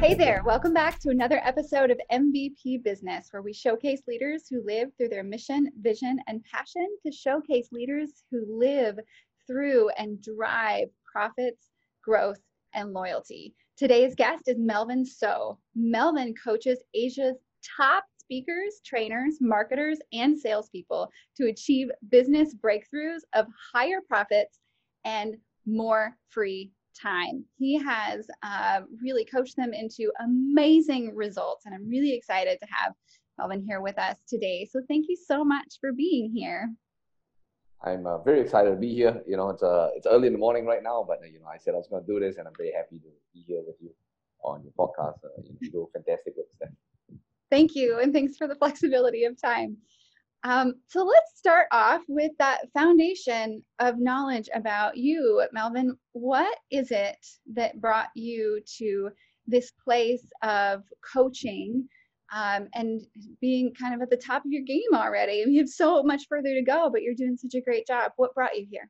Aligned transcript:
Hey 0.00 0.14
there, 0.14 0.42
welcome 0.46 0.72
back 0.72 0.98
to 1.00 1.10
another 1.10 1.42
episode 1.44 1.90
of 1.90 2.00
MVP 2.10 2.82
Business, 2.82 3.28
where 3.30 3.42
we 3.42 3.52
showcase 3.52 4.00
leaders 4.08 4.48
who 4.48 4.64
live 4.64 4.88
through 4.96 5.10
their 5.10 5.22
mission, 5.22 5.70
vision, 5.82 6.18
and 6.26 6.42
passion 6.42 6.88
to 7.04 7.12
showcase 7.12 7.68
leaders 7.70 8.24
who 8.30 8.46
live 8.48 8.98
through 9.46 9.90
and 9.98 10.22
drive 10.22 10.88
profits, 11.04 11.68
growth, 12.02 12.40
and 12.72 12.94
loyalty. 12.94 13.54
Today's 13.76 14.14
guest 14.14 14.44
is 14.46 14.56
Melvin 14.58 15.04
So. 15.04 15.58
Melvin 15.74 16.32
coaches 16.42 16.82
Asia's 16.94 17.36
top 17.76 18.04
speakers, 18.16 18.80
trainers, 18.82 19.36
marketers, 19.42 19.98
and 20.14 20.40
salespeople 20.40 21.10
to 21.36 21.48
achieve 21.48 21.90
business 22.08 22.54
breakthroughs 22.54 23.20
of 23.34 23.48
higher 23.74 24.00
profits 24.08 24.60
and 25.04 25.36
more 25.66 26.16
free 26.30 26.72
time. 27.00 27.44
He 27.58 27.78
has 27.78 28.26
uh, 28.42 28.80
really 29.02 29.24
coached 29.24 29.56
them 29.56 29.72
into 29.72 30.10
amazing 30.24 31.14
results, 31.14 31.66
and 31.66 31.74
I'm 31.74 31.88
really 31.88 32.12
excited 32.14 32.58
to 32.60 32.66
have 32.70 32.94
Melvin 33.38 33.64
here 33.66 33.80
with 33.80 33.98
us 33.98 34.18
today. 34.28 34.68
So 34.70 34.80
thank 34.88 35.06
you 35.08 35.16
so 35.16 35.44
much 35.44 35.78
for 35.80 35.92
being 35.92 36.30
here. 36.34 36.70
I'm 37.82 38.06
uh, 38.06 38.18
very 38.18 38.40
excited 38.40 38.70
to 38.70 38.76
be 38.76 38.94
here. 38.94 39.22
You 39.26 39.36
know, 39.36 39.48
it's 39.48 39.62
uh, 39.62 39.90
it's 39.96 40.06
early 40.06 40.26
in 40.26 40.34
the 40.34 40.38
morning 40.38 40.66
right 40.66 40.82
now, 40.82 41.04
but 41.06 41.20
uh, 41.22 41.26
you 41.26 41.40
know, 41.40 41.46
I 41.46 41.56
said 41.56 41.74
I 41.74 41.78
was 41.78 41.88
going 41.88 42.04
to 42.04 42.06
do 42.06 42.20
this, 42.20 42.36
and 42.36 42.46
I'm 42.46 42.54
very 42.56 42.72
happy 42.72 42.98
to 42.98 43.08
be 43.32 43.44
here 43.46 43.62
with 43.66 43.76
you 43.80 43.90
on 44.42 44.62
your 44.62 44.72
podcast. 44.78 45.24
Uh, 45.24 45.42
you 45.60 45.70
do 45.70 45.88
fantastic 45.92 46.36
work, 46.36 46.46
Steph. 46.54 46.68
Thank 47.50 47.74
you, 47.74 47.98
and 47.98 48.12
thanks 48.12 48.36
for 48.36 48.46
the 48.46 48.54
flexibility 48.54 49.24
of 49.24 49.40
time. 49.40 49.78
Um, 50.42 50.74
so 50.88 51.04
let's 51.04 51.32
start 51.36 51.66
off 51.70 52.02
with 52.08 52.32
that 52.38 52.72
foundation 52.72 53.62
of 53.78 53.98
knowledge 53.98 54.48
about 54.54 54.96
you, 54.96 55.44
Melvin. 55.52 55.96
What 56.12 56.56
is 56.70 56.90
it 56.90 57.18
that 57.52 57.80
brought 57.80 58.08
you 58.14 58.60
to 58.78 59.10
this 59.46 59.72
place 59.84 60.24
of 60.42 60.84
coaching 61.12 61.86
um, 62.32 62.68
and 62.74 63.02
being 63.40 63.74
kind 63.74 63.94
of 63.94 64.00
at 64.00 64.08
the 64.08 64.16
top 64.16 64.44
of 64.44 64.50
your 64.50 64.62
game 64.62 64.94
already? 64.94 65.44
You 65.46 65.60
have 65.60 65.68
so 65.68 66.02
much 66.02 66.22
further 66.28 66.54
to 66.54 66.62
go, 66.62 66.88
but 66.90 67.02
you're 67.02 67.14
doing 67.14 67.36
such 67.36 67.54
a 67.54 67.60
great 67.60 67.86
job. 67.86 68.12
What 68.16 68.34
brought 68.34 68.56
you 68.56 68.66
here? 68.70 68.88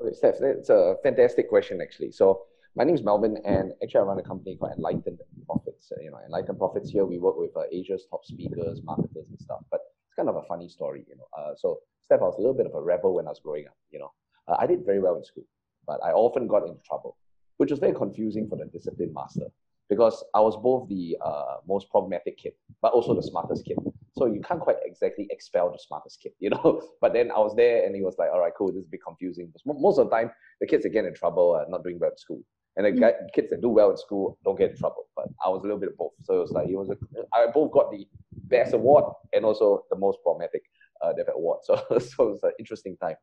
Okay, 0.00 0.14
Steph, 0.14 0.40
it's 0.40 0.70
a 0.70 0.96
fantastic 1.02 1.48
question, 1.48 1.80
actually. 1.82 2.10
So 2.10 2.42
my 2.74 2.84
name 2.84 2.94
is 2.94 3.02
Melvin, 3.02 3.36
and 3.44 3.72
actually 3.82 4.00
I 4.00 4.04
run 4.04 4.18
a 4.18 4.22
company 4.22 4.56
called 4.56 4.72
Enlightened 4.76 5.18
Profits. 5.46 5.92
You 6.00 6.10
know, 6.10 6.18
Enlightened 6.24 6.58
Profits 6.58 6.88
here, 6.90 7.04
we 7.04 7.18
work 7.18 7.36
with 7.36 7.54
uh, 7.54 7.64
Asia's 7.70 8.06
top 8.10 8.24
speakers, 8.24 8.80
marketers, 8.82 9.26
and 9.28 9.38
stuff. 9.38 9.60
But 9.70 9.80
it's 10.14 10.16
kind 10.16 10.28
of 10.28 10.42
a 10.42 10.46
funny 10.46 10.68
story, 10.68 11.04
you 11.08 11.16
know. 11.16 11.26
Uh, 11.36 11.54
so, 11.56 11.78
Steph, 12.02 12.20
I 12.20 12.24
was 12.24 12.36
a 12.36 12.40
little 12.40 12.54
bit 12.54 12.66
of 12.66 12.74
a 12.74 12.80
rebel 12.80 13.14
when 13.14 13.26
I 13.26 13.30
was 13.30 13.40
growing 13.42 13.66
up, 13.66 13.76
you 13.90 13.98
know. 13.98 14.12
Uh, 14.46 14.56
I 14.58 14.66
did 14.66 14.84
very 14.84 15.00
well 15.00 15.16
in 15.16 15.24
school, 15.24 15.44
but 15.86 15.98
I 16.04 16.10
often 16.12 16.46
got 16.46 16.62
into 16.62 16.80
trouble, 16.86 17.16
which 17.56 17.70
was 17.70 17.80
very 17.80 17.94
confusing 17.94 18.48
for 18.48 18.56
the 18.56 18.66
discipline 18.66 19.12
master 19.12 19.46
because 19.88 20.24
I 20.34 20.40
was 20.40 20.56
both 20.56 20.88
the 20.88 21.16
uh, 21.24 21.56
most 21.66 21.90
problematic 21.90 22.38
kid, 22.38 22.52
but 22.80 22.92
also 22.92 23.14
the 23.14 23.22
smartest 23.22 23.64
kid. 23.64 23.78
So 24.16 24.26
you 24.26 24.40
can't 24.40 24.60
quite 24.60 24.76
exactly 24.84 25.26
expel 25.30 25.72
the 25.72 25.78
smartest 25.78 26.20
kid, 26.22 26.32
you 26.38 26.50
know. 26.50 26.80
But 27.00 27.12
then 27.12 27.30
I 27.32 27.40
was 27.40 27.54
there, 27.56 27.84
and 27.84 27.94
he 27.94 28.02
was 28.02 28.14
like, 28.18 28.30
"All 28.32 28.40
right, 28.40 28.52
cool. 28.56 28.68
This 28.68 28.82
is 28.82 28.86
a 28.86 28.90
bit 28.90 29.00
confusing." 29.04 29.46
Because 29.46 29.62
most 29.64 29.98
of 29.98 30.08
the 30.08 30.16
time, 30.16 30.30
the 30.60 30.66
kids 30.66 30.84
that 30.84 30.90
get 30.90 31.04
in 31.04 31.14
trouble 31.14 31.56
are 31.56 31.66
not 31.68 31.82
doing 31.82 31.98
well 31.98 32.10
in 32.10 32.18
school, 32.18 32.42
and 32.76 32.86
the 32.86 32.90
mm. 32.90 33.00
guy, 33.00 33.12
kids 33.34 33.50
that 33.50 33.60
do 33.60 33.68
well 33.68 33.90
in 33.90 33.96
school 33.96 34.38
don't 34.44 34.58
get 34.58 34.70
in 34.70 34.76
trouble. 34.76 35.06
But 35.16 35.26
I 35.44 35.48
was 35.48 35.60
a 35.60 35.62
little 35.64 35.78
bit 35.78 35.90
of 35.90 35.96
both. 35.96 36.12
So 36.22 36.36
it 36.36 36.40
was 36.40 36.52
like 36.52 36.68
it 36.68 36.76
was 36.76 36.90
a, 36.90 36.96
I 37.32 37.46
both 37.52 37.72
got 37.72 37.90
the 37.90 38.06
best 38.48 38.74
award 38.74 39.04
and 39.32 39.44
also 39.44 39.84
the 39.90 39.96
most 39.96 40.18
problematic 40.22 40.62
uh, 41.02 41.12
award. 41.34 41.58
So, 41.64 41.76
so 41.98 42.28
it 42.28 42.30
was 42.30 42.40
an 42.42 42.52
interesting 42.58 42.96
time. 42.96 43.16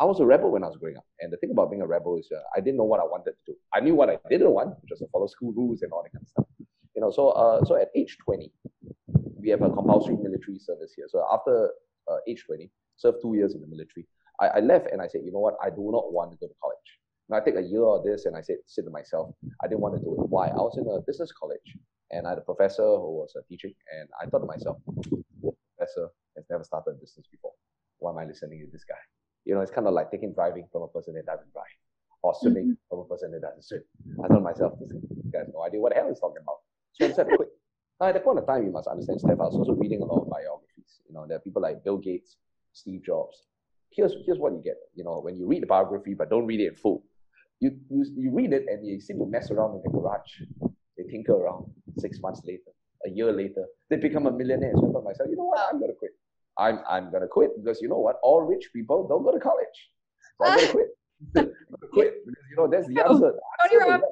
I 0.00 0.04
was 0.04 0.18
a 0.20 0.26
rebel 0.26 0.50
when 0.50 0.64
I 0.64 0.66
was 0.66 0.76
growing 0.76 0.96
up. 0.96 1.06
And 1.20 1.32
the 1.32 1.36
thing 1.36 1.50
about 1.50 1.70
being 1.70 1.82
a 1.82 1.86
rebel 1.86 2.18
is 2.18 2.28
uh, 2.34 2.40
I 2.56 2.60
didn't 2.60 2.78
know 2.78 2.84
what 2.84 3.00
I 3.00 3.04
wanted 3.04 3.32
to 3.32 3.52
do. 3.52 3.54
I 3.72 3.80
knew 3.80 3.94
what 3.94 4.10
I 4.10 4.18
didn't 4.28 4.50
want, 4.50 4.70
which 4.82 4.90
was 4.90 4.98
to 5.00 5.06
follow 5.12 5.28
school 5.28 5.52
rules 5.52 5.82
and 5.82 5.92
all 5.92 6.02
that 6.02 6.12
kind 6.12 6.22
of 6.22 6.28
stuff. 6.28 6.46
You 6.96 7.02
know, 7.02 7.10
so 7.10 7.30
uh, 7.30 7.64
so 7.64 7.76
at 7.76 7.88
age 7.94 8.16
20, 8.24 8.50
we 9.40 9.48
have 9.50 9.62
a 9.62 9.70
compulsory 9.70 10.16
military 10.16 10.58
service 10.58 10.92
here. 10.96 11.06
So 11.08 11.24
after 11.32 11.70
uh, 12.10 12.16
age 12.28 12.44
20, 12.46 12.70
served 12.96 13.18
two 13.22 13.34
years 13.34 13.54
in 13.54 13.60
the 13.60 13.66
military. 13.66 14.06
I, 14.40 14.46
I 14.46 14.60
left 14.60 14.88
and 14.90 15.00
I 15.00 15.06
said, 15.06 15.22
you 15.24 15.32
know 15.32 15.38
what, 15.38 15.54
I 15.62 15.70
do 15.70 15.90
not 15.92 16.12
want 16.12 16.32
to 16.32 16.36
go 16.38 16.46
to 16.46 16.54
college. 16.60 16.90
Now 17.28 17.38
I 17.38 17.40
take 17.40 17.56
a 17.56 17.62
year 17.62 17.84
of 17.84 18.04
this 18.04 18.26
and 18.26 18.36
I 18.36 18.42
said, 18.42 18.56
sit 18.66 18.84
to 18.84 18.90
myself, 18.90 19.34
I 19.62 19.68
didn't 19.68 19.80
want 19.80 19.96
to 19.96 20.00
do 20.00 20.12
it. 20.12 20.28
Why? 20.28 20.48
I 20.48 20.56
was 20.56 20.76
in 20.76 20.86
a 20.86 21.00
business 21.00 21.32
college 21.32 21.76
and 22.10 22.26
I 22.26 22.30
had 22.30 22.38
a 22.38 22.42
professor 22.42 22.82
who 22.82 23.24
was 23.24 23.34
uh, 23.36 23.40
teaching, 23.48 23.74
and 23.96 24.08
I 24.20 24.26
thought 24.26 24.40
to 24.40 24.46
myself, 24.46 24.76
professor 25.76 26.08
has 26.36 26.44
never 26.50 26.62
started 26.62 26.90
a 26.92 26.94
business 26.94 27.26
before. 27.30 27.52
Why 27.98 28.12
am 28.12 28.18
I 28.18 28.24
listening 28.26 28.60
to 28.60 28.70
this 28.70 28.84
guy? 28.84 29.00
You 29.44 29.54
know, 29.54 29.62
it's 29.62 29.70
kind 29.70 29.86
of 29.86 29.94
like 29.94 30.10
taking 30.10 30.32
driving 30.32 30.66
from 30.70 30.82
a 30.82 30.88
person 30.88 31.14
that 31.14 31.26
doesn't 31.26 31.52
drive, 31.52 31.64
or 32.22 32.34
swimming 32.40 32.76
mm-hmm. 32.76 32.88
from 32.88 33.00
a 33.00 33.04
person 33.04 33.32
that 33.32 33.40
doesn't 33.40 33.64
swim. 33.64 33.82
I 34.22 34.28
thought 34.28 34.36
to 34.36 34.40
myself, 34.40 34.72
this 34.80 35.32
guy 35.32 35.40
has 35.40 35.48
no 35.52 35.62
idea 35.62 35.80
what 35.80 35.92
the 35.92 36.00
hell 36.00 36.08
he's 36.08 36.20
talking 36.20 36.42
about. 36.42 36.58
So 36.92 37.06
I 37.06 37.12
said, 37.12 37.26
quit. 37.34 37.48
Now, 38.00 38.08
at 38.08 38.14
that 38.14 38.24
point 38.24 38.38
of 38.38 38.46
time, 38.46 38.64
you 38.64 38.70
must 38.70 38.86
understand, 38.86 39.20
Steph, 39.20 39.40
I 39.40 39.44
was 39.44 39.54
also 39.54 39.72
reading 39.72 40.02
a 40.02 40.04
lot 40.04 40.22
of 40.22 40.28
biographies. 40.28 41.00
You 41.08 41.14
know, 41.14 41.26
there 41.26 41.38
are 41.38 41.40
people 41.40 41.62
like 41.62 41.82
Bill 41.84 41.98
Gates, 41.98 42.36
Steve 42.72 43.02
Jobs. 43.04 43.46
Here's, 43.90 44.14
here's 44.26 44.38
what 44.38 44.52
you 44.52 44.62
get. 44.62 44.76
You 44.94 45.04
know, 45.04 45.20
when 45.20 45.36
you 45.36 45.46
read 45.46 45.62
the 45.62 45.66
biography, 45.66 46.14
but 46.14 46.28
don't 46.28 46.46
read 46.46 46.60
it 46.60 46.68
in 46.68 46.74
full, 46.74 47.04
you, 47.64 47.70
you, 47.90 48.04
you 48.16 48.30
read 48.30 48.52
it 48.52 48.64
and 48.68 48.86
you 48.86 49.00
seem 49.00 49.18
to 49.18 49.26
mess 49.26 49.50
around 49.50 49.74
in 49.76 49.80
the 49.84 49.90
garage. 49.90 50.32
They 50.96 51.04
tinker 51.04 51.32
around 51.32 51.64
six 51.96 52.20
months 52.20 52.42
later, 52.44 52.72
a 53.06 53.10
year 53.10 53.32
later, 53.32 53.64
they 53.88 53.96
become 53.96 54.26
a 54.26 54.32
millionaire. 54.32 54.72
So 54.74 54.88
I 54.88 54.92
thought 54.92 55.04
myself, 55.04 55.28
you 55.30 55.36
know 55.36 55.44
what, 55.52 55.60
I'm 55.70 55.80
gonna 55.80 55.98
quit. 55.98 56.12
I'm 56.58 56.78
I'm 56.88 57.10
gonna 57.10 57.26
quit 57.26 57.50
because 57.58 57.80
you 57.82 57.88
know 57.88 57.98
what, 58.06 58.16
all 58.22 58.42
rich 58.42 58.66
people 58.72 59.08
don't 59.08 59.24
go 59.24 59.32
to 59.32 59.40
college. 59.40 59.78
So 60.36 60.46
I'm 60.46 60.58
gonna 60.58 60.72
quit. 60.72 60.90
Quit 61.92 62.12
because 62.26 62.44
you 62.50 62.56
know 62.58 62.68
that's 62.68 62.86
the 62.88 63.00
answer. 63.08 63.32
The 63.72 63.92
answer 63.92 64.08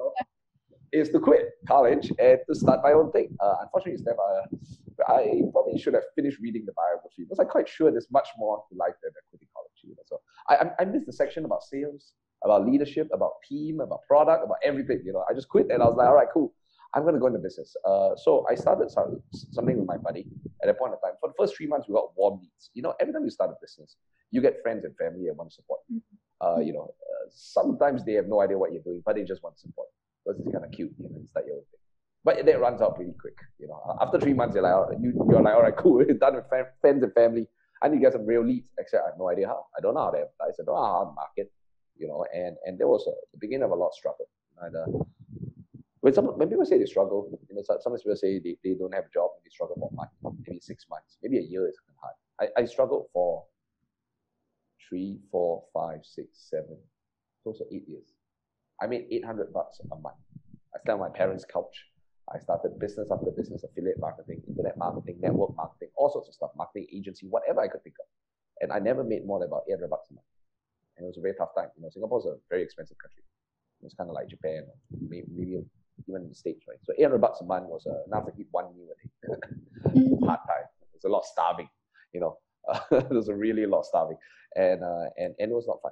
is 0.93 1.09
to 1.09 1.19
quit 1.19 1.49
college 1.67 2.11
and 2.17 2.39
to 2.47 2.55
start 2.55 2.79
my 2.81 2.93
own 2.93 3.11
thing. 3.11 3.35
Uh, 3.43 3.55
unfortunately, 3.63 4.01
Steph, 4.01 4.15
uh, 4.17 5.13
I 5.13 5.41
probably 5.51 5.77
should 5.79 5.93
have 5.93 6.03
finished 6.15 6.39
reading 6.39 6.63
the 6.65 6.73
biography 6.73 7.23
because 7.23 7.39
I'm 7.39 7.47
quite 7.47 7.67
sure 7.67 7.91
there's 7.91 8.09
much 8.11 8.29
more 8.37 8.63
to 8.69 8.77
life 8.77 8.95
than 9.03 9.11
quitting 9.29 9.49
college. 9.53 9.77
You 9.83 9.95
know? 9.95 10.03
So 10.05 10.21
I, 10.49 10.71
I 10.81 10.85
missed 10.85 11.05
the 11.05 11.13
section 11.13 11.45
about 11.45 11.63
sales, 11.63 12.13
about 12.43 12.65
leadership, 12.65 13.07
about 13.13 13.33
team, 13.47 13.79
about 13.79 14.01
product, 14.07 14.43
about 14.43 14.57
everything. 14.63 15.01
You 15.05 15.13
know, 15.13 15.23
I 15.29 15.33
just 15.33 15.49
quit 15.49 15.67
and 15.69 15.81
I 15.81 15.85
was 15.85 15.95
like, 15.95 16.07
all 16.07 16.15
right, 16.15 16.27
cool. 16.33 16.53
I'm 16.95 17.01
going 17.03 17.15
to 17.15 17.19
go 17.19 17.27
into 17.27 17.39
business. 17.39 17.75
Uh, 17.85 18.15
so 18.15 18.45
I 18.49 18.55
started 18.55 18.91
something 18.91 19.77
with 19.79 19.87
my 19.87 19.97
buddy 19.97 20.27
at 20.61 20.69
a 20.69 20.73
point 20.73 20.93
in 20.93 20.99
time. 20.99 21.17
For 21.19 21.29
the 21.29 21.33
first 21.37 21.57
three 21.57 21.65
months, 21.65 21.87
we 21.87 21.95
got 21.95 22.15
warm 22.15 22.39
leads. 22.39 22.69
You 22.75 22.83
know, 22.83 22.93
every 22.99 23.13
time 23.13 23.23
you 23.23 23.31
start 23.31 23.49
a 23.49 23.55
business, 23.59 23.95
you 24.29 24.41
get 24.41 24.61
friends 24.61 24.85
and 24.85 24.95
family 24.97 25.25
that 25.27 25.35
want 25.35 25.49
to 25.49 25.55
support 25.55 25.79
you. 25.89 26.01
Uh, 26.39 26.59
you 26.59 26.73
know, 26.73 26.93
uh, 27.01 27.29
sometimes 27.31 28.05
they 28.05 28.13
have 28.13 28.27
no 28.27 28.41
idea 28.41 28.57
what 28.57 28.73
you're 28.73 28.83
doing, 28.83 29.01
but 29.05 29.15
they 29.15 29.23
just 29.23 29.41
want 29.41 29.57
support 29.59 29.87
because 30.23 30.39
it's 30.39 30.51
kind 30.51 30.65
of 30.65 30.71
cute. 30.71 30.91
You 30.99 31.09
know, 31.09 31.21
it's 31.23 31.35
like 31.35 31.45
your 31.47 31.55
own 31.55 31.61
thing. 31.71 31.79
But 32.23 32.45
that 32.45 32.59
runs 32.59 32.81
out 32.81 32.95
pretty 32.95 33.13
quick. 33.19 33.37
You 33.59 33.67
know, 33.67 33.97
after 33.99 34.19
three 34.19 34.33
months, 34.33 34.55
you're 34.55 34.63
like, 34.63 34.97
you, 35.01 35.13
you're 35.29 35.41
like, 35.41 35.53
all 35.55 35.63
right, 35.63 35.75
cool, 35.77 36.05
done 36.19 36.35
with 36.35 36.45
friends 36.81 37.03
and 37.03 37.13
family. 37.13 37.47
I 37.81 37.87
need 37.87 37.97
to 37.97 38.01
get 38.01 38.13
some 38.13 38.25
real 38.25 38.45
leads. 38.45 38.69
Except 38.77 39.03
I 39.03 39.09
have 39.09 39.19
no 39.19 39.29
idea 39.29 39.47
how. 39.47 39.65
I 39.77 39.81
don't 39.81 39.95
know 39.95 40.01
how 40.01 40.11
to 40.11 40.17
advertise. 40.17 40.59
I 40.59 40.63
don't 40.63 40.75
know 40.75 40.83
how 40.83 41.05
to 41.05 41.11
market. 41.13 41.51
You 42.03 42.09
know, 42.09 42.25
and 42.33 42.57
and 42.65 42.77
there 42.77 42.89
was 42.89 43.07
a, 43.07 43.15
the 43.31 43.39
beginning 43.39 43.63
of 43.63 43.71
a 43.71 43.75
lot 43.75 43.87
of 43.87 43.95
struggle. 43.95 44.27
And, 44.61 44.75
uh, 44.75 44.85
when 46.01 46.13
some 46.13 46.25
when 46.37 46.49
people 46.49 46.65
say 46.65 46.77
they 46.77 46.85
struggle, 46.85 47.31
you 47.49 47.55
know, 47.55 47.63
some 47.63 47.95
people 47.95 48.15
say 48.17 48.39
they, 48.39 48.57
they 48.61 48.73
don't 48.75 48.93
have 48.93 49.05
a 49.05 49.13
job, 49.13 49.31
and 49.35 49.43
they 49.45 49.49
struggle 49.49 49.77
for 49.79 49.89
a 49.89 49.95
month, 49.95 50.11
maybe 50.45 50.59
six 50.59 50.85
months, 50.89 51.17
maybe 51.23 51.37
a 51.37 51.41
year 51.41 51.65
is 51.65 51.77
hard. 52.01 52.15
I, 52.41 52.61
I 52.61 52.65
struggled 52.65 53.07
for 53.13 53.45
three, 54.89 55.19
four, 55.31 55.63
five, 55.73 55.99
six, 56.03 56.27
seven, 56.49 56.75
close 57.41 57.59
to 57.59 57.65
eight 57.73 57.87
years. 57.87 58.11
I 58.81 58.87
made 58.87 59.07
800 59.09 59.53
bucks 59.53 59.79
a 59.79 59.95
month. 59.95 60.19
I 60.75 60.79
stayed 60.79 60.91
on 60.91 60.99
my 60.99 61.09
parents' 61.09 61.45
couch. 61.45 61.85
I 62.33 62.39
started 62.39 62.79
business 62.79 63.07
after 63.11 63.31
business, 63.31 63.63
affiliate 63.63 63.99
marketing, 63.99 64.41
internet 64.47 64.77
marketing, 64.77 65.19
network 65.21 65.55
marketing, 65.55 65.89
all 65.95 66.09
sorts 66.11 66.27
of 66.27 66.33
stuff, 66.33 66.51
marketing 66.57 66.87
agency, 66.93 67.27
whatever 67.27 67.61
I 67.61 67.69
could 67.69 67.83
think 67.83 67.95
of. 67.99 68.07
And 68.59 68.73
I 68.73 68.79
never 68.79 69.03
made 69.05 69.25
more 69.25 69.39
than 69.39 69.47
about 69.47 69.63
800 69.69 69.89
bucks 69.89 70.09
a 70.09 70.15
month. 70.15 70.25
And 70.97 71.05
it 71.05 71.07
was 71.07 71.17
a 71.17 71.21
very 71.21 71.33
tough 71.35 71.55
time. 71.55 71.69
You 71.75 71.83
know, 71.83 71.89
Singapore's 71.89 72.25
a 72.25 72.35
very 72.49 72.63
expensive 72.63 72.97
country. 72.97 73.23
It's 73.83 73.95
kind 73.95 74.09
of 74.09 74.13
like 74.13 74.29
Japan, 74.29 74.63
maybe, 75.09 75.25
maybe 75.35 75.59
even 76.07 76.29
the 76.29 76.35
States, 76.35 76.63
right? 76.67 76.77
So 76.83 76.93
800 76.97 77.19
bucks 77.19 77.41
a 77.41 77.45
month 77.45 77.67
was 77.67 77.85
uh, 77.85 78.03
enough 78.07 78.25
to 78.25 78.31
eat 78.39 78.47
one 78.51 78.65
meal 78.75 78.87
a 78.93 78.95
day. 78.95 79.37
Mm-hmm. 79.89 80.25
Hard 80.27 80.39
time. 80.47 80.67
There's 80.93 81.03
a 81.05 81.09
lot 81.09 81.19
of 81.19 81.25
starving, 81.25 81.69
you 82.13 82.19
know. 82.19 82.37
Uh, 82.63 83.03
was 83.11 83.27
a 83.27 83.35
really 83.35 83.65
lot 83.65 83.79
of 83.79 83.85
starving. 83.85 84.15
And, 84.55 84.81
uh, 84.81 85.11
and, 85.17 85.35
and 85.37 85.51
it 85.51 85.53
was 85.53 85.67
not 85.67 85.81
fun. 85.83 85.91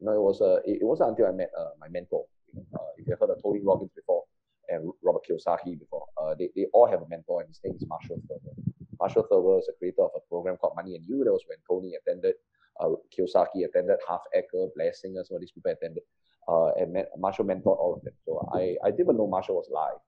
You 0.00 0.06
know, 0.06 0.12
it, 0.12 0.20
was, 0.20 0.42
uh, 0.42 0.60
it, 0.66 0.82
it 0.82 0.84
wasn't 0.84 1.10
until 1.10 1.28
I 1.28 1.32
met 1.32 1.50
uh, 1.58 1.72
my 1.80 1.88
mentor. 1.88 2.26
Uh, 2.74 2.92
if 2.98 3.08
you've 3.08 3.18
heard 3.18 3.30
of 3.30 3.42
Tony 3.42 3.60
Robbins 3.64 3.90
before 3.96 4.24
and 4.68 4.92
Robert 5.02 5.22
Kiyosaki 5.24 5.78
before, 5.78 6.04
uh, 6.20 6.34
they, 6.38 6.50
they 6.54 6.66
all 6.74 6.86
have 6.86 7.00
a 7.00 7.08
mentor, 7.08 7.40
and 7.40 7.48
his 7.48 7.60
name 7.64 7.74
is 7.74 7.86
Marshall 7.88 8.20
Thurber. 8.28 8.52
Marshall 9.00 9.26
Thurber 9.30 9.58
is 9.58 9.68
a 9.70 9.78
creator 9.78 10.02
of 10.02 10.10
a 10.14 10.20
program 10.28 10.56
called 10.58 10.76
Money 10.76 10.94
and 10.94 11.04
You. 11.08 11.24
That 11.24 11.32
was 11.32 11.44
when 11.48 11.56
Tony 11.66 11.94
attended, 11.96 12.34
uh, 12.80 12.88
Kiyosaki 13.12 13.64
attended, 13.64 13.98
Harv 14.06 14.22
Eker, 14.36 14.68
Blair 14.74 14.92
Singer, 14.92 15.22
some 15.24 15.36
of 15.36 15.40
these 15.40 15.52
people 15.52 15.70
attended 15.70 16.02
uh, 16.48 16.72
and 16.74 16.96
Marshall 17.18 17.44
mentored 17.44 17.78
all 17.78 17.94
of 17.96 18.04
them. 18.04 18.14
So 18.24 18.48
I, 18.52 18.76
I 18.84 18.90
didn't 18.90 19.06
even 19.06 19.16
know 19.16 19.26
Marshall 19.26 19.56
was 19.56 19.68
live. 19.70 20.00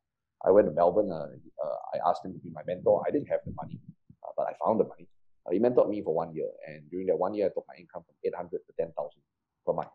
I 0.44 0.50
went 0.50 0.66
to 0.66 0.72
Melbourne. 0.72 1.10
Uh, 1.10 1.26
uh, 1.64 1.76
I 1.94 2.10
asked 2.10 2.24
him 2.24 2.32
to 2.32 2.38
be 2.38 2.50
my 2.50 2.62
mentor. 2.66 3.02
I 3.06 3.10
didn't 3.10 3.28
have 3.28 3.40
the 3.46 3.52
money, 3.52 3.78
uh, 4.24 4.32
but 4.36 4.46
I 4.48 4.54
found 4.64 4.80
the 4.80 4.84
money. 4.84 5.06
Uh, 5.46 5.52
he 5.52 5.58
mentored 5.58 5.88
me 5.88 6.02
for 6.02 6.14
one 6.14 6.34
year, 6.34 6.48
and 6.66 6.88
during 6.90 7.06
that 7.08 7.19
one 7.19 7.34
year, 7.34 7.46
I 7.46 7.48
took 7.50 7.64
my 7.69 7.74
income 7.78 8.02
from 8.06 8.14
eight 8.24 8.34
hundred 8.34 8.60
to 8.66 8.72
ten 8.78 8.92
thousand 8.96 9.22
per 9.64 9.72
month. 9.72 9.90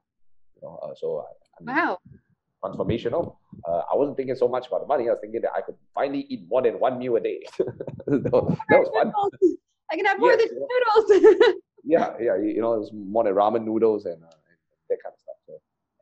You 0.56 0.62
know, 0.64 0.80
uh, 0.84 0.94
so 0.96 1.26
I, 1.28 1.32
I 1.60 1.64
mean, 1.64 1.76
wow, 1.76 1.98
transformational. 2.64 3.36
uh, 3.68 3.82
I 3.92 3.96
wasn't 3.96 4.16
thinking 4.16 4.36
so 4.36 4.48
much 4.48 4.68
about 4.68 4.82
the 4.82 4.88
money. 4.88 5.10
I 5.10 5.12
was 5.12 5.20
thinking 5.22 5.42
that 5.42 5.52
I 5.56 5.62
could 5.62 5.76
finally 5.94 6.26
eat 6.30 6.48
more 6.50 6.62
than 6.62 6.80
one 6.80 6.98
meal 6.98 7.18
a 7.18 7.20
day. 7.20 7.44
that, 7.60 8.32
was, 8.32 8.90
fun. 8.94 9.12
I 9.92 9.96
can 9.96 10.06
have 10.06 10.20
more 10.20 10.32
yes, 10.32 10.50
than 10.50 10.60
noodles. 10.60 11.54
yeah, 11.88 12.12
yeah. 12.20 12.36
You 12.36 12.62
know, 12.62 12.74
it 12.74 12.80
was 12.80 12.92
more 12.94 13.24
than 13.24 13.34
ramen 13.34 13.64
noodles 13.64 14.06
and, 14.06 14.22
uh, 14.22 14.28
and 14.28 14.58
that 14.90 15.00
kind 15.04 15.14
of 15.14 15.20
stuff. 15.20 15.40
So, 15.48 15.54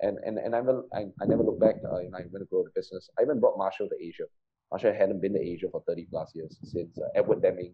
and 0.02 0.18
and 0.26 0.40
and 0.40 0.56
I 0.56 0.60
never, 0.60 0.84
I, 0.94 1.06
I 1.22 1.26
never 1.26 1.44
look 1.44 1.60
back. 1.60 1.76
Uh, 1.86 2.00
you 2.00 2.10
know, 2.10 2.18
I'm 2.18 2.32
going 2.32 2.42
to 2.42 2.50
grow 2.50 2.64
the 2.64 2.72
business. 2.74 3.10
I 3.20 3.22
even 3.22 3.40
brought 3.40 3.58
Marshall 3.58 3.88
to 3.90 3.98
Asia. 4.02 4.26
Marshall 4.72 4.94
hadn't 4.94 5.22
been 5.22 5.34
to 5.34 5.40
Asia 5.40 5.68
for 5.72 5.84
30 5.88 6.08
plus 6.10 6.32
years 6.34 6.58
since 6.64 6.98
uh, 6.98 7.08
Edward 7.16 7.44
Deming 7.44 7.74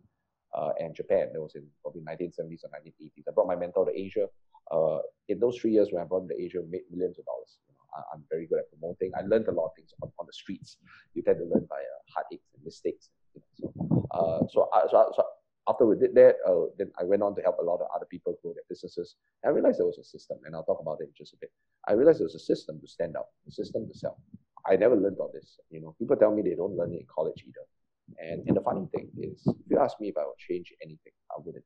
uh, 0.54 0.72
and 0.80 0.94
Japan. 0.94 1.30
That 1.32 1.42
was 1.42 1.56
in 1.56 1.66
probably 1.82 2.02
1970s 2.02 2.68
or 2.68 2.70
1980s. 2.76 3.24
I 3.28 3.32
brought 3.34 3.48
my 3.48 3.56
mentor 3.56 3.86
to 3.86 3.98
Asia. 3.98 4.28
Uh, 4.70 5.00
in 5.30 5.40
those 5.40 5.58
three 5.58 5.72
years 5.72 5.88
when 5.92 6.02
I 6.02 6.06
brought 6.06 6.24
him 6.24 6.30
to 6.30 6.42
Asia, 6.42 6.60
made 6.70 6.84
millions 6.92 7.18
of 7.18 7.26
dollars. 7.26 7.58
You 7.68 7.74
know, 7.74 8.04
I, 8.12 8.16
am 8.16 8.24
very 8.30 8.46
good 8.46 8.60
at 8.60 8.70
promoting. 8.70 9.12
I 9.18 9.22
learned 9.22 9.48
a 9.48 9.52
lot 9.52 9.66
of 9.68 9.72
things 9.76 9.94
on, 10.04 10.12
on 10.20 10.26
the 10.28 10.34
streets. 10.34 10.78
You 11.14 11.24
tend 11.24 11.40
to 11.40 11.46
learn 11.46 11.66
by 11.70 11.80
uh, 11.80 12.02
heartaches 12.14 12.44
and 12.56 12.64
mistakes. 12.64 13.10
Know, 13.34 13.40
so, 13.58 13.74
uh, 14.12 14.48
so, 14.52 14.70
I, 14.74 14.82
so, 14.92 15.12
so 15.16 15.24
after 15.68 15.86
we 15.86 15.96
did 15.96 16.16
that, 16.16 16.36
uh, 16.48 16.72
then 16.78 16.92
I 17.00 17.04
went 17.04 17.22
on 17.22 17.36
to 17.36 17.42
help 17.42 17.58
a 17.60 17.64
lot 17.64 17.82
of 17.82 17.88
other 17.96 18.08
people 18.10 18.38
grow 18.42 18.54
their 18.54 18.64
businesses. 18.68 19.16
I 19.46 19.50
realized 19.50 19.80
there 19.80 19.86
was 19.86 20.00
a 20.00 20.04
system, 20.04 20.40
and 20.46 20.56
I'll 20.56 20.64
talk 20.64 20.80
about 20.82 20.98
it 21.02 21.06
in 21.06 21.14
just 21.18 21.34
a 21.34 21.38
bit. 21.40 21.52
I 21.88 21.94
realized 21.94 22.20
there 22.20 22.26
was 22.26 22.36
a 22.36 22.40
system 22.40 22.80
to 22.82 22.88
stand 22.88 23.16
out, 23.16 23.28
a 23.48 23.52
system 23.52 23.88
to 23.88 23.98
sell. 23.98 24.18
I 24.68 24.76
never 24.76 24.96
learned 24.96 25.18
all 25.20 25.32
this. 25.34 25.60
You 25.70 25.82
know, 25.82 25.96
people 26.00 26.16
tell 26.16 26.34
me 26.34 26.42
they 26.42 26.56
don't 26.56 26.76
learn 26.76 26.94
it 26.94 27.02
in 27.02 27.06
college 27.14 27.44
either. 27.48 27.66
And, 28.20 28.48
and 28.48 28.58
the 28.58 28.62
funny 28.62 28.88
thing 28.94 29.10
is, 29.18 29.42
if 29.48 29.56
you 29.70 29.80
ask 29.80 30.00
me 30.00 30.10
if 30.10 30.18
I 30.18 30.26
would 30.26 30.38
change 30.38 30.74
anything, 30.84 31.14
I 31.32 31.40
wouldn't. 31.44 31.64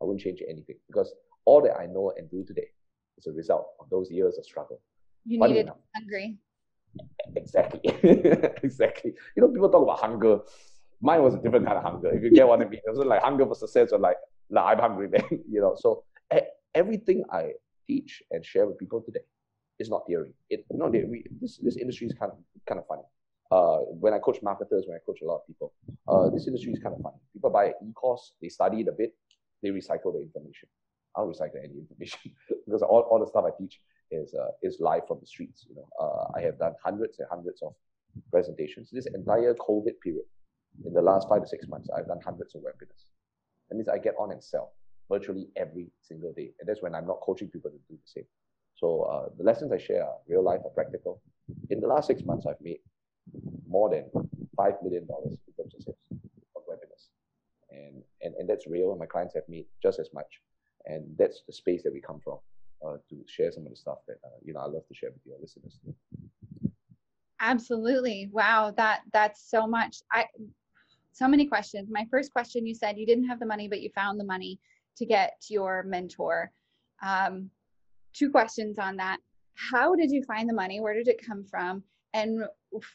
I 0.00 0.04
wouldn't 0.04 0.20
change 0.20 0.40
anything 0.48 0.76
because 0.86 1.12
all 1.44 1.60
that 1.62 1.76
I 1.76 1.86
know 1.86 2.12
and 2.16 2.30
do 2.30 2.44
today 2.44 2.68
is 3.16 3.26
a 3.26 3.32
result 3.32 3.68
of 3.80 3.90
those 3.90 4.10
years 4.10 4.38
of 4.38 4.44
struggle. 4.44 4.80
You 5.24 5.40
funny 5.40 5.54
needed 5.54 5.66
enough, 5.66 5.78
hungry. 5.96 6.38
Exactly. 7.36 7.80
exactly. 8.62 9.14
You 9.36 9.42
know, 9.42 9.48
people 9.48 9.70
talk 9.70 9.82
about 9.82 10.00
hunger. 10.00 10.40
Mine 11.00 11.22
was 11.22 11.34
a 11.34 11.38
different 11.38 11.66
kind 11.66 11.78
of 11.78 11.84
hunger. 11.84 12.12
If 12.12 12.22
you 12.22 12.30
get 12.30 12.46
what 12.48 12.60
I 12.60 12.64
mean, 12.64 12.80
it 12.84 12.90
was 12.90 12.98
like 12.98 13.22
hunger 13.22 13.46
for 13.46 13.54
success 13.54 13.92
or 13.92 13.98
like, 13.98 14.16
nah, 14.50 14.66
I'm 14.66 14.78
hungry, 14.78 15.08
man. 15.12 15.22
you 15.30 15.60
know, 15.60 15.74
so 15.76 16.04
everything 16.74 17.24
I 17.32 17.52
teach 17.86 18.22
and 18.30 18.44
share 18.44 18.66
with 18.66 18.78
people 18.78 19.00
today 19.00 19.24
is 19.78 19.88
not 19.88 20.02
theory. 20.06 20.32
It 20.50 20.64
you 20.70 20.78
know, 20.78 20.90
this 20.90 21.58
this 21.58 21.76
industry 21.76 22.06
is 22.08 22.14
kind 22.14 22.32
of 22.32 22.38
kind 22.66 22.80
of 22.80 22.86
funny 22.86 23.02
uh, 23.50 23.78
when 23.78 24.12
I 24.12 24.18
coach 24.18 24.38
marketers, 24.42 24.84
when 24.86 24.96
I 24.96 25.00
coach 25.04 25.20
a 25.22 25.26
lot 25.26 25.36
of 25.36 25.46
people, 25.46 25.72
uh, 26.06 26.28
this 26.30 26.46
industry 26.46 26.72
is 26.72 26.78
kind 26.78 26.94
of 26.94 27.02
funny. 27.02 27.16
People 27.32 27.50
buy 27.50 27.66
an 27.66 27.74
e-course, 27.88 28.32
they 28.42 28.48
study 28.48 28.80
it 28.80 28.88
a 28.88 28.92
bit, 28.92 29.14
they 29.62 29.70
recycle 29.70 30.12
the 30.12 30.20
information. 30.20 30.68
I 31.16 31.20
don't 31.20 31.32
recycle 31.32 31.64
any 31.64 31.78
information 31.78 32.32
because 32.66 32.82
all, 32.82 33.00
all 33.10 33.18
the 33.18 33.26
stuff 33.26 33.44
I 33.46 33.50
teach 33.58 33.80
is 34.10 34.34
uh, 34.34 34.50
is 34.62 34.78
live 34.80 35.06
from 35.06 35.18
the 35.20 35.26
streets. 35.26 35.66
You 35.68 35.76
know, 35.76 35.88
uh, 36.00 36.38
I 36.38 36.42
have 36.42 36.58
done 36.58 36.74
hundreds 36.84 37.18
and 37.18 37.28
hundreds 37.30 37.62
of 37.62 37.74
presentations. 38.30 38.90
This 38.92 39.06
entire 39.06 39.54
COVID 39.54 40.00
period, 40.02 40.24
in 40.84 40.92
the 40.92 41.02
last 41.02 41.28
five 41.28 41.42
to 41.42 41.48
six 41.48 41.66
months, 41.68 41.88
I've 41.96 42.06
done 42.06 42.20
hundreds 42.24 42.54
of 42.54 42.62
webinars. 42.62 43.04
That 43.68 43.76
means 43.76 43.88
I 43.88 43.98
get 43.98 44.14
on 44.18 44.32
and 44.32 44.42
sell 44.42 44.72
virtually 45.10 45.48
every 45.56 45.90
single 46.02 46.32
day, 46.32 46.52
and 46.60 46.68
that's 46.68 46.82
when 46.82 46.94
I'm 46.94 47.06
not 47.06 47.20
coaching 47.20 47.48
people 47.48 47.70
to 47.70 47.78
do 47.88 47.94
the 47.96 48.06
same. 48.06 48.26
So 48.76 49.02
uh, 49.02 49.28
the 49.36 49.44
lessons 49.44 49.72
I 49.72 49.78
share 49.78 50.04
are 50.04 50.16
real 50.28 50.42
life, 50.42 50.60
are 50.64 50.70
practical. 50.70 51.20
In 51.70 51.80
the 51.80 51.86
last 51.88 52.06
six 52.06 52.22
months, 52.24 52.46
I've 52.46 52.60
made 52.60 52.78
more 53.68 53.90
than 53.90 54.06
five 54.56 54.74
million 54.82 55.06
dollars 55.06 55.36
in 55.46 55.52
terms 55.54 55.74
of 55.74 55.82
sales 55.82 55.96
of 56.56 56.62
webinars, 56.68 57.08
and 57.70 58.02
and 58.22 58.34
and 58.38 58.48
that's 58.48 58.66
real. 58.66 58.90
And 58.90 59.00
my 59.00 59.06
clients 59.06 59.34
have 59.34 59.48
made 59.48 59.66
just 59.82 59.98
as 59.98 60.08
much, 60.14 60.40
and 60.86 61.04
that's 61.18 61.42
the 61.46 61.52
space 61.52 61.82
that 61.82 61.92
we 61.92 62.00
come 62.00 62.20
from 62.22 62.38
uh, 62.86 62.96
to 63.10 63.16
share 63.26 63.50
some 63.50 63.64
of 63.64 63.70
the 63.70 63.76
stuff 63.76 63.98
that 64.06 64.18
uh, 64.24 64.38
you 64.44 64.52
know 64.52 64.60
I 64.60 64.66
love 64.66 64.86
to 64.88 64.94
share 64.94 65.10
with 65.10 65.22
your 65.26 65.36
listeners. 65.40 65.80
Absolutely, 67.40 68.30
wow 68.32 68.72
that 68.76 69.00
that's 69.12 69.50
so 69.50 69.66
much. 69.66 69.98
I 70.12 70.26
so 71.18 71.28
many 71.28 71.46
questions. 71.46 71.88
My 71.90 72.06
first 72.10 72.32
question, 72.32 72.66
you 72.66 72.74
said 72.74 72.98
you 72.98 73.06
didn't 73.06 73.28
have 73.28 73.40
the 73.40 73.46
money, 73.46 73.68
but 73.68 73.80
you 73.80 73.90
found 73.94 74.18
the 74.18 74.24
money 74.24 74.60
to 74.96 75.06
get 75.06 75.32
your 75.48 75.82
mentor. 75.84 76.50
Um, 77.02 77.50
two 78.12 78.30
questions 78.30 78.78
on 78.78 78.96
that. 78.96 79.18
How 79.54 79.94
did 79.94 80.10
you 80.10 80.22
find 80.22 80.48
the 80.48 80.54
money? 80.54 80.80
Where 80.80 80.94
did 80.94 81.08
it 81.08 81.24
come 81.24 81.44
from? 81.44 81.82
and 82.14 82.44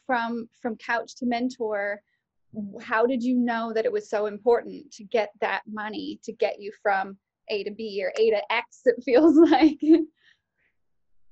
from 0.06 0.48
from 0.62 0.76
couch 0.78 1.16
to 1.16 1.26
mentor 1.26 2.02
how 2.82 3.06
did 3.06 3.24
you 3.24 3.36
know 3.36 3.72
that 3.74 3.86
it 3.86 3.92
was 3.92 4.10
so 4.10 4.28
important 4.28 4.92
to 4.92 5.04
get 5.04 5.32
that 5.42 5.62
money 5.68 6.20
to 6.24 6.32
get 6.34 6.60
you 6.60 6.72
from 6.82 7.18
a 7.50 7.64
to 7.64 7.72
b 7.72 8.02
or 8.04 8.12
a 8.20 8.30
to 8.30 8.54
x 8.54 8.82
it 8.86 8.96
feels 9.04 9.38
like 9.52 9.80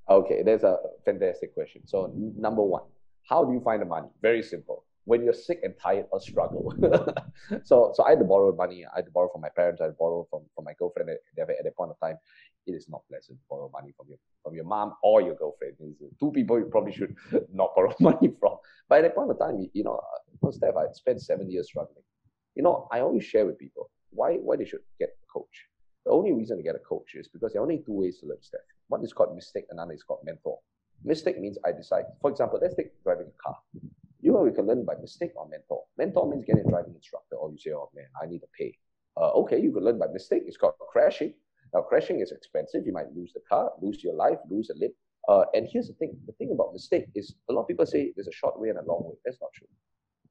okay 0.10 0.42
that's 0.44 0.64
a 0.64 0.78
fantastic 1.06 1.54
question 1.54 1.86
so 1.86 2.12
number 2.16 2.64
one 2.64 2.84
how 3.30 3.44
do 3.44 3.54
you 3.54 3.62
find 3.62 3.82
the 3.82 3.86
money 3.86 4.08
very 4.22 4.42
simple 4.42 4.81
when 5.06 5.24
you're 5.24 5.34
sick 5.34 5.60
and 5.64 5.74
tired 5.82 6.06
or 6.12 6.20
struggle. 6.20 6.74
so 7.64 7.92
so 7.94 8.04
I 8.06 8.12
had 8.12 8.20
to 8.20 8.26
borrow 8.26 8.56
money. 8.56 8.86
I 8.86 8.98
had 8.98 9.06
to 9.06 9.12
borrow 9.12 9.30
from 9.32 9.42
my 9.42 9.50
parents. 9.50 9.82
I 9.82 9.86
had 9.86 9.92
to 9.92 9.98
borrow 9.98 10.28
from, 10.30 10.42
from 10.56 10.66
my 10.66 10.74
girlfriend 10.78 11.10
at, 11.10 11.18
at 11.40 11.64
that 11.64 11.76
point 11.76 11.92
of 11.92 12.00
time. 12.00 12.18
It 12.68 12.74
is 12.74 12.88
not 12.90 13.02
pleasant 13.10 13.40
to 13.40 13.46
borrow 13.50 13.70
money 13.74 13.94
from 13.98 14.08
your 14.10 14.20
from 14.44 14.54
your 14.54 14.66
mom 14.66 14.94
or 15.04 15.22
your 15.22 15.36
girlfriend. 15.36 15.76
It's 15.80 16.20
two 16.20 16.32
people 16.32 16.60
you 16.60 16.66
probably 16.66 16.94
should 16.94 17.16
not 17.54 17.74
borrow 17.76 17.94
money 18.00 18.32
from. 18.40 18.58
But 18.88 19.00
at 19.00 19.02
that 19.04 19.16
point 19.16 19.32
of 19.32 19.40
time, 19.40 19.68
you 19.74 19.84
know, 19.84 20.00
uh, 20.44 20.52
Steph, 20.52 20.76
I 20.76 20.92
spent 20.94 21.22
seven 21.22 21.50
years 21.50 21.68
struggling. 21.68 22.04
You 22.56 22.64
know, 22.64 22.88
I 22.92 23.00
always 23.00 23.24
share 23.24 23.46
with 23.46 23.58
people 23.58 23.90
why 24.12 24.36
why 24.36 24.58
they 24.58 24.66
should 24.66 24.82
get 25.00 25.10
a 25.10 25.26
coach. 25.32 25.68
The 26.06 26.12
only 26.12 26.34
reason 26.34 26.58
to 26.58 26.64
get 26.64 26.76
a 26.76 26.80
coach 26.80 27.14
is 27.16 27.28
because 27.28 27.54
there 27.54 27.62
are 27.62 27.66
only 27.66 27.84
two 27.86 27.94
ways 27.94 28.20
to 28.20 28.28
learn 28.28 28.42
Steph. 28.42 28.62
One 28.88 29.04
is 29.04 29.14
called 29.14 29.36
mistake, 29.36 29.66
another 29.70 29.94
is 29.94 30.04
called 30.04 30.22
mentor. 30.24 30.58
Mistake 31.04 31.40
means 31.40 31.58
I 31.66 31.72
decide, 31.72 32.06
for 32.22 32.30
example, 32.30 32.60
let's 32.62 32.76
take 32.76 32.92
driving 33.04 33.28
a 33.28 33.44
car. 33.44 33.58
You 34.22 34.32
know, 34.32 34.42
we 34.42 34.52
can 34.52 34.68
learn 34.68 34.86
by 34.86 34.94
mistake 35.02 35.32
or 35.36 35.48
mentor. 35.50 35.84
Mentor 35.98 36.30
means 36.30 36.46
getting 36.46 36.64
a 36.66 36.70
driving 36.70 36.94
instructor, 36.96 37.36
or 37.36 37.52
you 37.52 37.58
say, 37.58 37.72
oh 37.72 37.90
man, 37.96 38.06
I 38.22 38.28
need 38.28 38.40
to 38.40 38.48
pay. 38.58 38.78
Uh, 39.18 39.32
okay, 39.42 39.60
you 39.60 39.72
can 39.72 39.84
learn 39.84 40.00
by 40.00 40.08
mistake. 40.14 40.44
It's 40.46 40.58
called 40.58 40.76
crashing. 40.92 41.34
Now, 41.74 41.82
crashing 41.82 42.20
is 42.22 42.32
expensive. 42.32 42.86
You 42.86 42.94
might 42.94 43.12
lose 43.16 43.34
the 43.34 43.42
car, 43.50 43.72
lose 43.82 44.04
your 44.04 44.14
life, 44.14 44.38
lose 44.50 44.70
a 44.70 44.78
limb. 44.78 44.92
Uh, 45.28 45.46
and 45.54 45.68
here's 45.72 45.88
the 45.88 45.94
thing 45.94 46.18
the 46.26 46.34
thing 46.34 46.50
about 46.52 46.74
mistake 46.74 47.06
is 47.16 47.36
a 47.50 47.54
lot 47.54 47.62
of 47.62 47.68
people 47.68 47.86
say 47.86 48.12
there's 48.16 48.28
a 48.28 48.34
short 48.34 48.60
way 48.60 48.70
and 48.70 48.78
a 48.80 48.84
long 48.84 49.04
way. 49.06 49.16
That's 49.26 49.38
not 49.42 49.52
true. 49.54 49.68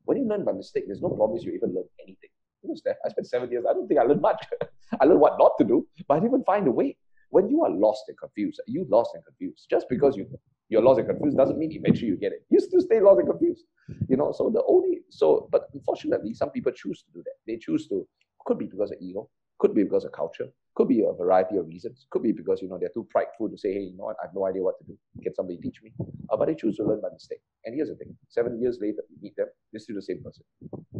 When 0.04 0.18
you 0.18 0.26
learn 0.26 0.44
by 0.44 0.52
mistake, 0.52 0.84
there's 0.86 1.00
no 1.00 1.10
promise 1.10 1.44
you 1.44 1.52
even 1.52 1.74
learn 1.74 1.84
anything. 2.02 2.30
You 2.62 2.70
know, 2.70 2.74
Steph, 2.74 2.96
I 3.04 3.08
spent 3.10 3.26
seven 3.26 3.50
years. 3.50 3.64
I 3.68 3.72
don't 3.72 3.86
think 3.88 4.00
I 4.00 4.04
learned 4.04 4.20
much. 4.20 4.44
I 5.00 5.04
learned 5.04 5.20
what 5.20 5.38
not 5.38 5.52
to 5.58 5.64
do, 5.64 5.86
but 6.08 6.14
I 6.14 6.16
didn't 6.18 6.30
even 6.34 6.44
find 6.44 6.66
a 6.66 6.70
way. 6.70 6.96
When 7.30 7.48
you 7.48 7.62
are 7.64 7.70
lost 7.70 8.04
and 8.08 8.18
confused, 8.18 8.60
you 8.66 8.86
lost 8.90 9.12
and 9.14 9.24
confused. 9.24 9.66
Just 9.70 9.86
because 9.88 10.16
you 10.16 10.26
you're 10.70 10.82
lost 10.82 11.00
and 11.00 11.08
confused 11.08 11.36
doesn't 11.36 11.58
mean 11.58 11.72
eventually 11.72 12.08
you 12.08 12.16
get 12.16 12.32
it. 12.32 12.44
You 12.48 12.60
still 12.60 12.80
stay 12.80 13.00
lost 13.00 13.18
and 13.18 13.28
confused. 13.28 13.64
You 14.08 14.16
know, 14.16 14.32
so 14.32 14.50
the 14.50 14.62
only 14.66 15.00
so 15.10 15.48
but 15.50 15.68
unfortunately 15.74 16.32
some 16.32 16.50
people 16.50 16.72
choose 16.72 17.02
to 17.02 17.10
do 17.12 17.22
that. 17.24 17.34
They 17.46 17.58
choose 17.58 17.88
to 17.88 18.06
could 18.46 18.58
be 18.58 18.66
because 18.66 18.92
of 18.92 18.98
ego, 19.00 19.28
could 19.58 19.74
be 19.74 19.82
because 19.82 20.04
of 20.04 20.12
culture, 20.12 20.46
could 20.76 20.88
be 20.88 21.02
a 21.02 21.12
variety 21.12 21.56
of 21.56 21.66
reasons, 21.66 22.06
could 22.10 22.22
be 22.22 22.32
because 22.32 22.62
you 22.62 22.68
know 22.68 22.78
they're 22.78 22.94
too 22.94 23.06
prideful 23.10 23.50
to 23.50 23.58
say, 23.58 23.74
hey, 23.74 23.80
you 23.80 23.96
know 23.96 24.04
what, 24.04 24.16
I 24.22 24.26
have 24.26 24.34
no 24.34 24.46
idea 24.46 24.62
what 24.62 24.78
to 24.78 24.84
do. 24.84 24.96
Can 25.22 25.34
somebody 25.34 25.58
teach 25.58 25.82
me? 25.82 25.92
Uh, 26.30 26.36
but 26.36 26.46
they 26.46 26.54
choose 26.54 26.76
to 26.76 26.84
learn 26.84 27.00
by 27.00 27.08
mistake. 27.12 27.40
And 27.64 27.74
here's 27.74 27.88
the 27.88 27.96
thing: 27.96 28.16
seven 28.28 28.60
years 28.62 28.78
later, 28.80 29.02
you 29.10 29.16
meet 29.20 29.36
them, 29.36 29.48
they're 29.72 29.80
still 29.80 29.96
the 29.96 30.02
same 30.02 30.22
person. 30.22 30.44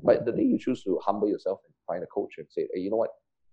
But 0.02 0.24
the 0.26 0.32
day 0.32 0.42
you 0.42 0.58
choose 0.58 0.82
to 0.82 0.98
humble 1.06 1.28
yourself 1.28 1.60
and 1.64 1.74
find 1.86 2.02
a 2.02 2.06
coach 2.08 2.34
and 2.38 2.46
say, 2.50 2.66
hey, 2.74 2.80
you 2.80 2.90
know 2.90 2.96
what, 2.96 3.10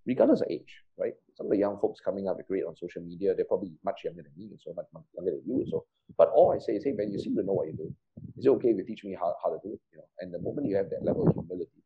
regardless 0.07 0.41
of 0.41 0.47
age, 0.49 0.81
right? 0.97 1.13
Some 1.35 1.47
of 1.47 1.51
the 1.51 1.57
young 1.57 1.77
folks 1.79 1.99
coming 1.99 2.27
up 2.27 2.39
are 2.39 2.47
great 2.47 2.63
on 2.63 2.75
social 2.75 3.03
media. 3.03 3.35
They're 3.35 3.45
probably 3.45 3.73
much 3.83 4.01
younger 4.05 4.23
than 4.23 4.31
me 4.37 4.49
and 4.49 4.59
so 4.63 4.73
much 4.73 4.85
younger 5.13 5.31
than 5.31 5.43
you. 5.45 5.65
So, 5.69 5.85
but 6.17 6.29
all 6.33 6.55
I 6.55 6.59
say 6.59 6.73
is, 6.73 6.83
hey 6.85 6.93
man, 6.93 7.11
you 7.11 7.19
seem 7.19 7.35
to 7.35 7.43
know 7.43 7.53
what 7.53 7.67
you're 7.67 7.75
doing. 7.75 7.93
Is 8.37 8.45
it 8.45 8.49
okay 8.49 8.69
if 8.69 8.77
you 8.77 8.85
teach 8.85 9.03
me 9.03 9.13
how, 9.19 9.35
how 9.43 9.51
to 9.51 9.59
do 9.61 9.73
it? 9.73 9.81
You 9.91 9.99
know, 9.99 10.07
and 10.21 10.33
the 10.33 10.39
moment 10.39 10.67
you 10.67 10.77
have 10.77 10.89
that 10.89 11.03
level 11.03 11.27
of 11.27 11.35
humility, 11.35 11.83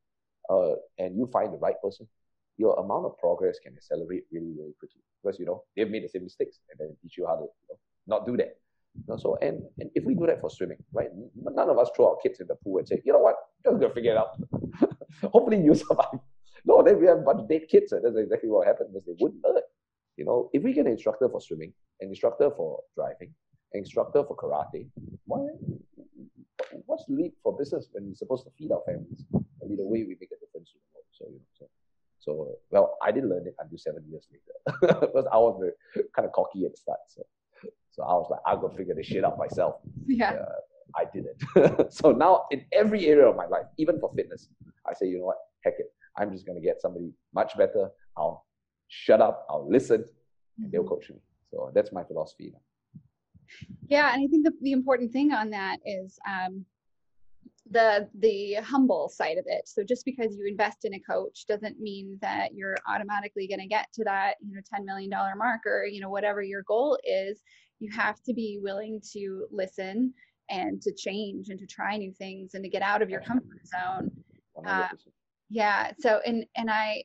uh, 0.50 0.76
and 1.00 1.18
you 1.18 1.28
find 1.34 1.52
the 1.52 1.58
right 1.58 1.76
person, 1.84 2.08
your 2.58 2.76
amount 2.80 3.06
of 3.06 3.18
progress 3.18 3.58
can 3.60 3.74
accelerate 3.74 4.24
really, 4.32 4.54
really 4.56 4.76
quickly 4.78 5.02
because 5.22 5.40
you 5.40 5.46
know 5.46 5.64
they've 5.76 5.90
made 5.90 6.04
the 6.04 6.10
same 6.10 6.24
mistakes 6.24 6.60
and 6.70 6.80
then 6.80 6.96
teach 7.02 7.18
you 7.18 7.26
how 7.26 7.36
to 7.36 7.42
you 7.42 7.68
know, 7.70 7.78
not 8.08 8.26
do 8.26 8.38
that. 8.38 8.58
You 8.96 9.04
know, 9.08 9.18
so 9.18 9.38
and 9.42 9.64
and 9.80 9.90
if 9.96 10.06
we 10.06 10.14
do 10.14 10.28
that 10.28 10.40
for 10.40 10.50
swimming, 10.52 10.78
right? 10.94 11.10
None 11.36 11.70
of 11.70 11.78
us 11.80 11.90
throw 11.96 12.12
our 12.12 12.18
kids 12.22 12.40
in 12.40 12.48
the 12.48 12.56
pool 12.64 12.78
and 12.78 12.88
say, 12.88 13.02
you 13.04 13.14
know 13.14 13.20
what, 13.20 13.36
just 13.66 13.80
gonna 13.80 13.94
figure 13.94 14.12
it 14.12 14.18
out. 14.18 14.38
Hopefully 15.34 15.62
you 15.62 15.74
survive. 15.74 16.20
No, 16.66 16.84
then 16.84 17.00
we 17.00 17.08
have 17.08 17.20
a 17.20 17.22
bunch 17.22 17.42
of 17.42 17.50
dead 17.50 17.68
kids. 17.70 17.92
And 17.92 18.04
that's 18.04 18.18
exactly 18.18 18.50
what 18.50 18.68
happened 18.68 18.90
because 18.94 19.06
they 19.06 19.16
wouldn't 19.20 19.44
learn. 19.44 19.62
You 20.18 20.26
know, 20.26 20.50
if 20.54 20.64
we 20.64 20.74
get 20.74 20.86
an 20.86 20.92
instructor 20.92 21.30
for 21.30 21.42
swimming, 21.42 21.74
an 22.02 22.10
instructor 22.10 22.52
for 22.56 22.82
driving, 22.96 23.34
an 23.74 23.80
instructor 23.80 24.24
for 24.24 24.36
karate, 24.36 24.88
why, 25.26 25.48
what's 26.86 27.06
the 27.06 27.14
leap 27.14 27.34
for 27.44 27.58
business 27.58 27.88
when 27.92 28.08
we're 28.08 28.16
supposed 28.16 28.44
to 28.44 28.52
feed 28.58 28.72
our 28.72 28.82
families? 28.86 29.24
I 29.34 29.68
mean, 29.68 29.78
the 29.78 29.86
way 29.86 30.04
we 30.04 30.18
make 30.20 30.32
a 30.32 30.40
difference 30.40 30.74
in 30.74 30.80
the 30.82 30.90
world. 30.94 31.06
So, 31.12 31.26
you 31.28 31.40
know, 31.40 31.46
so, 31.58 31.70
so 32.20 32.58
well, 32.70 32.98
I 33.02 33.12
didn't 33.12 33.30
learn 33.30 33.48
it 33.48 33.56
until 33.60 33.78
seven 33.78 34.04
years 34.10 34.28
later 34.32 35.00
because 35.02 35.26
I 35.32 35.38
was 35.38 35.58
very, 35.60 36.06
kind 36.16 36.26
of 36.26 36.34
cocky 36.34 36.66
at 36.66 36.72
the 36.72 36.78
start. 36.78 37.00
So, 37.08 37.24
so 37.92 38.04
I 38.04 38.14
was 38.14 38.28
like, 38.30 38.42
I'm 38.46 38.62
gonna 38.62 38.76
figure 38.76 38.96
this 38.96 39.08
shit 39.08 39.24
out 39.24 39.38
myself. 39.38 39.76
Yeah. 40.08 40.34
Uh, 40.34 40.60
I 40.96 41.06
didn't. 41.14 41.94
so 41.94 42.12
now 42.12 42.46
in 42.52 42.66
every 42.74 43.06
area 43.08 43.28
of 43.28 43.36
my 43.36 43.46
life, 43.46 43.66
even 43.78 44.00
for 44.00 44.12
fitness, 44.16 44.50
I 44.88 44.94
say, 44.94 45.08
you 45.08 45.20
know 45.20 45.26
what, 45.26 45.38
heck 45.64 45.76
it. 45.80 45.92
I'm 46.18 46.32
just 46.32 46.46
going 46.46 46.60
to 46.60 46.66
get 46.66 46.82
somebody 46.82 47.12
much 47.34 47.58
better. 47.58 47.90
I'll 48.18 48.46
shut 48.88 49.22
up, 49.22 49.46
I'll 49.50 49.70
listen, 49.70 50.06
and 50.60 50.72
they'll 50.72 50.82
mm-hmm. 50.82 50.90
coach 50.90 51.10
me. 51.10 51.18
So 51.50 51.72
that's 51.74 51.92
my 51.92 52.04
philosophy. 52.04 52.54
Now. 52.54 52.60
Yeah, 53.88 54.14
and 54.14 54.24
I 54.24 54.28
think 54.28 54.46
the, 54.46 54.54
the 54.62 54.72
important 54.72 55.12
thing 55.12 55.32
on 55.34 55.50
that 55.52 55.78
is 55.86 56.18
um, 56.28 56.66
the 57.72 58.10
the 58.20 58.56
humble 58.56 59.08
side 59.08 59.38
of 59.38 59.46
it 59.48 59.68
so 59.68 59.84
just 59.84 60.04
because 60.04 60.36
you 60.36 60.46
invest 60.46 60.84
in 60.84 60.94
a 60.94 61.00
coach 61.00 61.46
doesn't 61.48 61.80
mean 61.80 62.18
that 62.22 62.54
you're 62.54 62.76
automatically 62.88 63.48
going 63.48 63.60
to 63.60 63.68
get 63.68 63.88
to 63.94 64.04
that 64.04 64.36
you 64.42 64.54
know 64.54 64.62
10 64.74 64.86
million 64.86 65.10
dollar 65.10 65.36
mark 65.36 65.62
or 65.66 65.86
you 65.86 66.02
know 66.02 66.10
whatever 66.10 66.42
your 66.42 66.64
goal 66.64 66.98
is 67.04 67.42
you 67.80 67.90
have 67.92 68.22
to 68.24 68.34
be 68.34 68.60
willing 68.62 69.02
to 69.14 69.46
listen 69.52 70.14
and 70.50 70.82
to 70.82 70.94
change 70.94 71.50
and 71.50 71.60
to 71.60 71.66
try 71.66 71.98
new 71.98 72.12
things 72.12 72.56
and 72.56 72.64
to 72.64 72.70
get 72.70 72.82
out 72.82 73.02
of 73.02 73.10
your 73.10 73.22
comfort 73.22 73.62
zone 73.66 74.12
yeah 75.52 75.92
so 76.00 76.20
and 76.26 76.46
and 76.56 76.72
i 76.72 77.04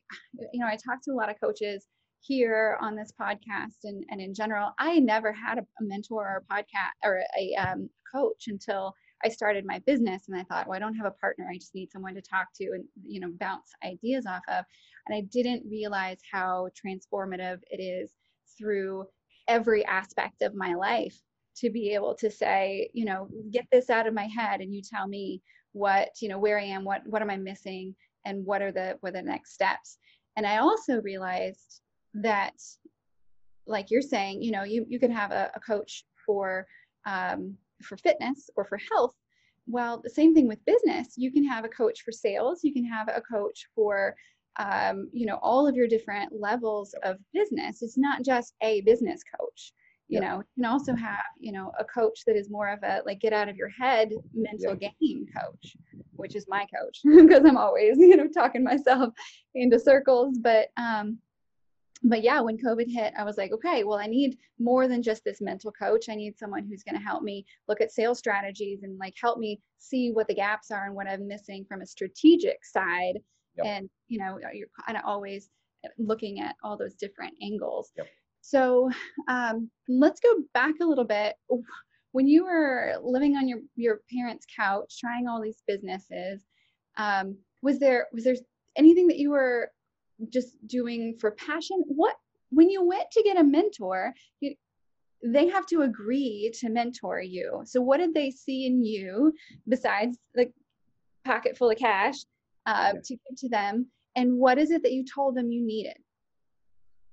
you 0.53 0.59
know 0.59 0.67
i 0.67 0.75
talk 0.75 1.01
to 1.03 1.11
a 1.11 1.13
lot 1.13 1.29
of 1.29 1.39
coaches 1.39 1.85
here 2.21 2.77
on 2.81 2.95
this 2.95 3.13
podcast 3.19 3.83
and, 3.83 4.03
and 4.09 4.19
in 4.21 4.33
general 4.33 4.71
i 4.79 4.99
never 4.99 5.31
had 5.31 5.57
a, 5.59 5.65
mentor 5.81 6.23
or 6.23 6.43
a 6.49 6.53
podcast 6.53 6.93
or 7.03 7.21
a 7.39 7.55
um, 7.55 7.89
coach 8.11 8.45
until 8.47 8.93
I 9.25 9.29
started 9.29 9.65
my 9.65 9.79
business 9.79 10.23
and 10.27 10.37
I 10.37 10.43
thought, 10.43 10.67
well, 10.67 10.75
I 10.75 10.79
don't 10.79 10.95
have 10.95 11.07
a 11.07 11.11
partner. 11.11 11.47
I 11.49 11.57
just 11.57 11.73
need 11.73 11.91
someone 11.91 12.13
to 12.15 12.21
talk 12.21 12.47
to 12.57 12.65
and, 12.65 12.83
you 13.03 13.19
know, 13.19 13.31
bounce 13.39 13.71
ideas 13.83 14.25
off 14.27 14.43
of. 14.47 14.63
And 15.07 15.17
I 15.17 15.21
didn't 15.31 15.69
realize 15.69 16.19
how 16.31 16.69
transformative 16.69 17.59
it 17.71 17.81
is 17.81 18.11
through 18.57 19.05
every 19.47 19.85
aspect 19.85 20.41
of 20.41 20.53
my 20.53 20.73
life 20.73 21.19
to 21.57 21.69
be 21.71 21.93
able 21.93 22.13
to 22.15 22.29
say, 22.29 22.89
you 22.93 23.05
know, 23.05 23.27
get 23.51 23.65
this 23.71 23.89
out 23.89 24.05
of 24.05 24.13
my 24.13 24.27
head 24.27 24.61
and 24.61 24.73
you 24.73 24.81
tell 24.83 25.07
me 25.07 25.41
what, 25.71 26.09
you 26.21 26.29
know, 26.29 26.37
where 26.37 26.59
I 26.59 26.63
am, 26.65 26.83
what, 26.83 27.01
what 27.07 27.21
am 27.21 27.31
I 27.31 27.37
missing 27.37 27.95
and 28.25 28.45
what 28.45 28.61
are 28.61 28.71
the, 28.71 28.97
what 29.01 29.09
are 29.09 29.21
the 29.21 29.21
next 29.21 29.53
steps. 29.53 29.97
And 30.35 30.45
I 30.45 30.57
also 30.57 31.01
realized 31.01 31.81
that 32.13 32.53
like 33.65 33.91
you're 33.91 34.01
saying, 34.01 34.41
you 34.41 34.51
know, 34.51 34.63
you, 34.63 34.85
you 34.87 34.99
can 34.99 35.11
have 35.11 35.31
a, 35.31 35.51
a 35.55 35.59
coach 35.59 36.05
for, 36.25 36.65
um, 37.05 37.55
for 37.83 37.97
fitness 37.97 38.49
or 38.55 38.65
for 38.65 38.79
health. 38.91 39.13
Well 39.67 39.99
the 40.01 40.09
same 40.09 40.33
thing 40.33 40.47
with 40.47 40.63
business. 40.65 41.13
You 41.17 41.31
can 41.31 41.43
have 41.45 41.65
a 41.65 41.69
coach 41.69 42.01
for 42.01 42.11
sales. 42.11 42.61
You 42.63 42.73
can 42.73 42.85
have 42.85 43.09
a 43.09 43.21
coach 43.21 43.67
for 43.75 44.15
um, 44.57 45.09
you 45.13 45.25
know 45.25 45.39
all 45.41 45.67
of 45.67 45.75
your 45.75 45.87
different 45.87 46.31
levels 46.33 46.95
of 47.03 47.17
business. 47.33 47.81
It's 47.81 47.97
not 47.97 48.23
just 48.23 48.55
a 48.61 48.81
business 48.81 49.21
coach 49.39 49.73
you 50.09 50.19
know 50.21 50.37
you 50.37 50.63
can 50.63 50.65
also 50.65 50.95
have 50.95 51.19
you 51.39 51.51
know 51.51 51.71
a 51.79 51.83
coach 51.83 52.21
that 52.25 52.35
is 52.35 52.49
more 52.49 52.69
of 52.69 52.79
a 52.83 53.01
like 53.05 53.19
get 53.19 53.33
out 53.33 53.49
of 53.49 53.57
your 53.57 53.69
head 53.69 54.09
mental 54.33 54.75
game 54.75 55.25
coach 55.37 55.75
which 56.15 56.35
is 56.35 56.45
my 56.47 56.65
coach 56.73 57.01
because 57.03 57.43
i'm 57.45 57.57
always 57.57 57.97
you 57.97 58.15
know 58.15 58.27
talking 58.27 58.63
myself 58.63 59.13
into 59.55 59.79
circles 59.79 60.37
but 60.41 60.69
um 60.77 61.17
but 62.03 62.23
yeah, 62.23 62.39
when 62.39 62.57
COVID 62.57 62.91
hit, 62.91 63.13
I 63.17 63.23
was 63.23 63.37
like, 63.37 63.51
okay, 63.51 63.83
well, 63.83 63.97
I 63.97 64.07
need 64.07 64.37
more 64.59 64.87
than 64.87 65.01
just 65.01 65.23
this 65.23 65.41
mental 65.41 65.71
coach. 65.71 66.09
I 66.09 66.15
need 66.15 66.37
someone 66.37 66.65
who's 66.65 66.83
going 66.83 66.97
to 66.97 67.03
help 67.03 67.23
me 67.23 67.45
look 67.67 67.81
at 67.81 67.91
sales 67.91 68.19
strategies 68.19 68.83
and 68.83 68.97
like 68.99 69.15
help 69.21 69.39
me 69.39 69.59
see 69.79 70.11
what 70.11 70.27
the 70.27 70.35
gaps 70.35 70.71
are 70.71 70.85
and 70.85 70.95
what 70.95 71.07
I'm 71.07 71.27
missing 71.27 71.65
from 71.67 71.81
a 71.81 71.85
strategic 71.85 72.63
side. 72.63 73.19
Yep. 73.57 73.65
And, 73.65 73.89
you 74.07 74.19
know, 74.19 74.37
you're 74.53 74.67
kind 74.85 74.97
of 74.97 75.03
always 75.05 75.49
looking 75.97 76.39
at 76.39 76.55
all 76.63 76.77
those 76.77 76.93
different 76.93 77.33
angles. 77.41 77.91
Yep. 77.97 78.07
So 78.47 78.89
um, 79.27 79.69
let's 79.89 80.21
go 80.21 80.37
back 80.53 80.75
a 80.81 80.85
little 80.85 81.03
bit. 81.03 81.35
When 82.13 82.29
you 82.29 82.45
were 82.45 82.93
living 83.03 83.35
on 83.35 83.45
your, 83.49 83.59
your 83.75 83.99
parents' 84.09 84.45
couch, 84.55 84.97
trying 85.01 85.27
all 85.27 85.41
these 85.41 85.61
businesses, 85.67 86.45
um, 86.95 87.37
was 87.61 87.77
there 87.77 88.07
was 88.13 88.23
there 88.23 88.35
anything 88.77 89.07
that 89.07 89.17
you 89.17 89.31
were 89.31 89.69
just 90.29 90.65
doing 90.65 91.17
for 91.19 91.31
passion? 91.31 91.83
What 91.87 92.15
when 92.49 92.69
you 92.69 92.85
went 92.85 93.11
to 93.11 93.23
get 93.23 93.37
a 93.37 93.43
mentor 93.43 94.13
you, 94.39 94.55
they 95.21 95.49
have 95.49 95.65
to 95.65 95.81
agree 95.81 96.49
to 96.61 96.69
mentor 96.69 97.19
you. 97.19 97.63
So 97.65 97.81
what 97.81 97.97
did 97.97 98.13
they 98.13 98.31
see 98.31 98.65
in 98.65 98.81
you 98.81 99.33
besides 99.67 100.17
the 100.35 100.49
pocket 101.25 101.57
full 101.57 101.71
of 101.71 101.77
cash 101.77 102.15
uh, 102.65 102.93
to 102.93 103.13
give 103.13 103.37
to 103.39 103.49
them? 103.49 103.87
And 104.15 104.37
what 104.37 104.57
is 104.57 104.71
it 104.71 104.83
that 104.83 104.93
you 104.93 105.03
told 105.03 105.35
them 105.35 105.51
you 105.51 105.65
needed? 105.65 105.97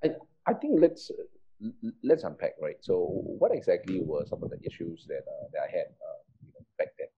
I, 0.04 0.10
I 0.46 0.54
think 0.54 0.80
let's 0.80 1.10
let's 2.02 2.24
unpack 2.24 2.52
right 2.60 2.76
so 2.80 3.06
what 3.40 3.54
exactly 3.54 4.00
were 4.04 4.26
some 4.26 4.42
of 4.42 4.50
the 4.50 4.58
issues 4.64 5.06
that, 5.08 5.22
uh, 5.34 5.46
that 5.52 5.62
i 5.62 5.70
had 5.70 5.86
uh, 5.86 6.20
you 6.44 6.52
know, 6.52 6.66
back 6.78 6.88
then 6.98 7.08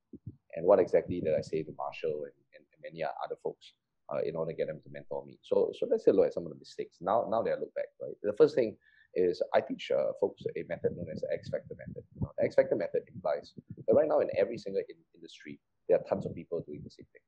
and 0.55 0.65
what 0.65 0.79
exactly 0.79 1.21
did 1.21 1.35
i 1.35 1.41
say 1.41 1.63
to 1.63 1.73
marshall 1.77 2.23
and, 2.29 2.37
and, 2.55 2.63
and 2.73 2.81
many 2.85 3.03
other 3.03 3.35
folks 3.43 3.73
uh, 4.13 4.21
in 4.25 4.37
order 4.37 4.53
to 4.53 4.57
get 4.57 4.69
them 4.69 4.81
to 4.85 4.91
mentor 4.91 5.25
me. 5.27 5.39
So, 5.43 5.73
so 5.79 5.87
let's 5.91 6.07
look 6.07 6.27
at 6.27 6.35
some 6.35 6.45
of 6.45 6.53
the 6.53 6.59
mistakes. 6.59 6.99
Now, 7.01 7.27
now 7.31 7.43
that 7.43 7.51
I 7.51 7.61
look 7.61 7.75
back, 7.75 7.91
right? 8.01 8.15
The 8.23 8.35
first 8.39 8.55
thing 8.55 8.77
is 9.15 9.43
I 9.55 9.61
teach 9.61 9.91
uh, 9.91 10.13
folks 10.21 10.43
a 10.57 10.65
method 10.69 10.97
known 10.97 11.07
as 11.13 11.21
the 11.21 11.33
X 11.33 11.49
Factor 11.49 11.75
method. 11.75 12.05
The 12.39 12.45
X 12.45 12.55
Factor 12.55 12.77
method 12.77 13.03
implies 13.13 13.53
that 13.87 13.95
right 13.95 14.09
now 14.09 14.21
in 14.21 14.29
every 14.37 14.59
single 14.59 14.83
in- 14.89 14.97
industry, 15.15 15.59
there 15.89 15.99
are 15.99 16.05
tons 16.09 16.27
of 16.27 16.35
people 16.35 16.63
doing 16.67 16.83
the 16.85 16.91
same 16.91 17.07
thing. 17.13 17.23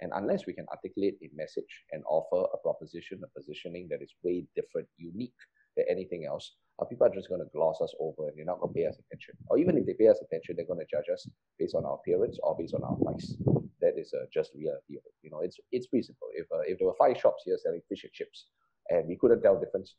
And 0.00 0.12
unless 0.14 0.46
we 0.46 0.52
can 0.52 0.66
articulate 0.70 1.16
a 1.22 1.30
message 1.34 1.84
and 1.92 2.02
offer 2.08 2.48
a 2.54 2.58
proposition, 2.58 3.20
a 3.24 3.38
positioning 3.38 3.88
that 3.90 4.02
is 4.02 4.14
way 4.22 4.46
different, 4.56 4.88
unique 4.96 5.34
than 5.76 5.86
anything 5.88 6.26
else, 6.26 6.54
people 6.88 7.06
are 7.06 7.14
just 7.14 7.28
going 7.28 7.40
to 7.40 7.50
gloss 7.52 7.80
us 7.82 7.92
over 8.00 8.28
and 8.28 8.36
they're 8.36 8.44
not 8.44 8.60
going 8.60 8.72
to 8.72 8.78
pay 8.78 8.86
us 8.86 8.96
attention. 8.98 9.34
Or 9.48 9.58
even 9.58 9.76
if 9.76 9.84
they 9.84 9.92
pay 9.92 10.08
us 10.08 10.20
attention, 10.22 10.56
they're 10.56 10.66
going 10.66 10.80
to 10.80 10.88
judge 10.90 11.12
us 11.12 11.28
based 11.58 11.74
on 11.74 11.84
our 11.84 11.94
appearance 11.94 12.38
or 12.42 12.56
based 12.56 12.74
on 12.74 12.82
our 12.84 12.96
price. 12.96 13.36
That 13.80 13.98
is 13.98 14.12
uh, 14.14 14.24
just 14.32 14.52
reality 14.54 14.96
of 14.96 15.02
it. 15.04 15.14
You 15.22 15.30
know, 15.30 15.40
it's 15.40 15.56
it's 15.72 15.86
pretty 15.86 16.04
simple. 16.04 16.28
If 16.34 16.46
uh, 16.52 16.60
if 16.66 16.78
there 16.78 16.86
were 16.86 16.96
five 16.98 17.18
shops 17.18 17.42
here 17.44 17.56
selling 17.62 17.80
fish 17.88 18.04
and 18.04 18.12
chips, 18.12 18.46
and 18.90 19.08
we 19.08 19.16
couldn't 19.16 19.42
tell 19.42 19.58
the 19.58 19.64
difference, 19.64 19.94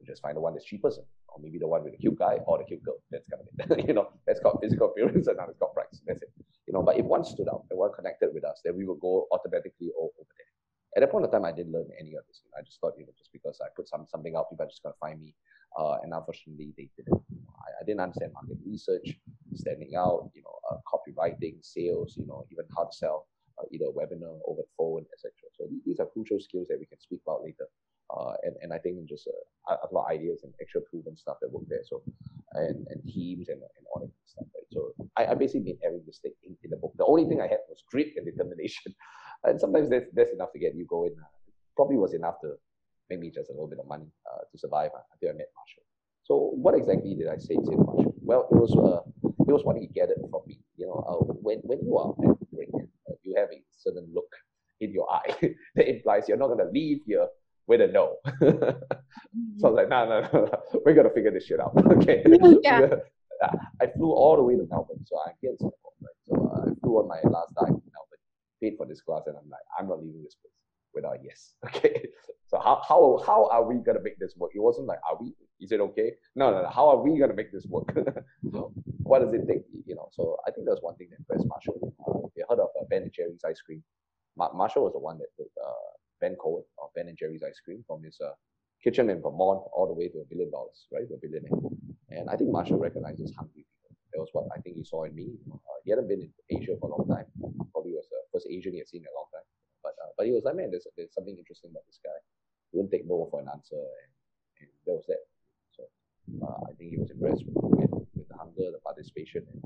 we 0.00 0.06
just 0.06 0.22
find 0.22 0.36
the 0.36 0.40
one 0.40 0.54
that's 0.54 0.64
cheapest, 0.64 0.98
or 1.28 1.38
maybe 1.40 1.58
the 1.58 1.68
one 1.68 1.84
with 1.84 1.92
the 1.92 1.98
cute 1.98 2.18
guy 2.18 2.38
or 2.46 2.58
the 2.58 2.64
cute 2.64 2.82
girl. 2.82 2.98
That's 3.10 3.24
kind 3.30 3.42
of 3.42 3.78
it. 3.78 3.86
you 3.88 3.94
know, 3.94 4.08
that's 4.26 4.40
called 4.40 4.58
physical 4.60 4.90
appearance, 4.90 5.28
and 5.28 5.38
another 5.38 5.54
called 5.58 5.74
price. 5.74 6.00
That's 6.06 6.22
it. 6.22 6.30
You 6.72 6.78
know, 6.78 6.82
but 6.82 6.96
if 6.96 7.04
one 7.04 7.22
stood 7.22 7.48
out 7.52 7.68
and 7.68 7.78
one 7.78 7.92
connected 7.92 8.32
with 8.32 8.44
us, 8.44 8.64
then 8.64 8.76
we 8.76 8.86
would 8.86 9.00
go 9.00 9.28
automatically 9.30 9.92
over 9.92 10.16
there. 10.16 10.48
At 10.96 11.00
that 11.04 11.12
point 11.12 11.26
of 11.26 11.30
time, 11.30 11.44
I 11.44 11.52
didn't 11.52 11.72
learn 11.72 11.88
any 12.00 12.16
of 12.16 12.24
this. 12.26 12.40
I 12.56 12.62
just 12.64 12.80
thought, 12.80 12.94
you 12.96 13.04
know, 13.04 13.12
just 13.18 13.32
because 13.32 13.60
I 13.60 13.68
put 13.76 13.88
some 13.88 14.06
something 14.08 14.36
out, 14.36 14.48
people 14.48 14.64
are 14.64 14.68
just 14.72 14.82
gonna 14.82 14.96
find 14.98 15.20
me 15.20 15.34
uh, 15.78 15.96
and 16.02 16.12
unfortunately, 16.12 16.72
they 16.76 16.88
didn't. 16.96 17.22
You 17.30 17.40
know, 17.40 17.54
I, 17.56 17.80
I, 17.80 17.84
didn't 17.84 18.00
understand 18.00 18.32
market 18.34 18.58
research, 18.64 19.16
standing 19.54 19.94
out, 19.96 20.30
you 20.34 20.42
know, 20.42 20.56
uh, 20.70 20.78
copywriting, 20.84 21.56
sales, 21.62 22.14
you 22.16 22.26
know, 22.26 22.44
even 22.52 22.64
how 22.76 22.84
to 22.84 22.92
sell 22.94 23.26
uh, 23.58 23.64
either 23.72 23.86
a 23.86 23.92
webinar 23.92 24.38
over 24.46 24.60
the 24.60 24.68
phone, 24.76 25.04
etc. 25.12 25.32
So 25.56 25.68
these 25.86 25.98
are 26.00 26.06
crucial 26.06 26.40
skills 26.40 26.68
that 26.68 26.78
we 26.78 26.86
can 26.86 27.00
speak 27.00 27.20
about 27.26 27.42
later. 27.42 27.66
Uh, 28.12 28.34
and, 28.42 28.56
and 28.60 28.72
I 28.74 28.78
think 28.78 29.08
just 29.08 29.26
uh, 29.28 29.76
a 29.90 29.94
lot 29.94 30.04
of 30.04 30.10
ideas 30.10 30.40
and 30.42 30.52
actual 30.60 30.82
proven 30.82 31.16
stuff 31.16 31.38
that 31.40 31.50
work 31.50 31.64
there. 31.68 31.80
So, 31.84 32.02
and, 32.52 32.86
and 32.90 33.00
teams 33.08 33.48
and, 33.48 33.62
and 33.62 33.86
all 33.94 34.02
that 34.02 34.10
stuff, 34.26 34.44
right? 34.54 34.68
So 34.70 34.92
I, 35.16 35.32
I 35.32 35.34
basically 35.34 35.72
made 35.72 35.78
every 35.82 36.00
mistake 36.06 36.34
the 36.72 36.76
book. 36.76 36.92
The 36.98 37.06
only 37.06 37.26
thing 37.28 37.40
I 37.40 37.46
had 37.46 37.60
was 37.68 37.82
grit 37.90 38.12
and 38.16 38.26
determination. 38.26 38.94
and 39.44 39.60
sometimes 39.60 39.90
that's, 39.90 40.06
that's 40.14 40.32
enough 40.32 40.52
to 40.52 40.58
get 40.58 40.74
you 40.74 40.86
going. 40.86 41.14
Uh, 41.20 41.30
probably 41.76 41.96
was 41.96 42.14
enough 42.14 42.40
to 42.42 42.54
make 43.10 43.20
me 43.20 43.30
just 43.30 43.50
a 43.50 43.52
little 43.52 43.68
bit 43.68 43.78
of 43.78 43.86
money 43.86 44.10
uh, 44.30 44.42
to 44.50 44.58
survive 44.58 44.90
uh, 44.96 45.02
until 45.12 45.34
I 45.34 45.38
met 45.38 45.48
Marshall. 45.56 45.84
So 46.24 46.50
what 46.54 46.74
exactly 46.74 47.14
did 47.14 47.28
I 47.28 47.38
say 47.38 47.56
to 47.56 47.70
Marshall? 47.76 48.14
Well, 48.20 48.48
it 48.50 48.54
was 48.54 48.72
uh, 48.76 49.02
it 49.48 49.52
was 49.52 49.64
what 49.64 49.76
he 49.76 49.86
gathered 49.88 50.18
from 50.30 50.42
me. 50.46 50.60
You 50.76 50.86
know, 50.86 51.04
uh, 51.08 51.32
when 51.42 51.58
when 51.64 51.80
you 51.82 51.98
are 51.98 52.10
at 52.10 52.50
break, 52.52 52.68
uh, 52.74 53.14
you 53.22 53.34
have 53.36 53.48
a 53.50 53.60
certain 53.76 54.08
look 54.14 54.30
in 54.80 54.92
your 54.92 55.12
eye 55.12 55.34
that 55.74 55.88
implies 55.88 56.28
you're 56.28 56.36
not 56.36 56.48
going 56.48 56.64
to 56.64 56.70
leave 56.72 57.00
here 57.06 57.26
with 57.66 57.80
a 57.80 57.88
no. 57.88 58.16
so 58.40 59.68
I 59.68 59.70
was 59.70 59.74
like, 59.74 59.88
no, 59.88 60.08
no, 60.08 60.20
no, 60.32 60.80
we're 60.84 60.94
gonna 60.94 61.10
figure 61.10 61.30
this 61.30 61.46
shit 61.46 61.60
out. 61.60 61.72
okay. 61.92 62.24
Yeah. 62.62 62.88
I 63.80 63.86
flew 63.96 64.12
all 64.12 64.36
the 64.36 64.42
way 64.42 64.54
to 64.54 64.66
Melbourne, 64.70 65.04
so 65.04 65.18
I'm 65.26 65.34
here 65.40 65.50
in 65.50 65.58
Singapore? 65.58 65.92
So 66.32 66.50
uh, 66.54 66.70
I 66.70 66.74
flew 66.80 66.98
on 66.98 67.08
my 67.08 67.20
last 67.30 67.54
dive 67.54 67.68
in 67.68 67.82
Melbourne, 67.92 68.22
paid 68.62 68.74
for 68.76 68.86
this 68.86 69.00
class, 69.02 69.22
and 69.26 69.36
I'm 69.36 69.48
like, 69.50 69.60
I'm 69.78 69.88
not 69.88 70.02
leaving 70.02 70.22
this 70.22 70.36
place 70.36 70.52
without 70.94 71.18
yes. 71.22 71.54
Okay. 71.66 72.06
So 72.48 72.58
how, 72.58 72.82
how, 72.86 73.22
how 73.26 73.48
are 73.50 73.64
we 73.64 73.82
to 73.84 73.94
make 74.02 74.18
this 74.18 74.34
work? 74.36 74.50
It 74.54 74.60
wasn't 74.60 74.86
like, 74.86 74.98
are 75.10 75.16
we, 75.18 75.32
is 75.58 75.72
it 75.72 75.80
okay? 75.80 76.12
No, 76.36 76.50
no, 76.50 76.62
no. 76.62 76.68
How 76.68 76.86
are 76.90 76.98
we 76.98 77.18
to 77.18 77.32
make 77.32 77.50
this 77.50 77.64
work? 77.66 77.88
what 79.04 79.20
does 79.20 79.32
it 79.32 79.48
take? 79.48 79.62
You 79.86 79.94
know, 79.94 80.08
so 80.12 80.36
I 80.46 80.50
think 80.50 80.66
that's 80.68 80.82
one 80.82 80.94
thing 80.96 81.08
that 81.10 81.18
impressed 81.18 81.48
Marshall. 81.48 81.94
Uh, 82.06 82.28
you 82.36 82.44
heard 82.48 82.60
of 82.60 82.68
uh, 82.78 82.84
Ben 82.90 83.02
and 83.02 83.12
Jerry's 83.12 83.40
ice 83.46 83.62
cream, 83.62 83.82
Ma- 84.36 84.52
Marshall 84.52 84.84
was 84.84 84.92
the 84.92 84.98
one 84.98 85.18
that 85.18 85.28
took 85.36 85.48
uh, 85.64 85.72
Ben 86.20 86.36
Cohen 86.36 86.64
of 86.82 86.90
Ben 86.94 87.08
and 87.08 87.16
Jerry's 87.16 87.42
ice 87.42 87.60
cream 87.64 87.82
from 87.86 88.02
his 88.02 88.18
uh, 88.20 88.32
kitchen 88.82 89.10
in 89.10 89.22
Vermont 89.22 89.62
all 89.72 89.86
the 89.86 89.94
way 89.94 90.08
to 90.08 90.18
a 90.18 90.24
billion 90.28 90.50
dollars, 90.50 90.86
right? 90.92 91.08
To 91.08 91.14
a 91.14 91.18
billionaire. 91.18 91.50
And 92.10 92.28
I 92.28 92.36
think 92.36 92.50
Marshall 92.50 92.78
recognizes 92.78 93.32
hungry. 93.36 93.64
That 94.12 94.20
was 94.20 94.28
what 94.32 94.48
I 94.54 94.60
think 94.60 94.76
he 94.76 94.84
saw 94.84 95.04
in 95.04 95.14
me. 95.14 95.32
Uh, 95.48 95.80
he 95.84 95.90
hadn't 95.90 96.08
been 96.08 96.28
in 96.28 96.32
Asia 96.52 96.76
for 96.80 96.90
a 96.90 96.94
long 96.96 97.08
time. 97.08 97.26
Probably 97.72 97.96
was 97.96 98.08
the 98.12 98.20
first 98.32 98.46
Asian 98.48 98.72
he 98.72 98.78
had 98.78 98.88
seen 98.88 99.00
in 99.00 99.08
a 99.08 99.16
long 99.16 99.28
time. 99.32 99.46
But 99.82 99.96
uh, 99.98 100.12
but 100.16 100.26
he 100.26 100.32
was 100.32 100.44
like, 100.44 100.56
man, 100.56 100.70
there's, 100.70 100.86
there's 100.96 101.12
something 101.14 101.36
interesting 101.36 101.72
about 101.72 101.88
this 101.88 101.98
guy. 102.04 102.14
He 102.70 102.78
wouldn't 102.78 102.92
take 102.92 103.08
no 103.08 103.26
for 103.30 103.40
an 103.40 103.48
answer, 103.48 103.80
and, 103.80 104.10
and 104.60 104.68
that 104.86 104.94
was 104.94 105.06
that. 105.08 105.24
So 105.72 105.88
uh, 106.44 106.68
I 106.68 106.76
think 106.76 106.92
he 106.92 106.98
was 107.00 107.10
impressed 107.10 107.44
with, 107.48 107.56
with 108.14 108.28
the 108.28 108.36
hunger, 108.36 108.70
the 108.70 108.80
participation, 108.84 109.44
and 109.48 109.60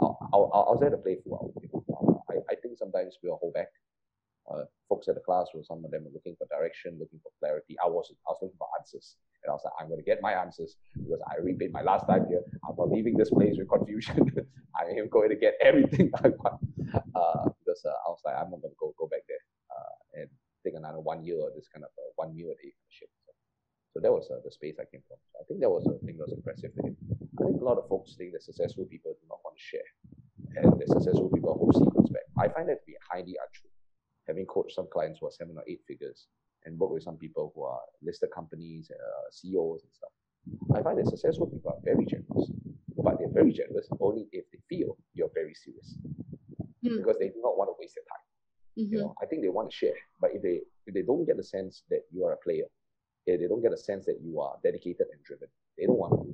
uh, 0.00 0.16
I, 0.32 0.36
I, 0.36 0.72
was 0.72 0.80
there 0.80 0.90
to 0.90 0.98
play 0.98 1.20
throughout. 1.20 1.52
You 1.60 1.68
uh, 1.92 2.18
I, 2.32 2.40
I 2.50 2.54
think 2.56 2.76
sometimes 2.76 3.20
we'll 3.22 3.36
hold 3.36 3.54
back. 3.54 3.68
Uh, 4.50 4.64
folks 4.88 5.08
at 5.08 5.14
the 5.14 5.20
class, 5.24 5.48
were 5.54 5.64
some 5.64 5.84
of 5.84 5.90
them 5.90 6.04
were 6.04 6.12
looking 6.12 6.36
for 6.36 6.46
direction, 6.52 6.98
looking 7.00 7.20
for 7.22 7.32
clarity. 7.40 7.76
I 7.82 7.88
was 7.88 8.12
I 8.28 8.30
was 8.32 8.38
looking 8.42 8.58
for 8.58 8.68
answers, 8.78 9.16
And 9.42 9.48
I 9.50 9.54
was 9.54 9.62
like, 9.64 9.72
I'm 9.80 9.88
going 9.88 10.00
to 10.00 10.04
get 10.04 10.20
my 10.20 10.32
answers 10.32 10.76
because 10.92 11.20
I 11.30 11.40
repeat 11.40 11.72
my 11.72 11.82
last 11.82 12.06
time 12.06 12.26
here. 12.28 12.42
I'm 12.68 12.76
not 12.76 12.92
leaving 12.92 13.16
this 13.16 13.30
place 13.30 13.56
with 13.56 13.68
confusion. 13.68 14.20
I 14.80 14.84
am 15.00 15.08
going 15.08 15.30
to 15.30 15.36
get 15.36 15.54
everything 15.64 16.10
I 16.24 16.28
want. 16.28 16.60
Uh, 16.92 17.48
because 17.64 17.80
uh, 17.88 17.96
I 18.04 18.08
was 18.12 18.20
like, 18.24 18.36
I'm 18.36 18.50
not 18.52 18.60
going 18.60 18.76
to 18.76 18.80
go, 18.80 18.94
go 18.98 19.08
back 19.08 19.24
there 19.28 19.44
uh, 19.72 20.20
and 20.20 20.28
take 20.64 20.74
another 20.76 21.00
one 21.00 21.24
year 21.24 21.40
or 21.40 21.50
this 21.56 21.68
kind 21.72 21.84
of 21.84 21.90
uh, 21.96 22.12
one 22.16 22.36
year 22.36 22.52
day 22.60 22.72
shit. 22.88 23.08
So, 23.24 23.32
so 23.94 23.96
that 24.00 24.12
was 24.12 24.28
uh, 24.30 24.44
the 24.44 24.52
space 24.52 24.76
I 24.76 24.84
came 24.92 25.02
from. 25.08 25.18
So 25.32 25.40
I 25.40 25.44
think 25.48 25.60
that 25.60 25.70
was 25.70 25.88
a 25.88 25.96
thing 26.04 26.20
that 26.20 26.28
was 26.28 26.36
impressive. 26.36 26.72
I 26.78 26.92
think 26.92 26.96
a 27.40 27.64
lot 27.64 27.78
of 27.78 27.88
folks 27.88 28.14
think 28.16 28.32
that 28.32 28.42
successful 28.42 28.84
people 28.84 29.16
do 29.16 29.26
not 29.28 29.40
want 29.44 29.56
to 29.56 29.64
share. 29.64 29.90
And 30.56 30.78
the 30.78 30.86
successful 30.86 31.30
people 31.32 31.56
hold 31.56 31.74
secrets 31.74 32.10
back. 32.10 32.28
I 32.38 32.52
find 32.52 32.68
that 32.68 32.84
to 32.84 32.86
be 32.86 32.94
highly 33.10 33.34
untrue. 33.40 33.73
Having 34.26 34.46
coached 34.46 34.74
some 34.74 34.88
clients 34.90 35.18
who 35.20 35.26
are 35.26 35.30
seven 35.30 35.56
or 35.56 35.64
eight 35.66 35.80
figures 35.86 36.26
and 36.64 36.78
work 36.78 36.90
with 36.90 37.02
some 37.02 37.16
people 37.16 37.52
who 37.54 37.62
are 37.64 37.80
listed 38.02 38.30
companies, 38.34 38.90
uh, 38.90 39.30
CEOs 39.30 39.82
and 39.82 39.92
stuff, 39.92 40.10
I 40.74 40.82
find 40.82 40.98
that 40.98 41.08
successful 41.08 41.46
people 41.46 41.70
are 41.70 41.80
very 41.84 42.06
generous. 42.06 42.50
But 42.96 43.18
they're 43.18 43.28
very 43.28 43.52
generous 43.52 43.88
only 44.00 44.28
if 44.32 44.44
they 44.50 44.58
feel 44.68 44.96
you're 45.12 45.30
very 45.34 45.54
serious. 45.54 45.94
Mm. 46.84 46.98
Because 46.98 47.18
they 47.18 47.28
do 47.28 47.40
not 47.42 47.58
want 47.58 47.68
to 47.68 47.74
waste 47.78 47.96
their 47.96 48.04
time. 48.08 48.24
Mm-hmm. 48.78 48.94
You 48.94 49.00
know, 49.00 49.14
I 49.22 49.26
think 49.26 49.42
they 49.42 49.48
want 49.48 49.70
to 49.70 49.76
share, 49.76 49.98
but 50.20 50.30
if 50.34 50.42
they 50.42 50.60
if 50.86 50.94
they 50.94 51.02
don't 51.02 51.24
get 51.24 51.36
the 51.36 51.44
sense 51.44 51.82
that 51.90 52.02
you 52.10 52.24
are 52.24 52.32
a 52.32 52.36
player, 52.36 52.64
if 53.26 53.40
they 53.40 53.46
don't 53.46 53.62
get 53.62 53.72
a 53.72 53.76
sense 53.76 54.04
that 54.06 54.18
you 54.20 54.40
are 54.40 54.56
dedicated 54.62 55.06
and 55.12 55.22
driven, 55.24 55.48
they 55.78 55.86
don't 55.86 55.98
want 55.98 56.12
to. 56.12 56.26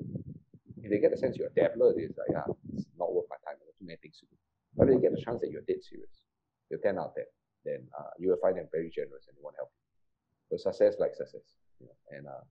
If 0.82 0.90
they 0.90 0.99
get 0.99 1.12
a 1.12 1.16
sense 1.18 1.37
you're 1.37 1.49
a 1.49 1.54
dabbler, 1.54 1.92
it's 1.97 2.16
like, 2.16 2.28
yeah, 2.32 2.49
it's 2.75 2.87
not 2.99 3.12
worth 3.12 3.26
my 3.28 3.37
time. 3.44 3.61
There's 3.61 3.76
too 3.78 3.87
many 3.87 3.99
things 4.00 4.18
to 4.20 4.26
do. 4.26 4.37
But 4.76 4.88
if 4.88 4.97
they 4.97 5.09
get 5.09 5.18
a 5.18 5.23
chance 5.23 5.40
that 5.42 5.50
you're 5.50 5.66
dead 5.68 5.85
serious, 5.85 6.25
you're 6.70 6.80
10 6.80 6.99
out 6.99 7.14
there, 7.14 7.28
then 7.64 7.87
uh, 7.99 8.11
you 8.19 8.29
will 8.29 8.38
find 8.40 8.57
them 8.57 8.69
very 8.73 8.90
generous 8.90 9.26
and 9.29 9.37
they 9.37 9.43
want 9.43 9.55
to 9.57 9.59
help 9.59 9.71
you. 9.75 10.57
So 10.57 10.71
success 10.71 10.97
like 10.99 11.14
success. 11.14 11.55
You 11.81 11.87
know, 11.87 12.17
and 12.17 12.26
uh, 12.26 12.45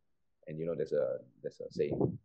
and 0.48 0.58
you 0.58 0.66
know 0.66 0.76
there's 0.76 0.94
a 0.94 1.18
there's 1.42 1.60
a 1.60 1.72
saying, 1.72 2.18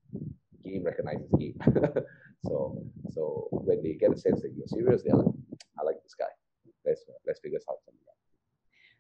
game 0.65 0.85
recognizes 0.85 1.29
game. 1.39 1.59
so 2.45 2.83
so 3.11 3.49
when 3.51 3.83
they 3.83 3.95
get 3.95 4.13
a 4.13 4.19
sense 4.19 4.43
that 4.43 4.53
you're 4.57 4.67
serious, 4.67 5.03
they're 5.03 5.17
like, 5.17 5.35
I 5.79 5.85
like 5.85 6.03
this 6.03 6.15
guy. 6.15 6.33
Let's 6.87 7.05
uh, 7.09 7.13
let's 7.27 7.41
figure 7.41 7.59
out 7.59 7.77
something 7.85 8.01
out. 8.09 8.17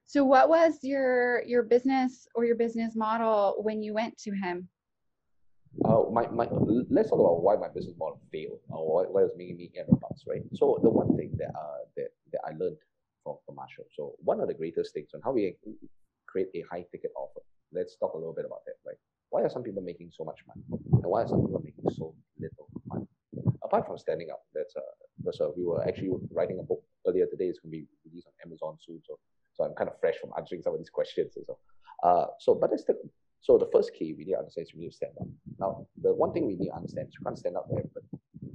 So 0.06 0.24
what 0.24 0.48
was 0.48 0.78
your 0.82 1.42
your 1.44 1.62
business 1.62 2.26
or 2.34 2.44
your 2.44 2.56
business 2.56 2.94
model 2.96 3.56
when 3.62 3.82
you 3.82 3.94
went 3.94 4.18
to 4.18 4.32
him? 4.32 4.68
Uh, 5.84 6.04
my, 6.12 6.24
my, 6.28 6.46
let's 6.88 7.10
talk 7.10 7.18
about 7.18 7.42
why 7.42 7.56
my 7.56 7.66
business 7.66 7.96
model 7.98 8.20
failed 8.30 8.60
or 8.68 8.86
why, 8.86 9.10
why 9.10 9.22
it 9.22 9.24
was 9.24 9.32
making 9.36 9.56
me 9.56 9.72
error 9.74 9.88
bucks, 10.00 10.22
right? 10.24 10.42
So 10.52 10.78
the 10.82 10.88
one 10.88 11.16
thing 11.16 11.32
that 11.38 11.50
uh, 11.50 11.82
that, 11.96 12.08
that 12.32 12.40
I 12.46 12.50
learned 12.56 12.76
from, 13.24 13.36
from 13.44 13.56
Marshall, 13.56 13.86
so 13.96 14.14
one 14.22 14.40
of 14.40 14.48
the 14.48 14.54
greatest 14.54 14.94
things 14.94 15.10
on 15.14 15.20
how 15.24 15.32
we 15.32 15.56
create 16.26 16.48
a 16.54 16.62
high 16.70 16.84
ticket 16.92 17.10
offer. 17.16 17.40
Let's 17.72 17.96
talk 17.96 18.14
a 18.14 18.18
little 18.18 18.34
bit 18.34 18.44
about 18.44 18.64
that, 18.66 18.76
right? 18.86 18.96
Why 19.30 19.42
are 19.42 19.48
some 19.48 19.64
people 19.64 19.82
making 19.82 20.10
so 20.12 20.24
much 20.24 20.40
money? 20.46 20.62
And 21.02 21.10
why 21.10 21.22
are 21.22 21.28
some 21.28 21.40
people 21.40 21.62
making 21.64 21.90
so 21.96 22.14
little 22.38 22.68
money? 22.86 23.06
Apart 23.64 23.86
from 23.86 23.98
standing 23.98 24.30
up, 24.30 24.42
that's 24.54 24.76
uh, 24.76 24.94
that's 25.24 25.40
uh, 25.40 25.48
we 25.56 25.64
were 25.64 25.82
actually 25.88 26.10
writing 26.30 26.58
a 26.60 26.62
book 26.62 26.82
earlier 27.08 27.26
today. 27.26 27.46
It's 27.46 27.58
going 27.58 27.72
to 27.72 27.78
be 27.78 27.86
released 28.06 28.28
on 28.28 28.34
Amazon 28.46 28.76
soon, 28.86 29.00
so 29.04 29.18
so 29.54 29.64
I'm 29.64 29.74
kind 29.74 29.90
of 29.90 29.98
fresh 29.98 30.14
from 30.20 30.30
answering 30.38 30.62
some 30.62 30.74
of 30.74 30.78
these 30.78 30.90
questions. 30.90 31.34
And 31.36 31.44
So, 31.46 31.58
uh, 32.04 32.26
so 32.38 32.54
but 32.54 32.70
let's 32.70 32.84
take 32.84 32.96
so 33.40 33.58
the 33.58 33.68
first 33.74 33.92
key 33.92 34.14
we 34.16 34.24
need 34.24 34.32
to 34.32 34.38
understand 34.38 34.66
is 34.68 34.74
we 34.74 34.80
need 34.80 34.90
to 34.90 34.96
stand 34.96 35.12
up. 35.20 35.28
Now, 35.58 35.86
the 36.00 36.14
one 36.14 36.32
thing 36.32 36.46
we 36.46 36.56
need 36.56 36.68
to 36.68 36.76
understand 36.76 37.08
is 37.08 37.14
you 37.18 37.24
can't 37.24 37.38
stand 37.38 37.56
up 37.56 37.68
to 37.68 37.74
everybody. 37.76 38.06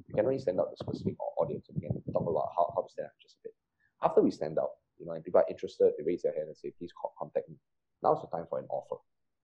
You 0.07 0.15
can 0.15 0.25
only 0.25 0.39
stand 0.39 0.59
up 0.59 0.71
to 0.71 0.77
specific 0.77 1.15
audience. 1.37 1.67
We 1.73 1.81
can 1.81 2.01
talk 2.11 2.25
about 2.25 2.49
how, 2.57 2.73
how 2.75 2.81
to 2.81 2.89
stand 2.89 3.05
up 3.05 3.13
just 3.21 3.35
a 3.37 3.39
bit. 3.43 3.53
After 4.03 4.21
we 4.21 4.31
stand 4.31 4.57
out, 4.59 4.71
you 4.97 5.05
know, 5.05 5.13
and 5.13 5.23
people 5.23 5.39
are 5.39 5.49
interested, 5.49 5.93
they 5.97 6.03
raise 6.03 6.21
their 6.21 6.33
hand 6.33 6.47
and 6.47 6.57
say, 6.57 6.71
please 6.77 6.91
contact 7.17 7.49
me. 7.49 7.55
Now's 8.03 8.21
the 8.21 8.27
time 8.27 8.45
for 8.49 8.59
an 8.59 8.65
offer. 8.69 8.95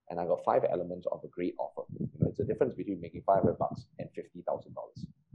And 0.09 0.19
I 0.19 0.25
got 0.25 0.43
five 0.45 0.63
elements 0.71 1.07
of 1.11 1.21
a 1.23 1.27
great 1.27 1.55
offer. 1.57 1.83
You 1.99 2.07
know, 2.19 2.29
it's 2.29 2.39
a 2.39 2.45
difference 2.45 2.73
between 2.75 3.01
making 3.01 3.23
500 3.25 3.57
bucks 3.57 3.85
and 3.99 4.07
$50,000. 4.09 4.45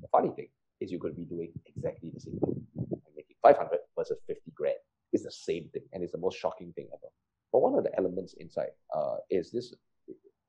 The 0.01 0.09
funny 0.13 0.31
thing 0.37 0.49
is 0.81 0.91
you 0.91 0.99
could 0.99 1.17
be 1.17 1.25
doing 1.25 1.53
exactly 1.67 2.11
the 2.15 2.21
same 2.21 2.39
thing. 2.39 2.63
I'm 2.79 3.15
making 3.17 3.37
500 3.43 3.79
versus 3.97 4.19
50 4.27 4.53
grand. 4.55 4.77
It's 5.13 5.25
the 5.25 5.33
same 5.33 5.69
thing 5.73 5.83
and 5.93 6.03
it's 6.03 6.13
the 6.13 6.19
most 6.19 6.39
shocking 6.39 6.73
thing 6.75 6.89
ever. 6.93 7.11
But 7.53 7.61
one 7.61 7.75
of 7.75 7.85
the 7.85 7.97
elements 7.99 8.35
inside 8.39 8.71
uh, 8.95 9.17
is 9.29 9.51
this 9.51 9.75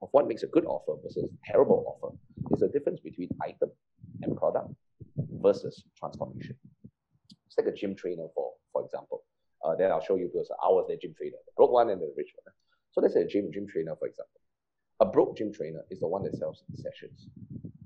of 0.01 0.09
what 0.11 0.27
makes 0.27 0.43
a 0.43 0.47
good 0.47 0.65
offer 0.65 0.93
versus 1.03 1.23
a 1.23 1.51
terrible 1.51 1.85
offer 1.87 2.15
is 2.53 2.61
the 2.61 2.67
difference 2.67 2.99
between 2.99 3.29
item 3.41 3.69
and 4.23 4.35
product 4.35 4.69
versus 5.41 5.83
transformation. 5.97 6.55
Let's 7.45 7.55
take 7.55 7.67
a 7.67 7.77
gym 7.77 7.95
trainer 7.95 8.27
for, 8.33 8.40
then 9.81 9.91
I'll 9.91 10.03
show 10.03 10.15
you 10.15 10.29
because 10.31 10.49
I 10.63 10.67
was 10.67 10.85
the 10.87 10.97
gym 10.97 11.13
trainer, 11.17 11.37
the 11.45 11.51
broke 11.55 11.71
one 11.71 11.89
and 11.89 12.01
the 12.01 12.11
rich 12.15 12.31
one. 12.43 12.53
So 12.91 13.01
let's 13.01 13.13
say 13.13 13.21
a 13.21 13.27
gym 13.27 13.51
gym 13.53 13.67
trainer, 13.67 13.95
for 13.97 14.07
example. 14.07 14.39
A 14.99 15.05
broke 15.05 15.37
gym 15.37 15.51
trainer 15.51 15.81
is 15.89 15.99
the 15.99 16.07
one 16.07 16.23
that 16.23 16.35
sells 16.35 16.63
sessions. 16.75 17.27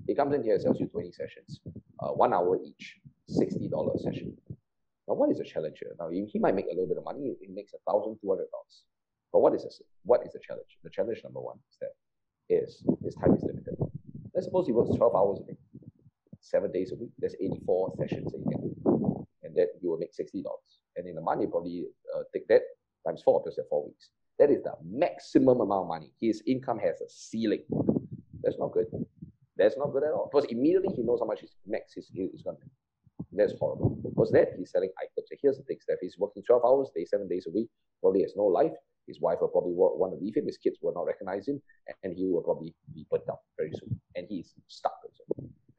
He 0.06 0.14
comes 0.14 0.34
in 0.34 0.42
here 0.42 0.54
and 0.54 0.62
sells 0.62 0.78
you 0.78 0.86
20 0.86 1.12
sessions, 1.12 1.60
uh, 2.00 2.08
one 2.08 2.32
hour 2.32 2.58
each, 2.62 2.96
$60 3.30 3.94
a 3.94 3.98
session. 3.98 4.36
Now, 5.08 5.14
what 5.14 5.30
is 5.30 5.38
the 5.38 5.44
challenge 5.44 5.78
here? 5.80 5.94
Now, 5.98 6.08
he, 6.10 6.24
he 6.26 6.38
might 6.38 6.54
make 6.54 6.66
a 6.66 6.74
little 6.74 6.86
bit 6.86 6.98
of 6.98 7.04
money. 7.04 7.34
He 7.40 7.48
makes 7.52 7.72
$1,200. 7.88 8.18
But 9.32 9.40
what 9.40 9.54
is 9.54 9.62
this? 9.62 9.80
What 10.04 10.20
is 10.26 10.32
the 10.32 10.40
challenge? 10.40 10.78
The 10.82 10.90
challenge 10.90 11.20
number 11.24 11.40
one 11.40 11.58
is 11.70 11.78
that 11.80 11.92
is 12.48 12.84
his 13.02 13.14
time 13.14 13.34
is 13.34 13.42
limited. 13.42 13.76
Let's 14.34 14.46
suppose 14.46 14.66
he 14.66 14.72
works 14.72 14.94
12 14.96 15.14
hours 15.14 15.40
a 15.40 15.52
day, 15.52 15.58
seven 16.40 16.70
days 16.72 16.92
a 16.92 16.96
week. 16.96 17.10
There's 17.18 17.34
84 17.40 17.94
sessions 17.98 18.32
that 18.32 18.38
you 18.38 18.50
can 18.50 18.60
do. 18.60 19.26
And 19.42 19.54
that 19.56 19.68
you 19.80 19.90
will 19.90 19.98
make 19.98 20.12
$60. 20.14 20.42
And 21.06 21.10
in 21.10 21.14
the 21.14 21.22
money, 21.22 21.46
probably 21.46 21.86
uh, 22.14 22.22
take 22.32 22.48
that 22.48 22.62
times 23.06 23.22
four 23.22 23.40
because 23.40 23.54
there 23.54 23.64
four 23.70 23.86
weeks. 23.86 24.10
That 24.40 24.50
is 24.50 24.62
the 24.64 24.72
maximum 24.84 25.60
amount 25.60 25.82
of 25.82 25.88
money. 25.88 26.10
His 26.20 26.42
income 26.48 26.80
has 26.80 27.00
a 27.00 27.08
ceiling. 27.08 27.62
That's 28.42 28.58
not 28.58 28.72
good. 28.72 28.86
That's 29.56 29.76
not 29.78 29.92
good 29.92 30.02
at 30.02 30.10
all. 30.10 30.28
Because 30.32 30.50
immediately 30.50 30.92
he 30.96 31.02
knows 31.02 31.20
how 31.20 31.26
much 31.26 31.40
his 31.40 31.52
max 31.64 31.96
is, 31.96 32.10
going 32.10 32.28
to 32.28 32.52
make. 32.60 33.30
That's 33.32 33.54
horrible. 33.58 33.96
Because 34.02 34.32
that 34.32 34.48
he's 34.58 34.72
selling 34.72 34.90
items. 34.98 35.28
So 35.28 35.36
here's 35.40 35.58
the 35.58 35.62
thing, 35.62 35.78
Steph. 35.80 35.98
He's 36.02 36.18
working 36.18 36.42
12 36.42 36.62
hours, 36.64 36.90
day, 36.94 37.04
seven 37.04 37.28
days 37.28 37.46
a 37.46 37.54
week, 37.54 37.68
probably 38.02 38.22
has 38.22 38.32
no 38.36 38.44
life. 38.44 38.74
His 39.06 39.20
wife 39.20 39.38
will 39.40 39.48
probably 39.48 39.74
want 39.74 40.12
to 40.12 40.18
leave 40.18 40.36
him. 40.36 40.46
His 40.46 40.58
kids 40.58 40.78
will 40.82 40.92
not 40.92 41.06
recognize 41.06 41.46
him, 41.46 41.62
and 42.02 42.12
he 42.12 42.26
will 42.26 42.42
probably 42.42 42.74
be 42.92 43.06
put 43.08 43.24
down 43.28 43.36
very 43.56 43.70
soon. 43.70 44.00
And 44.16 44.26
he's 44.28 44.54
stuck. 44.66 44.98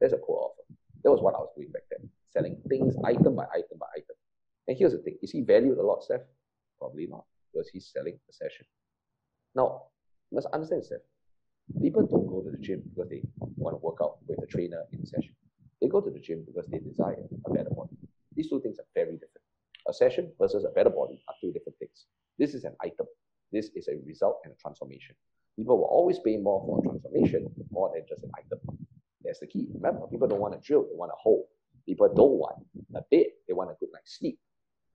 That's 0.00 0.14
a 0.14 0.16
poor 0.16 0.48
offer. 0.48 0.62
That 1.04 1.10
was 1.10 1.20
what 1.20 1.34
I 1.34 1.38
was 1.38 1.50
doing 1.54 1.70
back 1.70 1.82
then, 1.90 2.08
selling 2.32 2.56
things 2.70 2.96
item 3.04 3.36
by 3.36 3.44
item 3.52 3.67
here's 4.78 4.92
the 4.92 4.98
thing: 4.98 5.16
is 5.22 5.30
he 5.30 5.42
valued 5.42 5.78
a 5.78 5.82
lot, 5.82 6.02
Steph? 6.02 6.22
Probably 6.78 7.06
not, 7.06 7.24
because 7.52 7.68
he's 7.68 7.90
selling 7.92 8.18
a 8.28 8.32
session. 8.32 8.66
Now, 9.54 9.82
let's 10.30 10.46
understand, 10.46 10.84
Steph. 10.84 11.00
People 11.82 12.06
don't 12.06 12.26
go 12.26 12.40
to 12.40 12.50
the 12.50 12.58
gym 12.58 12.82
because 12.88 13.10
they 13.10 13.22
want 13.56 13.74
to 13.74 13.84
work 13.84 13.98
out 14.02 14.18
with 14.26 14.42
a 14.42 14.46
trainer 14.46 14.84
in 14.92 15.00
the 15.00 15.06
session. 15.06 15.34
They 15.80 15.88
go 15.88 16.00
to 16.00 16.10
the 16.10 16.18
gym 16.18 16.44
because 16.46 16.66
they 16.70 16.78
desire 16.78 17.24
a 17.46 17.50
better 17.50 17.70
body. 17.70 17.96
These 18.34 18.48
two 18.48 18.60
things 18.60 18.78
are 18.78 18.88
very 18.94 19.14
different. 19.14 19.44
A 19.86 19.92
session 19.92 20.32
versus 20.40 20.64
a 20.64 20.70
better 20.70 20.90
body 20.90 21.22
are 21.28 21.34
two 21.40 21.52
different 21.52 21.78
things. 21.78 22.06
This 22.38 22.54
is 22.54 22.64
an 22.64 22.74
item. 22.82 23.06
This 23.52 23.70
is 23.74 23.88
a 23.88 23.96
result 24.06 24.40
and 24.44 24.52
a 24.52 24.56
transformation. 24.56 25.14
People 25.56 25.78
will 25.78 25.86
always 25.86 26.18
pay 26.20 26.36
more 26.36 26.62
for 26.64 26.78
a 26.78 26.82
transformation 26.82 27.50
more 27.70 27.90
than 27.94 28.04
just 28.08 28.22
an 28.22 28.30
item. 28.38 28.60
That's 29.24 29.40
the 29.40 29.46
key. 29.46 29.66
Remember, 29.74 30.06
people 30.06 30.28
don't 30.28 30.40
want 30.40 30.54
a 30.54 30.58
drill, 30.58 30.82
they 30.82 30.96
want 30.96 31.12
a 31.12 31.16
hole. 31.16 31.48
People 31.84 32.08
don't 32.14 32.38
want 32.38 32.56
a 32.94 33.02
bed, 33.10 33.26
they 33.46 33.54
want 33.54 33.70
a 33.70 33.74
good 33.80 33.88
night's 33.92 34.18
sleep. 34.18 34.38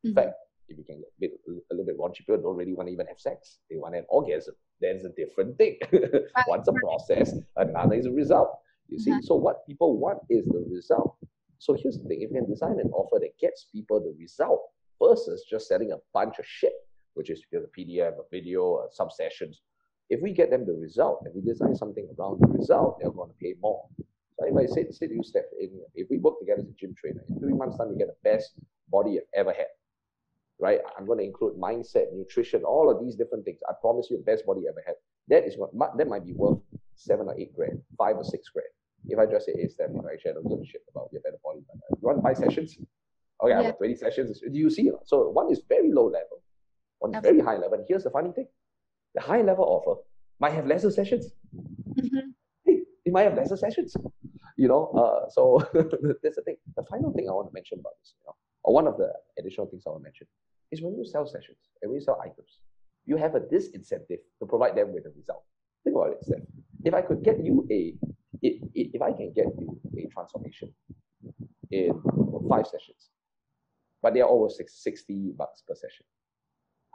In 0.03 0.11
mm-hmm. 0.11 0.19
fact, 0.19 0.35
if 0.69 0.77
you 0.77 0.83
can 0.83 0.99
get 0.99 1.09
a, 1.09 1.19
bit, 1.19 1.31
a 1.71 1.73
little 1.73 1.85
bit 1.85 1.97
raunchy, 1.97 2.19
people 2.19 2.37
don't 2.37 2.52
really 2.63 2.75
want 2.75 2.87
to 2.87 2.93
even 2.93 3.07
have 3.07 3.19
sex. 3.19 3.59
They 3.69 3.77
want 3.77 3.95
an 3.95 4.05
orgasm. 4.09 4.55
That's 4.81 5.05
a 5.05 5.09
different 5.09 5.57
thing. 5.57 5.77
One's 6.47 6.67
a 6.67 6.73
process, 6.73 7.33
another 7.57 7.95
is 7.95 8.05
a 8.05 8.11
result. 8.11 8.59
You 8.89 8.99
see, 8.99 9.11
uh-huh. 9.11 9.21
so 9.23 9.35
what 9.35 9.65
people 9.67 9.97
want 9.97 10.19
is 10.29 10.45
the 10.45 10.65
result. 10.69 11.15
So 11.59 11.73
here's 11.73 11.97
the 11.97 12.07
thing: 12.07 12.21
if 12.21 12.31
you 12.31 12.37
can 12.39 12.49
design 12.49 12.79
an 12.79 12.91
offer 12.91 13.19
that 13.19 13.37
gets 13.39 13.65
people 13.71 13.99
the 13.99 14.15
result 14.19 14.61
versus 15.01 15.45
just 15.49 15.67
selling 15.67 15.91
a 15.91 15.97
bunch 16.13 16.39
of 16.39 16.45
shit, 16.45 16.73
which 17.13 17.29
is 17.29 17.41
a 17.53 17.79
PDF, 17.79 18.13
a 18.19 18.23
video, 18.31 18.87
some 18.91 19.09
sessions. 19.09 19.61
If 20.09 20.21
we 20.21 20.33
get 20.33 20.51
them 20.51 20.65
the 20.65 20.73
result 20.73 21.23
and 21.25 21.33
we 21.33 21.41
design 21.41 21.75
something 21.75 22.07
around 22.19 22.41
the 22.41 22.47
result, 22.47 22.99
they're 22.99 23.09
going 23.09 23.29
to 23.29 23.35
pay 23.41 23.55
more. 23.61 23.83
So 24.37 24.45
if 24.47 24.55
I 24.57 24.65
say, 24.71 24.91
say 24.91 25.07
to 25.07 25.13
you, 25.13 25.23
Steph, 25.23 25.43
if 25.95 26.07
we 26.09 26.17
work 26.17 26.39
together 26.39 26.61
as 26.61 26.67
a 26.67 26.73
gym 26.73 26.93
trainer, 26.99 27.23
in 27.29 27.39
three 27.39 27.53
months' 27.53 27.77
time, 27.77 27.91
you 27.91 27.97
get 27.97 28.07
the 28.07 28.29
best 28.29 28.51
body 28.89 29.11
you've 29.11 29.23
ever 29.33 29.53
had. 29.53 29.67
Right? 30.59 30.79
I'm 30.97 31.05
going 31.05 31.19
to 31.19 31.25
include 31.25 31.55
mindset, 31.55 32.13
nutrition, 32.13 32.63
all 32.63 32.89
of 32.89 33.03
these 33.03 33.15
different 33.15 33.43
things. 33.43 33.59
I 33.67 33.73
promise 33.81 34.07
you 34.09 34.17
the 34.17 34.23
best 34.23 34.45
body 34.45 34.61
you 34.61 34.69
ever 34.69 34.83
had. 34.85 34.95
That 35.29 35.45
is 35.47 35.57
what 35.57 35.71
that 35.97 36.07
might 36.07 36.25
be 36.25 36.33
worth 36.33 36.59
seven 36.95 37.27
or 37.27 37.35
eight 37.37 37.55
grand, 37.55 37.81
five 37.97 38.17
or 38.17 38.23
six 38.23 38.49
grand. 38.49 38.67
If 39.07 39.19
I 39.19 39.25
just 39.25 39.45
say, 39.45 39.53
hey, 39.55 39.67
Steph, 39.67 39.89
you 39.89 40.01
know, 40.01 40.07
actually, 40.11 40.31
I 40.31 40.33
don't 40.35 40.47
give 40.47 40.59
a 40.59 40.65
shit 40.65 40.81
about 40.89 41.09
your 41.11 41.21
better 41.21 41.37
body. 41.43 41.59
But, 41.67 41.75
uh, 41.75 41.97
you 41.99 42.07
want 42.07 42.17
to 42.19 42.21
buy 42.21 42.33
sessions? 42.33 42.77
Okay, 43.41 43.51
yeah. 43.51 43.59
I 43.59 43.63
have 43.63 43.77
20 43.77 43.95
sessions. 43.95 44.39
Do 44.39 44.57
you 44.57 44.69
see? 44.69 44.91
So 45.05 45.29
one 45.29 45.51
is 45.51 45.61
very 45.67 45.91
low 45.91 46.05
level 46.05 46.41
on 47.01 47.13
Absolutely. 47.13 47.41
very 47.41 47.55
high 47.55 47.61
level. 47.61 47.79
And 47.79 47.85
here's 47.87 48.03
the 48.03 48.11
funny 48.11 48.31
thing 48.31 48.47
the 49.15 49.21
high 49.21 49.41
level 49.41 49.65
offer 49.65 49.99
might 50.39 50.53
have 50.53 50.65
lesser 50.65 50.91
sessions. 50.91 51.31
Mm-hmm. 51.99 52.29
it 52.65 53.11
might 53.13 53.23
have 53.23 53.35
lesser 53.35 53.57
sessions. 53.57 53.95
You 54.57 54.67
know, 54.67 54.87
uh, 54.95 55.29
so 55.29 55.59
that's 56.23 56.35
the 56.37 56.41
thing. 56.45 56.57
The 56.75 56.83
final 56.83 57.11
thing 57.11 57.27
I 57.29 57.33
want 57.33 57.49
to 57.49 57.53
mention 57.53 57.79
about 57.79 57.93
this, 57.99 58.13
you 58.19 58.25
know, 58.25 58.35
or 58.63 58.73
one 58.73 58.87
of 58.87 58.97
the 58.97 59.11
additional 59.39 59.67
things 59.67 59.83
I 59.85 59.91
want 59.91 60.01
to 60.01 60.03
mention 60.03 60.27
is 60.71 60.81
when 60.81 60.95
you 60.95 61.05
sell 61.05 61.25
sessions 61.25 61.57
and 61.81 61.91
when 61.91 61.99
you 61.99 62.05
sell 62.05 62.19
items, 62.21 62.59
you 63.05 63.17
have 63.17 63.35
a 63.35 63.39
disincentive 63.39 64.21
to 64.39 64.45
provide 64.47 64.75
them 64.75 64.93
with 64.93 65.05
a 65.05 65.11
result. 65.17 65.43
Think 65.83 65.95
about 65.95 66.11
it, 66.13 66.23
Steph. 66.23 66.39
if 66.85 66.93
I 66.93 67.01
could 67.01 67.23
get 67.23 67.43
you 67.43 67.67
a, 67.69 67.93
if, 68.41 68.61
if 68.73 69.01
I 69.01 69.11
can 69.11 69.33
get 69.33 69.47
you 69.59 69.79
a 69.97 70.07
transformation 70.13 70.73
in 71.71 71.91
five 72.49 72.65
sessions, 72.65 73.09
but 74.01 74.13
they're 74.13 74.25
almost 74.25 74.61
60 74.65 75.33
bucks 75.37 75.63
per 75.67 75.75
session, 75.75 76.05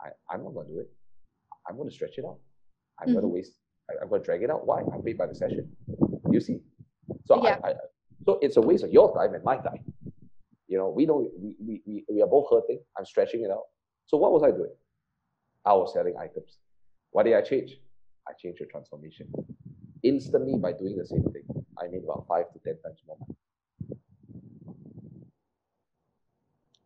I, 0.00 0.08
I'm 0.32 0.44
not 0.44 0.54
going 0.54 0.68
to 0.68 0.72
do 0.72 0.80
it. 0.80 0.90
I'm 1.68 1.76
going 1.76 1.88
to 1.88 1.94
stretch 1.94 2.16
it 2.16 2.24
out. 2.24 2.38
I'm 3.00 3.08
mm-hmm. 3.08 3.14
going 3.14 3.22
to 3.24 3.28
waste, 3.28 3.52
I, 3.90 4.02
am 4.02 4.08
going 4.08 4.22
to 4.22 4.24
drag 4.24 4.42
it 4.42 4.50
out. 4.50 4.66
Why? 4.66 4.82
I'm 4.92 5.02
paid 5.02 5.18
by 5.18 5.26
the 5.26 5.34
session. 5.34 5.70
You 6.30 6.40
see? 6.40 6.60
So 7.26 7.42
yeah. 7.44 7.58
I, 7.62 7.68
I, 7.68 7.72
so 8.24 8.38
it's 8.42 8.56
a 8.56 8.60
waste 8.60 8.84
of 8.84 8.90
your 8.90 9.14
time 9.14 9.34
and 9.34 9.44
my 9.44 9.56
time. 9.56 9.84
You 10.68 10.76
know, 10.76 10.88
we 10.90 11.06
don't, 11.06 11.30
we, 11.38 11.80
we, 11.86 12.04
we, 12.08 12.22
are 12.22 12.26
both 12.26 12.48
hurting. 12.50 12.78
I'm 12.98 13.06
stretching 13.06 13.42
it 13.42 13.50
out. 13.50 13.64
So 14.06 14.18
what 14.18 14.32
was 14.32 14.42
I 14.42 14.50
doing? 14.50 14.72
I 15.64 15.72
was 15.72 15.94
selling 15.94 16.14
items. 16.18 16.58
What 17.10 17.24
did 17.24 17.34
I 17.34 17.40
change? 17.40 17.80
I 18.28 18.32
changed 18.38 18.60
the 18.60 18.66
transformation. 18.66 19.32
Instantly 20.02 20.56
by 20.58 20.72
doing 20.72 20.96
the 20.96 21.06
same 21.06 21.24
thing, 21.32 21.42
I 21.78 21.88
made 21.88 22.04
about 22.04 22.26
five 22.28 22.52
to 22.52 22.58
10 22.58 22.74
times 22.84 22.98
more 23.06 23.16
money. 23.18 23.34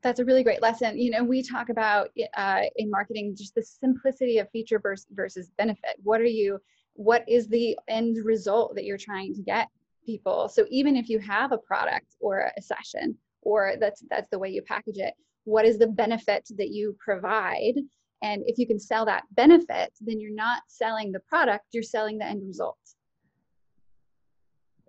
That's 0.03 0.21
a 0.21 0.25
really 0.25 0.42
great 0.42 0.62
lesson. 0.62 0.99
You 0.99 1.11
know, 1.11 1.25
we 1.25 1.42
talk 1.42 1.68
about 1.68 2.11
uh, 2.37 2.62
in 2.77 2.90
marketing 2.90 3.35
just 3.37 3.55
the 3.55 3.62
simplicity 3.62 4.38
of 4.38 4.51
feature 4.51 4.79
versus, 4.79 5.07
versus 5.12 5.51
benefit. 5.59 5.97
What 6.03 6.21
are 6.21 6.25
you, 6.25 6.61
what 6.95 7.25
is 7.29 7.49
the 7.49 7.79
end 7.88 8.18
result 8.25 8.75
that 8.77 8.85
you're 8.85 8.99
trying 8.99 9.35
to 9.35 9.42
get 9.42 9.68
people? 10.05 10.49
So 10.49 10.66
even 10.71 10.97
if 10.97 11.09
you 11.09 11.18
have 11.21 11.53
a 11.53 11.59
product 11.59 12.16
or 12.21 12.51
a 12.57 12.62
session, 12.62 13.16
or 13.42 13.74
that's 13.78 14.02
that's 14.11 14.28
the 14.31 14.38
way 14.38 14.50
you 14.50 14.62
package 14.62 14.98
it, 14.98 15.14
what 15.44 15.64
is 15.64 15.78
the 15.78 15.87
benefit 15.87 16.48
that 16.57 16.70
you 16.70 16.96
provide? 16.98 17.74
And 18.22 18.42
if 18.46 18.57
you 18.57 18.66
can 18.66 18.78
sell 18.78 19.05
that 19.07 19.24
benefit, 19.33 19.92
then 20.00 20.20
you're 20.20 20.35
not 20.35 20.62
selling 20.68 21.11
the 21.11 21.20
product, 21.20 21.66
you're 21.72 21.83
selling 21.83 22.18
the 22.18 22.24
end 22.24 22.46
result. 22.46 22.78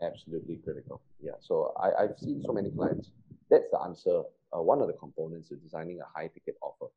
Absolutely 0.01 0.57
critical. 0.63 1.01
Yeah. 1.19 1.31
So 1.39 1.73
I, 1.79 2.03
I've 2.03 2.17
seen 2.19 2.43
so 2.45 2.53
many 2.53 2.69
clients. 2.69 3.11
That's 3.49 3.69
the 3.71 3.79
answer. 3.79 4.21
Uh, 4.55 4.61
one 4.61 4.81
of 4.81 4.87
the 4.87 4.93
components 4.93 5.51
is 5.51 5.59
designing 5.59 5.99
a 5.99 6.19
high 6.19 6.27
ticket 6.27 6.55
offer. 6.61 6.91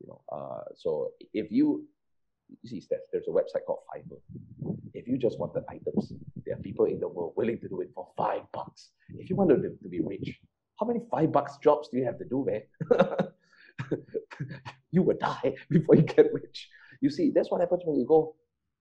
You 0.00 0.08
know, 0.08 0.20
uh, 0.32 0.62
so 0.74 1.10
if 1.32 1.50
you 1.50 1.86
you 2.62 2.68
see, 2.68 2.80
Steph, 2.80 3.00
there's 3.12 3.26
a 3.28 3.30
website 3.30 3.64
called 3.66 3.80
Fiverr. 3.90 4.20
If 4.94 5.08
you 5.08 5.18
just 5.18 5.38
want 5.38 5.52
the 5.52 5.64
items, 5.68 6.12
there 6.44 6.54
are 6.54 6.62
people 6.62 6.84
in 6.84 7.00
the 7.00 7.08
world 7.08 7.32
willing 7.36 7.58
to 7.60 7.68
do 7.68 7.80
it 7.80 7.90
for 7.94 8.08
five 8.16 8.42
bucks. 8.52 8.90
If 9.18 9.28
you 9.28 9.36
wanted 9.36 9.62
to, 9.62 9.70
to 9.82 9.88
be 9.88 10.00
rich, 10.00 10.38
how 10.78 10.86
many 10.86 11.00
five 11.10 11.32
bucks 11.32 11.58
jobs 11.62 11.88
do 11.88 11.98
you 11.98 12.04
have 12.04 12.18
to 12.18 12.24
do, 12.24 12.46
man? 12.46 12.62
you 14.90 15.02
will 15.02 15.16
die 15.18 15.54
before 15.70 15.94
you 15.94 16.02
get 16.02 16.32
rich. 16.32 16.68
You 17.00 17.10
see, 17.10 17.30
that's 17.34 17.50
what 17.50 17.60
happens 17.60 17.82
when 17.84 17.98
you 17.98 18.06
go 18.06 18.34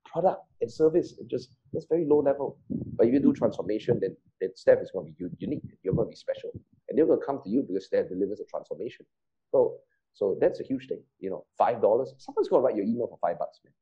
product 0.06 0.42
and 0.62 0.72
service. 0.72 1.14
It 1.20 1.28
just 1.28 1.50
that's 1.74 1.86
very 1.90 2.06
low 2.06 2.20
level. 2.20 2.58
But 2.70 3.08
if 3.08 3.14
you 3.14 3.20
do 3.20 3.34
transformation, 3.34 4.00
then 4.00 4.16
then 4.40 4.52
Steph 4.56 4.82
is 4.82 4.92
going 4.92 5.08
to 5.08 5.12
be 5.14 5.36
unique. 5.40 5.64
You're 5.84 5.94
going 5.94 6.08
to 6.08 6.12
be 6.12 6.16
special, 6.16 6.52
and 6.90 6.98
they're 6.98 7.06
going 7.06 7.20
to 7.20 7.26
come 7.26 7.42
to 7.44 7.50
you 7.50 7.64
because 7.68 7.86
Steph 7.86 8.10
delivers 8.10 8.40
a 8.40 8.46
transformation. 8.46 9.06
So 9.52 9.78
so 10.14 10.38
that's 10.40 10.60
a 10.60 10.64
huge 10.64 10.88
thing. 10.88 11.02
You 11.20 11.30
know, 11.30 11.46
five 11.58 11.82
dollars. 11.82 12.14
Someone's 12.18 12.48
going 12.48 12.62
to 12.62 12.66
write 12.66 12.76
your 12.76 12.86
email 12.86 13.08
for 13.08 13.20
five 13.22 13.38
bucks, 13.40 13.60
man. 13.64 13.74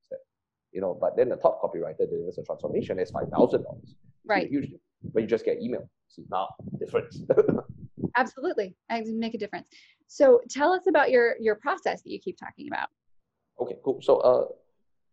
You 0.72 0.82
know, 0.82 0.98
but 1.00 1.16
then 1.16 1.30
the 1.30 1.36
top 1.36 1.62
copywriter 1.62 2.10
delivers 2.10 2.40
a 2.40 2.44
transformation. 2.44 2.98
It's 3.00 3.12
five 3.12 3.30
thousand 3.30 3.64
dollars. 3.64 3.96
Right. 4.26 4.50
Huge. 4.50 4.72
But 5.14 5.22
you 5.22 5.28
just 5.28 5.46
get 5.46 5.62
email. 5.62 5.88
See 6.08 6.24
now 6.32 6.50
difference. 6.80 7.22
Absolutely, 8.16 8.76
I 8.90 9.04
make 9.06 9.34
a 9.34 9.38
difference. 9.38 9.68
So 10.08 10.42
tell 10.50 10.72
us 10.72 10.84
about 10.88 11.12
your 11.12 11.36
your 11.40 11.56
process 11.56 12.02
that 12.04 12.10
you 12.10 12.20
keep 12.20 12.38
talking 12.38 12.68
about. 12.68 12.90
Okay, 13.60 13.78
cool. 13.84 14.00
So 14.02 14.18
uh, 14.20 14.46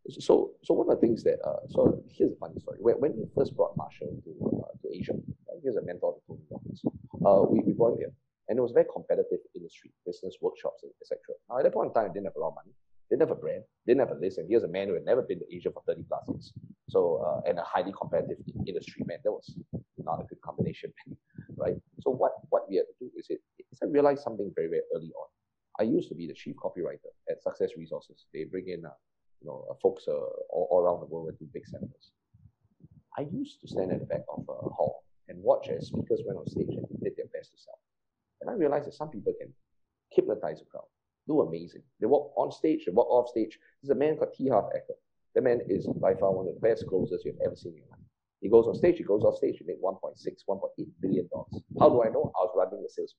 so 0.09 0.53
so 0.65 0.75
one 0.75 0.91
of 0.91 1.01
the 1.01 1.07
things 1.07 1.23
that 1.25 1.39
uh, 1.45 1.67
so 1.69 2.03
here's 2.09 2.33
a 2.33 2.37
funny 2.37 2.59
story. 2.61 2.79
When, 2.81 2.97
when 2.97 3.13
we 3.17 3.25
first 3.35 3.57
brought 3.57 3.77
Marshall 3.77 4.21
to 4.25 4.63
uh, 4.65 4.73
to 4.83 4.97
Asia, 4.97 5.13
uh, 5.13 5.57
he's 5.63 5.77
a 5.77 5.83
mentor 5.83 6.15
to 6.15 6.21
Tony 6.27 6.45
Robbins. 6.51 6.83
Uh, 7.25 7.43
we 7.49 7.61
we 7.61 7.73
brought 7.73 7.93
him 7.93 7.99
here, 7.99 8.13
and 8.49 8.59
it 8.59 8.63
was 8.63 8.73
a 8.73 8.75
very 8.75 8.87
competitive 8.93 9.41
industry, 9.55 9.91
business 10.07 10.37
workshops, 10.41 10.85
etc. 11.01 11.19
Now 11.49 11.59
at 11.59 11.65
that 11.65 11.75
point 11.75 11.89
in 11.89 11.95
time, 11.95 12.11
I 12.11 12.13
didn't 12.13 12.27
have 12.27 12.37
a 12.37 12.41
lot 12.41 12.49
of 12.49 12.55
money, 12.57 12.73
didn't 13.11 13.23
have 13.29 13.31
a 13.31 13.41
brand, 13.41 13.65
didn't 13.87 14.01
have 14.01 14.11
a 14.17 14.21
list, 14.21 14.39
and 14.39 14.49
here's 14.49 14.65
a 14.65 14.69
man 14.69 14.89
who 14.89 14.95
had 14.95 15.05
never 15.05 15.23
been 15.23 15.39
to 15.39 15.55
Asia 15.55 15.71
for 15.71 15.83
30 15.87 16.05
plus 16.09 16.25
years. 16.29 16.53
So 16.89 17.23
uh, 17.25 17.49
and 17.49 17.59
a 17.59 17.65
highly 17.65 17.93
competitive 17.93 18.39
industry, 18.67 19.05
man, 19.07 19.19
that 19.25 19.33
was 19.33 19.55
not 19.99 20.21
a 20.21 20.25
good 20.25 20.41
combination, 20.41 20.93
right? 21.61 21.77
So 22.01 22.11
what 22.11 22.33
what 22.49 22.69
we 22.69 22.77
had 22.77 22.87
to 22.87 22.97
do 22.99 23.11
is 23.17 23.27
it 23.29 23.41
is 23.71 23.79
I 23.83 23.87
realized 23.87 24.23
something 24.23 24.51
very 24.55 24.69
very 24.69 24.83
early 24.95 25.13
on. 25.13 25.29
I 25.79 25.85
used 25.85 26.09
to 26.09 26.15
be 26.15 26.27
the 26.27 26.35
chief 26.35 26.57
copywriter 26.57 27.13
at 27.31 27.43
Success 27.43 27.71
Resources. 27.77 28.27
They 28.33 28.45
bring 28.45 28.69
in 28.69 28.85
uh, 28.85 28.91
you 29.41 29.47
know 29.49 29.67
uh, 29.71 29.75
folks 29.83 30.09
uh, 30.09 30.13
all, 30.51 30.69
all, 30.71 30.81
around 30.81 31.01
the 31.01 31.07
world 31.07 31.29
and 31.29 31.39
do 31.39 31.47
big 31.53 31.67
seminars. 31.67 32.13
I 33.19 33.23
used 33.33 33.61
to 33.61 33.69
stand 33.69 33.93
at 33.93 34.01
the 34.01 34.07
back 34.07 34.25
of 34.29 34.45
a 34.49 34.69
hall 34.69 35.05
and 35.29 35.43
watch 35.43 35.69
as 35.69 35.89
speakers 35.89 36.23
went 36.27 36.39
on 36.39 36.47
stage 36.47 36.69
and 36.69 36.87
did 37.03 37.17
their 37.17 37.31
best 37.33 37.53
to 37.53 37.59
sell. 37.59 37.79
And 38.41 38.51
I 38.51 38.55
realized 38.55 38.87
that 38.87 38.95
some 38.95 39.11
people 39.11 39.35
can 39.39 39.53
hypnotize 40.11 40.61
a 40.61 40.65
crowd, 40.65 40.89
do 41.27 41.41
amazing. 41.43 41.83
They 42.01 42.07
walk 42.07 42.33
on 42.37 42.51
stage, 42.51 42.85
they 42.87 42.93
walk 42.93 43.09
off 43.11 43.29
stage. 43.29 43.59
There's 43.83 43.95
a 43.97 43.99
man 43.99 44.17
called 44.17 44.35
T. 44.35 44.49
Harv 44.49 44.67
Eker. 44.67 44.97
The 45.35 45.41
man 45.41 45.61
is 45.69 45.87
by 45.87 46.15
far 46.15 46.33
one 46.33 46.49
of 46.49 46.55
the 46.55 46.61
best 46.61 46.87
closers 46.89 47.23
you've 47.25 47.41
ever 47.45 47.55
seen 47.55 47.73
in 47.73 47.79
your 47.79 47.89
life. 47.91 48.00
He 48.41 48.49
goes 48.49 48.67
on 48.67 48.75
stage, 48.75 48.97
he 48.97 49.05
goes 49.05 49.23
off 49.23 49.37
stage, 49.37 49.57
he 49.59 49.65
made 49.67 49.77
1.6, 49.83 50.17
1.8 50.49 50.87
billion 51.01 51.29
dollars. 51.29 51.63
How 51.79 51.89
do 51.91 52.03
I 52.03 52.09
know? 52.09 52.33
I 52.35 52.41
was 52.41 52.53
running 52.57 52.83
the 52.83 52.89
sales. 52.89 53.15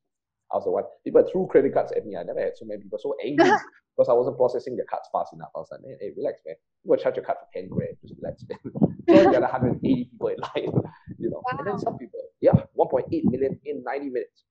I 0.52 0.58
was 0.58 0.66
the 0.66 0.72
one. 0.72 0.84
People 1.04 1.24
threw 1.32 1.48
credit 1.48 1.74
cards 1.74 1.92
at 1.94 2.06
me. 2.06 2.18
I 2.18 2.24
never 2.24 2.40
had 2.40 2.58
so 2.58 2.66
many 2.66 2.82
people 2.82 3.00
so 3.00 3.16
angry 3.24 3.46
because 3.96 4.10
I 4.10 4.14
wasn't 4.14 4.38
processing 4.38 4.76
their 4.76 4.86
cards 4.86 5.08
fast 5.12 5.34
enough. 5.34 5.50
I 5.56 5.60
was 5.60 5.70
like, 5.72 5.82
man, 5.82 5.96
hey, 6.02 6.12
relax, 6.18 6.42
man. 6.46 6.56
You 6.84 6.90
go 6.90 7.02
charge 7.02 7.16
your 7.16 7.26
card 7.26 7.38
for 7.40 7.48
10 7.60 7.70
grand. 7.70 7.96
Just 8.02 8.16
relax, 8.20 8.44
man. 8.50 8.60
so 9.10 9.32
the 9.32 9.38
other 9.38 9.48
180 9.48 10.10
people 10.12 10.28
in 10.28 10.38
line, 10.42 10.74
you 11.18 11.30
know. 11.30 11.42
Wow. 11.46 11.60
And 11.60 11.68
then 11.68 11.80
some 11.80 11.98
people, 11.98 12.20
yeah, 12.42 12.52
1.8 12.78 13.08
million 13.32 13.60
in 13.64 13.84
90 13.84 14.10
minutes. 14.10 14.44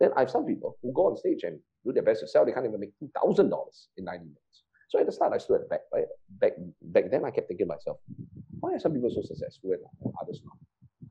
Then 0.00 0.10
I 0.16 0.20
have 0.20 0.30
some 0.30 0.44
people 0.44 0.76
who 0.82 0.92
go 0.92 1.06
on 1.06 1.16
stage 1.16 1.44
and 1.44 1.60
do 1.84 1.92
their 1.92 2.02
best 2.02 2.20
to 2.20 2.28
sell. 2.28 2.44
They 2.44 2.52
can't 2.52 2.66
even 2.66 2.80
make 2.80 2.92
$2,000 3.02 3.46
in 3.96 4.04
90 4.04 4.18
minutes. 4.24 4.62
So 4.88 5.00
at 5.00 5.06
the 5.06 5.12
start, 5.12 5.32
I 5.32 5.38
stood 5.38 5.56
at 5.56 5.60
the 5.62 5.68
back, 5.68 5.80
right? 5.92 6.04
Back, 6.40 6.52
back 6.82 7.04
then, 7.10 7.24
I 7.24 7.30
kept 7.30 7.48
thinking 7.48 7.66
to 7.66 7.74
myself, 7.74 7.98
why 8.66 8.74
are 8.74 8.80
some 8.80 8.92
people 8.92 9.10
so 9.10 9.22
successful 9.22 9.70
and 9.72 10.12
others 10.20 10.40
not? 10.44 10.58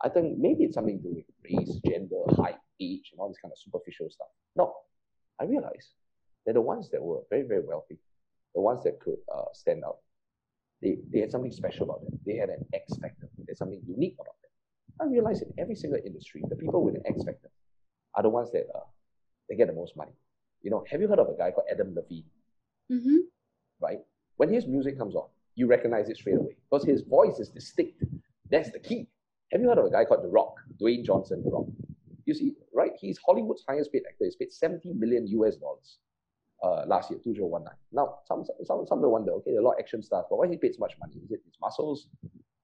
I 0.04 0.10
think 0.10 0.38
maybe 0.38 0.66
it's 0.66 0.76
something 0.76 0.98
to 0.98 1.04
do 1.04 1.16
with 1.16 1.26
race, 1.44 1.80
gender, 1.86 2.22
height, 2.36 2.60
age, 2.82 3.12
and 3.12 3.20
all 3.20 3.30
this 3.30 3.38
kind 3.42 3.52
of 3.52 3.58
superficial 3.58 4.10
stuff. 4.10 4.28
No, 4.58 4.74
I 5.40 5.46
realized 5.46 5.92
that 6.46 6.54
the 6.54 6.62
ones 6.62 6.90
that 6.92 7.02
were 7.02 7.22
very, 7.30 7.44
very 7.44 7.62
wealthy, 7.66 7.98
the 8.54 8.60
ones 8.60 8.84
that 8.84 9.00
could 9.00 9.20
uh, 9.34 9.46
stand 9.54 9.84
out, 9.86 10.00
they, 10.82 10.98
they 11.12 11.22
had 11.22 11.32
something 11.32 11.52
special 11.52 11.86
about 11.86 12.04
them. 12.04 12.20
They 12.26 12.36
had 12.36 12.50
an 12.50 12.66
X 12.74 12.98
factor. 12.98 13.30
There's 13.46 13.58
something 13.58 13.82
unique 13.88 14.16
about 14.20 14.36
them. 14.44 14.52
I 15.00 15.12
realized 15.12 15.44
in 15.44 15.54
every 15.58 15.76
single 15.76 16.00
industry, 16.06 16.44
the 16.50 16.58
people 16.58 16.84
with 16.84 16.96
an 16.96 17.04
X 17.06 17.24
factor 17.24 17.50
are 18.16 18.24
the 18.24 18.30
ones 18.30 18.52
that 18.52 18.68
uh, 18.76 18.88
they 19.48 19.56
get 19.56 19.68
the 19.68 19.74
most 19.74 19.96
money. 19.96 20.12
You 20.62 20.72
know, 20.72 20.84
have 20.92 21.00
you 21.00 21.08
heard 21.08 21.20
of 21.20 21.30
a 21.30 21.38
guy 21.38 21.52
called 21.52 21.68
Adam 21.72 21.96
Levine? 21.96 22.26
Mm-hmm. 22.92 23.18
Right? 23.80 24.00
When 24.36 24.52
his 24.54 24.68
music 24.68 24.98
comes 24.98 25.16
on, 25.16 25.30
you 25.56 25.68
recognize 25.68 26.10
it 26.10 26.18
straight 26.18 26.38
away 26.38 26.56
because 26.70 26.86
his 26.86 27.02
voice 27.02 27.40
is 27.40 27.50
distinct. 27.50 28.04
That's 28.52 28.72
the 28.72 28.80
key. 28.80 29.08
Have 29.52 29.62
you 29.62 29.70
heard 29.70 29.78
of 29.78 29.86
a 29.86 29.92
guy 29.92 30.06
called 30.06 30.24
The 30.24 30.30
Rock, 30.30 30.56
Dwayne 30.82 31.06
Johnson, 31.06 31.42
The 31.44 31.50
Rock? 31.50 31.68
You 32.26 32.34
see, 32.34 32.54
right? 32.74 32.92
He's 33.00 33.20
Hollywood's 33.26 33.64
highest 33.68 33.92
paid 33.92 34.04
actor. 34.10 34.26
He's 34.26 34.36
paid 34.36 34.52
70 34.52 34.94
million 34.94 35.28
US 35.28 35.56
dollars 35.56 35.98
uh, 36.64 36.86
last 36.88 37.10
year, 37.12 37.20
2019. 37.24 37.78
Now, 37.92 38.20
some, 38.28 38.44
some, 38.64 38.86
some 38.88 39.02
will 39.02 39.12
wonder, 39.12 39.32
okay, 39.34 39.56
a 39.56 39.62
lot 39.62 39.74
of 39.74 39.80
action 39.80 40.02
stars, 40.02 40.26
but 40.30 40.38
why 40.38 40.48
he 40.48 40.58
paid 40.58 40.74
so 40.74 40.80
much 40.80 40.94
money? 41.00 41.14
Is 41.24 41.32
it 41.32 41.42
his 41.46 41.56
muscles? 41.62 42.08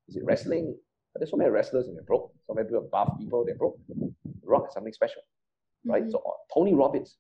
Is 0.08 0.16
it 0.18 0.26
wrestling? 0.26 0.76
But 1.14 1.20
there's 1.20 1.32
so 1.32 1.38
many 1.38 1.50
wrestlers 1.50 1.88
and 1.88 1.96
they're 1.96 2.04
broke. 2.04 2.32
So 2.48 2.54
many 2.54 2.68
people 2.68 2.88
buff 2.92 3.10
people, 3.20 3.46
they're 3.46 3.56
broke. 3.56 3.80
The 3.88 4.14
Rock 4.44 4.66
is 4.68 4.74
something 4.74 4.94
special, 4.94 5.22
right? 5.86 6.04
Mm-hmm. 6.04 6.12
So 6.12 6.24
uh, 6.26 6.54
Tony 6.54 6.74
Robbins, 6.74 7.18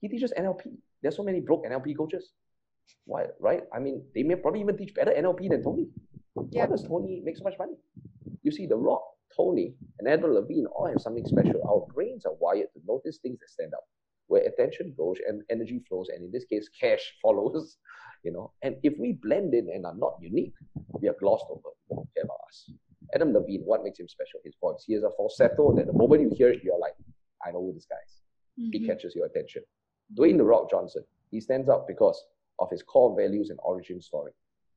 he 0.00 0.08
teaches 0.08 0.32
NLP. 0.38 0.72
There's 1.02 1.16
so 1.16 1.22
many 1.22 1.40
broke 1.40 1.64
NLP 1.64 1.96
coaches. 1.96 2.32
Why, 3.04 3.26
right? 3.40 3.62
I 3.74 3.78
mean, 3.78 4.02
they 4.14 4.22
may 4.22 4.36
probably 4.36 4.60
even 4.60 4.76
teach 4.76 4.94
better 4.94 5.12
NLP 5.12 5.50
than 5.50 5.62
Tony. 5.62 5.88
Yeah. 6.50 6.64
Why 6.64 6.70
does 6.70 6.84
Tony 6.84 7.20
make 7.24 7.36
so 7.36 7.44
much 7.44 7.58
money? 7.58 7.74
You 8.42 8.52
see, 8.52 8.66
The 8.66 8.76
Rock, 8.76 9.02
Tony, 9.36 9.74
and 9.98 10.08
Adam 10.08 10.32
Levine 10.32 10.66
all 10.66 10.86
have 10.86 11.00
something 11.00 11.26
special. 11.26 11.60
Our 11.68 11.86
brains 11.92 12.24
are 12.26 12.34
wired 12.40 12.68
to 12.74 12.80
notice 12.86 13.18
things 13.18 13.38
that 13.40 13.50
stand 13.50 13.72
out, 13.74 13.84
where 14.26 14.42
attention 14.42 14.94
goes 14.96 15.18
and 15.26 15.42
energy 15.50 15.82
flows, 15.88 16.08
and 16.08 16.24
in 16.24 16.32
this 16.32 16.44
case, 16.44 16.68
cash 16.80 17.14
follows. 17.22 17.78
You 18.22 18.30
know, 18.30 18.52
and 18.62 18.76
if 18.84 18.94
we 19.00 19.18
blend 19.20 19.52
in 19.52 19.68
and 19.74 19.84
are 19.84 19.96
not 19.96 20.14
unique, 20.20 20.54
we 21.00 21.08
are 21.08 21.16
glossed 21.18 21.46
over. 21.50 21.70
We 21.88 21.96
don't 21.96 22.08
care 22.14 22.22
about 22.22 22.38
us. 22.46 22.70
Adam 23.14 23.32
Levine, 23.32 23.62
what 23.64 23.82
makes 23.82 23.98
him 23.98 24.08
special? 24.08 24.38
His 24.44 24.54
voice. 24.60 24.84
He 24.86 24.94
has 24.94 25.02
a 25.02 25.10
falsetto 25.16 25.74
that 25.74 25.86
the 25.86 25.92
moment 25.92 26.22
you 26.22 26.30
hear 26.32 26.50
it, 26.50 26.62
you're 26.62 26.78
like, 26.78 26.94
I 27.44 27.50
know 27.50 27.60
who 27.60 27.72
this 27.74 27.86
guy 27.86 27.96
is. 28.06 28.20
Mm-hmm. 28.60 28.70
He 28.72 28.86
catches 28.86 29.14
your 29.16 29.26
attention. 29.26 29.62
Dwayne 30.16 30.36
The 30.36 30.44
Rock 30.44 30.70
Johnson, 30.70 31.02
he 31.30 31.40
stands 31.40 31.68
out 31.68 31.88
because 31.88 32.22
of 32.62 32.70
his 32.70 32.82
core 32.82 33.14
values 33.16 33.50
and 33.50 33.58
origin 33.62 34.00
story. 34.00 34.32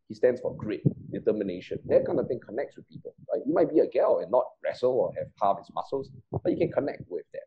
He 0.07 0.15
stands 0.15 0.41
for 0.41 0.55
grit, 0.55 0.81
determination. 1.11 1.79
That 1.85 2.05
kind 2.05 2.19
of 2.19 2.27
thing 2.27 2.39
connects 2.45 2.75
with 2.75 2.87
people. 2.89 3.15
Right? 3.31 3.41
You 3.45 3.53
might 3.53 3.69
be 3.69 3.79
a 3.79 3.87
girl 3.87 4.19
and 4.19 4.29
not 4.31 4.45
wrestle 4.63 4.91
or 4.91 5.13
have 5.17 5.27
half 5.41 5.57
his 5.57 5.73
muscles, 5.73 6.09
but 6.31 6.51
you 6.51 6.57
can 6.57 6.71
connect 6.71 7.03
with 7.09 7.25
them. 7.33 7.41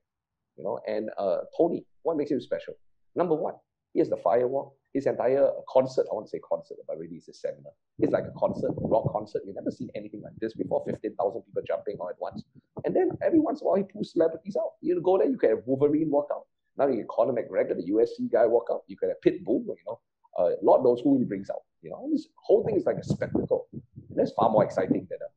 You 0.56 0.64
know, 0.64 0.80
and 0.88 1.10
uh, 1.18 1.38
Tony, 1.56 1.84
what 2.02 2.16
makes 2.16 2.32
him 2.32 2.40
special? 2.40 2.74
Number 3.14 3.34
one, 3.34 3.54
he 3.92 4.00
has 4.00 4.08
the 4.08 4.16
firewalk. 4.16 4.72
his 4.92 5.06
entire 5.06 5.50
concert, 5.68 6.06
I 6.10 6.14
want 6.14 6.26
to 6.26 6.30
say 6.30 6.40
concert, 6.40 6.78
but 6.86 6.98
really 6.98 7.16
it's 7.16 7.28
a 7.28 7.32
seminar. 7.32 7.72
It's 8.00 8.12
like 8.12 8.24
a 8.24 8.38
concert, 8.38 8.70
a 8.70 8.86
rock 8.88 9.12
concert. 9.12 9.42
You've 9.46 9.54
never 9.54 9.70
seen 9.70 9.88
anything 9.94 10.22
like 10.22 10.34
this 10.40 10.54
before, 10.54 10.82
15,000 10.84 11.42
people 11.42 11.62
jumping 11.66 11.96
all 12.00 12.08
at 12.08 12.16
once. 12.18 12.42
And 12.84 12.94
then 12.94 13.10
every 13.22 13.38
once 13.38 13.60
in 13.60 13.66
a 13.66 13.68
while, 13.68 13.76
he 13.76 13.84
pulls 13.84 14.12
celebrities 14.12 14.56
out. 14.56 14.72
You 14.80 15.00
go 15.00 15.18
there, 15.18 15.28
you 15.28 15.38
can 15.38 15.50
have 15.50 15.62
Wolverine 15.66 16.10
walk 16.10 16.28
out. 16.32 16.46
Now 16.76 16.86
you 16.86 16.96
get 16.96 17.08
Conor 17.08 17.32
McGregor, 17.32 17.76
the 17.76 17.90
UFC 17.90 18.30
guy, 18.30 18.46
walk 18.46 18.68
out. 18.70 18.82
You 18.86 18.96
can 18.96 19.08
have 19.08 19.18
Pitbull, 19.24 19.66
you 19.66 19.76
know. 19.86 20.00
Uh, 20.38 20.50
Lord 20.62 20.84
knows 20.84 21.00
who 21.02 21.18
he 21.18 21.24
brings 21.24 21.50
out. 21.50 21.62
You 21.82 21.90
know, 21.90 22.08
this 22.12 22.28
whole 22.36 22.64
thing 22.64 22.76
is 22.76 22.86
like 22.86 22.96
a 22.96 23.04
spectacle. 23.04 23.66
And 23.72 23.82
that's 24.14 24.32
far 24.32 24.48
more 24.50 24.64
exciting 24.64 25.06
than 25.10 25.18
a 25.20 25.30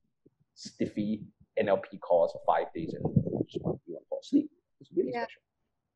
stiffy 0.53 1.21
NLP 1.59 1.99
course 1.99 2.31
for 2.31 2.41
five 2.45 2.71
days 2.73 2.93
and 2.93 3.03
just 3.49 3.65
want 3.65 3.79
to 3.85 3.93
fall 4.09 4.19
asleep. 4.21 4.49
It's 4.79 4.91
really 4.95 5.11
yeah. 5.13 5.23
special. 5.23 5.41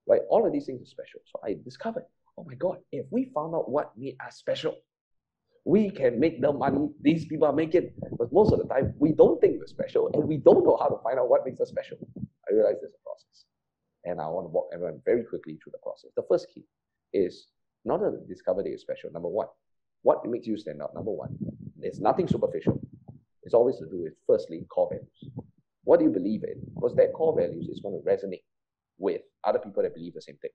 Right? 0.08 0.22
All 0.30 0.46
of 0.46 0.52
these 0.52 0.66
things 0.66 0.82
are 0.82 0.86
special. 0.86 1.22
So 1.26 1.40
I 1.44 1.56
discovered, 1.64 2.06
oh 2.38 2.44
my 2.44 2.56
God, 2.56 2.78
if 2.92 3.06
we 3.12 3.32
found 3.34 3.56
out 3.56 3.70
what 3.70 3.98
made 3.98 4.18
us 4.26 4.38
special, 4.38 4.76
we 5.66 5.90
can 5.90 6.20
make 6.20 6.42
the 6.42 6.52
money 6.52 6.90
these 7.02 7.26
people 7.26 7.48
are 7.48 7.54
making. 7.54 7.92
But 8.18 8.32
most 8.32 8.54
of 8.54 8.60
the 8.60 8.66
time, 8.66 8.94
we 9.00 9.12
don't 9.14 9.40
think 9.42 9.60
we're 9.60 9.68
special 9.68 10.10
and 10.14 10.24
we 10.28 10.38
don't 10.38 10.64
know 10.64 10.78
how 10.80 10.90
to 10.90 10.98
find 11.04 11.20
out 11.20 11.30
what 11.30 11.46
makes 11.46 11.60
us 11.60 11.70
special. 11.70 11.98
I 12.18 12.54
realize 12.54 12.76
there's 12.82 12.94
a 12.94 13.04
process. 13.04 13.46
And 14.04 14.22
I 14.22 14.28
want 14.28 14.46
to 14.46 14.50
walk 14.50 14.70
everyone 14.74 15.02
very 15.06 15.24
quickly 15.24 15.58
through 15.62 15.72
the 15.72 15.80
process. 15.80 16.12
The 16.16 16.24
first 16.30 16.48
key 16.54 16.66
is 17.14 17.48
not 17.86 17.98
to 17.98 18.18
discover 18.28 18.64
that 18.64 18.70
you're 18.70 18.78
special. 18.78 19.12
Number 19.12 19.30
one, 19.30 19.48
what 20.02 20.26
makes 20.26 20.48
you 20.48 20.58
stand 20.58 20.82
out? 20.82 20.94
Number 20.94 21.12
one, 21.12 21.38
it's 21.82 22.00
nothing 22.00 22.28
superficial. 22.28 22.80
It's 23.44 23.54
always 23.54 23.78
to 23.78 23.86
do 23.86 24.04
with, 24.04 24.14
firstly, 24.28 24.66
core 24.70 24.90
values. 24.90 25.46
What 25.84 26.00
do 26.00 26.06
you 26.06 26.12
believe 26.12 26.44
in? 26.44 26.62
Because 26.74 26.96
that 26.96 27.14
core 27.14 27.36
values 27.38 27.68
is 27.68 27.80
going 27.80 28.02
to 28.02 28.10
resonate 28.10 28.44
with 28.98 29.22
other 29.44 29.60
people 29.60 29.84
that 29.84 29.94
believe 29.94 30.14
the 30.14 30.22
same 30.22 30.38
thing. 30.42 30.52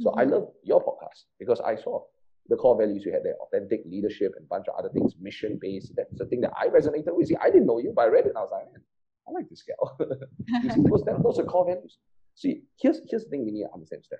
So 0.00 0.10
mm-hmm. 0.10 0.20
I 0.20 0.24
love 0.24 0.48
your 0.64 0.82
podcast 0.82 1.24
because 1.38 1.60
I 1.60 1.76
saw 1.76 2.02
the 2.48 2.56
core 2.56 2.76
values 2.76 3.04
you 3.04 3.12
had 3.12 3.22
there, 3.22 3.36
authentic 3.36 3.82
leadership 3.86 4.32
and 4.36 4.44
a 4.44 4.48
bunch 4.48 4.66
of 4.68 4.74
other 4.76 4.88
things, 4.88 5.14
mission 5.20 5.58
based. 5.60 5.92
That's 5.96 6.18
the 6.18 6.26
thing 6.26 6.40
that 6.40 6.52
I 6.56 6.66
resonated 6.66 7.14
with. 7.16 7.28
See, 7.28 7.36
I 7.40 7.46
didn't 7.50 7.66
know 7.66 7.78
you, 7.78 7.92
but 7.94 8.02
I 8.02 8.08
read 8.08 8.26
it 8.26 8.30
and 8.30 8.38
I 8.38 8.40
was 8.40 8.50
like, 8.50 8.72
man, 8.72 8.82
I 9.28 9.30
like 9.32 9.48
this 9.48 9.62
girl. 9.62 9.96
you 10.62 10.70
see, 10.70 10.82
those, 10.88 11.04
those 11.22 11.38
are 11.38 11.44
core 11.44 11.66
values. 11.66 11.98
See, 12.34 12.62
here's, 12.80 13.00
here's 13.08 13.24
the 13.24 13.30
thing 13.30 13.44
we 13.44 13.52
need 13.52 13.64
to 13.64 13.72
understand, 13.72 14.04
Steph. 14.04 14.18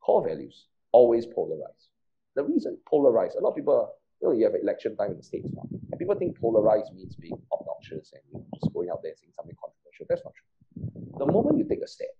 Core 0.00 0.26
values 0.26 0.66
always 0.92 1.26
polarize. 1.26 1.88
The 2.36 2.44
reason 2.44 2.78
polarized, 2.88 3.36
a 3.36 3.40
lot 3.40 3.50
of 3.50 3.56
people, 3.56 3.94
you 4.20 4.28
know, 4.28 4.34
you 4.34 4.44
have 4.44 4.54
election 4.60 4.96
time 4.96 5.12
in 5.12 5.16
the 5.16 5.22
States 5.22 5.50
now, 5.54 5.66
and 5.90 5.98
people 5.98 6.14
think 6.14 6.38
polarized 6.38 6.92
means 6.94 7.16
being 7.16 7.40
obnoxious 7.52 8.12
and 8.12 8.22
you 8.32 8.38
know, 8.38 8.46
just 8.54 8.72
going 8.72 8.90
out 8.90 9.02
there 9.02 9.12
saying 9.16 9.32
something 9.34 9.56
controversial. 9.58 10.06
That's 10.08 10.22
not 10.24 10.34
true. 10.34 11.18
The 11.18 11.26
moment 11.26 11.58
you 11.58 11.66
take 11.68 11.82
a 11.82 11.86
stand, 11.88 12.10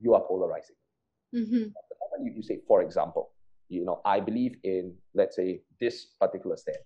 you 0.00 0.14
are 0.14 0.22
polarizing. 0.22 0.76
Mm-hmm. 1.34 1.52
The 1.52 1.96
moment 2.00 2.24
you, 2.24 2.32
you 2.36 2.42
say, 2.42 2.60
for 2.66 2.82
example, 2.82 3.32
you 3.68 3.84
know, 3.84 4.00
I 4.04 4.20
believe 4.20 4.56
in, 4.64 4.94
let's 5.14 5.36
say, 5.36 5.62
this 5.80 6.06
particular 6.20 6.56
stand. 6.56 6.78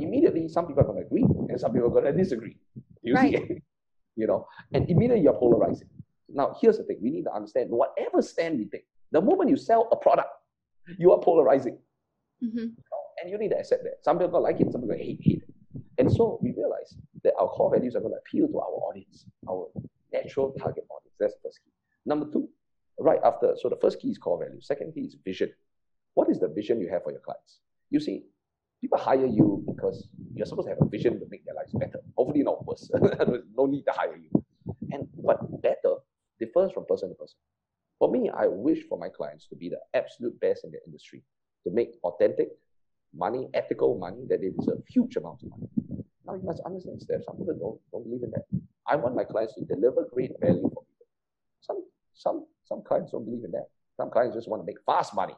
Immediately, 0.00 0.48
some 0.48 0.66
people 0.66 0.82
are 0.82 0.86
going 0.86 1.00
to 1.00 1.06
agree 1.06 1.24
and 1.48 1.60
some 1.60 1.72
people 1.72 1.88
are 1.88 2.00
going 2.00 2.04
to 2.04 2.12
disagree. 2.12 2.56
You 3.02 3.14
right. 3.14 3.36
see, 3.36 3.58
you 4.16 4.26
know, 4.26 4.46
and 4.72 4.88
immediately 4.88 5.22
you're 5.22 5.38
polarizing. 5.38 5.88
Now, 6.28 6.56
here's 6.60 6.78
the 6.78 6.84
thing: 6.84 6.98
we 7.02 7.10
need 7.10 7.24
to 7.24 7.32
understand 7.32 7.70
whatever 7.70 8.22
stand 8.22 8.58
we 8.58 8.66
take. 8.66 8.86
The 9.12 9.20
moment 9.20 9.50
you 9.50 9.56
sell 9.56 9.88
a 9.92 9.96
product, 9.96 10.30
you 10.98 11.12
are 11.12 11.20
polarizing, 11.20 11.78
mm-hmm. 12.42 12.66
and 13.22 13.30
you 13.30 13.38
need 13.38 13.50
to 13.50 13.58
accept 13.58 13.84
that. 13.84 13.98
Some 14.02 14.18
people 14.18 14.42
like 14.42 14.60
it, 14.60 14.72
some 14.72 14.82
people 14.82 14.96
hate, 14.96 15.20
hate 15.22 15.42
it, 15.42 15.54
and 15.98 16.10
so 16.10 16.38
we 16.42 16.52
realize 16.52 16.96
that 17.24 17.34
our 17.38 17.48
core 17.48 17.70
values 17.70 17.94
are 17.94 18.00
going 18.00 18.12
to 18.12 18.18
appeal 18.18 18.48
to 18.48 18.58
our 18.58 18.74
audience, 18.88 19.26
our 19.48 19.68
natural 20.12 20.52
target 20.52 20.84
audience. 20.90 21.16
That's 21.18 21.34
the 21.34 21.40
first 21.44 21.60
key. 21.64 21.72
Number 22.06 22.26
two, 22.32 22.48
right 22.98 23.20
after, 23.24 23.54
so 23.60 23.68
the 23.68 23.76
first 23.76 24.00
key 24.00 24.08
is 24.08 24.18
core 24.18 24.38
value. 24.38 24.60
Second 24.60 24.94
key 24.94 25.00
is 25.00 25.16
vision. 25.24 25.50
What 26.14 26.30
is 26.30 26.40
the 26.40 26.48
vision 26.48 26.80
you 26.80 26.88
have 26.88 27.02
for 27.02 27.12
your 27.12 27.20
clients? 27.20 27.60
You 27.90 28.00
see, 28.00 28.24
people 28.80 28.98
hire 28.98 29.26
you 29.26 29.62
because 29.66 30.08
you're 30.34 30.46
supposed 30.46 30.68
to 30.68 30.70
have 30.70 30.80
a 30.80 30.88
vision 30.88 31.20
to 31.20 31.26
make 31.30 31.44
their 31.44 31.54
lives 31.54 31.72
better. 31.74 32.00
Hopefully 32.16 32.42
not 32.42 32.64
worse. 32.66 32.90
no 33.56 33.66
need 33.66 33.82
to 33.82 33.92
hire 33.92 34.16
you. 34.16 34.44
And 34.90 35.06
but 35.22 35.60
better 35.62 35.96
differs 36.38 36.72
from 36.72 36.86
person 36.86 37.10
to 37.10 37.14
person. 37.14 37.36
For 38.00 38.10
me, 38.10 38.30
I 38.30 38.46
wish 38.46 38.82
for 38.88 38.98
my 38.98 39.10
clients 39.10 39.46
to 39.48 39.56
be 39.56 39.68
the 39.68 39.78
absolute 39.94 40.40
best 40.40 40.64
in 40.64 40.70
the 40.72 40.78
industry, 40.86 41.22
to 41.64 41.70
make 41.70 41.90
authentic 42.02 42.48
money, 43.14 43.46
ethical 43.52 43.98
money 43.98 44.24
that 44.30 44.40
they 44.40 44.48
deserve 44.48 44.82
huge 44.88 45.16
amounts 45.16 45.44
of 45.44 45.50
money. 45.50 45.68
Now 46.26 46.34
you 46.34 46.42
must 46.42 46.62
understand, 46.64 47.02
Steph, 47.02 47.24
some 47.26 47.36
people 47.36 47.54
don't, 47.60 47.78
don't 47.92 48.04
believe 48.04 48.22
in 48.22 48.30
that. 48.30 48.46
I 48.88 48.96
want 48.96 49.14
my 49.14 49.24
clients 49.24 49.54
to 49.56 49.64
deliver 49.66 50.08
great 50.12 50.32
value 50.40 50.62
for 50.62 50.82
people. 50.82 51.06
Some 51.60 51.84
some 52.14 52.46
some 52.64 52.82
clients 52.82 53.12
don't 53.12 53.26
believe 53.26 53.44
in 53.44 53.50
that. 53.52 53.68
Some 53.98 54.10
clients 54.10 54.34
just 54.34 54.48
want 54.48 54.62
to 54.62 54.66
make 54.66 54.80
fast 54.86 55.14
money 55.14 55.34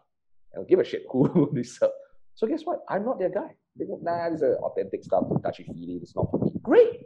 and 0.54 0.68
give 0.68 0.78
a 0.78 0.84
shit 0.84 1.02
who 1.10 1.50
they 1.52 1.64
serve. 1.64 1.90
So 2.34 2.46
guess 2.46 2.62
what? 2.62 2.78
I'm 2.88 3.04
not 3.04 3.18
their 3.18 3.30
guy. 3.30 3.56
They 3.76 3.86
go, 3.86 3.98
nah, 4.02 4.30
this 4.30 4.42
is 4.42 4.56
authentic 4.62 5.02
stuff, 5.02 5.28
too 5.28 5.40
touchy 5.42 5.64
feely, 5.64 5.98
it's 6.00 6.14
not 6.14 6.30
for 6.30 6.38
me. 6.38 6.52
Great. 6.62 7.02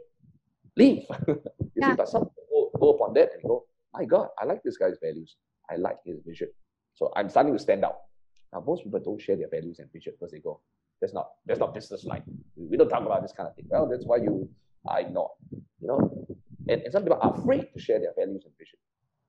Leave. 0.75 1.03
you 1.27 1.41
yeah. 1.75 1.91
see, 1.91 1.95
but 1.95 2.09
some 2.09 2.25
people 2.25 2.69
go, 2.73 2.79
go 2.79 2.89
upon 2.93 3.13
that 3.15 3.29
and 3.33 3.41
go, 3.43 3.65
my 3.93 4.05
God, 4.05 4.27
I 4.39 4.45
like 4.45 4.61
this 4.63 4.77
guy's 4.77 4.97
values. 5.01 5.35
I 5.69 5.75
like 5.75 5.97
his 6.05 6.19
vision. 6.25 6.49
So 6.95 7.11
I'm 7.15 7.29
starting 7.29 7.53
to 7.53 7.59
stand 7.59 7.83
out. 7.85 7.97
Now 8.53 8.63
most 8.65 8.83
people 8.83 8.99
don't 8.99 9.21
share 9.21 9.35
their 9.35 9.49
values 9.49 9.79
and 9.79 9.91
vision 9.91 10.13
because 10.17 10.31
they 10.31 10.39
go, 10.39 10.61
that's 11.01 11.13
not 11.13 11.29
that's 11.45 11.59
not 11.59 11.73
business 11.73 12.05
like. 12.05 12.23
We 12.55 12.77
don't 12.77 12.89
talk 12.89 13.05
about 13.05 13.21
this 13.21 13.33
kind 13.33 13.47
of 13.47 13.55
thing. 13.55 13.65
Well, 13.69 13.87
that's 13.87 14.05
why 14.05 14.17
you 14.17 14.49
are 14.87 14.99
ignored. 14.99 15.31
You 15.51 15.87
know? 15.87 16.27
And, 16.67 16.81
and 16.81 16.91
some 16.91 17.03
people 17.03 17.19
are 17.21 17.33
afraid 17.33 17.67
to 17.73 17.79
share 17.79 17.99
their 17.99 18.13
values 18.17 18.43
and 18.45 18.53
vision 18.57 18.79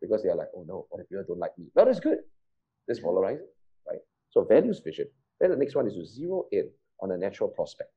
because 0.00 0.22
they 0.22 0.28
are 0.28 0.36
like, 0.36 0.48
oh 0.56 0.64
no, 0.66 0.86
what 0.88 1.00
if 1.00 1.08
people 1.08 1.24
don't 1.26 1.38
like 1.38 1.56
me? 1.58 1.66
Well, 1.74 1.86
that's 1.86 2.00
good. 2.00 2.18
That's 2.86 3.00
polarizing, 3.00 3.46
right? 3.86 4.00
So 4.30 4.44
values 4.44 4.80
vision. 4.84 5.06
Then 5.40 5.50
the 5.50 5.56
next 5.56 5.74
one 5.74 5.86
is 5.86 5.94
to 5.94 6.06
zero 6.06 6.46
in 6.52 6.70
on 7.00 7.12
a 7.12 7.18
natural 7.18 7.48
prospect. 7.48 7.90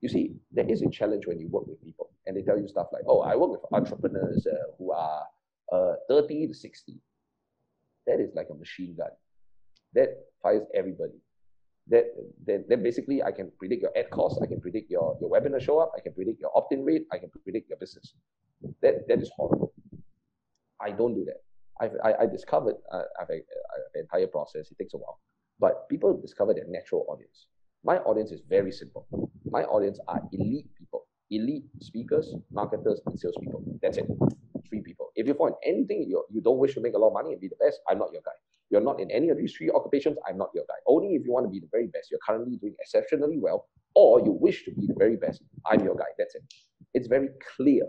You 0.00 0.08
see, 0.08 0.34
there 0.50 0.68
is 0.68 0.82
a 0.82 0.90
challenge 0.90 1.26
when 1.26 1.38
you 1.38 1.48
work 1.48 1.66
with 1.66 1.82
people 1.82 2.10
and 2.26 2.36
they 2.36 2.42
tell 2.42 2.58
you 2.58 2.66
stuff 2.66 2.88
like, 2.92 3.04
oh, 3.06 3.20
I 3.20 3.36
work 3.36 3.50
with 3.52 3.60
entrepreneurs 3.72 4.46
uh, 4.46 4.56
who 4.76 4.90
are 4.92 5.24
uh, 5.72 5.94
30 6.08 6.48
to 6.48 6.54
60. 6.54 7.00
That 8.06 8.20
is 8.20 8.30
like 8.34 8.48
a 8.50 8.54
machine 8.54 8.94
gun. 8.96 9.10
That 9.94 10.08
fires 10.42 10.62
everybody. 10.74 11.20
That, 11.88 12.06
then, 12.46 12.64
then 12.68 12.82
basically 12.82 13.22
I 13.22 13.32
can 13.32 13.50
predict 13.58 13.82
your 13.82 13.96
ad 13.96 14.10
cost, 14.10 14.40
I 14.42 14.46
can 14.46 14.60
predict 14.60 14.90
your, 14.90 15.16
your 15.20 15.30
webinar 15.30 15.60
show 15.60 15.78
up, 15.78 15.92
I 15.96 16.00
can 16.00 16.12
predict 16.12 16.40
your 16.40 16.56
opt-in 16.56 16.84
rate, 16.84 17.06
I 17.12 17.18
can 17.18 17.30
predict 17.42 17.68
your 17.68 17.78
business. 17.78 18.14
That, 18.82 19.08
that 19.08 19.20
is 19.20 19.30
horrible. 19.36 19.72
I 20.80 20.90
don't 20.92 21.14
do 21.14 21.24
that. 21.24 21.42
I've, 21.80 21.96
I, 22.04 22.22
I 22.22 22.26
discovered, 22.26 22.76
uh, 22.92 23.02
I've, 23.20 23.30
an 23.30 23.42
entire 23.96 24.28
process, 24.28 24.70
it 24.70 24.78
takes 24.78 24.94
a 24.94 24.98
while, 24.98 25.18
but 25.58 25.88
people 25.88 26.16
discover 26.20 26.54
their 26.54 26.66
natural 26.68 27.04
audience. 27.08 27.46
My 27.84 27.98
audience 27.98 28.30
is 28.30 28.42
very 28.48 28.70
simple. 28.70 29.06
My 29.50 29.64
audience 29.64 29.98
are 30.06 30.22
elite 30.32 30.68
elite 31.34 31.64
speakers, 31.80 32.34
marketers, 32.50 33.00
and 33.06 33.18
salespeople. 33.18 33.64
That's 33.82 33.98
it. 33.98 34.06
Three 34.68 34.80
people. 34.80 35.10
If 35.16 35.26
you 35.26 35.34
find 35.34 35.54
anything 35.66 36.06
you, 36.08 36.24
you 36.30 36.40
don't 36.40 36.58
wish 36.58 36.74
to 36.74 36.80
make 36.80 36.94
a 36.94 36.98
lot 36.98 37.08
of 37.08 37.14
money 37.14 37.32
and 37.32 37.40
be 37.40 37.48
the 37.48 37.56
best, 37.56 37.80
I'm 37.88 37.98
not 37.98 38.12
your 38.12 38.22
guy. 38.22 38.32
You're 38.70 38.80
not 38.80 39.00
in 39.00 39.10
any 39.10 39.28
of 39.28 39.36
these 39.36 39.54
three 39.54 39.70
occupations, 39.70 40.16
I'm 40.28 40.38
not 40.38 40.50
your 40.54 40.64
guy. 40.68 40.80
Only 40.86 41.14
if 41.14 41.24
you 41.24 41.32
want 41.32 41.46
to 41.46 41.50
be 41.50 41.60
the 41.60 41.68
very 41.70 41.88
best, 41.88 42.10
you're 42.10 42.20
currently 42.26 42.56
doing 42.56 42.74
exceptionally 42.80 43.38
well, 43.38 43.68
or 43.94 44.20
you 44.20 44.32
wish 44.32 44.64
to 44.64 44.70
be 44.72 44.86
the 44.86 44.94
very 44.96 45.16
best, 45.16 45.42
I'm 45.66 45.84
your 45.84 45.96
guy. 45.96 46.12
That's 46.18 46.34
it. 46.34 46.42
It's 46.94 47.08
very 47.08 47.28
clear 47.56 47.84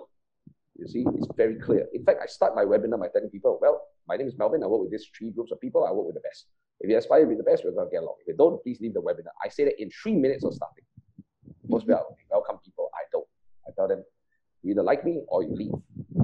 you 0.75 0.87
see, 0.87 1.05
it's 1.15 1.27
very 1.37 1.55
clear. 1.55 1.87
In 1.93 2.03
fact, 2.03 2.19
I 2.23 2.25
start 2.25 2.55
my 2.55 2.63
webinar 2.63 2.99
by 2.99 3.07
telling 3.13 3.29
people, 3.29 3.59
well, 3.61 3.81
my 4.07 4.15
name 4.15 4.27
is 4.27 4.37
Melvin. 4.37 4.63
I 4.63 4.67
work 4.67 4.81
with 4.81 4.91
these 4.91 5.07
three 5.15 5.29
groups 5.29 5.51
of 5.51 5.61
people. 5.61 5.85
I 5.85 5.91
work 5.91 6.07
with 6.07 6.15
the 6.15 6.21
best. 6.21 6.47
If 6.79 6.89
you 6.89 6.97
aspire 6.97 7.21
to 7.21 7.27
be 7.27 7.35
the 7.35 7.43
best, 7.43 7.63
we're 7.63 7.71
going 7.71 7.87
to 7.87 7.91
get 7.91 8.01
along. 8.01 8.15
If 8.21 8.27
you 8.27 8.35
don't, 8.35 8.61
please 8.63 8.79
leave 8.81 8.93
the 8.93 9.01
webinar. 9.01 9.31
I 9.43 9.49
say 9.49 9.65
that 9.65 9.79
in 9.79 9.89
three 9.91 10.15
minutes 10.15 10.43
of 10.43 10.53
starting. 10.53 10.83
Most 11.67 11.87
mm-hmm. 11.87 11.93
people 11.93 12.17
welcome 12.31 12.57
people. 12.65 12.82
Tell 13.83 13.97
them, 13.97 14.03
you 14.61 14.71
either 14.71 14.83
like 14.83 15.03
me 15.03 15.21
or 15.27 15.43
you 15.43 15.53
leave. 15.53 15.73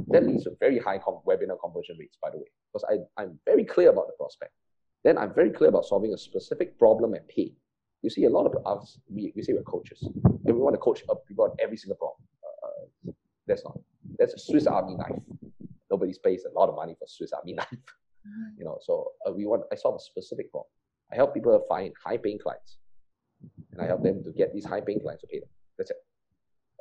That 0.08 0.26
leads 0.26 0.46
to 0.46 0.52
very 0.60 0.80
high 0.80 0.98
com- 0.98 1.20
webinar 1.28 1.60
conversion 1.62 1.98
rates, 2.00 2.18
by 2.22 2.30
the 2.30 2.38
way, 2.38 2.46
because 2.72 2.86
I, 2.90 3.22
I'm 3.22 3.38
very 3.46 3.66
clear 3.66 3.90
about 3.90 4.08
the 4.08 4.14
prospect. 4.14 4.54
Then 5.04 5.18
I'm 5.18 5.34
very 5.34 5.50
clear 5.50 5.70
about 5.70 5.86
solving 5.86 6.14
a 6.14 6.18
specific 6.18 6.80
problem 6.80 7.14
and 7.14 7.28
pay. 7.28 7.54
You 8.02 8.10
see, 8.10 8.24
a 8.24 8.30
lot 8.30 8.46
of 8.46 8.66
us, 8.66 9.00
we, 9.14 9.34
we 9.36 9.44
say 9.44 9.52
we're 9.52 9.64
coaches, 9.64 10.08
and 10.24 10.40
we 10.46 10.54
want 10.54 10.74
to 10.74 10.80
coach 10.80 11.04
people 11.28 11.46
on 11.46 11.52
every 11.60 11.76
single 11.76 11.98
problem. 11.98 12.22
Uh, 12.64 13.12
that's 13.46 13.64
not. 13.66 13.78
That's 14.18 14.34
a 14.34 14.40
Swiss 14.40 14.68
Army 14.68 14.96
knife. 14.96 15.22
Nobody 15.92 16.14
pays 16.24 16.46
a 16.46 16.58
lot 16.58 16.70
of 16.70 16.76
money 16.76 16.96
for 16.98 17.08
Swiss 17.08 17.34
Army 17.34 17.54
knife. 17.60 17.68
Mm-hmm. 17.72 18.60
You 18.60 18.66
know, 18.66 18.78
so 18.82 19.12
uh, 19.28 19.34
we 19.34 19.46
want. 19.46 19.64
I 19.72 19.76
solve 19.76 19.96
a 19.96 20.00
specific 20.00 20.50
problem. 20.52 20.70
I 21.12 21.16
help 21.16 21.34
people 21.34 21.66
find 21.68 21.94
high-paying 22.06 22.40
clients, 22.40 22.78
and 23.74 23.82
I 23.82 23.86
help 23.88 24.02
them 24.02 24.24
to 24.24 24.32
get 24.32 24.54
these 24.54 24.66
high-paying 24.66 25.02
clients 25.02 25.22
to 25.22 25.28
pay 25.28 25.40
them. 25.40 25.50
That's 25.78 25.92
it. 25.92 25.98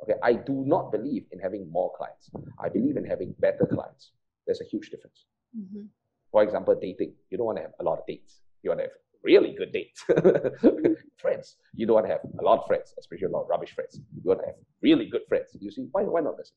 Okay, 0.03 0.13
I 0.23 0.33
do 0.33 0.63
not 0.65 0.91
believe 0.91 1.25
in 1.31 1.39
having 1.39 1.69
more 1.71 1.91
clients. 1.97 2.29
I 2.57 2.69
believe 2.69 2.97
in 2.97 3.05
having 3.05 3.35
better 3.39 3.65
clients. 3.65 4.11
There's 4.45 4.61
a 4.61 4.65
huge 4.65 4.89
difference. 4.89 5.25
Mm-hmm. 5.57 5.85
For 6.31 6.43
example, 6.43 6.75
dating. 6.79 7.13
You 7.29 7.37
don't 7.37 7.47
want 7.47 7.57
to 7.57 7.63
have 7.63 7.73
a 7.79 7.83
lot 7.83 7.99
of 7.99 8.05
dates. 8.07 8.39
You 8.63 8.69
want 8.69 8.79
to 8.79 8.83
have 8.85 8.91
really 9.23 9.55
good 9.57 9.71
dates. 9.73 10.05
friends. 11.17 11.57
You 11.75 11.85
don't 11.85 11.95
want 11.95 12.05
to 12.07 12.11
have 12.11 12.21
a 12.39 12.43
lot 12.43 12.59
of 12.59 12.67
friends, 12.67 12.93
especially 12.99 13.25
a 13.25 13.29
lot 13.29 13.43
of 13.43 13.49
rubbish 13.49 13.73
friends. 13.73 13.99
You 14.15 14.29
want 14.29 14.41
to 14.41 14.47
have 14.47 14.55
really 14.81 15.07
good 15.09 15.21
friends. 15.27 15.55
You 15.59 15.71
see, 15.71 15.87
why, 15.91 16.03
why 16.03 16.21
not 16.21 16.37
this? 16.37 16.51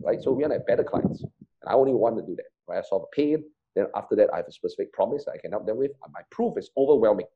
Right? 0.00 0.22
So 0.22 0.32
we 0.32 0.42
want 0.42 0.52
to 0.52 0.58
have 0.58 0.66
better 0.66 0.84
clients. 0.84 1.22
And 1.22 1.68
I 1.68 1.74
only 1.74 1.92
want 1.92 2.16
to 2.18 2.22
do 2.22 2.36
that. 2.36 2.50
Right? 2.68 2.78
I 2.78 2.82
solve 2.82 3.04
a 3.12 3.16
pain. 3.16 3.42
Then 3.74 3.86
after 3.94 4.16
that, 4.16 4.28
I 4.32 4.36
have 4.36 4.46
a 4.48 4.52
specific 4.52 4.92
promise 4.92 5.24
that 5.24 5.32
I 5.32 5.38
can 5.38 5.50
help 5.50 5.66
them 5.66 5.78
with. 5.78 5.90
And 6.04 6.12
my 6.12 6.22
proof 6.30 6.56
is 6.56 6.70
overwhelming. 6.76 7.26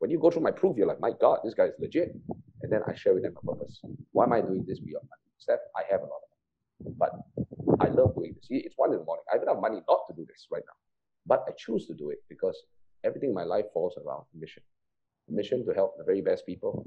When 0.00 0.10
you 0.10 0.18
go 0.18 0.30
through 0.30 0.42
my 0.42 0.50
proof, 0.50 0.78
you're 0.78 0.86
like, 0.86 1.00
my 1.00 1.12
God, 1.20 1.40
this 1.44 1.52
guy 1.52 1.66
is 1.66 1.74
legit. 1.78 2.08
And 2.62 2.72
then 2.72 2.80
I 2.88 2.94
share 2.94 3.12
with 3.12 3.22
them 3.22 3.36
a 3.36 3.46
purpose. 3.46 3.80
Why 4.12 4.24
am 4.24 4.32
I 4.32 4.40
doing 4.40 4.64
this 4.66 4.80
beyond 4.80 5.04
money? 5.04 5.28
Steph, 5.36 5.60
I 5.76 5.82
have 5.90 6.00
a 6.00 6.04
lot 6.04 6.20
of 6.24 6.30
money, 6.32 6.96
but 6.98 7.84
I 7.84 7.88
love 7.88 8.14
doing 8.14 8.34
this. 8.34 8.46
It's 8.48 8.74
one 8.76 8.92
in 8.92 8.98
the 8.98 9.04
morning. 9.04 9.24
I 9.32 9.36
have 9.36 9.60
money 9.60 9.80
not 9.88 10.00
to 10.08 10.14
do 10.14 10.24
this 10.26 10.46
right 10.50 10.62
now, 10.66 10.78
but 11.26 11.44
I 11.46 11.52
choose 11.56 11.86
to 11.86 11.94
do 11.94 12.08
it 12.10 12.18
because 12.30 12.56
everything 13.04 13.30
in 13.30 13.34
my 13.34 13.44
life 13.44 13.66
falls 13.74 13.94
around 14.04 14.24
mission. 14.34 14.62
Mission 15.28 15.64
to 15.66 15.72
help 15.74 15.96
the 15.98 16.04
very 16.04 16.22
best 16.22 16.46
people, 16.46 16.82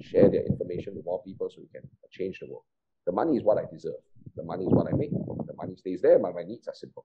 share 0.00 0.30
their 0.30 0.44
information 0.46 0.94
with 0.96 1.04
more 1.04 1.22
people 1.22 1.50
so 1.50 1.60
we 1.60 1.68
can 1.68 1.88
change 2.10 2.38
the 2.40 2.46
world. 2.46 2.64
The 3.06 3.12
money 3.12 3.36
is 3.36 3.42
what 3.42 3.58
I 3.58 3.64
deserve. 3.70 4.00
The 4.36 4.44
money 4.44 4.64
is 4.64 4.72
what 4.72 4.86
I 4.86 4.96
make. 4.96 5.10
The 5.10 5.54
money 5.56 5.76
stays 5.76 6.00
there. 6.00 6.18
My, 6.18 6.32
my 6.32 6.42
needs 6.42 6.68
are 6.68 6.74
simple. 6.74 7.04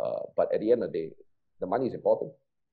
Uh, 0.00 0.20
but 0.36 0.52
at 0.54 0.60
the 0.60 0.70
end 0.70 0.84
of 0.84 0.92
the 0.92 0.98
day, 0.98 1.10
the 1.60 1.66
money 1.66 1.88
is 1.88 1.94
important, 1.94 2.32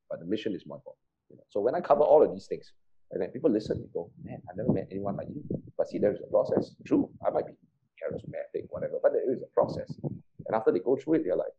but 0.09 0.19
the 0.19 0.25
mission 0.25 0.53
is 0.53 0.63
more 0.67 0.77
important. 0.77 1.06
You 1.29 1.37
know? 1.37 1.43
So 1.49 1.59
when 1.61 1.75
I 1.75 1.81
cover 1.81 2.01
all 2.01 2.23
of 2.23 2.31
these 2.31 2.47
things, 2.47 2.71
and 3.11 3.21
then 3.21 3.29
people 3.29 3.49
listen, 3.49 3.79
they 3.79 3.87
go, 3.93 4.11
man, 4.23 4.41
I've 4.49 4.57
never 4.57 4.73
met 4.73 4.87
anyone 4.91 5.15
like 5.15 5.27
you. 5.29 5.43
But 5.77 5.87
see, 5.87 5.97
there 5.97 6.11
is 6.11 6.19
a 6.19 6.29
process. 6.29 6.75
True, 6.85 7.09
I 7.25 7.29
might 7.29 7.45
be 7.47 7.53
charismatic, 8.01 8.65
whatever, 8.69 8.95
but 9.01 9.13
there 9.13 9.31
is 9.31 9.41
a 9.41 9.47
process. 9.53 9.93
And 10.03 10.55
after 10.55 10.71
they 10.71 10.79
go 10.79 10.97
through 10.97 11.15
it, 11.15 11.23
they're 11.23 11.35
like, 11.35 11.53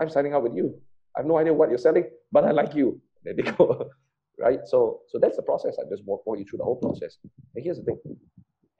I'm 0.00 0.10
signing 0.10 0.34
up 0.34 0.42
with 0.42 0.54
you. 0.54 0.74
I 1.16 1.20
have 1.20 1.26
no 1.26 1.38
idea 1.38 1.52
what 1.52 1.68
you're 1.68 1.78
selling, 1.78 2.04
but 2.32 2.44
I 2.44 2.50
like 2.50 2.74
you. 2.74 3.00
Then 3.24 3.36
they 3.36 3.42
go, 3.42 3.90
right? 4.38 4.60
So, 4.66 5.00
so 5.08 5.18
that's 5.18 5.36
the 5.36 5.42
process. 5.42 5.76
I 5.78 5.88
just 5.88 6.04
walk, 6.04 6.26
walk 6.26 6.38
you 6.38 6.44
through 6.44 6.58
the 6.58 6.64
whole 6.64 6.76
process. 6.76 7.18
And 7.54 7.64
here's 7.64 7.78
the 7.78 7.84
thing, 7.84 7.98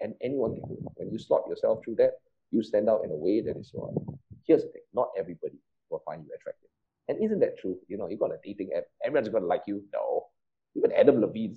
and 0.01 0.15
anyone 0.23 0.55
can 0.55 0.63
do 0.69 0.75
it. 0.75 0.93
When 0.97 1.11
you 1.11 1.19
slot 1.19 1.43
yourself 1.49 1.81
through 1.85 1.97
that, 1.97 2.13
you 2.51 2.63
stand 2.63 2.89
out 2.89 3.03
in 3.05 3.11
a 3.11 3.17
way 3.17 3.41
that 3.41 3.57
is 3.57 3.71
wrong. 3.75 3.95
Here's 4.47 4.63
the 4.63 4.69
thing, 4.71 4.83
not 4.95 5.09
everybody 5.19 5.59
will 5.91 6.03
find 6.05 6.25
you 6.25 6.31
attractive. 6.35 6.69
And 7.09 7.23
isn't 7.23 7.41
that 7.41 7.59
true? 7.59 7.77
You 7.89 7.99
know, 7.99 8.09
you 8.09 8.17
got 8.17 8.31
a 8.31 8.39
dating 8.45 8.71
app, 8.77 8.85
everyone's 9.05 9.29
gonna 9.29 9.47
like 9.47 9.63
you. 9.67 9.83
No. 9.93 10.20
Even 10.91 11.01
Adam 11.01 11.21
Levine, 11.21 11.55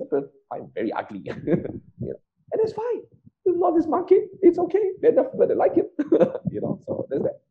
find 0.49 0.73
very 0.73 0.91
ugly. 0.93 1.21
you 1.25 1.33
know? 1.35 2.19
And 2.51 2.61
it's 2.61 2.73
fine. 2.73 3.01
There's 3.45 3.57
not 3.57 3.75
this 3.75 3.87
market. 3.87 4.29
It's 4.41 4.59
okay. 4.59 4.91
They're 5.01 5.11
enough 5.11 5.31
people 5.31 5.47
that 5.47 5.57
like 5.57 5.77
it. 5.77 5.91
you 6.51 6.61
know, 6.61 6.81
so 6.85 7.05
there's 7.09 7.23
that. 7.23 7.41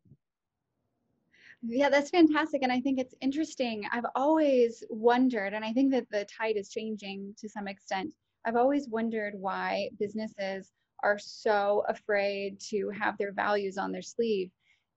Yeah, 1.61 1.89
that's 1.89 2.09
fantastic. 2.09 2.63
And 2.63 2.71
I 2.71 2.81
think 2.81 2.99
it's 2.99 3.15
interesting. 3.21 3.85
I've 3.91 4.05
always 4.15 4.83
wondered, 4.89 5.53
and 5.53 5.63
I 5.63 5.71
think 5.71 5.91
that 5.91 6.09
the 6.11 6.25
tide 6.25 6.57
is 6.57 6.69
changing 6.69 7.35
to 7.37 7.47
some 7.47 7.67
extent. 7.67 8.13
I've 8.45 8.57
always 8.57 8.89
wondered 8.89 9.35
why 9.35 9.89
businesses 9.99 10.71
are 11.03 11.19
so 11.19 11.83
afraid 11.87 12.59
to 12.59 12.89
have 12.89 13.17
their 13.17 13.31
values 13.31 13.77
on 13.77 13.91
their 13.91 14.01
sleeve 14.01 14.49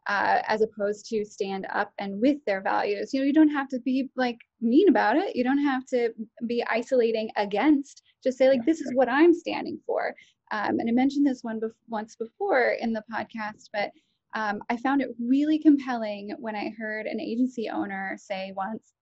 uh, 0.07 0.41
as 0.47 0.63
opposed 0.63 1.07
to 1.07 1.25
stand 1.25 1.67
up 1.73 1.93
and 1.99 2.21
with 2.21 2.39
their 2.47 2.61
values. 2.61 3.13
You 3.13 3.21
know, 3.21 3.27
you 3.27 3.33
don't 3.33 3.49
have 3.49 3.69
to 3.69 3.81
be 3.81 4.09
like 4.17 4.39
mean 4.61 4.89
about 4.89 5.17
it. 5.17 5.35
You 5.35 5.43
don't 5.43 5.63
have 5.63 5.85
to 5.87 6.11
be 6.47 6.65
isolating 6.71 7.31
against. 7.37 8.03
Just 8.23 8.39
say 8.39 8.49
like, 8.49 8.65
this 8.65 8.81
is 8.81 8.93
what 8.95 9.09
I'm 9.09 9.35
standing 9.35 9.79
for. 9.87 10.15
Um, 10.53 10.79
and 10.79 10.89
I 10.89 10.93
mentioned 10.93 11.27
this 11.27 11.43
one 11.43 11.61
bef- 11.61 11.73
once 11.89 12.15
before 12.15 12.77
in 12.81 12.93
the 12.93 13.03
podcast, 13.13 13.69
but 13.73 13.91
um, 14.35 14.61
I 14.71 14.77
found 14.77 15.03
it 15.03 15.15
really 15.19 15.59
compelling 15.59 16.35
when 16.39 16.55
I 16.55 16.73
heard 16.79 17.07
an 17.07 17.21
agency 17.21 17.69
owner 17.69 18.17
say 18.21 18.53
once, 18.57 18.93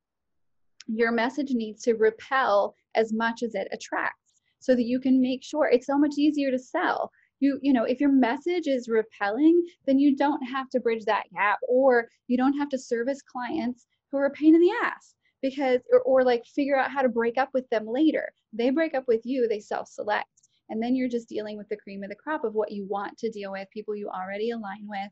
your 0.86 1.12
message 1.12 1.50
needs 1.50 1.82
to 1.82 1.94
repel 1.94 2.74
as 2.94 3.12
much 3.12 3.42
as 3.42 3.54
it 3.54 3.68
attracts 3.72 4.42
so 4.60 4.74
that 4.74 4.84
you 4.84 5.00
can 5.00 5.20
make 5.20 5.42
sure 5.42 5.66
it's 5.66 5.86
so 5.86 5.98
much 5.98 6.14
easier 6.16 6.50
to 6.50 6.58
sell 6.58 7.10
you 7.40 7.58
you 7.62 7.72
know 7.72 7.84
if 7.84 8.00
your 8.00 8.12
message 8.12 8.66
is 8.66 8.88
repelling 8.88 9.64
then 9.86 9.98
you 9.98 10.16
don't 10.16 10.42
have 10.42 10.68
to 10.70 10.80
bridge 10.80 11.04
that 11.04 11.24
gap 11.34 11.58
or 11.68 12.08
you 12.28 12.36
don't 12.36 12.56
have 12.58 12.68
to 12.68 12.78
service 12.78 13.20
clients 13.22 13.86
who 14.10 14.18
are 14.18 14.26
a 14.26 14.30
pain 14.30 14.54
in 14.54 14.60
the 14.60 14.72
ass 14.82 15.14
because 15.42 15.80
or, 15.92 16.00
or 16.00 16.24
like 16.24 16.44
figure 16.46 16.78
out 16.78 16.90
how 16.90 17.02
to 17.02 17.08
break 17.08 17.36
up 17.36 17.50
with 17.52 17.68
them 17.68 17.86
later. 17.86 18.32
They 18.54 18.70
break 18.70 18.94
up 18.94 19.04
with 19.06 19.20
you 19.24 19.46
they 19.46 19.60
self-select 19.60 20.26
and 20.70 20.82
then 20.82 20.96
you're 20.96 21.08
just 21.08 21.28
dealing 21.28 21.58
with 21.58 21.68
the 21.68 21.76
cream 21.76 22.02
of 22.02 22.08
the 22.08 22.16
crop 22.16 22.44
of 22.44 22.54
what 22.54 22.72
you 22.72 22.86
want 22.88 23.18
to 23.18 23.30
deal 23.30 23.52
with 23.52 23.68
people 23.70 23.94
you 23.94 24.08
already 24.08 24.50
align 24.50 24.86
with 24.86 25.10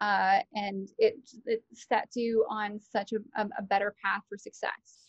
uh, 0.00 0.40
and 0.54 0.88
it 0.98 1.14
it 1.46 1.62
sets 1.72 2.16
you 2.16 2.44
on 2.48 2.78
such 2.80 3.12
a, 3.12 3.48
a 3.58 3.62
better 3.62 3.94
path 4.04 4.22
for 4.28 4.36
success 4.38 5.01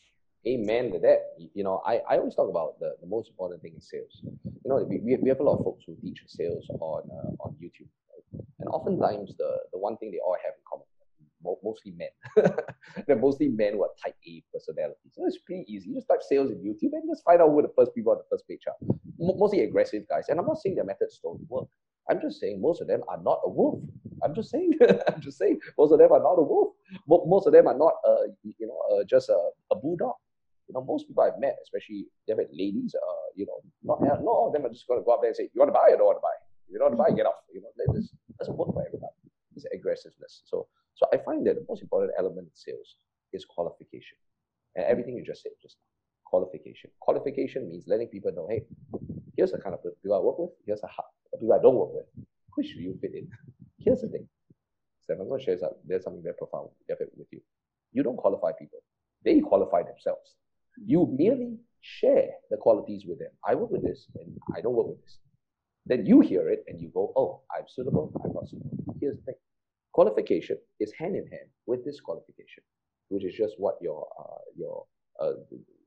amen 0.47 0.91
to 0.91 0.99
that. 0.99 1.19
You 1.53 1.63
know, 1.63 1.82
I, 1.86 2.01
I 2.10 2.17
always 2.17 2.36
talk 2.36 2.49
about 2.49 2.79
the, 2.79 2.95
the 3.01 3.08
most 3.08 3.29
important 3.29 3.62
thing 3.62 3.73
in 3.75 3.82
sales. 3.82 4.21
You 4.23 4.67
know, 4.69 4.84
we, 4.84 4.99
we 4.99 5.29
have 5.29 5.39
a 5.39 5.43
lot 5.43 5.58
of 5.60 5.63
folks 5.63 5.84
who 5.86 5.95
teach 6.01 6.21
sales 6.27 6.65
on 6.69 7.03
uh, 7.12 7.43
on 7.43 7.56
YouTube. 7.62 7.89
Right? 8.12 8.43
And 8.60 8.69
oftentimes 8.69 9.36
the, 9.38 9.58
the 9.71 9.79
one 9.79 9.97
thing 9.97 10.12
they 10.12 10.19
all 10.19 10.38
have 10.43 10.53
in 10.53 10.63
common, 10.69 10.86
mostly 11.63 11.93
men. 11.97 12.53
They're 13.08 13.15
mostly 13.15 13.49
men 13.49 13.73
who 13.73 13.84
are 13.84 13.89
type 14.03 14.15
A 14.27 14.43
personalities. 14.53 15.12
So 15.13 15.25
it's 15.25 15.39
pretty 15.39 15.65
easy. 15.67 15.89
You 15.89 15.95
just 15.95 16.08
type 16.08 16.21
sales 16.21 16.51
in 16.51 16.58
YouTube 16.58 16.93
and 16.93 17.03
just 17.10 17.23
find 17.23 17.41
out 17.41 17.49
who 17.49 17.62
the 17.62 17.73
first 17.77 17.93
people 17.95 18.12
on 18.12 18.19
the 18.19 18.23
first 18.29 18.47
page 18.47 18.62
are. 18.67 18.75
mostly 19.19 19.62
aggressive 19.62 20.03
guys. 20.10 20.29
And 20.29 20.39
I'm 20.39 20.45
not 20.45 20.60
saying 20.60 20.75
their 20.75 20.86
methods 20.86 21.19
don't 21.21 21.39
work. 21.49 21.67
I'm 22.10 22.19
just 22.21 22.39
saying 22.39 22.62
most 22.62 22.82
of 22.82 22.88
them 22.88 23.01
are 23.08 23.21
not 23.21 23.39
a 23.45 23.49
wolf. 23.49 23.79
I'm 24.23 24.36
just 24.36 24.49
saying. 24.49 24.73
I'm 25.08 25.21
just 25.21 25.38
saying 25.38 25.60
most 25.77 25.91
of 25.91 25.99
them 25.99 26.12
are 26.12 26.19
not 26.19 26.36
a 26.38 26.43
wolf. 26.43 26.73
Most 27.08 27.47
of 27.47 27.53
them 27.53 27.67
are 27.67 27.77
not, 27.77 27.93
uh, 28.08 28.27
you 28.43 28.67
know, 28.67 28.79
uh, 28.91 29.03
just 29.06 29.29
a, 29.29 29.49
a 29.71 29.75
bulldog. 29.75 30.15
You 30.74 30.82
know, 30.82 30.86
most 30.90 31.08
people 31.08 31.22
I've 31.22 31.40
met, 31.40 31.56
especially 31.62 32.08
they've 32.28 32.38
ladies, 32.52 32.96
uh, 32.98 33.30
you 33.36 33.46
know, 33.46 33.62
not, 33.84 34.02
not 34.02 34.26
all 34.26 34.48
of 34.48 34.54
them 34.54 34.66
are 34.66 34.74
just 34.74 34.88
going 34.88 35.00
to 35.00 35.06
go 35.06 35.14
up 35.14 35.22
there 35.22 35.30
and 35.30 35.38
say, 35.38 35.44
you 35.54 35.60
want 35.62 35.70
to 35.70 35.78
buy 35.78 35.94
or 35.94 35.98
don't 35.98 36.10
want 36.10 36.18
to 36.18 36.26
buy? 36.26 36.34
If 36.66 36.74
you 36.74 36.80
don't 36.80 36.98
want 36.98 36.98
to 36.98 37.14
buy, 37.14 37.16
get 37.16 37.30
off. 37.30 37.46
You 37.54 37.62
know, 37.62 37.70
this 37.94 38.10
doesn't 38.40 38.58
work 38.58 38.74
for 38.74 38.82
everybody. 38.82 39.14
It's 39.54 39.66
aggressiveness. 39.70 40.42
So, 40.50 40.66
so 40.96 41.06
I 41.14 41.18
find 41.22 41.46
that 41.46 41.62
the 41.62 41.66
most 41.70 41.84
important 41.84 42.14
element 42.18 42.50
in 42.50 42.56
sales 42.58 42.98
is 43.34 43.46
qualification. 43.46 44.18
And 44.74 44.86
everything 44.86 45.14
you 45.14 45.24
just 45.24 45.44
said 45.44 45.54
just 45.62 45.78
qualification. 46.26 46.90
Qualification 47.02 47.70
means 47.70 47.86
letting 47.86 48.08
people 48.08 48.32
know, 48.34 48.50
hey, 48.50 48.66
here's 49.38 49.52
the 49.52 49.60
kind 49.60 49.78
of 49.78 49.82
people 50.02 50.18
I 50.18 50.26
work 50.26 50.40
with, 50.40 50.58
here's 50.66 50.82
the 50.82 50.90
people 51.38 51.54
I 51.54 51.62
don't 51.62 51.76
work 51.76 51.94
with. 51.94 52.10
Which 52.58 52.74
do 52.74 52.82
you 52.82 52.98
fit 53.00 53.14
in? 53.14 53.30
Here's 53.78 54.02
the 54.02 54.10
thing. 54.10 54.26
Steph, 55.06 55.18
I'm 55.22 55.30
going 55.30 55.38
to 55.38 55.46
share 55.46 55.58
something, 55.58 55.78
there's 55.86 56.04
something 56.04 56.24
very 56.24 56.34
profound 56.34 56.70
with 56.90 57.28
you. 57.30 57.42
You 57.92 58.02
don't 58.02 58.18
qualify 58.18 58.54
people. 58.58 58.80
They 59.24 59.40
qualify 59.40 59.84
themselves. 59.84 60.34
You 60.78 61.08
merely 61.18 61.58
share 61.82 62.30
the 62.50 62.58
qualities 62.58 63.06
with 63.08 63.20
them. 63.20 63.32
I 63.46 63.56
work 63.56 63.72
with 63.72 63.84
this 63.84 64.08
and 64.16 64.38
I 64.56 64.62
don't 64.62 64.74
work 64.74 64.88
with 64.88 65.02
this. 65.02 65.20
Then 65.86 66.06
you 66.06 66.22
hear 66.22 66.50
it 66.50 66.64
and 66.68 66.80
you 66.82 66.90
go, 66.94 67.12
oh, 67.16 67.42
I'm 67.56 67.66
suitable, 67.68 68.12
I'm 68.24 68.34
not 68.34 68.48
suitable. 68.48 68.72
Here's 69.02 69.18
the 69.18 69.24
thing. 69.24 69.36
Qualification 69.92 70.58
is 70.80 70.92
hand 70.98 71.16
in 71.16 71.28
hand 71.28 71.50
with 71.68 71.84
this 71.86 72.00
qualification, 72.00 72.64
which 73.10 73.26
is 73.26 73.36
just 73.36 73.56
what 73.58 73.76
your 73.82 74.08
uh, 74.20 74.42
your 74.56 74.86
uh, 75.20 75.34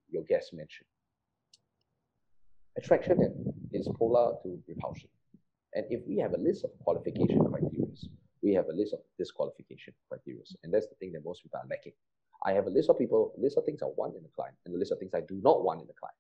your 0.08 0.22
guest 0.24 0.52
mentioned. 0.52 0.86
Attraction 2.78 3.18
is 3.72 3.88
polar 3.98 4.36
to 4.42 4.58
repulsion. 4.68 5.08
And 5.74 5.86
if 5.90 6.06
we 6.06 6.18
have 6.18 6.34
a 6.34 6.38
list 6.38 6.64
of 6.64 6.70
qualification 6.84 7.44
criteria, 7.44 7.86
we 8.42 8.54
have 8.54 8.66
a 8.68 8.72
list 8.72 8.92
of 8.92 9.00
disqualification 9.18 9.94
criteria. 10.08 10.42
And 10.62 10.72
that's 10.72 10.86
the 10.86 10.94
thing 10.96 11.12
that 11.12 11.24
most 11.24 11.42
people 11.42 11.58
are 11.58 11.68
lacking. 11.68 11.92
I 12.46 12.52
have 12.52 12.66
a 12.66 12.70
list 12.70 12.88
of 12.88 12.98
people, 12.98 13.34
a 13.36 13.40
list 13.40 13.58
of 13.58 13.64
things 13.64 13.82
I 13.82 13.86
want 13.96 14.14
in 14.14 14.22
the 14.22 14.30
client, 14.34 14.54
and 14.64 14.74
a 14.74 14.78
list 14.78 14.92
of 14.92 14.98
things 14.98 15.12
I 15.14 15.20
do 15.20 15.40
not 15.42 15.64
want 15.64 15.80
in 15.80 15.86
the 15.88 15.98
client. 15.98 16.16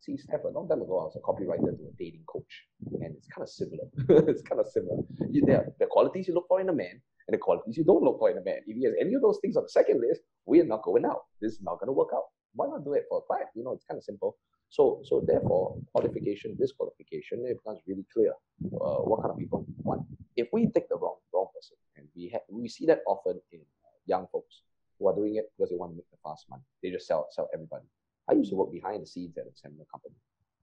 See, 0.00 0.16
Steph, 0.16 0.44
a 0.44 0.48
long 0.48 0.66
time 0.66 0.80
ago, 0.80 0.98
I 0.98 1.04
was 1.04 1.16
a 1.16 1.20
copywriter 1.20 1.76
to 1.76 1.84
a 1.84 1.92
dating 1.98 2.24
coach, 2.26 2.64
and 3.04 3.14
it's 3.14 3.28
kind 3.28 3.44
of 3.44 3.50
similar. 3.50 3.84
it's 4.30 4.40
kind 4.40 4.58
of 4.58 4.66
similar. 4.66 4.96
You, 5.28 5.44
there 5.44 5.68
the 5.78 5.86
qualities 5.86 6.26
you 6.26 6.34
look 6.34 6.48
for 6.48 6.62
in 6.62 6.70
a 6.70 6.72
man 6.72 7.02
and 7.28 7.34
the 7.34 7.38
qualities 7.38 7.76
you 7.76 7.84
don't 7.84 8.02
look 8.02 8.18
for 8.18 8.30
in 8.30 8.38
a 8.38 8.42
man. 8.42 8.60
If 8.66 8.76
he 8.76 8.84
has 8.84 8.94
any 8.98 9.12
of 9.14 9.20
those 9.20 9.38
things 9.42 9.56
on 9.56 9.64
the 9.64 9.68
second 9.68 10.00
list, 10.00 10.22
we 10.46 10.60
are 10.60 10.64
not 10.64 10.82
going 10.82 11.04
out. 11.04 11.24
This 11.42 11.52
is 11.52 11.60
not 11.60 11.78
going 11.78 11.88
to 11.88 11.92
work 11.92 12.08
out. 12.14 12.24
Why 12.54 12.66
not 12.66 12.82
do 12.82 12.94
it 12.94 13.04
for 13.10 13.18
a 13.18 13.22
client? 13.22 13.50
You 13.54 13.62
know, 13.62 13.72
it's 13.72 13.84
kind 13.84 13.98
of 13.98 14.04
simple. 14.04 14.38
So, 14.70 15.02
so 15.04 15.22
therefore, 15.26 15.76
qualification, 15.92 16.56
disqualification, 16.58 17.44
it 17.46 17.58
becomes 17.62 17.80
really 17.86 18.06
clear 18.10 18.32
uh, 18.32 19.02
what 19.04 19.20
kind 19.20 19.32
of 19.32 19.38
people 19.38 19.66
we 19.68 19.74
want. 19.82 20.06
If 20.36 20.48
we 20.52 20.68
take 20.74 20.88
the 20.88 20.96
wrong 20.96 21.16
wrong 21.34 21.48
person, 21.54 21.76
and 21.96 22.08
we 22.16 22.30
have 22.32 22.42
we 22.48 22.68
see 22.68 22.86
that 22.86 23.00
often 23.06 23.38
in 23.52 23.60
young 24.06 24.26
folks, 24.32 24.62
who 25.00 25.08
are 25.08 25.14
doing 25.14 25.36
it 25.36 25.50
because 25.56 25.70
they 25.70 25.76
want 25.76 25.92
to 25.92 25.96
make 25.96 26.10
the 26.10 26.18
fast 26.22 26.44
money. 26.50 26.62
They 26.82 26.90
just 26.90 27.06
sell 27.06 27.26
sell 27.30 27.48
everybody. 27.54 27.86
I 28.28 28.34
used 28.34 28.50
to 28.50 28.56
work 28.56 28.70
behind 28.70 29.02
the 29.02 29.06
scenes 29.06 29.36
at 29.38 29.44
a 29.44 29.56
similar 29.56 29.84
company. 29.90 30.14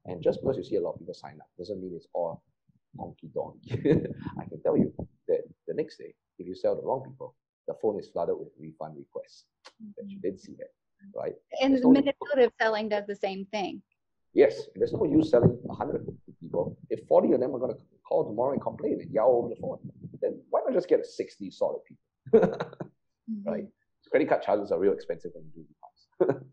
And 0.05 0.21
just 0.23 0.39
because 0.41 0.55
you 0.55 0.63
see 0.63 0.75
a 0.75 0.81
lot 0.81 0.93
of 0.93 0.99
people 0.99 1.13
sign 1.13 1.39
up 1.41 1.49
doesn't 1.57 1.81
mean 1.81 1.93
it's 1.95 2.07
all 2.13 2.41
honky 2.97 3.33
donkey. 3.33 3.71
I 4.39 4.45
can 4.45 4.61
tell 4.61 4.77
you 4.77 4.93
that 5.27 5.41
the 5.67 5.73
next 5.73 5.97
day, 5.97 6.13
if 6.39 6.47
you 6.47 6.55
sell 6.55 6.75
the 6.75 6.83
wrong 6.83 7.03
people, 7.03 7.35
the 7.67 7.73
phone 7.81 7.99
is 7.99 8.07
flooded 8.07 8.37
with 8.37 8.49
refund 8.59 8.95
requests. 8.97 9.45
Mm-hmm. 9.65 9.89
That 9.97 10.09
you 10.09 10.19
didn't 10.19 10.39
see 10.39 10.53
that, 10.59 10.71
right? 11.13 11.33
And 11.61 11.73
there's 11.73 11.83
manipulative 11.83 12.53
no 12.59 12.65
selling 12.65 12.89
does 12.89 13.05
the 13.07 13.15
same 13.15 13.45
thing. 13.51 13.81
Yes, 14.33 14.67
there's 14.75 14.93
no 14.93 15.03
use 15.03 15.31
selling 15.31 15.57
100 15.63 16.07
people. 16.39 16.77
If 16.89 17.07
40 17.07 17.33
of 17.33 17.39
them 17.39 17.55
are 17.55 17.59
going 17.59 17.73
to 17.73 17.81
call 18.07 18.23
tomorrow 18.23 18.53
and 18.53 18.61
complain 18.61 18.99
and 19.01 19.11
yell 19.11 19.29
over 19.29 19.49
the 19.49 19.55
phone, 19.55 19.79
then 20.21 20.39
why 20.51 20.61
not 20.63 20.73
just 20.73 20.87
get 20.87 21.05
60 21.05 21.49
solid 21.51 21.79
people? 21.87 22.53
Credit 24.27 24.43
card 24.45 24.57
charges 24.57 24.71
are 24.71 24.79
real 24.79 24.93
expensive 24.93 25.31
when 25.33 25.45
you 25.55 25.63
do 25.63 25.67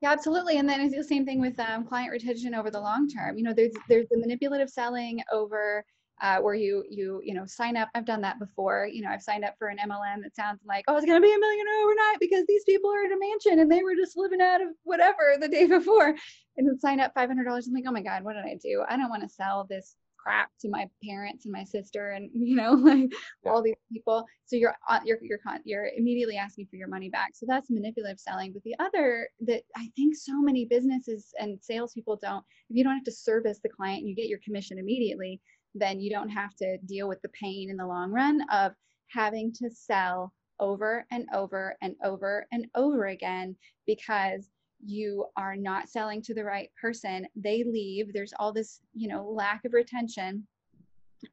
yeah, 0.00 0.12
absolutely. 0.12 0.58
And 0.58 0.68
then 0.68 0.80
it's 0.80 0.94
the 0.94 1.02
same 1.02 1.24
thing 1.24 1.40
with 1.40 1.58
um, 1.58 1.84
client 1.84 2.12
retention 2.12 2.54
over 2.54 2.70
the 2.70 2.80
long 2.80 3.08
term. 3.08 3.36
You 3.36 3.44
know, 3.44 3.52
there's 3.52 3.72
there's 3.88 4.06
the 4.10 4.18
manipulative 4.18 4.70
selling 4.70 5.20
over 5.32 5.84
uh, 6.22 6.38
where 6.38 6.54
you 6.54 6.84
you 6.88 7.20
you 7.24 7.34
know 7.34 7.44
sign 7.46 7.76
up. 7.76 7.88
I've 7.94 8.06
done 8.06 8.20
that 8.20 8.38
before. 8.38 8.88
You 8.90 9.02
know, 9.02 9.10
I've 9.10 9.22
signed 9.22 9.44
up 9.44 9.54
for 9.58 9.68
an 9.68 9.78
MLM 9.78 10.22
that 10.22 10.36
sounds 10.36 10.60
like 10.66 10.84
oh, 10.88 10.96
it's 10.96 11.06
gonna 11.06 11.20
be 11.20 11.32
a 11.32 11.38
millionaire 11.38 11.82
overnight 11.82 12.20
because 12.20 12.44
these 12.46 12.64
people 12.64 12.90
are 12.90 13.04
in 13.04 13.12
a 13.12 13.18
mansion 13.18 13.58
and 13.58 13.70
they 13.70 13.82
were 13.82 13.96
just 13.96 14.16
living 14.16 14.40
out 14.40 14.62
of 14.62 14.68
whatever 14.84 15.36
the 15.40 15.48
day 15.48 15.66
before, 15.66 16.14
and 16.56 16.68
then 16.68 16.78
sign 16.78 17.00
up 17.00 17.12
five 17.14 17.28
hundred 17.28 17.44
dollars. 17.44 17.66
I'm 17.66 17.74
like, 17.74 17.84
oh 17.88 17.92
my 17.92 18.02
god, 18.02 18.22
what 18.22 18.34
did 18.34 18.44
I 18.44 18.56
do? 18.62 18.84
I 18.88 18.96
don't 18.96 19.10
want 19.10 19.22
to 19.22 19.28
sell 19.28 19.66
this 19.68 19.96
crap 20.24 20.50
to 20.60 20.68
my 20.70 20.88
parents 21.04 21.44
and 21.44 21.52
my 21.52 21.64
sister 21.64 22.12
and 22.12 22.30
you 22.34 22.56
know 22.56 22.72
like 22.72 23.10
yeah. 23.44 23.50
all 23.50 23.62
these 23.62 23.74
people. 23.92 24.24
So 24.46 24.56
you're 24.56 24.74
uh, 24.88 25.00
you're 25.04 25.18
you're 25.22 25.38
you're 25.64 25.88
immediately 25.96 26.36
asking 26.36 26.66
for 26.70 26.76
your 26.76 26.88
money 26.88 27.10
back. 27.10 27.32
So 27.34 27.46
that's 27.48 27.70
manipulative 27.70 28.18
selling. 28.18 28.52
But 28.52 28.62
the 28.62 28.74
other 28.80 29.28
that 29.40 29.62
i 29.76 29.88
think 29.96 30.14
so 30.16 30.40
many 30.40 30.64
businesses 30.64 31.32
and 31.38 31.58
salespeople 31.62 32.18
don't 32.22 32.44
if 32.70 32.76
you 32.76 32.84
don't 32.84 32.94
have 32.94 33.04
to 33.04 33.12
service 33.12 33.60
the 33.62 33.68
client 33.68 34.00
and 34.00 34.08
you 34.08 34.14
get 34.14 34.28
your 34.28 34.38
commission 34.44 34.78
immediately 34.78 35.40
then 35.74 36.00
you 36.00 36.10
don't 36.10 36.28
have 36.28 36.54
to 36.56 36.78
deal 36.86 37.08
with 37.08 37.20
the 37.22 37.28
pain 37.30 37.70
in 37.70 37.76
the 37.76 37.86
long 37.86 38.12
run 38.12 38.40
of 38.52 38.72
having 39.08 39.52
to 39.52 39.70
sell 39.70 40.32
over 40.60 41.04
and 41.10 41.26
over 41.34 41.76
and 41.82 41.94
over 42.04 42.46
and 42.52 42.66
over 42.74 43.06
again 43.06 43.56
because 43.86 44.48
you 44.84 45.26
are 45.36 45.56
not 45.56 45.88
selling 45.88 46.22
to 46.22 46.34
the 46.34 46.44
right 46.44 46.70
person 46.80 47.26
they 47.36 47.64
leave 47.64 48.12
there's 48.12 48.34
all 48.38 48.52
this 48.52 48.80
you 48.94 49.08
know 49.08 49.28
lack 49.28 49.64
of 49.64 49.72
retention. 49.72 50.46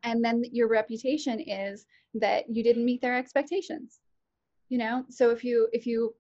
And 0.04 0.24
then 0.24 0.44
your 0.52 0.70
reputation 0.70 1.42
is 1.42 1.86
that 2.14 2.46
you 2.50 2.64
didn't 2.64 2.86
meet 2.86 3.02
their 3.02 3.18
expectations. 3.18 4.00
You 4.70 4.78
know 4.78 5.04
so 5.10 5.32
if 5.32 5.44
you 5.44 5.68
if 5.74 5.86
you 5.86 6.16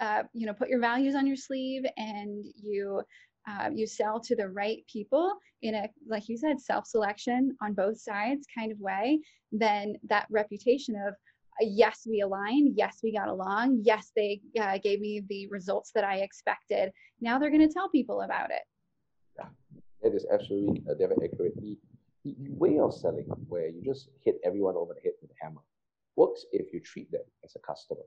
uh, 0.00 0.24
you 0.32 0.46
know 0.46 0.52
put 0.54 0.68
your 0.68 0.80
values 0.80 1.14
on 1.14 1.26
your 1.26 1.36
sleeve 1.36 1.84
and 1.96 2.44
you 2.56 3.02
uh, 3.48 3.70
you 3.72 3.86
sell 3.86 4.20
to 4.20 4.36
the 4.36 4.48
right 4.48 4.84
people 4.92 5.34
in 5.62 5.74
a 5.74 5.88
like 6.08 6.28
you 6.28 6.36
said 6.36 6.60
self-selection 6.60 7.56
on 7.62 7.74
both 7.74 8.00
sides 8.00 8.46
kind 8.56 8.72
of 8.72 8.78
way 8.80 9.20
then 9.52 9.94
that 10.08 10.26
reputation 10.30 10.96
of 11.06 11.14
yes, 11.60 12.06
we 12.08 12.20
aligned. 12.20 12.74
Yes, 12.76 12.98
we 13.02 13.12
got 13.12 13.28
along. 13.28 13.80
Yes, 13.84 14.10
they 14.16 14.40
uh, 14.60 14.78
gave 14.82 15.00
me 15.00 15.22
the 15.28 15.46
results 15.48 15.90
that 15.94 16.04
I 16.04 16.18
expected. 16.18 16.92
Now 17.20 17.38
they're 17.38 17.50
going 17.50 17.66
to 17.66 17.72
tell 17.72 17.88
people 17.88 18.22
about 18.22 18.50
it. 18.50 18.62
Yeah, 19.38 19.48
that 20.02 20.14
is 20.14 20.26
absolutely 20.32 20.82
uh, 20.88 20.94
very 20.94 21.14
accurate. 21.24 21.54
The, 21.60 21.78
the 22.24 22.36
way 22.50 22.78
of 22.78 22.94
selling 22.94 23.26
where 23.48 23.68
you 23.68 23.82
just 23.84 24.08
hit 24.24 24.38
everyone 24.44 24.76
over 24.76 24.94
the 24.94 25.00
head 25.00 25.14
with 25.20 25.30
a 25.30 25.44
hammer 25.44 25.60
works 26.16 26.44
if 26.52 26.72
you 26.72 26.80
treat 26.80 27.10
them 27.10 27.22
as 27.44 27.56
a 27.56 27.58
customer. 27.60 28.02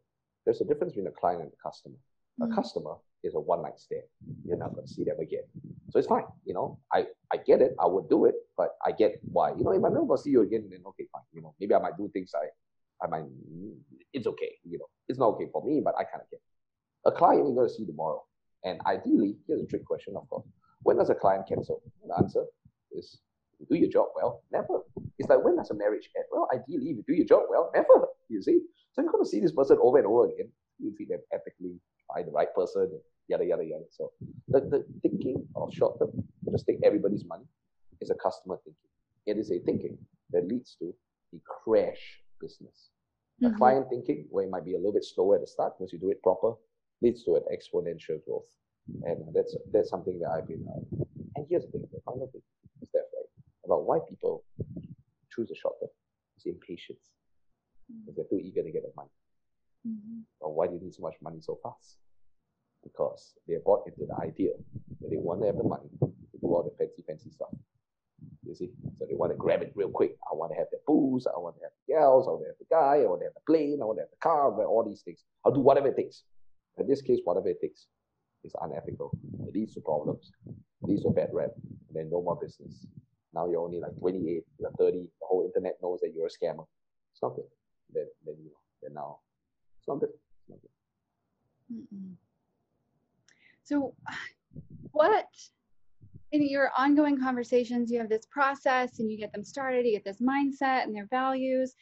There's 0.45 0.61
a 0.61 0.65
difference 0.65 0.93
between 0.93 1.07
a 1.07 1.11
client 1.11 1.41
and 1.41 1.51
a 1.51 1.67
customer. 1.67 1.95
A 2.41 2.45
mm. 2.45 2.55
customer 2.55 2.95
is 3.23 3.33
a 3.35 3.39
one 3.39 3.63
night 3.63 3.79
stand. 3.79 4.03
You're 4.45 4.57
not 4.57 4.73
going 4.75 4.85
to 4.85 4.93
see 4.93 5.03
them 5.03 5.19
again. 5.19 5.43
So 5.89 5.99
it's 5.99 6.07
fine. 6.07 6.25
You 6.45 6.53
know, 6.53 6.79
I, 6.93 7.07
I 7.33 7.37
get 7.37 7.61
it. 7.61 7.75
I 7.79 7.87
would 7.87 8.09
do 8.09 8.25
it, 8.25 8.35
but 8.57 8.75
I 8.85 8.91
get 8.91 9.19
why. 9.31 9.51
You 9.57 9.63
know, 9.63 9.71
if 9.71 9.83
I'm 9.83 9.93
never 9.93 10.05
going 10.05 10.17
to 10.17 10.23
see 10.23 10.31
you 10.31 10.41
again, 10.41 10.67
then 10.69 10.81
okay, 10.87 11.07
fine. 11.11 11.23
You 11.33 11.41
know, 11.41 11.55
maybe 11.59 11.73
I 11.73 11.79
might 11.79 11.97
do 11.97 12.09
things 12.13 12.31
I 12.35 12.47
I 13.03 13.07
might, 13.07 13.25
it's 14.13 14.27
okay, 14.27 14.51
you 14.63 14.77
know, 14.77 14.85
it's 15.07 15.19
not 15.19 15.29
okay 15.35 15.47
for 15.51 15.63
me, 15.63 15.81
but 15.83 15.95
I 15.97 16.03
kind 16.03 16.21
of 16.21 16.29
get. 16.29 16.41
A 17.05 17.11
client 17.11 17.45
you're 17.45 17.55
going 17.55 17.67
to 17.67 17.73
see 17.73 17.85
tomorrow. 17.85 18.23
And 18.63 18.79
ideally, 18.87 19.37
here's 19.47 19.61
a 19.61 19.65
trick 19.65 19.85
question, 19.85 20.15
of 20.17 20.27
course. 20.27 20.45
When 20.83 20.97
does 20.97 21.09
a 21.09 21.15
client 21.15 21.47
cancel? 21.47 21.81
The 22.07 22.15
answer 22.15 22.45
is 22.91 23.19
do 23.69 23.77
your 23.77 23.89
job 23.89 24.07
well, 24.15 24.41
never. 24.51 24.81
It's 25.17 25.29
like 25.29 25.43
when 25.43 25.55
does 25.57 25.69
a 25.69 25.75
marriage 25.75 26.09
end? 26.15 26.25
Well, 26.31 26.47
ideally, 26.53 26.89
if 26.89 26.97
you 26.97 27.03
do 27.07 27.13
your 27.13 27.25
job 27.25 27.43
well, 27.49 27.71
never. 27.73 28.07
You 28.29 28.41
see? 28.41 28.59
So 28.93 29.01
you're 29.01 29.11
going 29.11 29.23
to 29.23 29.29
see 29.29 29.39
this 29.39 29.51
person 29.51 29.77
over 29.81 29.97
and 29.97 30.07
over 30.07 30.25
again. 30.25 30.49
You 30.79 30.93
treat 30.95 31.09
them 31.09 31.19
ethically, 31.31 31.79
find 32.13 32.27
the 32.27 32.31
right 32.31 32.53
person, 32.55 32.99
yada, 33.27 33.45
yada, 33.45 33.63
yada. 33.63 33.85
So 33.91 34.11
the, 34.47 34.61
the 34.61 34.85
thinking 35.01 35.45
of 35.55 35.73
short 35.73 35.99
term, 35.99 36.11
just 36.51 36.65
take 36.65 36.79
everybody's 36.83 37.25
money, 37.25 37.45
is 38.01 38.09
a 38.09 38.15
customer 38.15 38.59
thinking. 38.63 38.89
It 39.25 39.37
is 39.37 39.51
a 39.51 39.59
thinking 39.59 39.97
that 40.31 40.47
leads 40.47 40.75
to 40.79 40.93
the 41.31 41.39
crash 41.45 42.21
business. 42.45 42.77
Mm-hmm. 43.41 43.53
A 43.53 43.57
client 43.57 43.85
thinking, 43.89 44.19
where 44.29 44.45
it 44.45 44.51
might 44.55 44.65
be 44.65 44.75
a 44.75 44.81
little 44.81 44.97
bit 44.99 45.03
slower 45.03 45.35
at 45.35 45.41
the 45.41 45.47
start, 45.55 45.73
once 45.79 45.91
you 45.93 45.99
do 45.99 46.11
it 46.11 46.21
proper, 46.21 46.51
leads 47.01 47.23
to 47.25 47.35
an 47.39 47.45
exponential 47.55 48.17
growth. 48.25 48.51
And 49.09 49.17
that's 49.33 49.51
that's 49.73 49.89
something 49.89 50.17
that 50.21 50.29
I've 50.29 50.47
been. 50.47 50.63
Uh, 50.69 51.05
and 51.35 51.45
here's 51.49 51.65
the 51.65 51.71
thing: 51.71 51.83
the 51.91 52.05
final 52.05 52.27
thing 52.31 52.45
is 52.83 52.89
that 52.93 53.05
right 53.15 53.31
about 53.65 53.85
why 53.89 53.97
people 54.07 54.43
choose 55.33 55.49
a 55.51 55.55
short 55.55 55.75
term 55.79 55.89
is 56.37 56.45
impatience. 56.45 57.05
Mm-hmm. 57.91 58.11
They're 58.15 58.29
too 58.29 58.41
eager 58.47 58.63
to 58.63 58.71
get 58.71 58.83
the 58.83 58.93
money. 58.95 59.15
Mm-hmm. 59.87 60.19
But 60.39 60.51
why 60.55 60.67
do 60.67 60.73
you 60.75 60.81
need 60.81 60.93
so 60.93 61.01
much 61.01 61.15
money 61.21 61.41
so 61.41 61.57
fast? 61.63 61.97
Because 62.83 63.33
they're 63.47 63.65
bought 63.65 63.87
into 63.87 64.05
the 64.05 64.17
idea 64.21 64.53
that 65.01 65.09
they 65.09 65.17
want 65.17 65.41
to 65.41 65.47
have 65.47 65.57
the 65.57 65.63
money 65.63 65.89
to 66.01 66.37
do 66.41 66.47
all 66.47 66.63
the 66.63 66.75
fancy, 66.77 67.03
fancy 67.07 67.31
stuff. 67.31 67.49
You 68.45 68.55
see? 68.55 68.69
So 68.99 69.05
they 69.05 69.15
want 69.15 69.31
to 69.31 69.37
grab 69.37 69.61
it 69.61 69.73
real 69.75 69.89
quick. 69.89 70.15
I 70.31 70.35
want 70.35 70.51
to 70.51 70.57
have 70.57 70.67
the 70.71 70.79
booze, 70.85 71.27
I 71.27 71.37
want 71.39 71.55
to 71.57 71.63
have 71.63 71.71
the 71.87 71.93
gals, 71.93 72.27
I 72.27 72.31
want 72.31 72.43
to 72.43 72.47
have 72.47 72.59
the 72.59 72.69
guy, 72.69 73.03
I 73.03 73.07
want 73.09 73.21
to 73.21 73.25
have 73.25 73.33
the 73.33 73.45
plane, 73.45 73.79
I 73.81 73.85
want 73.85 73.97
to 73.97 74.03
have 74.03 74.11
the 74.11 74.21
car, 74.21 74.51
all 74.65 74.83
these 74.83 75.01
things. 75.01 75.23
I'll 75.43 75.51
do 75.51 75.61
whatever 75.61 75.87
it 75.87 75.97
takes. 75.97 76.23
In 76.77 76.87
this 76.87 77.01
case, 77.01 77.19
whatever 77.23 77.49
it 77.49 77.61
takes 77.61 77.87
is 78.43 78.53
unethical. 78.61 79.11
It 79.47 79.53
leads 79.53 79.73
to 79.75 79.81
problems, 79.81 80.31
it 80.47 80.55
leads 80.87 81.03
to 81.03 81.09
bad 81.09 81.29
rep, 81.33 81.53
and 81.63 81.95
then 81.95 82.09
no 82.09 82.21
more 82.21 82.35
business. 82.35 82.85
Now 83.33 83.49
you're 83.49 83.61
only 83.61 83.79
like 83.79 83.97
28, 83.99 84.43
you're 84.59 84.71
30, 84.77 84.97
the 85.01 85.25
whole 85.27 85.45
internet 85.45 85.77
knows 85.81 85.99
that 86.01 86.13
you're 86.15 86.27
a 86.27 86.29
scammer. 86.29 86.65
It's 87.13 87.21
not 87.21 87.35
good. 87.35 87.45
Then, 87.93 88.05
then 88.25 88.35
you 88.39 88.49
know, 88.49 88.61
then 88.81 88.93
now 88.93 89.19
it's 89.79 89.87
not 89.87 89.99
good. 89.99 90.09
It's 90.09 90.49
not 90.49 90.59
good. 90.61 90.69
Mm-mm. 91.73 92.13
So, 93.63 93.93
what 94.91 95.25
in 96.31 96.47
your 96.47 96.71
ongoing 96.77 97.19
conversations, 97.19 97.91
you 97.91 97.99
have 97.99 98.09
this 98.09 98.25
process 98.29 98.99
and 98.99 99.11
you 99.11 99.17
get 99.17 99.31
them 99.31 99.43
started, 99.43 99.85
you 99.85 99.93
get 99.93 100.03
this 100.03 100.21
mindset 100.21 100.83
and 100.83 100.95
their 100.95 101.07
values. 101.09 101.75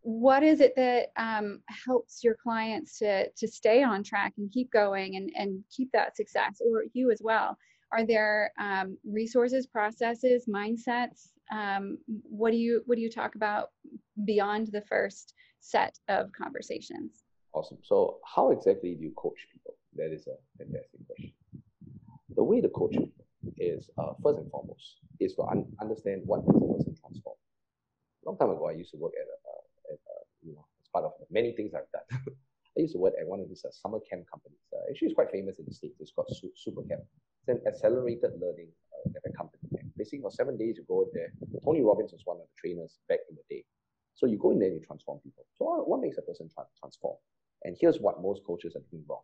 What 0.00 0.42
is 0.42 0.60
it 0.60 0.74
that 0.76 1.08
um, 1.16 1.60
helps 1.68 2.22
your 2.22 2.34
clients 2.34 2.98
to, 2.98 3.30
to 3.30 3.48
stay 3.48 3.82
on 3.82 4.02
track 4.02 4.34
and 4.36 4.50
keep 4.50 4.70
going 4.70 5.16
and, 5.16 5.30
and 5.34 5.64
keep 5.74 5.90
that 5.92 6.16
success, 6.16 6.60
or 6.60 6.84
you 6.92 7.10
as 7.10 7.20
well? 7.22 7.56
Are 7.92 8.04
there 8.04 8.52
um, 8.58 8.98
resources, 9.04 9.66
processes, 9.66 10.46
mindsets? 10.48 11.28
Um, 11.52 11.98
what 12.06 12.50
do 12.50 12.56
you 12.56 12.82
what 12.86 12.96
do 12.96 13.02
you 13.02 13.10
talk 13.10 13.34
about 13.34 13.68
beyond 14.24 14.68
the 14.72 14.82
first 14.82 15.34
set 15.60 15.98
of 16.08 16.32
conversations? 16.32 17.22
Awesome. 17.54 17.78
So, 17.82 18.18
how 18.24 18.50
exactly 18.50 18.94
do 18.94 19.02
you 19.02 19.12
coach 19.16 19.46
people? 19.52 19.76
That 19.94 20.12
is 20.12 20.26
a 20.26 20.34
fantastic 20.58 21.06
question. 21.06 21.32
The 22.34 22.42
way 22.42 22.60
to 22.60 22.68
coach 22.68 22.92
people 22.92 23.23
is 23.58 23.90
uh, 23.98 24.12
first 24.22 24.38
and 24.38 24.50
foremost 24.50 24.98
is 25.20 25.34
to 25.34 25.42
un- 25.44 25.66
understand 25.80 26.22
what 26.24 26.44
makes 26.46 26.58
a 26.58 26.68
person 26.74 26.94
transform. 27.00 27.36
A 28.24 28.28
long 28.28 28.38
time 28.38 28.50
ago, 28.50 28.68
I 28.68 28.72
used 28.72 28.90
to 28.92 28.96
work 28.98 29.12
at, 29.20 29.26
a, 29.28 29.94
at 29.94 30.00
a, 30.00 30.16
you 30.46 30.54
know, 30.54 30.66
as 30.82 30.88
part 30.88 31.04
of 31.04 31.12
many 31.30 31.52
things 31.52 31.72
I've 31.74 31.90
done. 31.92 32.08
I 32.76 32.80
used 32.80 32.94
to 32.94 32.98
work 32.98 33.14
at 33.20 33.26
one 33.26 33.40
of 33.40 33.48
these 33.48 33.64
uh, 33.64 33.70
summer 33.70 34.00
camp 34.10 34.24
companies. 34.30 34.58
Uh, 34.72 34.90
actually, 34.90 35.08
it's 35.08 35.14
quite 35.14 35.30
famous 35.30 35.58
in 35.58 35.64
the 35.66 35.74
States. 35.74 35.94
It's 36.00 36.10
called 36.10 36.28
Su- 36.32 36.50
Super 36.56 36.82
Camp. 36.82 37.02
It's 37.46 37.48
an 37.48 37.60
accelerated 37.66 38.32
learning 38.40 38.68
uh, 39.06 39.30
company. 39.36 39.62
And 39.78 39.92
basically, 39.96 40.22
for 40.22 40.30
seven 40.32 40.58
days, 40.58 40.76
you 40.78 40.84
go 40.88 41.06
there. 41.14 41.30
Tony 41.64 41.82
Robbins 41.82 42.12
was 42.12 42.22
one 42.24 42.38
of 42.38 42.42
the 42.42 42.54
trainers 42.58 42.98
back 43.08 43.20
in 43.30 43.36
the 43.36 43.44
day. 43.48 43.64
So 44.14 44.26
you 44.26 44.38
go 44.38 44.50
in 44.50 44.58
there 44.58 44.68
and 44.68 44.80
you 44.80 44.86
transform 44.86 45.20
people. 45.20 45.46
So 45.58 45.66
what 45.86 46.00
makes 46.00 46.18
a 46.18 46.22
person 46.22 46.48
tra- 46.52 46.66
transform? 46.78 47.16
And 47.62 47.76
here's 47.80 47.98
what 47.98 48.22
most 48.22 48.42
coaches 48.46 48.74
are 48.76 48.82
doing 48.90 49.04
wrong. 49.08 49.22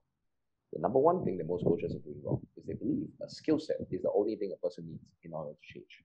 The 0.72 0.80
number 0.80 0.98
one 0.98 1.24
thing 1.24 1.36
that 1.38 1.48
most 1.48 1.64
coaches 1.64 1.94
are 1.94 1.98
doing 1.98 2.20
wrong 2.24 2.40
is 2.56 2.64
they 2.66 2.74
believe 2.74 3.08
a 3.22 3.28
skill 3.28 3.58
set 3.58 3.76
is 3.90 4.02
the 4.02 4.10
only 4.14 4.36
thing 4.36 4.52
a 4.54 4.66
person 4.66 4.86
needs 4.86 5.02
in 5.24 5.32
order 5.32 5.50
to 5.50 5.72
change. 5.72 6.04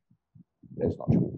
That's 0.75 0.97
not 0.97 1.11
true. 1.11 1.37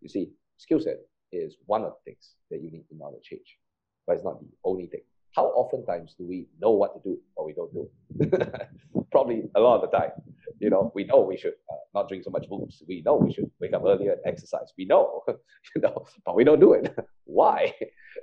You 0.00 0.08
see, 0.08 0.30
skill 0.56 0.80
set 0.80 0.98
is 1.30 1.56
one 1.66 1.82
of 1.82 1.92
the 1.92 2.10
things 2.10 2.34
that 2.50 2.60
you 2.60 2.70
need 2.70 2.84
in 2.90 3.00
order 3.00 3.18
to 3.18 3.22
change, 3.22 3.58
but 4.06 4.14
it's 4.14 4.24
not 4.24 4.40
the 4.40 4.48
only 4.64 4.86
thing. 4.86 5.02
How 5.36 5.46
oftentimes 5.46 6.14
do 6.18 6.26
we 6.26 6.48
know 6.60 6.72
what 6.72 6.94
to 6.94 7.00
do, 7.08 7.18
but 7.36 7.46
we 7.46 7.54
don't 7.54 7.72
do? 7.72 7.88
Probably 9.12 9.44
a 9.54 9.60
lot 9.60 9.82
of 9.82 9.90
the 9.90 9.96
time. 9.96 10.10
You 10.58 10.68
know, 10.68 10.92
we 10.94 11.04
know 11.04 11.20
we 11.20 11.36
should 11.38 11.54
uh, 11.70 11.76
not 11.94 12.08
drink 12.08 12.24
so 12.24 12.30
much 12.30 12.48
booze. 12.48 12.82
We 12.86 13.02
know 13.02 13.16
we 13.16 13.32
should 13.32 13.50
wake 13.60 13.72
up 13.72 13.82
earlier 13.86 14.12
and 14.12 14.20
exercise. 14.26 14.72
We 14.76 14.84
know, 14.84 15.22
you 15.28 15.80
know, 15.80 16.04
but 16.26 16.34
we 16.34 16.44
don't 16.44 16.60
do 16.60 16.74
it. 16.74 16.94
Why? 17.24 17.72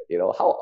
You 0.09 0.19
know, 0.19 0.33
how? 0.37 0.59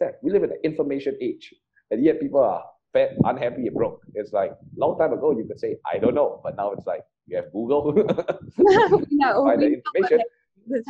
That 0.00 0.20
we 0.22 0.30
live 0.30 0.44
in 0.44 0.52
an 0.52 0.60
information 0.62 1.16
age, 1.20 1.52
and 1.90 2.04
yet 2.04 2.20
people 2.20 2.38
are 2.38 2.62
fat, 2.92 3.10
unhappy, 3.24 3.66
and 3.66 3.74
broke. 3.74 4.02
It's 4.14 4.32
like 4.32 4.52
long 4.76 4.98
time 4.98 5.12
ago 5.12 5.36
you 5.36 5.44
could 5.44 5.60
say 5.60 5.76
I 5.90 5.98
don't 5.98 6.14
know, 6.14 6.40
but 6.42 6.56
now 6.56 6.72
it's 6.72 6.86
like 6.86 7.02
you 7.26 7.36
have 7.36 7.52
Google, 7.52 7.92
no, 9.10 9.44
find 9.44 9.62
the 9.62 9.74
information, 9.74 10.20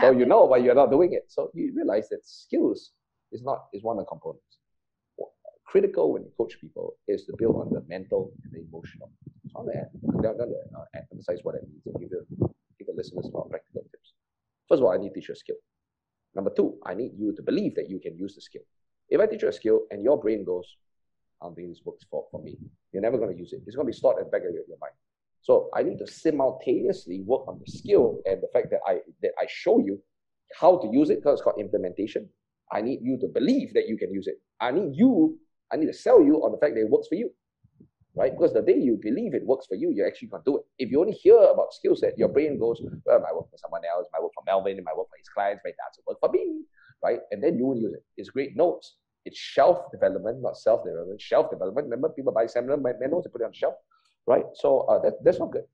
so 0.00 0.10
you 0.12 0.26
know, 0.26 0.46
but 0.46 0.62
you're 0.62 0.74
not 0.74 0.90
doing 0.90 1.12
it. 1.12 1.24
So 1.28 1.50
you 1.54 1.72
realize 1.74 2.08
that 2.10 2.26
skills 2.26 2.92
is 3.32 3.42
not 3.42 3.66
is 3.72 3.82
one 3.82 3.98
of 3.98 4.04
the 4.04 4.08
components. 4.08 4.58
Critical 5.66 6.12
when 6.12 6.22
you 6.22 6.32
coach 6.38 6.58
people 6.60 6.96
is 7.08 7.24
to 7.26 7.34
build 7.36 7.56
on 7.56 7.70
the 7.72 7.84
mental 7.88 8.32
and 8.42 8.52
the 8.52 8.60
emotional. 8.66 9.10
So 9.52 9.60
I'm 9.60 9.66
going 9.66 10.36
to 10.38 10.44
uh, 10.78 10.84
emphasize 11.12 11.40
what 11.42 11.56
it 11.56 11.62
means 11.68 11.82
and 11.84 11.94
give, 12.00 12.10
you, 12.10 12.26
give 12.78 12.86
the 12.86 12.94
listeners 12.94 13.26
a 13.26 13.36
lot 13.36 13.44
of 13.44 13.50
practical 13.50 13.82
tips. 13.82 14.14
First 14.68 14.80
of 14.80 14.86
all, 14.86 14.92
I 14.92 14.96
need 14.96 15.10
to 15.10 15.14
teach 15.14 15.28
you 15.28 15.34
a 15.34 15.36
skill. 15.36 15.56
Number 16.34 16.50
two, 16.56 16.78
I 16.86 16.94
need 16.94 17.12
you 17.18 17.34
to 17.34 17.42
believe 17.42 17.74
that 17.74 17.90
you 17.90 17.98
can 17.98 18.16
use 18.16 18.34
the 18.34 18.40
skill. 18.40 18.62
If 19.08 19.20
I 19.20 19.26
teach 19.26 19.42
you 19.42 19.48
a 19.48 19.52
skill 19.52 19.80
and 19.90 20.02
your 20.02 20.18
brain 20.18 20.44
goes, 20.44 20.76
I 21.40 21.46
don't 21.46 21.54
think 21.54 21.68
this 21.68 21.82
works 21.84 22.04
for, 22.10 22.26
for 22.30 22.42
me. 22.42 22.58
You're 22.92 23.02
never 23.02 23.18
going 23.18 23.32
to 23.32 23.38
use 23.38 23.52
it. 23.52 23.60
It's 23.66 23.76
going 23.76 23.86
to 23.86 23.92
be 23.92 23.96
stored 23.96 24.18
at 24.18 24.24
the 24.24 24.30
back 24.30 24.42
of 24.46 24.54
your, 24.54 24.64
your 24.68 24.78
mind. 24.80 24.94
So 25.42 25.70
I 25.74 25.82
need 25.82 25.98
to 25.98 26.06
simultaneously 26.06 27.22
work 27.24 27.46
on 27.46 27.60
the 27.64 27.70
skill 27.70 28.20
and 28.26 28.42
the 28.42 28.48
fact 28.52 28.70
that 28.70 28.80
I 28.86 28.98
that 29.22 29.32
I 29.38 29.46
show 29.48 29.78
you 29.78 30.00
how 30.58 30.78
to 30.78 30.88
use 30.88 31.10
it 31.10 31.18
because 31.18 31.34
it's 31.34 31.42
called 31.42 31.60
implementation. 31.60 32.28
I 32.72 32.80
need 32.82 33.00
you 33.02 33.18
to 33.20 33.28
believe 33.28 33.72
that 33.74 33.88
you 33.88 33.96
can 33.96 34.12
use 34.12 34.26
it. 34.26 34.40
I 34.60 34.72
need 34.72 34.94
you, 34.94 35.38
I 35.72 35.76
need 35.76 35.86
to 35.86 35.94
sell 35.94 36.22
you 36.22 36.36
on 36.44 36.52
the 36.52 36.58
fact 36.58 36.74
that 36.74 36.80
it 36.80 36.90
works 36.90 37.08
for 37.08 37.14
you. 37.14 37.30
Right? 38.14 38.32
Because 38.32 38.52
the 38.52 38.62
day 38.62 38.76
you 38.76 38.98
believe 39.00 39.34
it 39.34 39.46
works 39.46 39.66
for 39.66 39.76
you, 39.76 39.92
you're 39.94 40.06
actually 40.06 40.28
going 40.28 40.42
to 40.42 40.50
do 40.50 40.56
it. 40.58 40.64
If 40.78 40.90
you 40.90 41.00
only 41.00 41.12
hear 41.12 41.38
about 41.38 41.72
skill 41.72 41.94
set, 41.94 42.18
your 42.18 42.28
brain 42.28 42.58
goes, 42.58 42.82
well, 43.04 43.20
might 43.20 43.34
work 43.34 43.48
for 43.48 43.58
someone 43.58 43.82
else, 43.84 44.08
might 44.12 44.22
work 44.22 44.32
for 44.34 44.42
Melvin, 44.44 44.82
might 44.84 44.96
work 44.96 45.08
for 45.08 45.16
his 45.16 45.28
clients, 45.28 45.62
it 45.64 45.76
doesn't 45.78 46.04
work 46.06 46.18
for 46.18 46.28
me. 46.30 46.64
Right? 47.02 47.20
And 47.30 47.42
then 47.42 47.56
you 47.56 47.66
will 47.66 47.78
use 47.78 47.94
it. 47.94 48.02
It's 48.16 48.28
great 48.28 48.56
notes. 48.56 48.96
It's 49.24 49.38
shelf 49.38 49.90
development, 49.92 50.42
not 50.42 50.56
self 50.56 50.84
development. 50.84 51.20
Shelf 51.20 51.50
development. 51.50 51.86
Remember, 51.86 52.08
people 52.08 52.32
buy 52.32 52.46
seminar 52.46 52.76
manuals, 52.76 53.24
they 53.24 53.30
put 53.30 53.42
it 53.42 53.44
on 53.44 53.50
the 53.50 53.56
shelf. 53.56 53.74
Right? 54.26 54.44
So 54.54 54.80
uh, 54.80 55.00
that, 55.02 55.14
that's 55.24 55.38
not 55.38 55.52
good. 55.52 55.64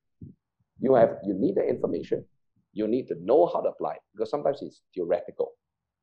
You 0.80 0.94
have 0.94 1.18
you 1.24 1.34
need 1.34 1.56
the 1.56 1.66
information. 1.66 2.24
You 2.72 2.88
need 2.88 3.06
to 3.08 3.14
know 3.24 3.46
how 3.46 3.60
to 3.60 3.68
apply 3.68 3.94
it 3.94 4.00
because 4.12 4.30
sometimes 4.30 4.60
it's 4.62 4.82
theoretical, 4.94 5.52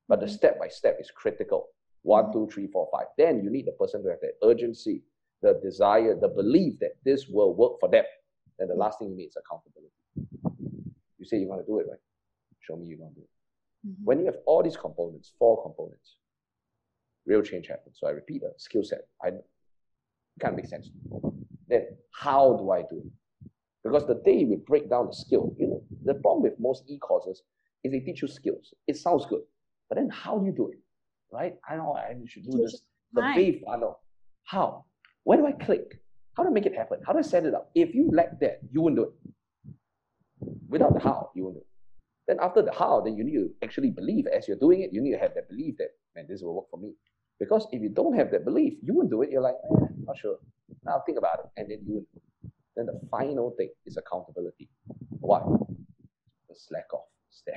but 0.07 0.21
the 0.21 0.27
step 0.27 0.57
by 0.59 0.69
step 0.69 0.97
is 0.99 1.11
critical. 1.11 1.67
One, 2.03 2.31
two, 2.31 2.49
three, 2.51 2.67
four, 2.67 2.89
five. 2.91 3.07
Then 3.17 3.43
you 3.43 3.49
need 3.51 3.67
the 3.67 3.73
person 3.73 4.01
to 4.03 4.09
have 4.09 4.19
the 4.21 4.31
urgency, 4.47 5.03
the 5.41 5.59
desire, 5.61 6.17
the 6.19 6.29
belief 6.29 6.79
that 6.79 6.93
this 7.05 7.27
will 7.27 7.53
work 7.53 7.73
for 7.79 7.89
them. 7.89 8.05
And 8.57 8.69
the 8.69 8.75
last 8.75 8.99
thing 8.99 9.09
you 9.09 9.17
need 9.17 9.27
is 9.27 9.37
accountability. 9.37 9.91
You 11.19 11.25
say 11.25 11.37
you 11.37 11.47
want 11.47 11.61
to 11.61 11.67
do 11.67 11.79
it, 11.79 11.87
right? 11.89 11.99
Show 12.61 12.77
me 12.77 12.87
you 12.87 12.97
want 12.99 13.13
to 13.15 13.21
do 13.21 13.23
it. 13.23 13.87
Mm-hmm. 13.87 14.03
When 14.03 14.19
you 14.19 14.25
have 14.25 14.37
all 14.45 14.63
these 14.63 14.77
components, 14.77 15.33
four 15.37 15.61
components, 15.61 16.15
real 17.25 17.41
change 17.41 17.67
happens. 17.67 17.97
So 17.99 18.07
I 18.07 18.11
repeat, 18.11 18.43
a 18.43 18.51
skill 18.57 18.83
set. 18.83 19.01
I 19.23 19.31
can't 20.39 20.55
make 20.55 20.67
sense. 20.67 20.89
Then 21.67 21.87
how 22.13 22.57
do 22.57 22.71
I 22.71 22.81
do 22.81 22.97
it? 22.97 23.49
Because 23.83 24.05
the 24.05 24.21
day 24.25 24.45
we 24.45 24.57
break 24.57 24.89
down 24.89 25.07
the 25.07 25.13
skill, 25.13 25.55
you 25.57 25.67
know, 25.67 25.83
the 26.05 26.13
problem 26.15 26.43
with 26.43 26.59
most 26.59 26.83
e-courses 26.87 27.41
is 27.83 27.91
they 27.91 27.99
teach 27.99 28.21
you 28.21 28.27
skills. 28.27 28.73
It 28.87 28.97
sounds 28.97 29.25
good, 29.25 29.41
but 29.89 29.95
then 29.95 30.09
how 30.09 30.37
do 30.37 30.45
you 30.45 30.51
do 30.51 30.69
it? 30.69 30.77
Right? 31.31 31.55
I 31.67 31.77
know 31.77 31.93
I 31.93 32.15
should 32.27 32.43
do 32.43 32.57
this. 32.57 32.81
The 33.13 33.21
wave 33.35 33.61
funnel. 33.65 33.99
How? 34.43 34.85
Where 35.23 35.37
do 35.37 35.45
I 35.45 35.51
click? 35.53 35.99
How 36.35 36.43
do 36.43 36.49
I 36.49 36.51
make 36.51 36.65
it 36.65 36.75
happen? 36.75 36.99
How 37.05 37.13
do 37.13 37.19
I 37.19 37.23
set 37.23 37.45
it 37.45 37.53
up? 37.53 37.71
If 37.75 37.93
you 37.95 38.09
lack 38.11 38.39
that, 38.39 38.59
you 38.71 38.81
won't 38.81 38.95
do 38.95 39.03
it. 39.03 39.13
Without 40.69 40.93
the 40.93 40.99
how, 40.99 41.31
you 41.35 41.43
won't 41.43 41.55
do 41.55 41.61
it. 41.61 41.67
Then 42.27 42.37
after 42.41 42.61
the 42.61 42.71
how, 42.71 43.01
then 43.01 43.17
you 43.17 43.23
need 43.23 43.33
to 43.33 43.49
actually 43.63 43.91
believe 43.91 44.27
as 44.27 44.47
you're 44.47 44.57
doing 44.57 44.81
it, 44.81 44.91
you 44.93 45.01
need 45.01 45.11
to 45.11 45.19
have 45.19 45.33
that 45.35 45.49
belief 45.49 45.75
that, 45.79 45.89
man, 46.15 46.25
this 46.27 46.41
will 46.41 46.55
work 46.55 46.69
for 46.69 46.77
me. 46.77 46.93
Because 47.39 47.67
if 47.71 47.81
you 47.81 47.89
don't 47.89 48.15
have 48.15 48.31
that 48.31 48.45
belief, 48.45 48.73
you 48.83 48.93
won't 48.93 49.09
do 49.09 49.21
it. 49.23 49.31
You're 49.31 49.41
like, 49.41 49.55
eh, 49.55 49.85
not 50.05 50.17
sure. 50.17 50.37
Now 50.85 51.01
think 51.05 51.17
about 51.17 51.39
it. 51.39 51.45
And 51.57 51.71
then 51.71 51.79
you 51.85 52.05
then 52.75 52.85
the 52.85 52.99
final 53.09 53.51
thing 53.57 53.69
is 53.85 53.97
accountability. 53.97 54.69
Why? 55.19 55.41
The 56.49 56.55
slack 56.55 56.93
off, 56.93 57.05
staff. 57.29 57.55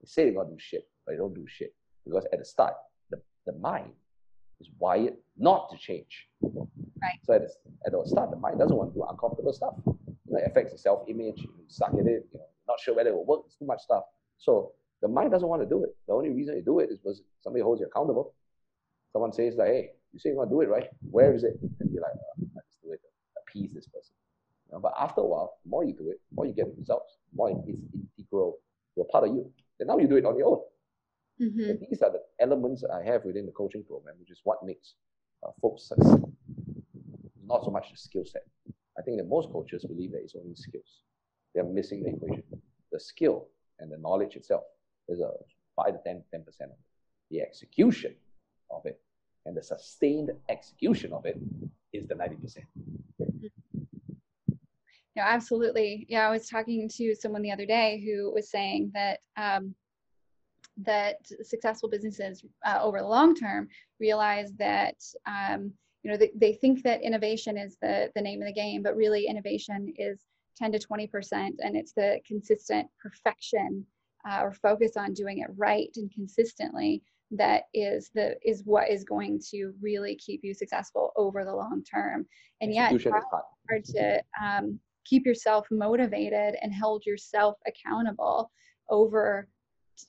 They 0.00 0.06
say 0.06 0.24
they're 0.24 0.34
gonna 0.34 0.50
do 0.50 0.58
shit, 0.58 0.88
but 1.04 1.12
they 1.12 1.18
don't 1.18 1.34
do 1.34 1.46
shit. 1.46 1.74
Because 2.04 2.26
at 2.32 2.38
the 2.38 2.44
start, 2.44 2.74
the, 3.10 3.20
the 3.46 3.52
mind 3.58 3.92
is 4.60 4.70
wired 4.78 5.14
not 5.36 5.70
to 5.70 5.76
change. 5.76 6.28
Right. 6.40 7.18
So 7.24 7.34
at 7.34 7.42
the, 7.42 7.50
at 7.86 7.92
the 7.92 8.02
start, 8.06 8.30
the 8.30 8.36
mind 8.36 8.58
doesn't 8.58 8.76
want 8.76 8.92
to 8.92 8.94
do 8.94 9.04
uncomfortable 9.08 9.52
stuff. 9.52 9.74
You 9.86 9.94
know, 10.30 10.38
it 10.38 10.44
affects 10.46 10.72
the 10.72 10.78
self-image, 10.78 11.40
you 11.40 11.50
suck 11.68 11.92
at 11.94 12.06
it, 12.06 12.26
you 12.32 12.38
know, 12.38 12.46
not 12.66 12.80
sure 12.80 12.94
whether 12.94 13.10
it 13.10 13.14
will 13.14 13.26
work, 13.26 13.42
it's 13.46 13.56
too 13.56 13.66
much 13.66 13.80
stuff. 13.80 14.04
So 14.38 14.72
the 15.00 15.08
mind 15.08 15.30
doesn't 15.30 15.48
want 15.48 15.62
to 15.62 15.68
do 15.68 15.84
it. 15.84 15.96
The 16.06 16.14
only 16.14 16.30
reason 16.30 16.56
you 16.56 16.62
do 16.62 16.80
it 16.80 16.90
is 16.90 16.98
because 16.98 17.22
somebody 17.42 17.62
holds 17.62 17.80
you 17.80 17.86
accountable. 17.86 18.34
Someone 19.12 19.32
says 19.32 19.54
like, 19.56 19.68
hey, 19.68 19.90
you 20.12 20.18
say 20.18 20.30
you're 20.30 20.38
gonna 20.38 20.50
do 20.50 20.60
it, 20.60 20.68
right? 20.68 20.88
Where 21.10 21.34
is 21.34 21.44
it? 21.44 21.58
And 21.80 21.90
you're 21.92 22.02
like, 22.02 22.12
oh, 22.14 22.46
I 22.56 22.60
just 22.66 22.82
do 22.82 22.92
it 22.92 23.00
to 23.00 23.40
appease 23.42 23.72
this 23.72 23.86
person. 23.86 24.14
You 24.66 24.74
know, 24.74 24.80
but 24.80 24.92
after 24.98 25.20
a 25.20 25.26
while, 25.26 25.58
the 25.64 25.70
more 25.70 25.84
you 25.84 25.92
do 25.92 26.10
it, 26.10 26.20
the 26.30 26.34
more 26.34 26.46
you 26.46 26.52
get 26.52 26.66
results, 26.76 27.16
the 27.30 27.36
more 27.36 27.50
it's 27.50 27.78
integral 28.18 28.58
to 28.94 29.02
a 29.02 29.04
part 29.04 29.24
of 29.28 29.34
you. 29.34 29.50
And 29.80 29.86
now 29.86 29.98
you 29.98 30.08
do 30.08 30.16
it 30.16 30.24
on 30.24 30.36
your 30.36 30.48
own. 30.48 30.60
Mm-hmm. 31.40 31.84
these 31.88 32.02
are 32.02 32.10
the 32.10 32.20
elements 32.40 32.82
I 32.82 33.04
have 33.04 33.24
within 33.24 33.46
the 33.46 33.52
coaching 33.52 33.84
program, 33.84 34.16
which 34.18 34.32
is 34.32 34.40
what 34.42 34.58
makes 34.64 34.94
uh, 35.46 35.50
folks 35.62 35.86
succeed. 35.86 36.20
Not 37.46 37.64
so 37.64 37.70
much 37.70 37.92
the 37.92 37.96
skill 37.96 38.24
set. 38.26 38.42
I 38.98 39.02
think 39.02 39.18
that 39.18 39.28
most 39.28 39.50
coaches 39.52 39.84
believe 39.84 40.10
that 40.12 40.18
it's 40.18 40.34
only 40.34 40.56
skills. 40.56 41.02
They're 41.54 41.62
missing 41.62 42.02
the 42.02 42.10
equation. 42.10 42.42
The 42.90 42.98
skill 42.98 43.46
and 43.78 43.90
the 43.90 43.98
knowledge 43.98 44.34
itself 44.34 44.64
is 45.08 45.20
a 45.20 45.30
5 45.76 45.92
to 45.92 45.98
10, 46.04 46.22
10% 46.34 46.38
of 46.38 46.70
it. 46.70 46.76
The 47.30 47.40
execution 47.42 48.14
of 48.70 48.86
it 48.86 49.00
and 49.46 49.56
the 49.56 49.62
sustained 49.62 50.30
execution 50.48 51.12
of 51.12 51.24
it 51.24 51.38
is 51.92 52.06
the 52.06 52.14
90%. 52.14 52.58
Yeah, 55.16 55.26
absolutely. 55.26 56.06
Yeah, 56.08 56.28
I 56.28 56.30
was 56.30 56.48
talking 56.48 56.88
to 56.90 57.14
someone 57.14 57.42
the 57.42 57.50
other 57.50 57.66
day 57.66 58.00
who 58.04 58.32
was 58.32 58.50
saying 58.50 58.92
that 58.94 59.18
um, 59.36 59.74
that 60.82 61.16
successful 61.42 61.88
businesses 61.88 62.44
uh, 62.64 62.78
over 62.80 63.00
the 63.00 63.06
long 63.06 63.34
term 63.34 63.68
realize 63.98 64.52
that 64.58 64.94
um, 65.26 65.72
you 66.04 66.10
know 66.12 66.16
they, 66.16 66.30
they 66.36 66.52
think 66.52 66.84
that 66.84 67.02
innovation 67.02 67.58
is 67.58 67.76
the 67.82 68.12
the 68.14 68.22
name 68.22 68.40
of 68.40 68.46
the 68.46 68.52
game, 68.52 68.80
but 68.80 68.94
really 68.94 69.26
innovation 69.26 69.92
is 69.96 70.20
10 70.56 70.70
to 70.70 70.78
20 70.78 71.08
percent, 71.08 71.60
and 71.64 71.76
it's 71.76 71.92
the 71.94 72.20
consistent 72.24 72.86
perfection 73.02 73.84
uh, 74.28 74.40
or 74.42 74.52
focus 74.52 74.92
on 74.96 75.12
doing 75.14 75.38
it 75.38 75.48
right 75.56 75.90
and 75.96 76.12
consistently 76.12 77.02
that 77.30 77.64
is 77.74 78.10
the 78.14 78.36
is 78.42 78.62
what 78.64 78.90
is 78.90 79.04
going 79.04 79.40
to 79.50 79.72
really 79.80 80.16
keep 80.16 80.40
you 80.42 80.54
successful 80.54 81.12
over 81.16 81.44
the 81.44 81.54
long 81.54 81.82
term. 81.84 82.26
And 82.60 82.72
yet 82.72 82.92
it's 82.92 83.04
hard. 83.04 83.84
to 83.86 84.22
um, 84.42 84.78
keep 85.04 85.26
yourself 85.26 85.66
motivated 85.70 86.56
and 86.62 86.74
hold 86.74 87.04
yourself 87.04 87.56
accountable 87.66 88.50
over 88.90 89.48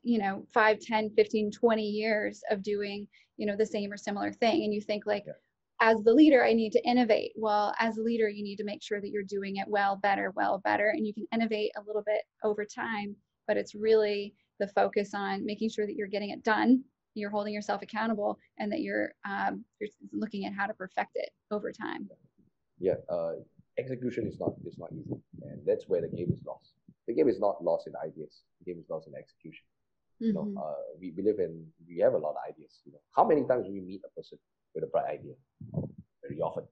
you 0.03 0.20
know 0.20 0.45
5 0.53 0.80
10 0.80 1.09
15 1.15 1.51
20 1.51 1.84
years 1.84 2.41
of 2.51 2.61
doing 2.61 3.07
you 3.38 3.47
know 3.47 3.55
the 3.55 3.65
same 3.65 3.91
or 3.91 3.97
similar 3.97 4.32
thing. 4.32 4.63
And 4.63 4.74
you 4.74 4.82
think 4.82 5.05
like 5.05 5.26
yeah. 5.28 5.34
as 5.82 6.01
the 6.03 6.13
leader 6.13 6.45
i 6.45 6.53
need 6.53 6.72
to 6.72 6.88
innovate. 6.88 7.34
Well 7.36 7.74
as 7.80 7.97
a 7.97 8.01
leader 8.01 8.30
you 8.30 8.43
need 8.43 8.57
to 8.57 8.63
make 8.63 8.82
sure 8.82 9.01
that 9.01 9.09
you're 9.09 9.24
doing 9.24 9.57
it 9.57 9.67
well 9.67 9.97
better 9.97 10.32
well 10.38 10.61
better. 10.63 10.89
And 10.89 11.05
you 11.05 11.13
can 11.13 11.28
innovate 11.34 11.72
a 11.76 11.84
little 11.86 12.03
bit 12.05 12.22
over 12.45 12.63
time 12.63 13.17
but 13.49 13.57
it's 13.57 13.73
really 13.73 14.35
the 14.59 14.67
focus 14.67 15.15
on 15.15 15.43
making 15.43 15.69
sure 15.69 15.87
that 15.87 15.95
you're 15.95 16.07
getting 16.07 16.29
it 16.29 16.43
done 16.43 16.83
you're 17.15 17.31
holding 17.31 17.53
yourself 17.53 17.81
accountable 17.81 18.37
and 18.59 18.71
that 18.71 18.81
you're 18.81 19.13
um, 19.25 19.65
you're 19.79 19.89
looking 20.13 20.45
at 20.45 20.53
how 20.53 20.67
to 20.67 20.73
perfect 20.73 21.11
it 21.15 21.31
over 21.51 21.71
time. 21.71 22.07
Yeah 22.79 22.95
uh, 23.09 23.33
execution 23.77 24.27
is 24.27 24.39
not 24.39 24.53
is 24.65 24.77
not 24.77 24.91
easy 24.93 25.17
and 25.41 25.59
that's 25.65 25.85
where 25.87 26.01
the 26.01 26.07
game 26.07 26.31
is 26.31 26.41
lost. 26.45 26.73
The 27.07 27.15
game 27.15 27.27
is 27.27 27.39
not 27.39 27.63
lost 27.63 27.87
in 27.87 27.93
ideas 28.05 28.43
the 28.59 28.71
game 28.71 28.79
is 28.79 28.89
lost 28.89 29.07
in 29.07 29.15
execution. 29.15 29.65
Mm-hmm. 29.65 30.25
you 30.27 30.33
know 30.33 30.45
mm-hmm. 30.45 30.57
uh, 30.57 30.83
we, 30.99 31.13
we 31.17 31.23
live 31.23 31.39
in 31.39 31.65
we 31.87 31.97
have 31.99 32.13
a 32.13 32.17
lot 32.17 32.35
of 32.37 32.41
ideas 32.47 32.79
you 32.85 32.91
know. 32.93 33.01
How 33.15 33.25
many 33.25 33.43
times 33.45 33.65
do 33.67 33.73
we 33.73 33.81
meet 33.81 34.01
a 34.05 34.11
person 34.15 34.37
with 34.75 34.83
a 34.83 34.87
bright 34.87 35.09
idea? 35.17 35.33
Very 36.21 36.39
often. 36.41 36.65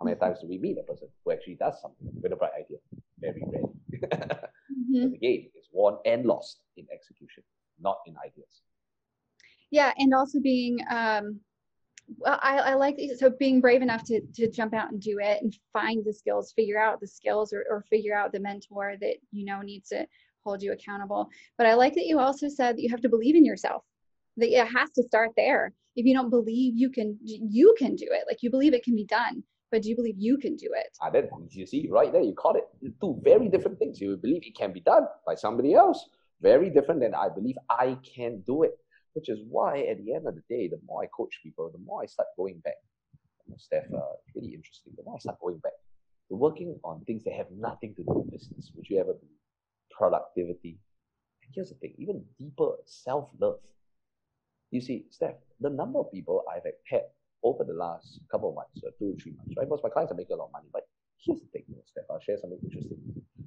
How 0.00 0.04
many 0.04 0.16
times 0.16 0.40
do 0.40 0.48
we 0.48 0.58
meet 0.58 0.76
a 0.78 0.82
person 0.82 1.08
who 1.24 1.32
actually 1.32 1.54
does 1.54 1.80
something 1.80 2.08
with 2.22 2.32
a 2.32 2.36
bright 2.36 2.56
idea? 2.62 2.78
Very 3.20 3.42
rarely. 3.52 3.74
Mm-hmm. 4.76 5.12
the 5.12 5.18
game 5.18 5.48
is 5.66 5.70
won 5.72 5.96
and 6.04 6.24
lost 6.26 6.60
in 6.76 6.86
execution 6.92 7.42
not 7.80 7.98
in 8.06 8.14
ideas. 8.24 8.62
Yeah 9.70 9.92
and 9.98 10.14
also 10.14 10.40
being 10.40 10.78
um 10.90 11.40
well 12.18 12.38
I, 12.42 12.58
I 12.58 12.74
like 12.74 12.98
so 13.18 13.30
being 13.30 13.60
brave 13.60 13.82
enough 13.82 14.04
to 14.04 14.20
to 14.34 14.50
jump 14.50 14.74
out 14.74 14.92
and 14.92 15.00
do 15.00 15.18
it 15.20 15.42
and 15.42 15.56
find 15.72 16.04
the 16.04 16.12
skills 16.12 16.52
figure 16.52 16.78
out 16.78 17.00
the 17.00 17.06
skills 17.06 17.52
or, 17.52 17.64
or 17.68 17.84
figure 17.90 18.14
out 18.14 18.32
the 18.32 18.40
mentor 18.40 18.94
that 19.00 19.16
you 19.32 19.44
know 19.44 19.60
needs 19.60 19.88
to 19.90 20.06
hold 20.44 20.62
you 20.62 20.72
accountable. 20.72 21.28
But 21.58 21.66
i 21.66 21.74
like 21.74 21.94
that 21.94 22.06
you 22.06 22.20
also 22.20 22.48
said 22.48 22.76
that 22.76 22.82
you 22.82 22.90
have 22.90 23.00
to 23.00 23.08
believe 23.08 23.34
in 23.34 23.44
yourself 23.44 23.82
that 24.36 24.52
it 24.52 24.66
has 24.68 24.90
to 24.90 25.02
start 25.02 25.30
there. 25.36 25.72
If 25.96 26.04
you 26.04 26.14
don't 26.14 26.30
believe 26.30 26.74
you 26.76 26.90
can 26.90 27.18
you 27.22 27.74
can 27.78 27.96
do 27.96 28.06
it. 28.10 28.24
Like 28.28 28.42
you 28.42 28.50
believe 28.50 28.74
it 28.74 28.84
can 28.84 28.94
be 28.94 29.04
done 29.04 29.42
but 29.70 29.82
do 29.82 29.88
you 29.88 29.96
believe 29.96 30.14
you 30.18 30.38
can 30.38 30.56
do 30.56 30.68
it 30.72 30.96
ah, 31.02 31.10
then 31.10 31.28
you 31.50 31.66
see 31.66 31.88
right 31.90 32.12
there 32.12 32.22
you 32.22 32.34
caught 32.34 32.56
it 32.56 32.66
two 33.00 33.18
very 33.22 33.48
different 33.48 33.78
things 33.78 34.00
you 34.00 34.16
believe 34.16 34.42
it 34.44 34.56
can 34.56 34.72
be 34.72 34.80
done 34.80 35.06
by 35.26 35.34
somebody 35.34 35.74
else 35.74 36.08
very 36.40 36.70
different 36.70 37.00
than 37.00 37.14
i 37.14 37.28
believe 37.28 37.56
i 37.70 37.96
can 38.14 38.42
do 38.46 38.62
it 38.62 38.78
which 39.16 39.30
is 39.30 39.40
why 39.48 39.80
at 39.80 39.96
the 40.04 40.14
end 40.14 40.26
of 40.28 40.34
the 40.34 40.42
day, 40.46 40.68
the 40.68 40.78
more 40.86 41.02
I 41.02 41.06
coach 41.06 41.40
people, 41.42 41.70
the 41.72 41.82
more 41.82 42.02
I 42.02 42.06
start 42.06 42.28
going 42.36 42.58
back. 42.62 42.74
Steph, 43.56 43.84
uh, 43.84 44.12
it's 44.26 44.36
really 44.36 44.52
interesting. 44.52 44.92
The 44.94 45.04
more 45.04 45.16
I 45.16 45.20
start 45.20 45.40
going 45.40 45.56
back 45.58 45.72
working 46.28 46.78
on 46.84 47.00
things 47.04 47.22
that 47.24 47.32
have 47.34 47.46
nothing 47.56 47.94
to 47.94 48.02
do 48.02 48.12
with 48.12 48.30
business, 48.30 48.72
would 48.74 48.86
you 48.90 48.98
ever 48.98 49.14
be 49.14 49.28
productivity? 49.96 50.78
And 51.42 51.52
here's 51.54 51.70
the 51.70 51.76
thing, 51.76 51.94
even 51.98 52.24
deeper 52.38 52.72
self-love. 52.84 53.58
You 54.70 54.80
see, 54.80 55.06
Steph, 55.10 55.36
the 55.60 55.70
number 55.70 56.00
of 56.00 56.10
people 56.12 56.44
I've 56.52 56.64
had 56.90 57.02
over 57.46 57.64
the 57.64 57.72
last 57.72 58.20
couple 58.30 58.50
of 58.50 58.54
months, 58.56 58.82
or 58.82 58.90
two 58.98 59.14
or 59.14 59.16
three 59.22 59.32
months, 59.32 59.54
right? 59.56 59.68
Because 59.68 59.82
my 59.82 59.90
clients 59.90 60.12
are 60.12 60.16
making 60.16 60.34
a 60.34 60.38
lot 60.38 60.46
of 60.46 60.52
money. 60.52 60.68
But 60.72 60.82
here's 61.18 61.40
the 61.40 61.46
thing, 61.46 61.64
Steph, 61.86 62.04
I'll 62.10 62.20
share 62.20 62.38
something 62.38 62.58
interesting. 62.62 62.98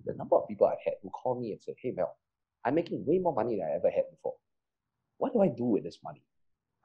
The 0.05 0.13
number 0.13 0.35
of 0.37 0.47
people 0.47 0.67
I've 0.67 0.83
had 0.83 0.95
who 1.03 1.09
call 1.09 1.39
me 1.39 1.51
and 1.51 1.61
say, 1.61 1.75
hey 1.81 1.91
Mel, 1.91 2.15
I'm 2.65 2.75
making 2.75 3.05
way 3.05 3.19
more 3.19 3.33
money 3.33 3.57
than 3.57 3.67
I 3.67 3.75
ever 3.75 3.89
had 3.89 4.09
before. 4.11 4.35
What 5.17 5.33
do 5.33 5.41
I 5.41 5.49
do 5.49 5.65
with 5.65 5.83
this 5.83 5.99
money? 6.03 6.23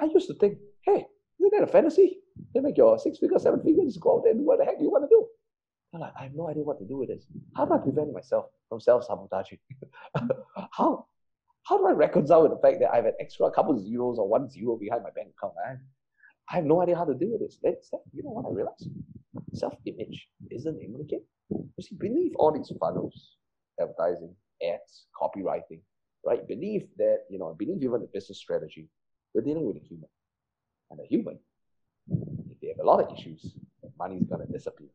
I 0.01 0.07
used 0.07 0.27
to 0.27 0.35
think, 0.35 0.59
hey, 0.83 1.07
isn't 1.39 1.53
that 1.53 1.63
a 1.63 1.67
fantasy? 1.67 2.19
They 2.53 2.61
make 2.61 2.77
your 2.77 2.99
six 2.99 3.19
figures, 3.19 3.43
seven 3.43 3.63
figures, 3.63 3.97
go 3.97 4.17
out 4.17 4.23
there 4.25 4.33
and 4.33 4.41
do 4.41 4.45
what 4.45 4.59
the 4.59 4.65
heck 4.65 4.81
you 4.81 4.91
want 4.91 5.05
to 5.05 5.09
do. 5.09 5.27
I'm 5.95 6.01
like, 6.01 6.13
I 6.19 6.25
have 6.25 6.35
no 6.35 6.49
idea 6.49 6.65
what 6.65 6.79
to 6.81 6.85
do 6.85 6.99
with 6.99 7.09
this. 7.09 7.27
How 7.57 7.65
do 7.65 7.75
I 7.75 7.79
prevent 7.79 8.13
myself 8.13 8.47
from 8.69 8.81
self-sabotaging? 8.81 9.59
how 10.73 11.07
how 11.65 11.79
do 11.79 11.87
I 11.87 11.93
reconcile 11.93 12.43
with 12.43 12.51
the 12.51 12.59
fact 12.59 12.81
that 12.81 12.93
I 12.93 12.97
have 12.97 13.07
an 13.07 13.15
extra 13.21 13.51
couple 13.51 13.75
of 13.75 13.81
zeros 13.81 14.19
or 14.19 14.29
one 14.29 14.51
zero 14.51 14.77
behind 14.77 15.03
my 15.03 15.11
bank 15.17 15.29
account? 15.39 15.55
I, 15.67 15.77
I 16.51 16.57
have 16.57 16.65
no 16.65 16.83
idea 16.83 16.97
how 16.97 17.05
to 17.05 17.15
deal 17.15 17.31
with 17.33 17.41
this. 17.41 17.59
That's 17.63 17.91
that, 17.91 18.01
you 18.13 18.23
know 18.23 18.31
what 18.31 18.47
I 18.47 18.55
realized? 18.55 18.89
Self-image 19.55 20.29
is 20.51 20.65
the 20.65 20.73
name 20.73 20.95
of 20.95 20.99
the 20.99 21.05
game. 21.05 21.25
You 21.51 21.83
see, 21.83 21.97
beneath 21.97 22.33
all 22.37 22.53
these 22.53 22.73
funnels, 22.79 23.37
advertising, 23.81 24.35
ads, 24.63 25.07
copywriting, 25.21 25.81
right? 26.25 26.47
Beneath 26.47 26.85
that, 26.99 27.25
you 27.31 27.39
know, 27.39 27.55
beneath 27.59 27.83
even 27.83 28.01
the 28.01 28.09
business 28.13 28.39
strategy, 28.39 28.89
we're 29.35 29.43
dealing 29.43 29.67
with 29.67 29.77
a 29.77 29.81
human. 29.81 30.09
And 30.91 31.01
a 31.01 31.07
human, 31.07 31.39
if 32.51 32.61
they 32.61 32.69
have 32.69 32.79
a 32.79 32.85
lot 32.85 33.01
of 33.01 33.17
issues, 33.17 33.55
money 33.99 34.17
is 34.17 34.25
gonna 34.25 34.47
disappear. 34.47 34.89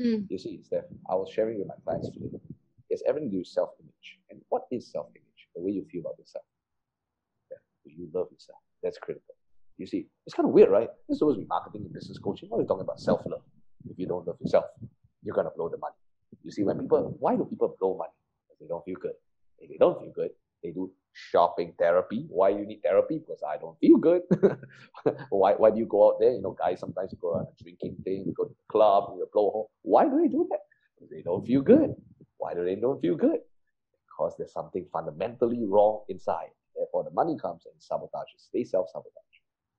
Mm. 0.00 0.26
You 0.30 0.38
see, 0.38 0.62
Steph, 0.62 0.84
I 1.10 1.14
was 1.14 1.30
sharing 1.30 1.58
with 1.58 1.68
my 1.68 1.74
clients 1.84 2.10
today. 2.10 2.30
It's 2.90 3.02
everything 3.06 3.30
to 3.30 3.34
do 3.34 3.38
with 3.38 3.48
self-image. 3.48 4.18
And 4.30 4.40
what 4.48 4.62
is 4.70 4.90
self-image? 4.90 5.48
The 5.54 5.62
way 5.62 5.72
you 5.72 5.84
feel 5.90 6.02
about 6.02 6.18
yourself. 6.18 6.44
Yeah. 7.50 7.58
Do 7.84 7.90
you 7.90 8.08
love 8.12 8.28
yourself? 8.30 8.58
That's 8.82 8.98
critical. 8.98 9.33
You 9.78 9.86
see, 9.86 10.06
it's 10.26 10.34
kind 10.34 10.48
of 10.48 10.54
weird, 10.54 10.70
right? 10.70 10.88
This 11.08 11.20
always 11.20 11.38
be 11.38 11.46
marketing 11.46 11.82
and 11.82 11.92
business 11.92 12.18
coaching. 12.18 12.48
Why 12.48 12.58
are 12.58 12.60
you 12.62 12.66
talking 12.66 12.82
about 12.82 13.00
self-love? 13.00 13.42
If 13.90 13.98
you 13.98 14.06
don't 14.06 14.26
love 14.26 14.36
yourself, 14.40 14.66
you're 15.22 15.34
gonna 15.34 15.50
blow 15.56 15.68
the 15.68 15.78
money. 15.78 15.94
You 16.42 16.50
see, 16.50 16.62
when 16.62 16.78
people, 16.78 17.16
why 17.18 17.36
do 17.36 17.44
people 17.44 17.76
blow 17.78 17.96
money? 17.96 18.12
Because 18.46 18.58
they 18.60 18.66
don't 18.66 18.84
feel 18.84 18.96
good. 19.00 19.14
If 19.58 19.70
they 19.70 19.76
don't 19.76 19.98
feel 20.00 20.12
good, 20.14 20.30
they 20.62 20.70
do 20.70 20.90
shopping 21.12 21.74
therapy. 21.78 22.26
Why 22.28 22.52
do 22.52 22.60
you 22.60 22.66
need 22.66 22.80
therapy? 22.82 23.18
Because 23.18 23.42
I 23.46 23.58
don't 23.58 23.78
feel 23.78 23.98
good. 23.98 24.22
why, 25.30 25.52
why 25.52 25.70
do 25.70 25.78
you 25.78 25.86
go 25.86 26.08
out 26.08 26.20
there? 26.20 26.32
You 26.32 26.42
know, 26.42 26.56
guys 26.58 26.80
sometimes 26.80 27.14
go 27.20 27.34
on 27.34 27.46
a 27.46 27.62
drinking 27.62 27.96
thing, 28.04 28.32
go 28.36 28.44
to 28.44 28.50
the 28.50 28.72
club, 28.72 29.14
you 29.16 29.26
blow 29.32 29.50
home. 29.50 29.66
Why 29.82 30.04
do 30.04 30.20
they 30.20 30.28
do 30.28 30.46
that? 30.50 30.60
Because 30.96 31.10
they 31.10 31.22
don't 31.22 31.46
feel 31.46 31.62
good. 31.62 31.94
Why 32.38 32.54
do 32.54 32.64
they 32.64 32.76
don't 32.76 33.00
feel 33.00 33.16
good? 33.16 33.40
Because 34.08 34.34
there's 34.38 34.52
something 34.52 34.86
fundamentally 34.92 35.64
wrong 35.64 36.04
inside. 36.08 36.50
Therefore, 36.76 37.04
the 37.04 37.10
money 37.10 37.36
comes 37.40 37.66
and 37.66 37.74
sabotages. 37.80 38.48
They 38.52 38.64
self-sabotage. 38.64 39.33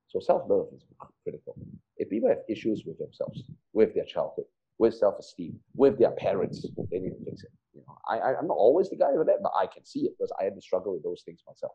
So 0.08 0.20
self-love 0.20 0.68
is 0.76 0.84
critical. 1.24 1.56
If 1.98 2.10
people 2.10 2.30
have 2.30 2.40
issues 2.50 2.84
with 2.86 2.98
themselves, 2.98 3.44
with 3.74 3.94
their 3.94 4.06
childhood, 4.06 4.46
with 4.78 4.94
self-esteem, 4.94 5.60
with 5.76 5.98
their 5.98 6.12
parents, 6.12 6.66
they 6.92 7.00
need 7.00 7.12
to 7.18 7.26
fix 7.26 7.44
it. 7.44 7.52
You 7.74 7.82
know, 7.88 7.98
I, 8.08 8.20
I 8.20 8.40
am 8.40 8.48
not 8.48 8.58
always 8.58 8.90
the 8.90 8.96
guy 8.96 9.12
with 9.14 9.28
that, 9.28 9.42
but 9.42 9.52
I 9.58 9.68
can 9.68 9.86
see 9.86 10.02
it 10.02 10.14
because 10.18 10.32
I 10.40 10.46
had 10.46 10.56
to 10.56 10.62
struggle 10.62 10.94
with 10.94 11.04
those 11.04 11.24
things 11.26 11.42
myself, 11.48 11.74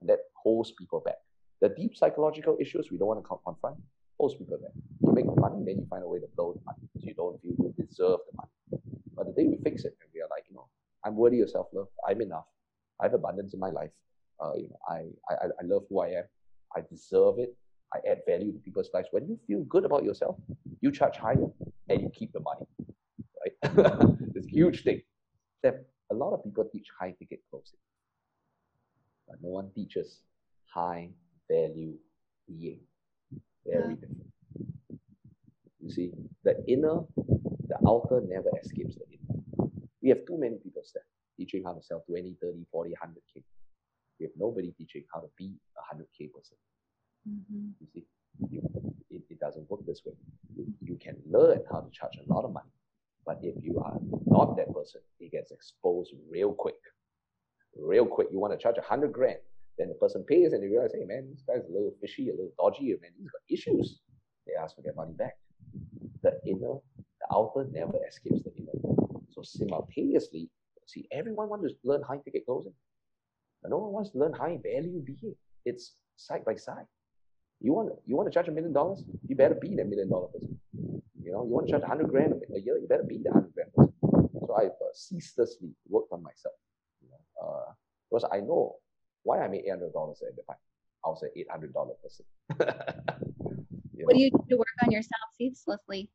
and 0.00 0.08
that 0.08 0.20
holds 0.34 0.72
people 0.72 1.00
back. 1.00 1.18
The 1.60 1.68
deep 1.68 1.96
psychological 1.96 2.56
issues 2.60 2.90
we 2.90 2.98
don't 2.98 3.08
want 3.08 3.22
to 3.22 3.28
confront 3.28 3.76
holds 4.18 4.34
people 4.34 4.58
back. 4.58 4.72
You 5.04 5.12
make 5.12 5.26
money, 5.36 5.62
then 5.64 5.78
you 5.78 5.86
find 5.88 6.02
a 6.02 6.08
way 6.08 6.18
to 6.20 6.26
blow 6.36 6.54
the 6.54 6.60
money 6.64 6.88
so 6.98 7.06
you 7.06 7.14
don't 7.14 7.40
feel 7.42 7.54
you 7.58 7.74
deserve 7.86 8.20
the 8.30 8.36
money. 8.36 8.82
But 9.14 9.26
the 9.26 9.32
day 9.32 9.46
we 9.46 9.58
fix 9.62 9.84
it, 9.84 9.96
and 10.00 10.10
we 10.14 10.20
are 10.20 10.28
like, 10.30 10.44
you 10.48 10.54
know, 10.54 10.68
I'm 11.04 11.16
worthy 11.16 11.40
of 11.40 11.50
self-love. 11.50 11.88
I'm 12.08 12.20
enough. 12.20 12.46
I 13.00 13.04
have 13.04 13.14
abundance 13.14 13.52
in 13.54 13.60
my 13.60 13.70
life. 13.70 13.90
Uh, 14.42 14.54
you 14.56 14.68
know, 14.68 14.78
I, 14.88 15.08
I 15.30 15.34
I 15.60 15.64
love 15.64 15.82
who 15.88 16.00
I 16.00 16.08
am. 16.08 16.24
I 16.74 16.80
deserve 16.88 17.38
it. 17.38 17.54
Add 18.12 18.20
value 18.26 18.52
to 18.52 18.58
people's 18.58 18.90
lives. 18.92 19.08
When 19.10 19.26
you 19.26 19.38
feel 19.46 19.62
good 19.64 19.84
about 19.84 20.04
yourself, 20.04 20.36
you 20.80 20.92
charge 20.92 21.16
higher 21.16 21.46
and 21.88 22.00
you 22.02 22.10
keep 22.10 22.32
the 22.32 22.40
money. 22.40 22.66
Right? 23.40 23.54
it's 24.34 24.46
a 24.46 24.50
huge 24.50 24.82
thing. 24.84 25.00
That 25.62 25.86
a 26.10 26.14
lot 26.14 26.34
of 26.34 26.44
people 26.44 26.64
teach 26.70 26.88
high 27.00 27.14
ticket 27.18 27.40
closing, 27.48 27.78
but 29.26 29.36
no 29.42 29.50
one 29.50 29.70
teaches 29.74 30.20
high 30.66 31.10
value 31.50 31.94
being. 32.46 32.80
Very 33.66 33.94
different. 33.94 34.26
You 35.80 35.90
see, 35.90 36.12
the 36.44 36.54
inner, 36.68 37.00
the 37.68 37.76
outer 37.88 38.20
never 38.28 38.50
escapes 38.62 38.96
the 38.96 39.06
inner. 39.14 39.70
We 40.02 40.08
have 40.10 40.26
too 40.26 40.38
many 40.38 40.56
people 40.56 40.82
there 40.94 41.04
teaching 41.38 41.62
how 41.64 41.72
to 41.72 41.82
sell 41.82 42.04
20, 42.08 42.36
30, 42.40 42.66
40, 42.70 42.90
100K. 42.90 43.42
We 44.20 44.26
have 44.26 44.32
nobody 44.38 44.72
teaching 44.78 45.04
how 45.12 45.20
to 45.20 45.28
be 45.36 45.54
a 45.76 45.94
100K 45.94 46.32
person. 46.32 46.56
Mm-hmm. 47.28 47.68
You 47.80 47.86
see, 47.92 48.04
you, 48.50 48.62
it, 49.10 49.22
it 49.30 49.40
doesn't 49.40 49.68
work 49.70 49.80
this 49.86 50.02
way. 50.04 50.12
You, 50.54 50.66
you 50.80 50.98
can 51.02 51.16
learn 51.28 51.60
how 51.70 51.80
to 51.80 51.90
charge 51.90 52.18
a 52.18 52.32
lot 52.32 52.44
of 52.44 52.52
money, 52.52 52.70
but 53.26 53.38
if 53.42 53.54
you 53.62 53.80
are 53.80 53.98
not 54.26 54.56
that 54.56 54.72
person, 54.74 55.00
it 55.20 55.32
gets 55.32 55.50
exposed 55.50 56.12
real 56.32 56.52
quick. 56.52 56.80
Real 57.76 58.06
quick. 58.06 58.28
You 58.32 58.40
want 58.40 58.52
to 58.52 58.58
charge 58.58 58.78
a 58.78 58.82
hundred 58.92 59.12
grand, 59.12 59.38
then 59.78 59.88
the 59.88 59.94
person 59.94 60.24
pays 60.24 60.52
and 60.52 60.62
you 60.62 60.70
realize, 60.70 60.92
hey 60.94 61.04
man, 61.04 61.28
this 61.30 61.42
guy's 61.46 61.68
a 61.68 61.72
little 61.72 61.94
fishy, 62.00 62.28
a 62.28 62.32
little 62.32 62.52
dodgy, 62.58 62.88
man, 63.00 63.10
he's 63.18 63.30
got 63.30 63.42
issues. 63.48 64.00
They 64.46 64.54
ask 64.60 64.74
for 64.76 64.82
their 64.82 64.94
money 64.94 65.14
back. 65.14 65.36
The 66.22 66.32
inner, 66.46 66.74
the 67.20 67.26
outer 67.32 67.68
never 67.72 67.98
escapes 68.08 68.42
the 68.42 68.52
inner. 68.56 68.76
So 69.30 69.42
simultaneously, 69.42 70.48
see, 70.86 71.06
everyone 71.12 71.48
wants 71.48 71.72
to 71.72 71.78
learn 71.84 72.02
high 72.02 72.18
ticket 72.24 72.44
closing. 72.46 72.74
But 73.62 73.70
no 73.70 73.78
one 73.78 73.92
wants 73.92 74.10
to 74.10 74.18
learn 74.18 74.32
high 74.32 74.58
value 74.62 75.00
being. 75.04 75.34
It's 75.64 75.94
side 76.16 76.44
by 76.44 76.56
side. 76.56 76.86
You 77.60 77.72
want 77.72 77.92
you 78.06 78.16
want 78.16 78.28
to 78.28 78.34
charge 78.34 78.48
a 78.48 78.52
million 78.52 78.72
dollars? 78.72 79.04
You 79.28 79.36
better 79.36 79.54
be 79.54 79.76
that 79.76 79.86
million 79.86 80.10
dollar 80.10 80.26
person. 80.28 80.60
You 81.22 81.32
know, 81.32 81.44
you 81.44 81.50
want 81.50 81.66
to 81.68 81.72
charge 81.72 81.84
a 81.84 81.86
hundred 81.86 82.08
grand 82.10 82.34
a 82.54 82.60
year? 82.60 82.76
You 82.78 82.88
better 82.88 83.04
be 83.04 83.18
the 83.22 83.32
hundred 83.32 83.54
grand 83.54 83.72
person. 83.72 83.94
So 84.46 84.54
I've 84.58 84.78
uh, 84.86 84.92
ceaselessly 84.92 85.70
worked 85.88 86.12
on 86.12 86.22
myself. 86.22 86.56
You 87.00 87.08
know, 87.10 87.46
uh, 87.46 87.72
because 88.22 88.36
I 88.36 88.44
know 88.44 88.76
why 89.22 89.40
I 89.40 89.48
made 89.48 89.62
eight 89.66 89.70
hundred 89.70 89.92
dollars 89.92 90.22
at 90.26 90.36
the 90.36 90.42
time. 90.42 90.56
I 91.04 91.08
was 91.08 91.22
an 91.22 91.30
eight 91.36 91.50
hundred 91.50 91.72
dollar 91.72 91.94
person. 92.02 92.24
what 92.56 94.14
do 94.14 94.20
you 94.20 94.30
do 94.30 94.38
to 94.50 94.56
work 94.56 94.76
on 94.84 94.90
yourself 94.90 95.28
ceaselessly? 95.36 96.10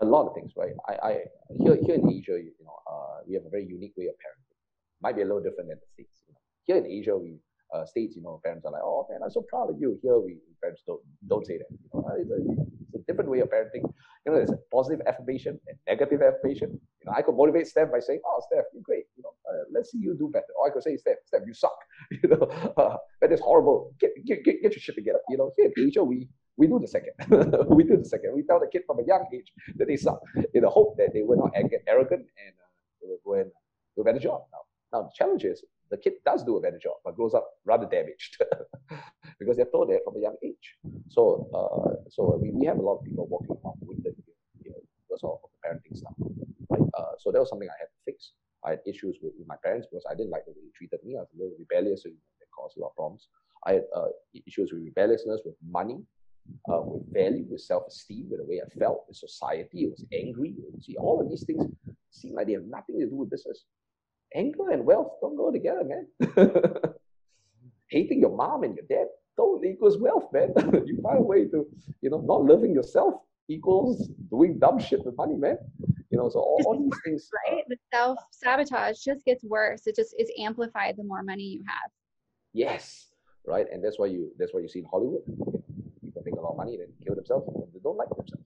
A 0.00 0.04
lot 0.04 0.26
of 0.26 0.34
things, 0.34 0.52
right? 0.56 0.72
I, 0.88 0.92
I 1.08 1.12
here 1.58 1.76
here 1.80 1.94
in 1.94 2.10
Asia, 2.10 2.38
you 2.38 2.52
know, 2.64 2.78
uh, 2.90 3.18
we 3.26 3.34
have 3.34 3.44
a 3.46 3.50
very 3.50 3.64
unique 3.64 3.94
way 3.96 4.06
of 4.06 4.14
parenting. 4.14 4.56
Might 5.00 5.16
be 5.16 5.22
a 5.22 5.24
little 5.24 5.42
different 5.42 5.68
than 5.68 5.78
the 5.78 5.86
states. 5.92 6.22
You 6.26 6.34
know. 6.34 6.40
Here 6.64 6.76
in 6.76 6.86
Asia, 6.86 7.16
we 7.16 7.38
uh, 7.74 7.84
states, 7.84 8.16
you 8.16 8.22
know, 8.22 8.40
parents 8.44 8.64
are 8.64 8.72
like, 8.72 8.82
oh 8.84 9.06
man, 9.10 9.20
I'm 9.22 9.30
so 9.30 9.44
proud 9.48 9.70
of 9.70 9.76
you. 9.80 9.98
Here, 10.02 10.18
we 10.18 10.38
parents 10.60 10.82
don't 10.86 11.00
don't 11.28 11.46
say 11.46 11.58
that. 11.58 11.70
You 11.70 12.00
know, 12.00 12.10
it's 12.18 12.30
a, 12.30 12.38
it's 12.84 13.02
a 13.02 13.06
different 13.06 13.30
way 13.30 13.40
of 13.40 13.48
parenting. 13.48 13.84
You 14.26 14.32
know, 14.32 14.36
there's 14.36 14.50
a 14.50 14.58
positive 14.72 15.00
affirmation 15.06 15.60
and 15.68 15.78
negative 15.86 16.22
affirmation. 16.22 16.70
You 17.00 17.06
know, 17.06 17.12
I 17.16 17.22
could 17.22 17.36
motivate 17.36 17.66
Steph 17.66 17.92
by 17.92 18.00
saying, 18.00 18.20
oh, 18.26 18.42
Steph, 18.50 18.64
you're 18.72 18.82
great. 18.82 19.04
You 19.16 19.22
know, 19.22 19.34
uh, 19.48 19.64
let's 19.84 19.92
see 19.92 19.98
you 19.98 20.14
do 20.14 20.28
better. 20.32 20.52
Or 20.58 20.68
I 20.68 20.72
could 20.72 20.82
say, 20.82 20.96
Steph, 20.96 21.16
Steph, 21.26 21.42
you 21.46 21.54
suck. 21.54 21.76
You 22.22 22.28
know, 22.28 22.46
uh, 22.76 22.96
that 23.20 23.32
is 23.32 23.40
horrible. 23.40 23.94
Get, 24.00 24.10
get, 24.24 24.44
get, 24.44 24.62
get 24.62 24.72
your 24.72 24.80
shit 24.80 24.94
together. 24.94 25.20
You 25.28 25.36
know, 25.36 25.52
here 25.56 25.70
in 25.76 25.86
Asia, 25.86 26.02
we 26.02 26.28
we 26.56 26.66
do 26.68 26.78
the 26.78 26.86
second. 26.86 27.14
we 27.76 27.82
do 27.84 27.96
the 27.96 28.04
second. 28.04 28.34
We 28.34 28.42
tell 28.42 28.60
the 28.60 28.68
kid 28.72 28.82
from 28.86 29.00
a 29.00 29.04
young 29.04 29.26
age 29.34 29.52
that 29.76 29.88
they 29.88 29.96
suck 29.96 30.20
in 30.54 30.62
the 30.62 30.70
hope 30.70 30.96
that 30.98 31.10
they 31.12 31.22
will 31.22 31.36
not 31.36 31.52
get 31.68 31.82
arrogant 31.88 32.22
and 32.22 32.54
uh, 32.62 32.70
they 33.00 33.08
will 33.08 33.22
go 33.26 33.40
and 33.40 33.50
do 33.96 34.02
a 34.02 34.04
better 34.04 34.20
job. 34.20 34.42
Now, 34.52 34.62
now 34.92 35.02
the 35.02 35.10
challenge 35.16 35.44
is 35.44 35.64
the 35.90 35.96
kid 35.96 36.14
does 36.24 36.44
do 36.44 36.56
a 36.56 36.60
better 36.60 36.78
job, 36.78 36.96
but 37.04 37.16
grows 37.16 37.34
up 37.34 37.46
rather 37.64 37.86
damaged 37.86 38.36
because 39.40 39.56
they're 39.56 39.72
told 39.74 39.90
that 39.90 40.00
from 40.04 40.16
a 40.16 40.20
young 40.20 40.36
age. 40.44 40.66
So, 41.08 41.48
uh, 41.52 42.08
so 42.08 42.38
we, 42.40 42.50
we 42.52 42.66
have 42.66 42.78
a 42.78 42.82
lot 42.82 42.98
of 42.98 43.04
people 43.04 43.26
walking 43.26 43.50
around 43.50 43.78
wounded 43.80 44.14
you 44.62 44.70
know, 44.70 44.82
because 45.02 45.22
of 45.24 45.38
the 45.42 45.68
parenting 45.68 45.96
stuff. 45.96 46.14
Right? 46.70 46.86
Uh, 46.96 47.14
so 47.18 47.32
that 47.32 47.40
was 47.40 47.48
something 47.48 47.68
I 47.68 47.78
had 47.80 47.90
to 47.90 48.00
fix. 48.04 48.30
I 48.64 48.70
had 48.70 48.80
issues 48.86 49.18
with, 49.22 49.32
with 49.38 49.46
my 49.46 49.56
parents 49.62 49.86
because 49.90 50.04
I 50.10 50.14
didn't 50.14 50.30
like 50.30 50.44
the 50.46 50.52
way 50.52 50.62
they 50.64 50.72
treated 50.76 51.00
me. 51.04 51.16
I 51.16 51.20
was 51.20 51.28
a 51.34 51.38
little 51.42 51.56
rebellious, 51.58 52.02
so 52.02 52.08
it 52.08 52.48
caused 52.56 52.76
a 52.76 52.80
lot 52.80 52.88
of 52.88 52.96
problems. 52.96 53.28
I 53.66 53.74
had 53.74 53.84
uh, 53.94 54.08
issues 54.46 54.72
with 54.72 54.82
rebelliousness, 54.82 55.40
with 55.44 55.54
money, 55.66 56.02
uh, 56.70 56.82
with 56.82 57.12
value, 57.12 57.46
with 57.50 57.60
self-esteem, 57.60 58.28
with 58.30 58.40
the 58.40 58.46
way 58.46 58.60
I 58.64 58.68
felt, 58.78 59.04
with 59.08 59.16
society. 59.16 59.86
I 59.86 59.90
was 59.90 60.04
angry. 60.12 60.54
See, 60.80 60.96
all 60.96 61.20
of 61.20 61.30
these 61.30 61.44
things 61.44 61.64
seem 62.10 62.34
like 62.34 62.46
they 62.46 62.52
have 62.54 62.64
nothing 62.64 63.00
to 63.00 63.06
do 63.06 63.16
with 63.16 63.30
business 63.30 63.64
anger 64.34 64.70
and 64.70 64.84
wealth 64.84 65.12
don't 65.20 65.36
go 65.36 65.50
together, 65.50 65.84
man. 65.84 66.06
Hating 67.88 68.20
your 68.20 68.34
mom 68.34 68.64
and 68.64 68.76
your 68.76 68.86
dad 68.88 69.08
don't 69.36 69.64
equals 69.64 69.98
wealth, 69.98 70.32
man. 70.32 70.52
you 70.86 71.00
find 71.02 71.18
a 71.18 71.22
way 71.22 71.46
to, 71.46 71.66
you 72.00 72.10
know, 72.10 72.20
not 72.20 72.44
loving 72.44 72.74
yourself 72.74 73.14
equals 73.48 74.08
doing 74.30 74.58
dumb 74.58 74.78
shit 74.78 75.04
with 75.04 75.16
money, 75.16 75.36
man. 75.36 75.58
You 76.14 76.22
know, 76.22 76.30
so 76.30 76.38
all, 76.38 76.62
all 76.66 76.78
these 76.78 77.00
things. 77.04 77.30
Right? 77.48 77.64
The 77.68 77.76
self 77.92 78.18
sabotage 78.30 78.98
just 78.98 79.24
gets 79.24 79.44
worse. 79.44 79.86
It 79.86 79.96
just 79.96 80.14
is 80.18 80.30
amplified 80.38 80.94
the 80.96 81.04
more 81.04 81.22
money 81.22 81.44
you 81.44 81.62
have. 81.66 81.90
Yes. 82.52 83.08
Right. 83.46 83.66
And 83.70 83.84
that's 83.84 83.98
why 83.98 84.06
you 84.06 84.30
that's 84.38 84.54
why 84.54 84.60
you 84.60 84.68
see 84.68 84.80
in 84.80 84.86
Hollywood. 84.90 85.22
You 85.26 85.36
know, 85.36 85.62
people 86.02 86.22
make 86.24 86.34
a 86.34 86.40
lot 86.40 86.52
of 86.52 86.56
money, 86.56 86.76
then 86.76 86.88
kill 87.04 87.14
themselves 87.14 87.46
and 87.48 87.64
they 87.74 87.80
don't 87.82 87.96
like 87.96 88.08
themselves. 88.08 88.44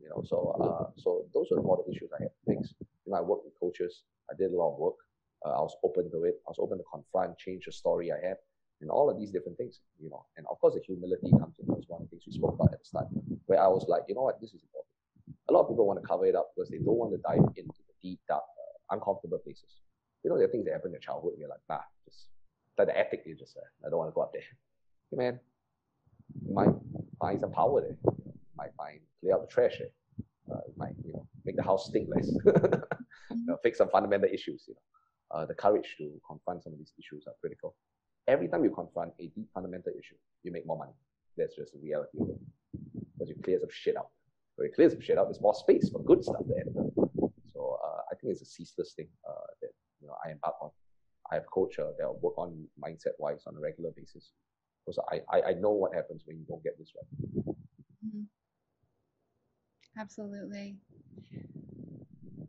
You 0.00 0.08
know, 0.10 0.22
so 0.24 0.36
uh 0.60 0.90
so 0.96 1.24
those 1.34 1.48
are 1.52 1.58
of 1.58 1.84
the 1.86 1.92
issues 1.92 2.10
I 2.18 2.24
had 2.24 2.32
fix. 2.46 2.74
You 2.80 3.12
know, 3.12 3.18
I 3.18 3.22
work 3.22 3.44
with 3.44 3.54
coaches, 3.58 4.02
I 4.30 4.34
did 4.36 4.52
a 4.52 4.56
lot 4.56 4.74
of 4.74 4.78
work 4.78 4.96
uh, 5.44 5.50
I 5.50 5.60
was 5.60 5.76
open 5.84 6.10
to 6.10 6.24
it. 6.24 6.40
I 6.46 6.50
was 6.50 6.58
open 6.58 6.78
to 6.78 6.84
confront, 6.90 7.38
change 7.38 7.66
the 7.66 7.72
story 7.72 8.10
I 8.12 8.16
had, 8.26 8.36
and 8.80 8.90
all 8.90 9.10
of 9.10 9.18
these 9.18 9.30
different 9.30 9.58
things, 9.58 9.80
you 10.00 10.10
know. 10.10 10.24
And 10.36 10.46
of 10.50 10.58
course, 10.60 10.74
the 10.74 10.80
humility 10.80 11.30
comes 11.30 11.56
in 11.58 11.70
as 11.76 11.84
one 11.88 12.02
of 12.02 12.08
the 12.08 12.16
things 12.16 12.24
we 12.26 12.32
spoke 12.32 12.54
about 12.54 12.72
at 12.72 12.80
the 12.80 12.84
start, 12.84 13.06
where 13.46 13.60
I 13.60 13.68
was 13.68 13.86
like, 13.88 14.02
you 14.08 14.14
know 14.14 14.22
what, 14.22 14.40
this 14.40 14.50
is 14.50 14.62
important. 14.62 14.85
A 15.48 15.52
lot 15.52 15.60
of 15.62 15.68
people 15.68 15.86
want 15.86 16.00
to 16.00 16.06
cover 16.06 16.26
it 16.26 16.34
up 16.34 16.50
because 16.54 16.70
they 16.70 16.78
don't 16.78 16.98
want 16.98 17.12
to 17.12 17.18
dive 17.18 17.44
into 17.56 17.80
the 17.86 17.94
deep, 18.02 18.20
dark, 18.28 18.42
uh, 18.42 18.94
uncomfortable 18.94 19.38
places. 19.38 19.80
You 20.24 20.30
know, 20.30 20.36
there 20.36 20.46
are 20.46 20.50
things 20.50 20.64
that 20.64 20.72
happen 20.72 20.88
in 20.88 20.92
your 20.92 21.00
childhood, 21.00 21.32
and 21.34 21.40
you're 21.40 21.48
like, 21.48 21.62
nah, 21.68 21.80
just 22.04 22.26
like 22.78 22.88
the 22.88 22.98
ethic, 22.98 23.22
you 23.26 23.36
just, 23.36 23.56
uh, 23.56 23.86
I 23.86 23.90
don't 23.90 23.98
want 23.98 24.10
to 24.10 24.14
go 24.14 24.22
up 24.22 24.32
there. 24.32 24.42
Hey, 25.10 25.16
man, 25.16 25.40
you 26.44 26.54
might 26.54 26.74
find 27.20 27.40
some 27.40 27.52
power 27.52 27.80
there. 27.80 27.96
You 28.04 28.34
might 28.56 28.74
find 28.76 29.00
clear 29.20 29.34
out 29.34 29.42
the 29.42 29.52
trash 29.52 29.78
there. 29.78 29.90
Uh, 30.50 30.60
you 30.66 30.74
might, 30.76 30.94
you 31.04 31.12
know, 31.12 31.26
make 31.44 31.54
make 31.54 31.56
the 31.56 31.62
house 31.62 31.86
stink 31.86 32.08
less. 32.08 32.28
you 33.30 33.46
know, 33.46 33.56
fix 33.62 33.78
some 33.78 33.88
fundamental 33.88 34.28
issues. 34.32 34.64
You 34.68 34.74
know, 34.74 35.38
uh, 35.38 35.46
the 35.46 35.54
courage 35.54 35.94
to 35.98 36.10
confront 36.26 36.62
some 36.62 36.72
of 36.72 36.78
these 36.78 36.92
issues 36.98 37.24
are 37.26 37.34
critical. 37.40 37.74
Every 38.28 38.48
time 38.48 38.64
you 38.64 38.70
confront 38.70 39.12
a 39.20 39.28
deep 39.28 39.48
fundamental 39.54 39.92
issue, 39.92 40.16
you 40.42 40.52
make 40.52 40.66
more 40.66 40.78
money. 40.78 40.92
That's 41.36 41.54
just 41.54 41.72
the 41.72 41.78
reality 41.78 42.18
of 42.20 42.30
it. 42.30 42.40
Because 43.12 43.28
you 43.28 43.36
clear 43.42 43.58
some 43.60 43.68
shit 43.70 43.96
out. 43.96 44.10
When 44.56 44.68
you 44.68 44.74
clear 44.74 44.90
some 44.90 45.00
shit 45.00 45.18
out, 45.18 45.26
there's 45.26 45.40
more 45.40 45.54
space 45.54 45.88
for 45.90 46.02
good 46.02 46.24
stuff 46.24 46.42
there. 46.48 46.64
So 47.52 47.78
uh, 47.84 48.00
I 48.10 48.14
think 48.16 48.32
it's 48.32 48.42
a 48.42 48.46
ceaseless 48.46 48.94
thing 48.94 49.08
uh, 49.28 49.46
that 49.62 49.70
you 50.00 50.08
know 50.08 50.14
I 50.24 50.32
embark 50.32 50.54
on. 50.60 50.70
I 51.30 51.34
have 51.34 51.44
a 51.44 51.46
coach 51.46 51.78
uh, 51.78 51.92
that 51.98 52.06
will 52.06 52.20
work 52.20 52.38
on 52.38 52.66
mindset 52.82 53.14
wise 53.18 53.42
on 53.46 53.56
a 53.56 53.60
regular 53.60 53.90
basis. 53.96 54.32
Because 54.84 55.00
I, 55.10 55.20
I, 55.36 55.50
I 55.50 55.52
know 55.54 55.70
what 55.70 55.92
happens 55.94 56.22
when 56.26 56.38
you 56.38 56.44
don't 56.48 56.62
get 56.62 56.78
this 56.78 56.92
right. 56.94 57.54
Mm-hmm. 58.06 58.22
Absolutely. 59.98 60.76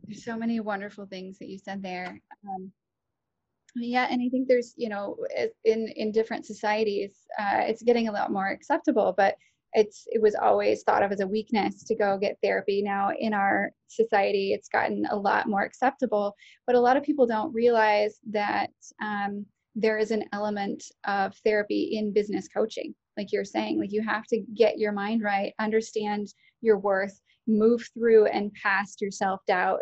There's 0.06 0.24
so 0.24 0.36
many 0.36 0.60
wonderful 0.60 1.06
things 1.06 1.38
that 1.38 1.48
you 1.48 1.58
said 1.58 1.82
there. 1.82 2.20
Um, 2.48 2.72
yeah, 3.74 4.06
and 4.10 4.22
I 4.22 4.28
think 4.28 4.48
there's, 4.48 4.74
you 4.76 4.88
know, 4.88 5.16
in 5.64 5.88
in 5.88 6.12
different 6.12 6.46
societies, 6.46 7.26
uh, 7.38 7.62
it's 7.62 7.82
getting 7.82 8.08
a 8.08 8.12
lot 8.12 8.32
more 8.32 8.48
acceptable, 8.48 9.14
but 9.16 9.34
it's 9.72 10.04
it 10.08 10.20
was 10.20 10.34
always 10.34 10.82
thought 10.82 11.02
of 11.02 11.12
as 11.12 11.20
a 11.20 11.26
weakness 11.26 11.84
to 11.84 11.94
go 11.94 12.18
get 12.18 12.38
therapy. 12.42 12.82
Now 12.82 13.10
in 13.18 13.34
our 13.34 13.70
society, 13.88 14.52
it's 14.52 14.68
gotten 14.68 15.06
a 15.10 15.16
lot 15.16 15.48
more 15.48 15.62
acceptable, 15.62 16.34
but 16.66 16.76
a 16.76 16.80
lot 16.80 16.96
of 16.96 17.02
people 17.02 17.26
don't 17.26 17.52
realize 17.52 18.18
that 18.30 18.70
um, 19.02 19.44
there 19.74 19.98
is 19.98 20.10
an 20.10 20.24
element 20.32 20.82
of 21.06 21.34
therapy 21.44 21.96
in 21.96 22.12
business 22.12 22.48
coaching 22.48 22.94
like 23.16 23.32
you're 23.32 23.44
saying 23.44 23.78
like 23.78 23.92
you 23.92 24.02
have 24.02 24.24
to 24.26 24.40
get 24.54 24.78
your 24.78 24.92
mind 24.92 25.22
right 25.22 25.52
understand 25.58 26.26
your 26.62 26.78
worth 26.78 27.20
move 27.46 27.86
through 27.94 28.26
and 28.26 28.52
past 28.54 29.00
your 29.00 29.10
self 29.10 29.40
doubt 29.46 29.78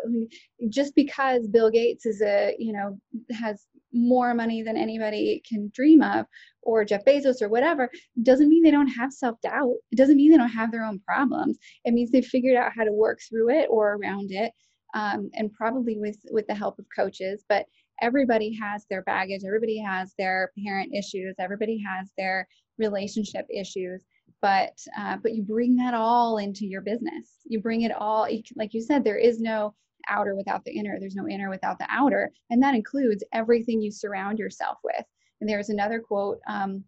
just 0.69 0.93
because 0.95 1.47
bill 1.47 1.69
gates 1.69 2.05
is 2.05 2.21
a 2.21 2.55
you 2.59 2.73
know 2.73 2.97
has 3.31 3.65
more 3.93 4.33
money 4.33 4.61
than 4.61 4.77
anybody 4.77 5.41
can 5.47 5.71
dream 5.73 6.01
of 6.01 6.25
or 6.61 6.83
jeff 6.83 7.03
bezos 7.05 7.41
or 7.41 7.49
whatever 7.49 7.89
doesn't 8.23 8.49
mean 8.49 8.61
they 8.61 8.71
don't 8.71 8.87
have 8.87 9.13
self 9.13 9.39
doubt 9.41 9.75
it 9.91 9.97
doesn't 9.97 10.17
mean 10.17 10.31
they 10.31 10.37
don't 10.37 10.49
have 10.49 10.71
their 10.71 10.83
own 10.83 10.99
problems. 10.99 11.57
It 11.85 11.93
means 11.93 12.11
they've 12.11 12.25
figured 12.25 12.55
out 12.55 12.73
how 12.75 12.83
to 12.83 12.91
work 12.91 13.19
through 13.27 13.49
it 13.49 13.67
or 13.69 13.93
around 13.93 14.31
it 14.31 14.51
um, 14.93 15.29
and 15.33 15.51
probably 15.53 15.97
with 15.97 16.17
with 16.31 16.47
the 16.47 16.55
help 16.55 16.79
of 16.79 16.85
coaches. 16.95 17.43
But 17.47 17.65
everybody 18.01 18.53
has 18.61 18.85
their 18.89 19.03
baggage. 19.03 19.41
Everybody 19.45 19.79
has 19.79 20.13
their 20.17 20.51
parent 20.63 20.93
issues. 20.93 21.35
Everybody 21.39 21.81
has 21.87 22.11
their 22.17 22.47
relationship 22.77 23.45
issues. 23.49 24.03
But 24.41 24.77
uh, 24.97 25.17
but 25.21 25.33
you 25.33 25.43
bring 25.43 25.75
that 25.77 25.93
all 25.93 26.37
into 26.37 26.65
your 26.65 26.81
business. 26.81 27.39
You 27.45 27.61
bring 27.61 27.81
it 27.81 27.91
all 27.91 28.27
like 28.55 28.73
you 28.73 28.81
said 28.81 29.03
there 29.03 29.17
is 29.17 29.39
no 29.39 29.73
outer 30.09 30.35
without 30.35 30.63
the 30.65 30.71
inner 30.71 30.97
there's 30.99 31.15
no 31.15 31.27
inner 31.27 31.49
without 31.49 31.77
the 31.79 31.87
outer 31.89 32.31
and 32.49 32.61
that 32.61 32.75
includes 32.75 33.23
everything 33.33 33.81
you 33.81 33.91
surround 33.91 34.39
yourself 34.39 34.77
with. 34.83 35.05
And 35.39 35.49
there's 35.49 35.69
another 35.69 35.99
quote 35.99 36.39
um, 36.47 36.83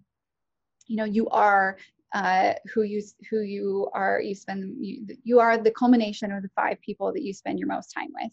you 0.87 0.95
know 0.95 1.05
you 1.05 1.27
are 1.29 1.77
uh, 2.13 2.53
who 2.73 2.81
you 2.83 3.01
who 3.29 3.41
you 3.41 3.89
are 3.93 4.19
you 4.21 4.33
spend 4.33 4.75
you, 4.79 5.05
you 5.23 5.39
are 5.39 5.57
the 5.57 5.71
culmination 5.71 6.31
of 6.31 6.41
the 6.41 6.49
five 6.55 6.81
people 6.81 7.13
that 7.13 7.21
you 7.21 7.33
spend 7.33 7.59
your 7.59 7.67
most 7.67 7.93
time 7.93 8.09
with. 8.19 8.31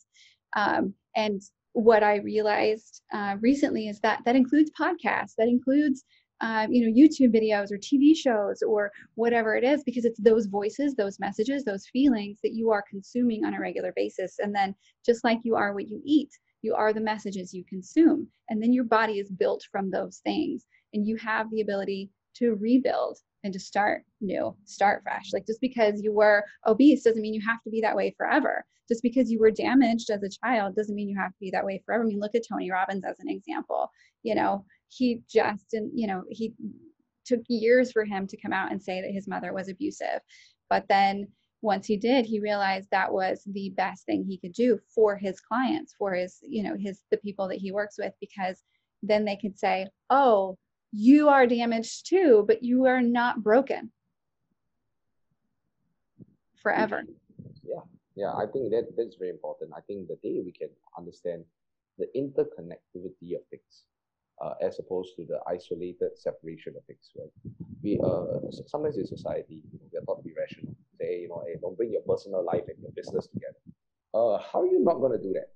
Um, 0.56 0.94
and 1.14 1.42
what 1.76 2.02
i 2.02 2.16
realized 2.16 3.02
uh, 3.12 3.36
recently 3.40 3.86
is 3.86 4.00
that 4.00 4.22
that 4.24 4.34
includes 4.34 4.70
podcasts 4.80 5.34
that 5.36 5.46
includes 5.46 6.04
um, 6.40 6.70
you 6.70 6.84
know 6.84 6.92
youtube 6.92 7.34
videos 7.34 7.72
or 7.72 7.78
tv 7.78 8.14
shows 8.14 8.62
or 8.62 8.90
whatever 9.14 9.56
it 9.56 9.64
is 9.64 9.82
because 9.84 10.04
it's 10.04 10.20
those 10.20 10.46
voices 10.46 10.94
those 10.94 11.18
messages 11.18 11.64
those 11.64 11.86
feelings 11.86 12.38
that 12.42 12.52
you 12.52 12.70
are 12.70 12.84
consuming 12.90 13.44
on 13.44 13.54
a 13.54 13.60
regular 13.60 13.92
basis. 13.96 14.36
And 14.38 14.54
then 14.54 14.74
just 15.04 15.24
like 15.24 15.40
you 15.44 15.56
are 15.56 15.72
what 15.72 15.88
you 15.88 16.00
eat 16.04 16.30
you 16.62 16.74
are 16.74 16.92
the 16.92 17.00
messages 17.00 17.54
you 17.54 17.64
consume. 17.64 18.26
And 18.50 18.60
then 18.60 18.72
your 18.72 18.84
body 18.84 19.20
is 19.20 19.30
built 19.30 19.62
from 19.70 19.90
those 19.90 20.18
things. 20.24 20.66
And 20.92 21.06
you 21.06 21.16
have 21.16 21.50
the 21.50 21.60
ability 21.60 22.10
to 22.38 22.54
rebuild 22.54 23.18
and 23.44 23.52
to 23.52 23.60
start 23.60 24.02
new 24.20 24.54
start 24.64 25.02
fresh. 25.04 25.32
Like 25.32 25.46
just 25.46 25.60
because 25.60 26.02
you 26.02 26.12
were 26.12 26.44
obese 26.66 27.04
doesn't 27.04 27.22
mean 27.22 27.34
you 27.34 27.42
have 27.46 27.62
to 27.62 27.70
be 27.70 27.80
that 27.82 27.96
way 27.96 28.14
forever. 28.18 28.64
Just 28.88 29.02
because 29.02 29.30
you 29.30 29.38
were 29.38 29.50
damaged 29.50 30.10
as 30.10 30.22
a 30.22 30.30
child 30.44 30.74
doesn't 30.74 30.94
mean 30.94 31.08
you 31.08 31.18
have 31.18 31.30
to 31.30 31.40
be 31.40 31.50
that 31.50 31.64
way 31.64 31.82
forever. 31.86 32.02
I 32.02 32.06
mean 32.06 32.20
look 32.20 32.34
at 32.34 32.42
tony 32.48 32.70
robbins 32.70 33.04
as 33.04 33.18
an 33.20 33.28
example 33.28 33.90
you 34.22 34.34
know 34.34 34.64
he 34.88 35.22
just 35.28 35.74
and 35.74 35.90
you 35.94 36.06
know 36.06 36.24
he 36.30 36.54
took 37.24 37.40
years 37.48 37.92
for 37.92 38.04
him 38.04 38.26
to 38.26 38.36
come 38.36 38.52
out 38.52 38.70
and 38.70 38.82
say 38.82 39.00
that 39.00 39.10
his 39.10 39.26
mother 39.26 39.52
was 39.52 39.68
abusive. 39.68 40.20
But 40.70 40.86
then 40.88 41.28
once 41.62 41.86
he 41.86 41.96
did 41.96 42.24
he 42.24 42.38
realized 42.38 42.88
that 42.90 43.12
was 43.12 43.42
the 43.46 43.70
best 43.76 44.04
thing 44.06 44.24
he 44.24 44.38
could 44.38 44.52
do 44.52 44.78
for 44.94 45.16
his 45.16 45.40
clients 45.40 45.94
for 45.98 46.12
his 46.12 46.38
you 46.42 46.62
know 46.62 46.76
his 46.78 47.00
the 47.10 47.16
people 47.18 47.48
that 47.48 47.58
he 47.58 47.72
works 47.72 47.96
with 47.98 48.12
because 48.20 48.62
then 49.02 49.24
they 49.24 49.36
could 49.36 49.58
say 49.58 49.88
oh 50.10 50.56
you 50.92 51.28
are 51.28 51.46
damaged 51.46 52.06
too 52.08 52.44
but 52.46 52.62
you 52.62 52.86
are 52.86 53.02
not 53.02 53.42
broken. 53.42 53.90
Forever. 56.62 57.04
Yeah. 57.64 57.80
Yeah 58.14 58.32
i 58.34 58.46
think 58.52 58.70
that 58.70 58.88
that's 58.96 59.16
very 59.16 59.30
important. 59.30 59.70
I 59.76 59.80
think 59.80 60.08
the 60.08 60.18
day 60.22 60.40
we 60.44 60.52
can 60.52 60.70
understand 60.96 61.44
the 61.98 62.06
interconnectivity 62.14 63.34
of 63.34 63.42
things 63.50 63.86
uh, 64.42 64.54
as 64.62 64.78
opposed 64.78 65.16
to 65.16 65.24
the 65.26 65.38
isolated 65.48 66.10
separation 66.16 66.74
of 66.76 66.84
things, 66.84 67.10
right? 67.18 67.30
We 67.82 67.98
uh, 68.04 68.50
sometimes 68.66 68.98
in 68.98 69.06
society, 69.06 69.62
you 69.72 69.78
know, 69.78 69.86
we 69.92 69.98
are 69.98 70.02
taught 70.02 70.18
to 70.18 70.22
be 70.22 70.34
rational. 70.38 70.74
Say, 71.00 71.20
you 71.22 71.28
know, 71.28 71.42
hey, 71.46 71.56
don't 71.60 71.76
bring 71.76 71.92
your 71.92 72.02
personal 72.02 72.44
life 72.44 72.64
and 72.68 72.76
your 72.80 72.92
business 72.92 73.26
together. 73.28 73.60
Uh, 74.14 74.38
how 74.38 74.62
are 74.62 74.66
you 74.66 74.80
not 74.82 74.94
going 75.00 75.12
to 75.12 75.18
do 75.18 75.32
that, 75.34 75.52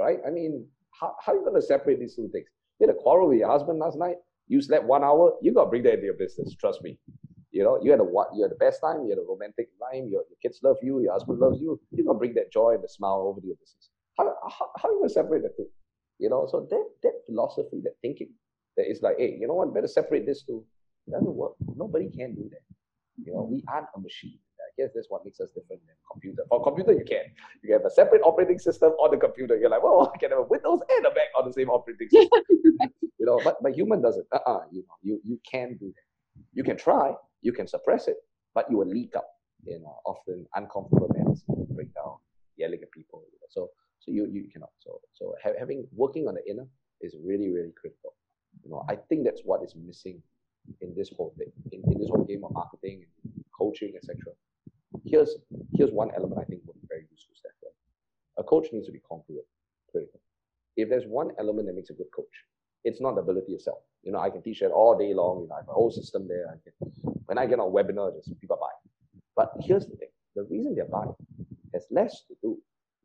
right? 0.00 0.18
I 0.26 0.30
mean, 0.30 0.66
how, 0.98 1.14
how 1.24 1.32
are 1.32 1.36
you 1.36 1.42
going 1.42 1.60
to 1.60 1.62
separate 1.62 2.00
these 2.00 2.16
two 2.16 2.28
things? 2.32 2.46
You 2.80 2.86
had 2.86 2.96
a 2.96 2.98
quarrel 2.98 3.28
with 3.28 3.38
your 3.38 3.50
husband 3.50 3.78
last 3.78 3.98
night. 3.98 4.16
You 4.48 4.60
slept 4.60 4.84
one 4.84 5.04
hour. 5.04 5.34
You 5.40 5.54
got 5.54 5.64
to 5.64 5.70
bring 5.70 5.82
that 5.84 5.94
into 5.94 6.06
your 6.06 6.14
business. 6.14 6.54
Trust 6.54 6.82
me. 6.82 6.98
You 7.50 7.62
know, 7.64 7.78
you 7.82 7.90
had 7.90 8.00
a 8.00 8.04
what? 8.04 8.28
You 8.34 8.42
had 8.42 8.50
the 8.50 8.56
best 8.56 8.80
time. 8.80 9.04
You 9.04 9.10
had 9.10 9.18
a 9.18 9.26
romantic 9.28 9.68
time. 9.78 10.08
Your, 10.08 10.24
your 10.28 10.38
kids 10.42 10.60
love 10.62 10.76
you. 10.82 11.00
Your 11.00 11.12
husband 11.12 11.38
loves 11.38 11.60
you. 11.60 11.78
You're 11.92 12.06
gonna 12.06 12.18
bring 12.18 12.34
that 12.34 12.50
joy 12.50 12.72
and 12.74 12.82
the 12.82 12.88
smile 12.88 13.24
over 13.28 13.40
to 13.40 13.46
your 13.46 13.56
business. 13.56 13.90
How, 14.16 14.34
how, 14.48 14.70
how 14.78 14.88
are 14.88 14.92
you 14.92 14.98
gonna 15.00 15.10
separate 15.10 15.42
the 15.42 15.50
two? 15.56 15.68
You 16.22 16.30
know, 16.30 16.46
so 16.48 16.60
that 16.70 16.86
that 17.02 17.14
philosophy, 17.26 17.80
that 17.82 17.94
thinking, 18.00 18.30
that 18.76 18.88
is 18.88 19.02
like, 19.02 19.16
hey, 19.18 19.36
you 19.40 19.48
know 19.48 19.54
what, 19.54 19.74
better 19.74 19.88
separate 19.88 20.24
this 20.24 20.44
two. 20.44 20.64
It 21.08 21.10
doesn't 21.10 21.34
work. 21.34 21.54
Nobody 21.74 22.08
can 22.08 22.36
do 22.36 22.48
that. 22.52 22.62
You 23.26 23.34
know, 23.34 23.42
we 23.42 23.64
aren't 23.66 23.88
a 23.96 24.00
machine. 24.00 24.38
I 24.60 24.70
guess 24.80 24.90
that's 24.94 25.08
what 25.10 25.24
makes 25.24 25.40
us 25.40 25.48
different 25.48 25.82
than 25.82 25.96
computer. 26.12 26.44
For 26.48 26.62
computer, 26.62 26.92
you 26.92 27.04
can. 27.04 27.26
You 27.60 27.70
can 27.70 27.72
have 27.72 27.84
a 27.84 27.90
separate 27.90 28.22
operating 28.22 28.60
system 28.60 28.92
on 29.02 29.10
the 29.10 29.16
computer. 29.16 29.56
You're 29.56 29.68
like, 29.68 29.82
well, 29.82 30.12
I 30.14 30.16
can 30.16 30.30
have 30.30 30.38
a 30.38 30.42
Windows 30.44 30.78
and 30.96 31.06
a 31.06 31.08
Mac 31.08 31.28
on 31.36 31.44
the 31.48 31.52
same 31.52 31.70
operating 31.70 32.08
system. 32.08 32.42
you 33.18 33.26
know, 33.26 33.40
but 33.42 33.56
but 33.60 33.74
human 33.74 34.00
doesn't. 34.00 34.26
Uh-uh, 34.30 34.60
you 34.70 34.84
know, 34.86 34.94
you 35.02 35.20
you 35.24 35.40
can 35.50 35.76
do 35.76 35.88
that. 35.96 36.08
You 36.52 36.62
can 36.62 36.76
try. 36.76 37.14
You 37.40 37.52
can 37.52 37.66
suppress 37.66 38.06
it, 38.06 38.18
but 38.54 38.70
you 38.70 38.78
will 38.78 38.86
leak 38.86 39.12
out 39.16 39.32
in 39.66 39.82
uh, 39.84 40.08
often 40.08 40.46
uncomfortable 40.54 41.10
manners, 41.16 41.42
break 41.74 41.92
down, 41.94 42.14
yelling 42.56 42.78
at 42.80 42.92
people. 42.92 43.24
You 43.26 43.38
know? 43.40 43.48
So 43.50 43.70
so 44.04 44.10
you, 44.10 44.26
you 44.32 44.48
cannot. 44.52 44.70
So, 44.80 45.00
so 45.12 45.34
having 45.58 45.86
working 45.92 46.26
on 46.26 46.34
the 46.34 46.50
inner 46.50 46.66
is 47.00 47.14
really, 47.24 47.50
really 47.50 47.72
critical. 47.80 48.14
You 48.64 48.70
know, 48.70 48.84
I 48.88 48.96
think 48.96 49.24
that's 49.24 49.42
what 49.44 49.62
is 49.62 49.74
missing 49.76 50.20
in 50.80 50.94
this 50.96 51.10
whole 51.16 51.34
thing, 51.38 51.52
in, 51.70 51.82
in 51.90 51.98
this 52.00 52.08
whole 52.08 52.24
game 52.24 52.44
of 52.44 52.52
marketing, 52.52 53.04
coaching, 53.56 53.92
etc. 53.96 54.16
Here's 55.04 55.36
here's 55.76 55.90
one 55.90 56.10
element 56.16 56.40
I 56.40 56.44
think 56.44 56.62
would 56.66 56.80
be 56.80 56.86
very 56.88 57.06
useful, 57.10 57.34
Steph. 57.34 57.52
A 58.38 58.42
coach 58.42 58.68
needs 58.72 58.86
to 58.86 58.92
be 58.92 59.00
congruent, 59.00 59.46
critical. 59.90 60.20
If 60.76 60.88
there's 60.88 61.04
one 61.06 61.30
element 61.38 61.66
that 61.68 61.74
makes 61.74 61.90
a 61.90 61.94
good 61.94 62.10
coach, 62.14 62.34
it's 62.84 63.00
not 63.00 63.14
the 63.14 63.20
ability 63.20 63.52
itself. 63.52 63.78
You 64.02 64.12
know, 64.12 64.18
I 64.18 64.30
can 64.30 64.42
teach 64.42 64.60
that 64.60 64.70
all 64.70 64.96
day 64.98 65.14
long. 65.14 65.42
You 65.42 65.48
know, 65.48 65.54
I 65.54 65.58
have 65.58 65.68
a 65.68 65.72
whole 65.72 65.90
system 65.90 66.26
there. 66.26 66.46
I 66.48 66.56
can, 66.64 66.90
when 67.26 67.38
I 67.38 67.46
get 67.46 67.60
on 67.60 67.72
webinar, 67.72 68.14
just 68.16 68.38
people 68.40 68.58
buy. 68.60 68.72
But 69.36 69.52
here's 69.60 69.86
the 69.86 69.96
thing: 69.96 70.08
the 70.34 70.44
reason 70.44 70.74
they're 70.74 70.86
buying 70.86 71.14
has 71.74 71.86
less 71.90 72.24
to 72.28 72.34
do 72.42 72.58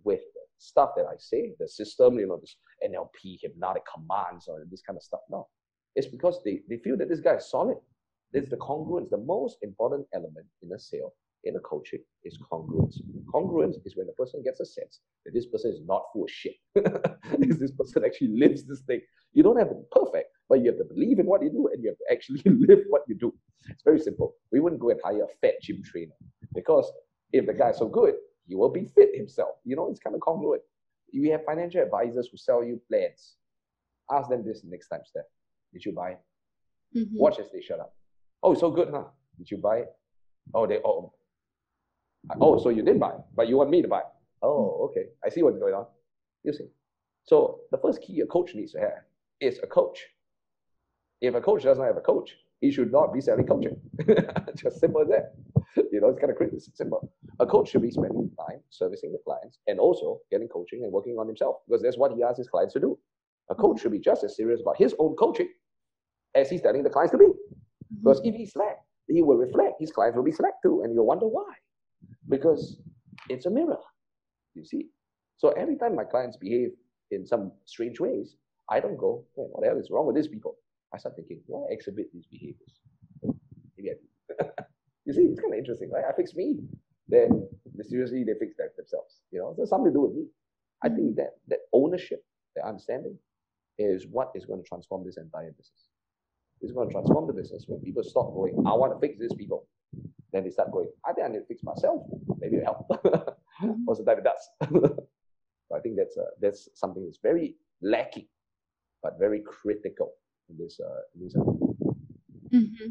with 0.03 0.21
stuff 0.57 0.91
that 0.95 1.05
I 1.05 1.15
say, 1.17 1.53
the 1.59 1.67
system, 1.67 2.19
you 2.19 2.27
know, 2.27 2.39
this 2.39 2.57
NLP, 2.83 3.39
hypnotic 3.41 3.83
commands, 3.91 4.47
or 4.47 4.65
this 4.69 4.81
kind 4.81 4.97
of 4.97 5.03
stuff. 5.03 5.21
No, 5.29 5.47
it's 5.95 6.07
because 6.07 6.41
they, 6.43 6.61
they 6.69 6.77
feel 6.77 6.97
that 6.97 7.09
this 7.09 7.19
guy 7.19 7.35
is 7.35 7.49
solid. 7.49 7.77
It's 8.33 8.49
the 8.49 8.57
congruence. 8.57 9.09
The 9.09 9.17
most 9.17 9.57
important 9.61 10.05
element 10.13 10.45
in 10.61 10.71
a 10.73 10.79
sale, 10.79 11.13
in 11.43 11.55
a 11.55 11.59
coaching, 11.59 12.01
is 12.23 12.37
congruence. 12.51 12.99
Congruence 13.33 13.75
is 13.85 13.95
when 13.95 14.07
the 14.07 14.13
person 14.13 14.43
gets 14.43 14.59
a 14.59 14.65
sense 14.65 14.99
that 15.25 15.33
this 15.33 15.45
person 15.45 15.71
is 15.71 15.79
not 15.85 16.03
full 16.11 16.25
of 16.25 16.29
shit. 16.29 16.55
is 17.39 17.57
this 17.57 17.71
person 17.71 18.03
actually 18.05 18.37
lives 18.37 18.65
this 18.65 18.81
thing? 18.81 19.01
You 19.33 19.43
don't 19.43 19.57
have 19.57 19.69
to 19.69 19.75
be 19.75 19.85
perfect, 19.91 20.29
but 20.49 20.59
you 20.59 20.67
have 20.67 20.77
to 20.77 20.83
believe 20.83 21.19
in 21.19 21.25
what 21.25 21.41
you 21.41 21.49
do 21.49 21.69
and 21.71 21.81
you 21.81 21.89
have 21.89 21.97
to 21.97 22.05
actually 22.11 22.41
live 22.45 22.79
what 22.89 23.03
you 23.07 23.15
do. 23.15 23.33
It's 23.69 23.83
very 23.83 23.99
simple. 23.99 24.35
We 24.51 24.59
wouldn't 24.59 24.81
go 24.81 24.89
and 24.89 24.99
hire 25.03 25.23
a 25.23 25.27
fat 25.41 25.55
gym 25.61 25.81
trainer 25.83 26.13
because 26.53 26.91
if 27.33 27.45
the 27.45 27.53
guy's 27.53 27.77
so 27.77 27.87
good, 27.87 28.15
he 28.47 28.55
will 28.55 28.69
be 28.69 28.85
fit 28.85 29.15
himself. 29.15 29.55
You 29.65 29.75
know, 29.75 29.89
it's 29.89 29.99
kind 29.99 30.15
of 30.15 30.21
congruent. 30.21 30.61
You 31.11 31.31
have 31.31 31.43
financial 31.45 31.81
advisors 31.81 32.29
who 32.31 32.37
sell 32.37 32.63
you 32.63 32.81
plans. 32.87 33.35
Ask 34.11 34.29
them 34.29 34.45
this 34.45 34.63
next 34.63 34.87
time, 34.87 35.01
Steph. 35.05 35.23
Did 35.73 35.85
you 35.85 35.91
buy 35.91 36.11
it? 36.11 36.19
Mm-hmm. 36.95 37.17
Watch 37.17 37.39
as 37.39 37.51
they 37.51 37.61
shut 37.61 37.79
up. 37.79 37.93
Oh, 38.41 38.53
so 38.53 38.71
good, 38.71 38.89
huh? 38.91 39.05
Did 39.37 39.51
you 39.51 39.57
buy 39.57 39.79
it? 39.79 39.89
Oh, 40.53 40.65
they 40.65 40.79
oh. 40.83 41.13
Oh, 42.41 42.57
so 42.61 42.69
you 42.69 42.83
didn't 42.83 42.99
buy, 42.99 43.13
but 43.35 43.47
you 43.47 43.57
want 43.57 43.69
me 43.69 43.81
to 43.81 43.87
buy. 43.87 44.01
Oh, 44.41 44.89
okay. 44.89 45.07
I 45.25 45.29
see 45.29 45.43
what's 45.43 45.57
going 45.57 45.73
on. 45.73 45.85
You 46.43 46.53
see. 46.53 46.67
So 47.23 47.59
the 47.71 47.77
first 47.77 48.01
key 48.01 48.21
a 48.21 48.25
coach 48.25 48.55
needs 48.55 48.71
to 48.73 48.79
have 48.79 49.03
is 49.41 49.59
a 49.63 49.67
coach. 49.67 49.99
If 51.21 51.35
a 51.35 51.41
coach 51.41 51.63
doesn't 51.63 51.83
have 51.83 51.97
a 51.97 52.01
coach, 52.01 52.31
he 52.61 52.71
should 52.71 52.91
not 52.91 53.13
be 53.13 53.21
selling 53.21 53.45
coaching. 53.45 53.79
Just 54.55 54.79
simple 54.79 55.01
as 55.01 55.07
that. 55.09 55.33
You 55.91 56.01
know, 56.01 56.09
it's 56.09 56.19
kind 56.19 56.31
of 56.31 56.37
crazy. 56.37 56.57
Simple. 56.73 57.11
A 57.39 57.45
coach 57.45 57.69
should 57.69 57.83
be 57.83 57.91
spending 57.91 58.31
time 58.37 58.59
servicing 58.69 59.11
the 59.11 59.19
clients 59.23 59.59
and 59.67 59.79
also 59.79 60.19
getting 60.31 60.47
coaching 60.47 60.83
and 60.83 60.91
working 60.91 61.17
on 61.19 61.27
himself 61.27 61.57
because 61.67 61.83
that's 61.83 61.97
what 61.97 62.11
he 62.13 62.23
asks 62.23 62.39
his 62.39 62.47
clients 62.47 62.73
to 62.73 62.79
do. 62.79 62.97
A 63.49 63.55
coach 63.55 63.81
should 63.81 63.91
be 63.91 63.99
just 63.99 64.23
as 64.23 64.35
serious 64.35 64.61
about 64.61 64.77
his 64.77 64.95
own 64.99 65.15
coaching 65.15 65.49
as 66.35 66.49
he's 66.49 66.61
telling 66.61 66.83
the 66.83 66.89
clients 66.89 67.11
to 67.11 67.17
be. 67.17 67.25
Mm-hmm. 67.25 68.03
Because 68.03 68.21
if 68.23 68.35
he's 68.35 68.53
slack, 68.53 68.77
he 69.07 69.21
will 69.21 69.37
reflect. 69.37 69.75
His 69.79 69.91
clients 69.91 70.17
will 70.17 70.23
be 70.23 70.31
slack 70.31 70.61
too, 70.63 70.81
and 70.83 70.93
you'll 70.93 71.05
wonder 71.05 71.27
why. 71.27 71.53
Because 72.27 72.79
it's 73.29 73.45
a 73.45 73.49
mirror. 73.49 73.77
You 74.55 74.65
see. 74.65 74.87
So 75.37 75.49
every 75.49 75.77
time 75.77 75.95
my 75.95 76.03
clients 76.03 76.35
behave 76.37 76.71
in 77.11 77.25
some 77.25 77.51
strange 77.65 77.99
ways, 77.99 78.35
I 78.69 78.79
don't 78.79 78.97
go, 78.97 79.23
hey, 79.35 79.43
what 79.51 79.61
the 79.61 79.67
hell 79.67 79.79
is 79.79 79.89
wrong 79.91 80.07
with 80.07 80.15
these 80.15 80.27
people? 80.27 80.57
I 80.93 80.97
start 80.97 81.15
thinking, 81.15 81.41
why 81.47 81.65
exhibit 81.69 82.07
these 82.13 82.25
behaviors? 82.25 82.79
Maybe 83.77 83.91
I 83.91 83.93
do. 83.93 84.45
you 85.05 85.13
see, 85.13 85.21
it's 85.21 85.39
kind 85.39 85.53
of 85.53 85.59
interesting, 85.59 85.91
right? 85.91 86.05
I 86.07 86.15
fix 86.15 86.33
me, 86.35 86.57
then 87.07 87.47
mysteriously 87.75 88.23
they 88.23 88.33
fix 88.39 88.55
that 88.57 88.75
themselves. 88.77 89.21
You 89.31 89.39
know, 89.39 89.53
there's 89.55 89.69
something 89.69 89.91
to 89.91 89.93
do 89.93 90.01
with 90.01 90.13
me. 90.13 90.25
I 90.83 90.89
think 90.89 91.15
that 91.17 91.37
that 91.47 91.59
ownership, 91.73 92.23
that 92.55 92.65
understanding, 92.65 93.17
is 93.77 94.07
what 94.09 94.31
is 94.35 94.45
going 94.45 94.61
to 94.61 94.67
transform 94.67 95.05
this 95.05 95.17
entire 95.17 95.51
business. 95.51 95.89
It's 96.61 96.71
going 96.71 96.87
to 96.87 96.93
transform 96.93 97.27
the 97.27 97.33
business 97.33 97.65
when 97.67 97.79
people 97.81 98.03
stop 98.03 98.33
going, 98.33 98.55
I 98.65 98.73
want 98.73 98.93
to 98.93 98.99
fix 98.99 99.19
these 99.19 99.33
people. 99.33 99.67
Then 100.33 100.43
they 100.43 100.49
start 100.49 100.71
going, 100.71 100.89
I 101.05 101.13
think 101.13 101.27
I 101.27 101.29
need 101.29 101.39
to 101.39 101.45
fix 101.45 101.63
myself. 101.63 102.01
Maybe 102.39 102.57
it'll 102.57 102.87
help. 102.89 103.31
Most 103.61 103.99
of 103.99 104.05
the 104.05 104.11
time 104.11 104.19
it 104.19 104.23
does. 104.23 104.97
I 105.75 105.79
think 105.79 105.97
that's 105.97 106.17
uh, 106.17 106.31
that's 106.41 106.69
something 106.75 107.03
that's 107.03 107.19
very 107.21 107.55
lacking, 107.81 108.27
but 109.03 109.19
very 109.19 109.41
critical 109.41 110.13
in 110.49 110.57
this 110.57 110.79
uh, 110.79 111.01
in 111.15 111.23
this. 111.23 111.33
Mm-hmm. 112.53 112.89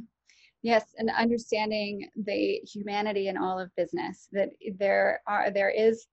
Yes, 0.62 0.84
and 0.98 1.10
understanding 1.10 2.08
the 2.16 2.60
humanity 2.64 3.28
in 3.28 3.36
all 3.36 3.58
of 3.58 3.74
business 3.76 4.28
that 4.32 4.50
there 4.78 5.20
are 5.26 5.50
there 5.50 5.70
is 5.70 6.06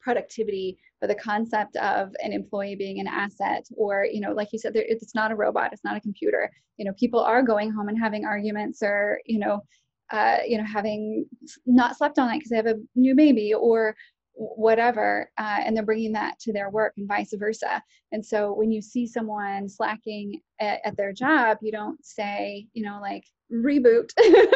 productivity 0.00 0.78
but 1.00 1.08
the 1.08 1.14
concept 1.16 1.74
of 1.76 2.14
an 2.22 2.32
employee 2.32 2.76
being 2.76 3.00
an 3.00 3.08
asset 3.08 3.66
or 3.76 4.06
you 4.10 4.20
know 4.20 4.32
like 4.32 4.52
you 4.52 4.58
said 4.58 4.72
there, 4.72 4.84
it's 4.86 5.16
not 5.16 5.32
a 5.32 5.34
robot 5.34 5.72
it's 5.72 5.82
not 5.82 5.96
a 5.96 6.00
computer 6.00 6.48
you 6.76 6.84
know 6.84 6.92
people 6.92 7.18
are 7.18 7.42
going 7.42 7.72
home 7.72 7.88
and 7.88 7.98
having 7.98 8.24
arguments 8.24 8.84
or 8.84 9.20
you 9.26 9.40
know 9.40 9.60
uh, 10.12 10.36
you 10.46 10.56
know 10.56 10.64
having 10.64 11.26
not 11.66 11.96
slept 11.96 12.20
all 12.20 12.26
night 12.26 12.38
because 12.38 12.50
they 12.50 12.56
have 12.56 12.66
a 12.66 12.80
new 12.94 13.16
baby 13.16 13.52
or 13.52 13.96
whatever 14.36 15.30
uh, 15.38 15.60
and 15.64 15.74
they're 15.74 15.84
bringing 15.84 16.12
that 16.12 16.38
to 16.38 16.52
their 16.52 16.70
work 16.70 16.92
and 16.96 17.08
vice 17.08 17.32
versa. 17.34 17.82
And 18.12 18.24
so 18.24 18.52
when 18.52 18.70
you 18.70 18.82
see 18.82 19.06
someone 19.06 19.68
slacking 19.68 20.40
at, 20.60 20.80
at 20.84 20.96
their 20.96 21.12
job 21.12 21.58
you 21.62 21.72
don't 21.72 22.04
say 22.04 22.66
you 22.72 22.84
know 22.84 22.98
like 23.00 23.24
reboot. 23.52 24.10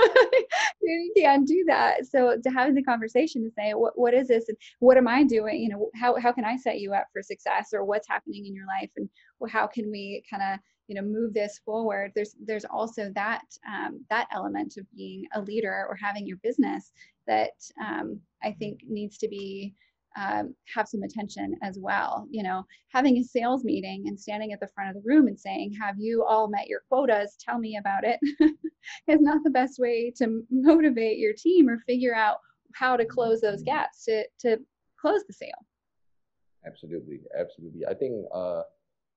You 0.82 1.12
can't 1.16 1.46
do 1.46 1.64
that. 1.68 2.06
So 2.06 2.36
to 2.42 2.50
having 2.50 2.74
the 2.74 2.82
conversation 2.82 3.44
to 3.44 3.50
say 3.56 3.74
what, 3.74 3.92
what 3.96 4.14
is 4.14 4.28
this? 4.28 4.48
And 4.48 4.56
what 4.80 4.96
am 4.96 5.06
i 5.06 5.22
doing? 5.22 5.60
You 5.60 5.68
know 5.68 5.90
how, 5.94 6.18
how 6.18 6.32
can 6.32 6.44
i 6.44 6.56
set 6.56 6.80
you 6.80 6.92
up 6.94 7.06
for 7.12 7.22
success 7.22 7.68
or 7.72 7.84
what's 7.84 8.08
happening 8.08 8.46
in 8.46 8.54
your 8.54 8.66
life 8.66 8.90
and 8.96 9.08
how 9.48 9.66
can 9.66 9.90
we 9.90 10.22
kind 10.28 10.42
of 10.42 10.58
you 10.90 10.96
know 10.96 11.06
move 11.06 11.32
this 11.32 11.60
forward 11.64 12.10
there's 12.16 12.34
there's 12.44 12.64
also 12.64 13.10
that 13.14 13.44
um, 13.66 14.04
that 14.10 14.26
element 14.32 14.74
of 14.76 14.84
being 14.94 15.24
a 15.34 15.40
leader 15.40 15.86
or 15.88 15.94
having 15.94 16.26
your 16.26 16.38
business 16.42 16.90
that 17.28 17.52
um, 17.80 18.20
i 18.42 18.50
think 18.50 18.80
needs 18.88 19.16
to 19.16 19.28
be 19.28 19.72
um, 20.16 20.56
have 20.74 20.88
some 20.88 21.04
attention 21.04 21.54
as 21.62 21.78
well. 21.78 22.26
You 22.32 22.42
know, 22.42 22.64
having 22.88 23.18
a 23.18 23.22
sales 23.22 23.62
meeting 23.62 24.08
and 24.08 24.18
standing 24.18 24.52
at 24.52 24.58
the 24.58 24.66
front 24.74 24.90
of 24.90 25.00
the 25.00 25.08
room 25.08 25.28
and 25.28 25.38
saying, 25.38 25.72
Have 25.80 25.94
you 26.00 26.24
all 26.24 26.48
met 26.48 26.66
your 26.66 26.80
quotas? 26.88 27.36
Tell 27.38 27.60
me 27.60 27.76
about 27.76 28.02
it 28.02 28.18
is 29.06 29.20
not 29.20 29.44
the 29.44 29.50
best 29.50 29.78
way 29.78 30.12
to 30.16 30.42
motivate 30.50 31.18
your 31.18 31.32
team 31.32 31.68
or 31.68 31.78
figure 31.86 32.12
out 32.12 32.38
how 32.74 32.96
to 32.96 33.04
close 33.04 33.40
those 33.40 33.62
gaps 33.62 34.04
to, 34.06 34.24
to 34.40 34.58
close 35.00 35.22
the 35.28 35.32
sale. 35.32 35.64
Absolutely. 36.66 37.20
Absolutely. 37.38 37.86
I 37.86 37.94
think 37.94 38.26
uh, 38.34 38.62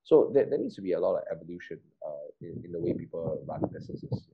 so 0.04 0.30
there, 0.34 0.46
there 0.48 0.58
needs 0.58 0.76
to 0.76 0.82
be 0.82 0.92
a 0.92 1.00
lot 1.00 1.16
of 1.16 1.22
evolution 1.32 1.80
uh, 2.06 2.28
in, 2.40 2.62
in 2.64 2.72
the 2.72 2.78
way 2.78 2.92
people 2.92 3.42
run 3.48 3.62
businesses. 3.72 4.28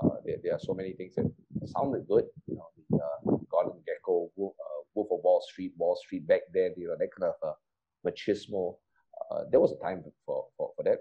Uh, 0.00 0.16
there, 0.24 0.36
there 0.42 0.54
are 0.54 0.60
so 0.60 0.72
many 0.72 0.92
things 0.92 1.14
that 1.16 1.30
sounded 1.76 2.06
good, 2.08 2.24
you 2.46 2.54
know, 2.54 2.68
the 2.90 2.96
uh, 2.96 3.36
Gordon 3.50 3.80
Gekko, 3.86 4.30
Wolf 4.36 4.54
of 5.10 5.20
Wall 5.24 5.44
Street, 5.50 5.72
Wall 5.76 5.96
Street 5.96 6.26
back 6.26 6.42
then, 6.54 6.72
you 6.76 6.88
know, 6.88 6.96
that 6.98 7.08
kind 7.18 7.32
of 7.32 7.48
uh, 7.48 7.54
machismo. 8.06 8.76
Uh, 9.30 9.42
there 9.50 9.60
was 9.60 9.72
a 9.72 9.84
time 9.84 10.02
for, 10.24 10.46
for, 10.56 10.70
for 10.76 10.82
that. 10.84 10.98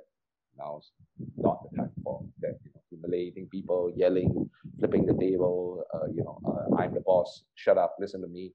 Now 0.57 0.77
it's 0.79 0.91
not 1.37 1.63
the 1.69 1.77
time 1.77 1.91
for 2.03 2.23
that, 2.41 2.57
you 2.65 2.71
know, 2.73 2.81
humiliating 2.89 3.47
people, 3.47 3.91
yelling, 3.95 4.49
flipping 4.79 5.05
the 5.05 5.13
table, 5.13 5.83
uh, 5.93 6.07
you 6.13 6.23
know, 6.23 6.39
uh, 6.45 6.75
I'm 6.75 6.93
the 6.93 7.01
boss, 7.01 7.43
shut 7.55 7.77
up, 7.77 7.95
listen 7.99 8.21
to 8.21 8.27
me. 8.27 8.53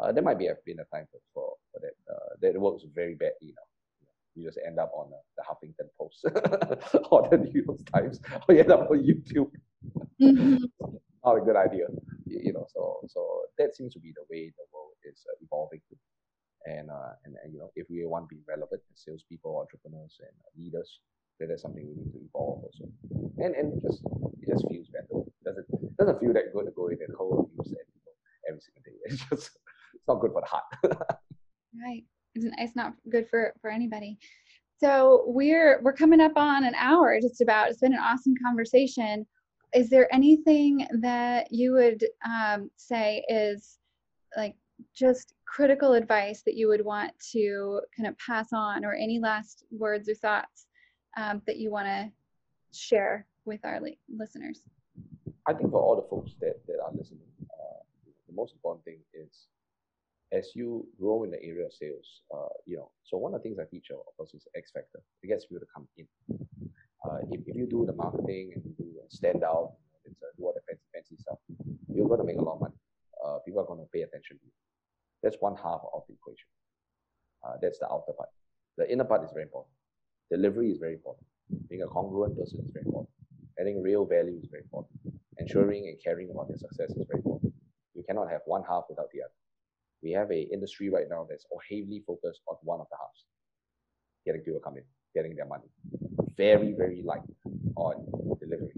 Uh, 0.00 0.12
there 0.12 0.22
might 0.22 0.38
be 0.38 0.46
have 0.46 0.64
been 0.66 0.80
a 0.80 0.96
time 0.96 1.06
for, 1.10 1.20
for, 1.32 1.54
for 1.72 1.80
that. 1.80 2.12
Uh, 2.12 2.34
that 2.40 2.60
works 2.60 2.82
very 2.94 3.14
badly 3.14 3.54
now. 3.56 3.71
You 4.34 4.46
just 4.46 4.58
end 4.66 4.78
up 4.78 4.92
on 4.94 5.10
the, 5.10 5.18
the 5.36 5.44
Huffington 5.44 5.88
Post 5.98 6.24
or 7.10 7.28
the 7.28 7.38
New 7.38 7.64
York 7.66 7.80
Times, 7.92 8.20
or 8.48 8.54
you 8.54 8.60
end 8.60 8.72
up 8.72 8.90
on 8.90 8.98
YouTube. 8.98 9.50
Mm-hmm. 10.20 10.64
Not 11.24 11.36
a 11.36 11.40
good 11.40 11.56
idea 11.56 11.86
you 12.40 12.52
know, 12.52 12.66
so 12.72 13.00
so 13.08 13.42
that 13.58 13.76
seems 13.76 13.92
to 13.94 14.00
be 14.00 14.12
the 14.16 14.24
way 14.30 14.52
the 14.56 14.66
world 14.72 14.96
is 15.04 15.20
uh, 15.28 15.36
evolving. 15.44 15.80
And, 16.64 16.90
uh, 16.90 17.18
and 17.24 17.34
and 17.42 17.52
you 17.52 17.58
know, 17.58 17.70
if 17.74 17.86
we 17.90 18.04
want 18.06 18.28
to 18.28 18.34
be 18.34 18.40
relevant 18.46 18.80
as 18.86 19.02
salespeople, 19.02 19.58
entrepreneurs, 19.58 20.16
and 20.20 20.34
uh, 20.46 20.50
leaders, 20.56 21.00
then 21.38 21.48
that 21.48 21.54
is 21.54 21.62
something 21.62 21.82
we 21.82 21.98
need 21.98 22.12
to 22.12 22.22
evolve 22.22 22.64
also. 22.64 22.86
And 23.38 23.54
and 23.54 23.74
it 23.74 23.82
just 23.82 24.00
it 24.40 24.48
just 24.48 24.64
feels 24.70 24.88
better. 24.88 25.26
It 25.26 25.44
doesn't 25.44 25.66
it 25.68 25.96
doesn't 25.98 26.20
feel 26.20 26.32
that 26.32 26.52
good 26.54 26.66
to 26.66 26.72
go 26.72 26.88
in 26.88 27.02
and 27.02 27.14
hold 27.18 27.50
abuse 27.50 27.74
at 27.74 27.86
people 27.90 28.14
every 28.48 28.62
single 28.62 28.82
day. 28.86 28.96
It's 29.10 29.22
just 29.28 29.58
it's 29.94 30.06
not 30.06 30.20
good 30.20 30.32
for 30.32 30.42
the 30.42 30.50
heart. 30.50 30.70
right. 31.74 32.06
It's 32.34 32.76
not 32.76 32.94
good 33.10 33.28
for 33.28 33.54
for 33.60 33.70
anybody. 33.70 34.18
So 34.78 35.24
we're 35.26 35.80
we're 35.82 35.92
coming 35.92 36.20
up 36.20 36.32
on 36.36 36.64
an 36.64 36.74
hour 36.74 37.18
just 37.20 37.40
about. 37.40 37.68
It's 37.68 37.80
been 37.80 37.92
an 37.92 38.00
awesome 38.00 38.34
conversation 38.44 39.26
is 39.74 39.88
there 39.88 40.12
anything 40.14 40.86
that 41.00 41.50
you 41.50 41.72
would 41.72 42.04
um, 42.26 42.70
say 42.76 43.24
is 43.28 43.78
like 44.36 44.54
just 44.94 45.34
critical 45.46 45.94
advice 45.94 46.42
that 46.44 46.54
you 46.56 46.68
would 46.68 46.84
want 46.84 47.12
to 47.32 47.80
kind 47.96 48.08
of 48.08 48.16
pass 48.18 48.48
on 48.52 48.84
or 48.84 48.94
any 48.94 49.18
last 49.18 49.64
words 49.70 50.08
or 50.08 50.14
thoughts 50.14 50.66
um, 51.16 51.42
that 51.46 51.56
you 51.56 51.70
want 51.70 51.86
to 51.86 52.10
share 52.72 53.26
with 53.44 53.60
our 53.64 53.80
li- 53.80 53.98
listeners 54.08 54.60
i 55.46 55.52
think 55.52 55.70
for 55.70 55.80
all 55.80 55.96
the 55.96 56.08
folks 56.08 56.32
that, 56.40 56.60
that 56.66 56.78
are 56.82 56.92
listening 56.96 57.20
uh, 57.42 57.82
the 58.28 58.34
most 58.34 58.54
important 58.54 58.84
thing 58.84 58.98
is 59.14 59.46
as 60.32 60.50
you 60.54 60.86
grow 60.98 61.24
in 61.24 61.30
the 61.30 61.42
area 61.42 61.66
of 61.66 61.72
sales 61.72 62.22
uh, 62.34 62.54
you 62.66 62.76
know 62.76 62.90
so 63.04 63.18
one 63.18 63.34
of 63.34 63.40
the 63.40 63.48
things 63.48 63.58
i 63.58 63.64
teach 63.70 63.90
of 63.90 64.16
course 64.16 64.32
is 64.34 64.46
x 64.56 64.72
factor 64.72 65.00
it 65.22 65.28
gets 65.28 65.46
people 65.46 65.60
to 65.60 65.66
come 65.74 65.86
in 65.96 66.06
uh, 67.04 67.18
if, 67.30 67.40
if 67.46 67.56
you 67.56 67.66
do 67.66 67.84
the 67.84 67.92
marketing 67.92 68.52
and 68.54 68.62
you 68.78 68.92
stand 69.08 69.42
out, 69.44 69.72
and 70.04 70.14
do 70.38 70.44
all 70.44 70.54
the 70.54 70.60
fancy, 70.66 70.84
fancy 70.92 71.16
stuff, 71.18 71.38
you're 71.88 72.08
going 72.08 72.20
to 72.20 72.26
make 72.26 72.36
a 72.36 72.42
lot 72.42 72.54
of 72.54 72.60
money. 72.60 72.74
Uh, 73.24 73.38
people 73.44 73.60
are 73.60 73.66
going 73.66 73.78
to 73.78 73.86
pay 73.92 74.02
attention 74.02 74.38
to 74.38 74.44
you. 74.44 74.52
That's 75.22 75.36
one 75.40 75.54
half 75.56 75.80
of 75.94 76.02
the 76.08 76.14
equation. 76.14 76.48
Uh, 77.44 77.54
that's 77.60 77.78
the 77.78 77.86
outer 77.86 78.12
part. 78.16 78.28
The 78.78 78.90
inner 78.90 79.04
part 79.04 79.24
is 79.24 79.30
very 79.32 79.44
important. 79.44 79.74
Delivery 80.30 80.70
is 80.70 80.78
very 80.78 80.94
important. 80.94 81.26
Being 81.68 81.82
a 81.82 81.86
congruent 81.86 82.36
person 82.36 82.60
is 82.64 82.70
very 82.72 82.84
important. 82.86 83.10
Adding 83.60 83.82
real 83.82 84.06
value 84.06 84.38
is 84.42 84.48
very 84.50 84.62
important. 84.62 84.98
Ensuring 85.38 85.86
and 85.88 85.98
caring 86.02 86.30
about 86.30 86.48
their 86.48 86.58
success 86.58 86.90
is 86.90 87.06
very 87.06 87.18
important. 87.18 87.52
You 87.94 88.02
cannot 88.08 88.30
have 88.30 88.40
one 88.46 88.62
half 88.68 88.84
without 88.88 89.08
the 89.12 89.22
other. 89.22 89.41
We 90.02 90.10
have 90.12 90.30
a 90.30 90.40
industry 90.52 90.88
right 90.90 91.06
now 91.08 91.26
that's 91.28 91.46
heavily 91.68 92.02
focused 92.06 92.40
on 92.48 92.56
one 92.62 92.80
of 92.80 92.86
the 92.90 92.96
halves. 92.98 93.24
Getting 94.26 94.42
people 94.42 94.60
come 94.60 94.76
in, 94.76 94.84
getting 95.14 95.36
their 95.36 95.46
money 95.46 95.68
very, 96.36 96.72
very 96.72 97.02
light 97.02 97.22
on 97.76 98.06
delivery, 98.40 98.74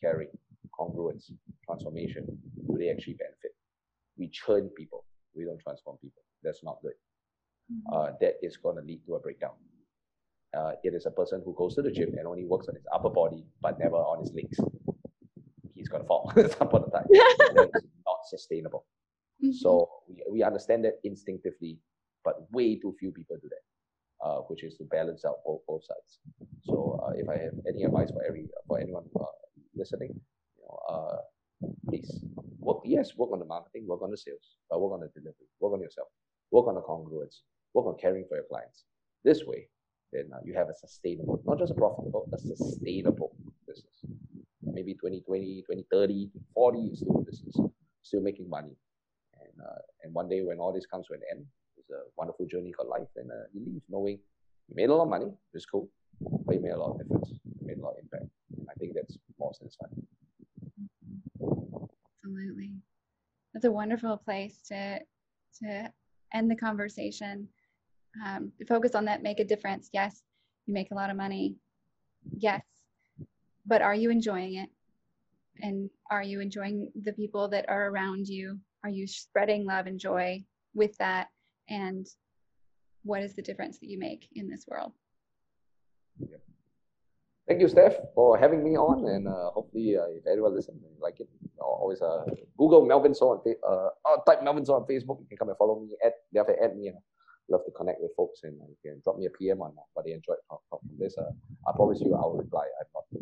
caring, 0.00 0.28
congruence, 0.78 1.30
transformation. 1.64 2.24
Do 2.68 2.76
they 2.78 2.90
actually 2.90 3.14
benefit? 3.14 3.52
We 4.18 4.28
churn 4.28 4.70
people. 4.76 5.04
We 5.34 5.44
don't 5.44 5.60
transform 5.60 5.98
people. 5.98 6.22
That's 6.42 6.62
not 6.64 6.78
good. 6.82 6.92
Mm-hmm. 7.72 7.94
Uh, 7.94 8.10
that 8.20 8.34
is 8.42 8.56
going 8.56 8.76
to 8.76 8.82
lead 8.82 9.00
to 9.06 9.14
a 9.16 9.20
breakdown. 9.20 9.52
Uh, 10.56 10.72
it 10.82 10.94
is 10.94 11.06
a 11.06 11.10
person 11.10 11.42
who 11.44 11.54
goes 11.54 11.74
to 11.74 11.82
the 11.82 11.90
gym 11.90 12.14
and 12.16 12.26
only 12.26 12.44
works 12.44 12.68
on 12.68 12.74
his 12.74 12.84
upper 12.94 13.10
body 13.10 13.44
but 13.60 13.78
never 13.78 13.96
on 13.96 14.20
his 14.20 14.32
legs. 14.32 14.58
He's 15.74 15.88
going 15.88 16.02
to 16.02 16.08
fall 16.08 16.32
some 16.58 16.68
point 16.68 16.84
of 16.84 16.92
time. 16.92 17.06
That's 17.54 17.84
not 18.06 18.18
sustainable. 18.26 18.86
Mm-hmm. 19.42 19.52
So 19.52 19.88
we, 20.08 20.22
we 20.30 20.42
understand 20.42 20.84
that 20.84 20.94
instinctively, 21.04 21.78
but 22.24 22.50
way 22.52 22.76
too 22.76 22.94
few 22.98 23.12
people 23.12 23.36
do 23.40 23.48
that 23.48 23.66
uh, 24.24 24.38
which 24.48 24.64
is 24.64 24.76
to 24.76 24.84
balance 24.84 25.24
out 25.24 25.36
both, 25.44 25.60
both 25.66 25.84
sides. 25.84 26.18
So 26.62 27.00
uh, 27.04 27.12
if 27.16 27.28
I 27.28 27.36
have 27.38 27.54
any 27.68 27.84
advice 27.84 28.10
for 28.10 28.22
every 28.24 28.48
for 28.66 28.78
anyone 28.80 29.04
uh, 29.18 29.24
listening, 29.74 30.18
you 30.56 30.64
know, 30.64 30.78
uh, 30.88 31.18
please 31.88 32.24
work. 32.58 32.78
Yes, 32.84 33.16
work 33.16 33.32
on 33.32 33.38
the 33.38 33.44
marketing, 33.44 33.86
work 33.86 34.02
on 34.02 34.10
the 34.10 34.16
sales, 34.16 34.56
but 34.70 34.80
work 34.80 34.92
on 34.92 35.00
the 35.00 35.08
delivery. 35.08 35.48
work 35.60 35.74
on 35.74 35.80
yourself, 35.80 36.08
work 36.50 36.66
on 36.66 36.74
the 36.74 36.82
congruence, 36.82 37.40
work 37.74 37.86
on 37.86 37.96
caring 38.00 38.24
for 38.28 38.36
your 38.36 38.46
clients. 38.50 38.84
This 39.24 39.44
way, 39.44 39.68
then 40.12 40.30
uh, 40.34 40.38
you 40.44 40.54
have 40.54 40.68
a 40.68 40.74
sustainable, 40.74 41.40
not 41.46 41.58
just 41.58 41.72
a 41.72 41.74
profitable, 41.74 42.28
a 42.32 42.38
sustainable 42.38 43.34
business. 43.66 44.04
Maybe 44.62 44.94
2020, 44.94 45.62
2030, 45.66 46.30
40, 46.54 46.78
you're 46.78 46.94
still 46.94 47.22
business, 47.22 47.56
still 48.02 48.20
making 48.20 48.48
money. 48.48 48.76
And, 49.56 49.66
uh, 49.66 49.78
and 50.02 50.14
one 50.14 50.28
day 50.28 50.42
when 50.42 50.58
all 50.58 50.72
this 50.72 50.86
comes 50.86 51.06
to 51.08 51.14
an 51.14 51.20
end, 51.30 51.44
it's 51.76 51.90
a 51.90 52.00
wonderful 52.16 52.46
journey 52.46 52.72
called 52.72 52.88
life, 52.88 53.08
and 53.16 53.30
uh, 53.30 53.44
you 53.52 53.60
leave 53.64 53.82
knowing 53.88 54.18
you 54.68 54.74
made 54.74 54.88
a 54.88 54.94
lot 54.94 55.04
of 55.04 55.08
money, 55.08 55.30
it's 55.52 55.66
cool, 55.66 55.88
but 56.20 56.54
you 56.54 56.60
made 56.60 56.72
a 56.72 56.78
lot 56.78 56.92
of 56.92 56.98
difference, 56.98 57.30
you 57.60 57.66
made 57.66 57.78
a 57.78 57.82
lot 57.82 57.92
of 57.92 57.98
impact. 58.02 58.30
And 58.56 58.66
I 58.70 58.74
think 58.74 58.94
that's 58.94 59.16
more 59.38 59.52
satisfying. 59.54 60.06
Absolutely. 62.24 62.72
That's 63.52 63.66
a 63.66 63.70
wonderful 63.70 64.16
place 64.16 64.60
to 64.68 65.00
to 65.60 65.92
end 66.34 66.50
the 66.50 66.56
conversation. 66.56 67.48
Um, 68.24 68.52
focus 68.66 68.94
on 68.94 69.04
that, 69.04 69.22
make 69.22 69.40
a 69.40 69.44
difference. 69.44 69.90
Yes, 69.92 70.22
you 70.66 70.74
make 70.74 70.90
a 70.90 70.94
lot 70.94 71.10
of 71.10 71.16
money. 71.16 71.56
Yes, 72.36 72.62
but 73.66 73.82
are 73.82 73.94
you 73.94 74.10
enjoying 74.10 74.56
it? 74.56 74.70
And 75.62 75.88
are 76.10 76.22
you 76.22 76.40
enjoying 76.40 76.90
the 77.02 77.12
people 77.12 77.48
that 77.48 77.68
are 77.68 77.88
around 77.88 78.28
you? 78.28 78.58
Are 78.84 78.90
you 78.90 79.06
spreading 79.06 79.64
love 79.64 79.86
and 79.86 79.98
joy 79.98 80.44
with 80.74 80.96
that? 80.98 81.28
And 81.68 82.06
what 83.02 83.22
is 83.22 83.34
the 83.34 83.42
difference 83.42 83.78
that 83.78 83.88
you 83.88 83.98
make 83.98 84.28
in 84.34 84.48
this 84.48 84.64
world? 84.68 84.92
Thank 87.48 87.60
you, 87.60 87.68
Steph, 87.68 87.94
for 88.14 88.36
having 88.36 88.64
me 88.64 88.76
on, 88.76 89.06
and 89.06 89.28
uh, 89.28 89.50
hopefully, 89.54 89.96
uh, 89.96 90.10
if 90.10 90.26
anyone 90.26 90.52
listens, 90.52 90.82
like 91.00 91.20
it, 91.20 91.28
always 91.60 92.02
uh, 92.02 92.24
Google 92.58 92.84
Melvin 92.84 93.14
So 93.14 93.28
on 93.30 93.38
uh, 93.46 93.90
or 94.04 94.24
type 94.26 94.42
Melvin 94.42 94.64
So 94.66 94.74
on 94.74 94.82
Facebook. 94.82 95.20
You 95.20 95.26
can 95.28 95.38
come 95.38 95.48
and 95.50 95.56
follow 95.56 95.78
me. 95.78 95.94
At 96.04 96.14
to 96.34 96.62
add 96.62 96.76
me. 96.76 96.88
Uh, 96.88 96.98
love 97.48 97.64
to 97.64 97.70
connect 97.70 98.00
with 98.00 98.10
folks, 98.16 98.40
and 98.42 98.60
uh, 98.60 98.66
you 98.66 98.76
can 98.82 99.00
drop 99.04 99.16
me 99.16 99.26
a 99.26 99.30
PM 99.30 99.62
on 99.62 99.70
uh, 99.78 99.82
what 99.94 100.04
they 100.04 100.12
enjoyed 100.12 100.42
from, 100.48 100.58
from 100.68 100.80
this. 100.98 101.16
Uh, 101.16 101.30
I 101.68 101.72
promise 101.76 102.00
you, 102.00 102.14
I 102.16 102.20
will 102.26 102.38
reply. 102.38 102.66
I'm 102.80 102.90
not 102.94 103.04
the, 103.12 103.20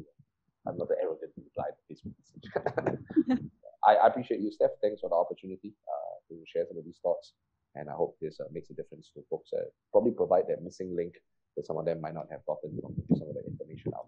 I'm 0.67 0.79
not 0.79 0.89
the 0.89 0.97
arrogant 1.03 1.33
reply 1.37 1.69
to 1.69 1.83
Facebook 1.85 2.15
message. 2.17 3.51
I, 3.87 4.07
appreciate 4.07 4.41
you, 4.41 4.51
Steph. 4.51 4.71
Thanks 4.83 5.01
for 5.01 5.11
the 5.11 5.17
opportunity 5.17 5.75
uh, 5.89 6.17
to 6.29 6.43
share 6.47 6.65
some 6.69 6.79
of 6.79 6.85
these 6.85 6.99
thoughts, 7.03 7.35
and 7.75 7.89
I 7.89 7.93
hope 7.93 8.17
this 8.21 8.41
uh, 8.41 8.45
makes 8.53 8.71
a 8.71 8.75
difference 8.75 9.11
to 9.15 9.23
folks. 9.29 9.51
Uh, 9.53 9.65
probably 9.93 10.13
provide 10.13 10.45
that 10.49 10.63
missing 10.63 10.95
link 10.97 11.15
that 11.57 11.67
some 11.67 11.77
of 11.77 11.85
them 11.85 12.01
might 12.01 12.15
not 12.15 12.27
have 12.31 12.45
gotten 12.47 12.79
from 12.81 12.95
some 13.19 13.29
of 13.29 13.35
the 13.35 13.45
information 13.47 13.93
out. 13.95 14.07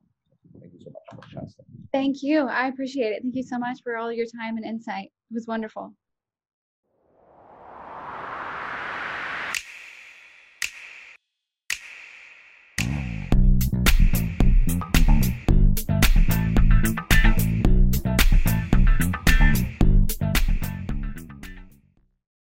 Thank 0.61 0.73
you 0.73 0.81
so 0.83 0.91
much 0.91 1.03
for 1.11 1.17
the 1.17 1.35
chance. 1.35 1.57
Thank 1.93 2.23
you. 2.23 2.47
I 2.49 2.69
appreciate 2.69 3.13
it. 3.13 3.23
Thank 3.23 3.35
you 3.35 3.43
so 3.43 3.59
much 3.59 3.81
for 3.83 3.97
all 3.97 4.13
your 4.13 4.27
time 4.27 4.57
and 4.57 4.65
insight. 4.65 5.07
It 5.31 5.35
was 5.35 5.47
wonderful. 5.47 5.93